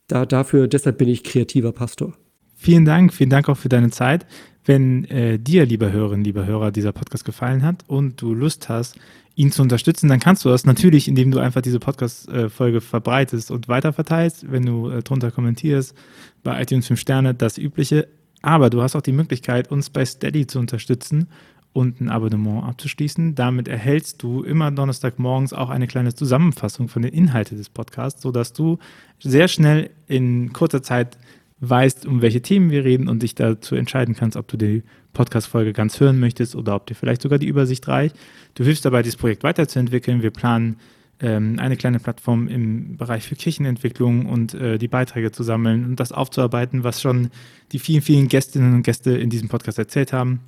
Da, 0.07 0.25
dafür, 0.25 0.69
deshalb 0.69 0.99
bin 0.99 1.09
ich 1.09 1.25
kreativer 1.25 1.73
Pastor. 1.73 2.15
Vielen 2.55 2.85
Dank, 2.85 3.13
vielen 3.13 3.31
Dank 3.31 3.49
auch 3.49 3.57
für 3.57 3.69
deine 3.69 3.91
Zeit. 3.91 4.27
Wenn 4.65 5.05
äh, 5.07 5.39
dir, 5.39 5.67
lieber 5.67 5.93
Hörerin, 5.93 6.25
lieber 6.25 6.47
Hörer, 6.47 6.71
dieser 6.71 6.93
Podcast 6.93 7.25
gefallen 7.25 7.63
hat 7.63 7.85
und 7.89 8.21
du 8.21 8.35
Lust 8.35 8.69
hast, 8.69 8.99
ihn 9.39 9.53
zu 9.53 9.63
unterstützen, 9.63 10.09
dann 10.09 10.19
kannst 10.19 10.45
du 10.45 10.49
das 10.49 10.67
natürlich, 10.67 11.07
indem 11.07 11.31
du 11.31 11.39
einfach 11.39 11.63
diese 11.63 11.79
Podcast-Folge 11.79 12.81
verbreitest 12.81 13.53
und 13.53 13.69
weiterverteilst, 13.69 14.51
wenn 14.51 14.67
du 14.67 14.91
äh, 14.91 15.03
drunter 15.03 15.31
kommentierst, 15.31 15.95
bei 16.43 16.61
iTunes 16.61 16.89
5 16.89 16.99
Sterne, 16.99 17.35
das 17.35 17.57
Übliche. 17.57 18.09
Aber 18.43 18.69
du 18.69 18.83
hast 18.83 18.97
auch 18.97 19.01
die 19.01 19.13
Möglichkeit, 19.13 19.71
uns 19.71 19.91
bei 19.91 20.05
Steady 20.05 20.49
zu 20.49 20.59
unterstützen 20.59 21.29
und 21.73 22.01
ein 22.01 22.09
Abonnement 22.09 22.65
abzuschließen. 22.65 23.37
Damit 23.37 23.69
erhältst 23.69 24.25
du 24.25 24.43
immer 24.43 24.73
Donnerstagmorgens 24.73 25.53
auch 25.53 25.71
eine 25.71 25.87
kleine 25.87 26.13
Zusammenfassung 26.15 26.89
von 26.89 27.03
den 27.03 27.13
Inhalten 27.13 27.57
des 27.57 27.69
Podcasts, 27.69 28.21
sodass 28.23 28.53
du 28.53 28.79
sehr 29.21 29.47
schnell 29.47 29.91
in 30.09 30.53
kurzer 30.53 30.83
Zeit 30.83 31.17
weißt, 31.61 32.07
um 32.07 32.23
welche 32.23 32.41
Themen 32.41 32.71
wir 32.71 32.85
reden 32.85 33.09
und 33.09 33.23
dich 33.23 33.35
dazu 33.35 33.75
entscheiden 33.75 34.15
kannst, 34.15 34.37
ob 34.37 34.47
du 34.49 34.57
die 34.57 34.83
Podcast-Folge 35.13 35.73
ganz 35.73 35.99
hören 35.99 36.21
möchtest 36.21 36.55
oder 36.55 36.75
ob 36.77 36.87
dir 36.87 36.95
vielleicht 36.95 37.23
sogar 37.23 37.39
die 37.39 37.49
Übersicht 37.49 37.89
reicht. 37.89 38.17
Du 38.55 38.65
hilfst 38.65 38.85
dabei, 38.85 39.03
dieses 39.03 39.17
Projekt 39.17 39.43
weiterzuentwickeln. 39.43 40.23
Wir 40.23 40.31
planen 40.31 40.77
ähm, 41.21 41.59
eine 41.59 41.77
kleine 41.77 41.99
Plattform 41.99 42.47
im 42.47 42.97
Bereich 42.97 43.25
für 43.25 43.35
Kirchenentwicklung 43.35 44.27
und 44.27 44.55
äh, 44.55 44.79
die 44.79 44.89
Beiträge 44.89 45.33
zu 45.33 45.43
sammeln 45.43 45.85
und 45.85 45.99
das 45.99 46.13
aufzuarbeiten, 46.13 46.85
was 46.85 47.01
schon 47.01 47.31
die 47.73 47.81
vielen, 47.81 48.03
vielen 48.03 48.29
Gästinnen 48.29 48.75
und 48.75 48.83
Gäste 48.83 49.11
in 49.13 49.31
diesem 49.31 49.49
Podcast 49.49 49.79
erzählt 49.79 50.13
haben. 50.13 50.41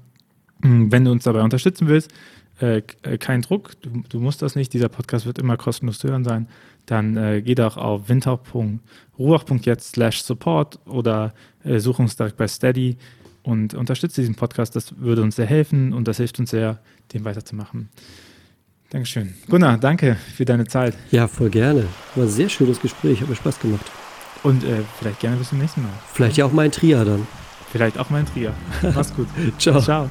Hm, 0.63 0.93
wenn 0.93 1.05
du 1.05 1.11
uns 1.11 1.25
dabei 1.25 1.43
unterstützen 1.43 1.89
willst, 1.89 2.13
äh, 2.61 2.83
äh, 3.03 3.19
kein 3.19 3.41
Druck, 3.41 3.81
du, 3.81 4.03
du, 4.09 4.21
musst 4.21 4.43
das 4.43 4.55
nicht. 4.55 4.73
Dieser 4.73 4.89
Podcast 4.89 5.27
wird 5.27 5.39
immer 5.39 5.57
kostenlos 5.57 5.99
zu 5.99 6.09
hören 6.09 6.25
sein. 6.25 6.47
Dann 6.87 7.17
äh, 7.17 7.43
geh 7.43 7.55
doch 7.55 7.77
auf 7.77 8.09
winter.ruach.jetzt 8.09 9.93
slash 9.93 10.23
support 10.23 10.79
oder 10.87 11.35
äh, 11.65 11.79
such 11.79 11.99
uns 11.99 12.17
direkt 12.17 12.37
bei 12.37 12.49
Steady 12.49 12.97
und 13.43 13.75
unterstütze 13.75 14.21
diesen 14.21 14.35
Podcast. 14.35 14.77
Das 14.77 14.99
würde 14.99 15.23
uns 15.23 15.37
sehr 15.37 15.47
helfen 15.47 15.93
und 15.93 16.09
das 16.09 16.17
hilft 16.19 16.39
uns 16.39 16.51
sehr, 16.51 16.79
den 17.13 17.25
weiterzumachen. 17.25 17.89
Dankeschön. 18.91 19.35
Gunnar, 19.49 19.79
danke 19.79 20.17
für 20.35 20.45
deine 20.45 20.67
Zeit. 20.67 20.97
Ja, 21.13 21.29
voll 21.29 21.51
gerne. 21.51 21.85
War 22.17 22.25
ein 22.25 22.31
sehr 22.31 22.49
schönes 22.49 22.81
Gespräch, 22.81 23.21
hat 23.21 23.29
mir 23.29 23.37
Spaß 23.37 23.61
gemacht. 23.61 23.87
Und 24.43 24.65
äh, 24.65 24.83
vielleicht 24.99 25.21
gerne 25.21 25.37
bis 25.37 25.51
zum 25.51 25.59
nächsten 25.59 25.83
Mal. 25.83 25.93
Vielleicht 26.13 26.39
ja 26.39 26.45
auch 26.45 26.53
mein 26.53 26.73
Trier 26.73 27.05
dann. 27.05 27.27
Vielleicht 27.71 27.99
auch 27.99 28.11
mein 28.11 28.27
Trier. 28.27 28.53
Mach's 28.83 29.15
gut. 29.15 29.29
Ciao. 29.59 29.81
Ciao. 29.81 30.11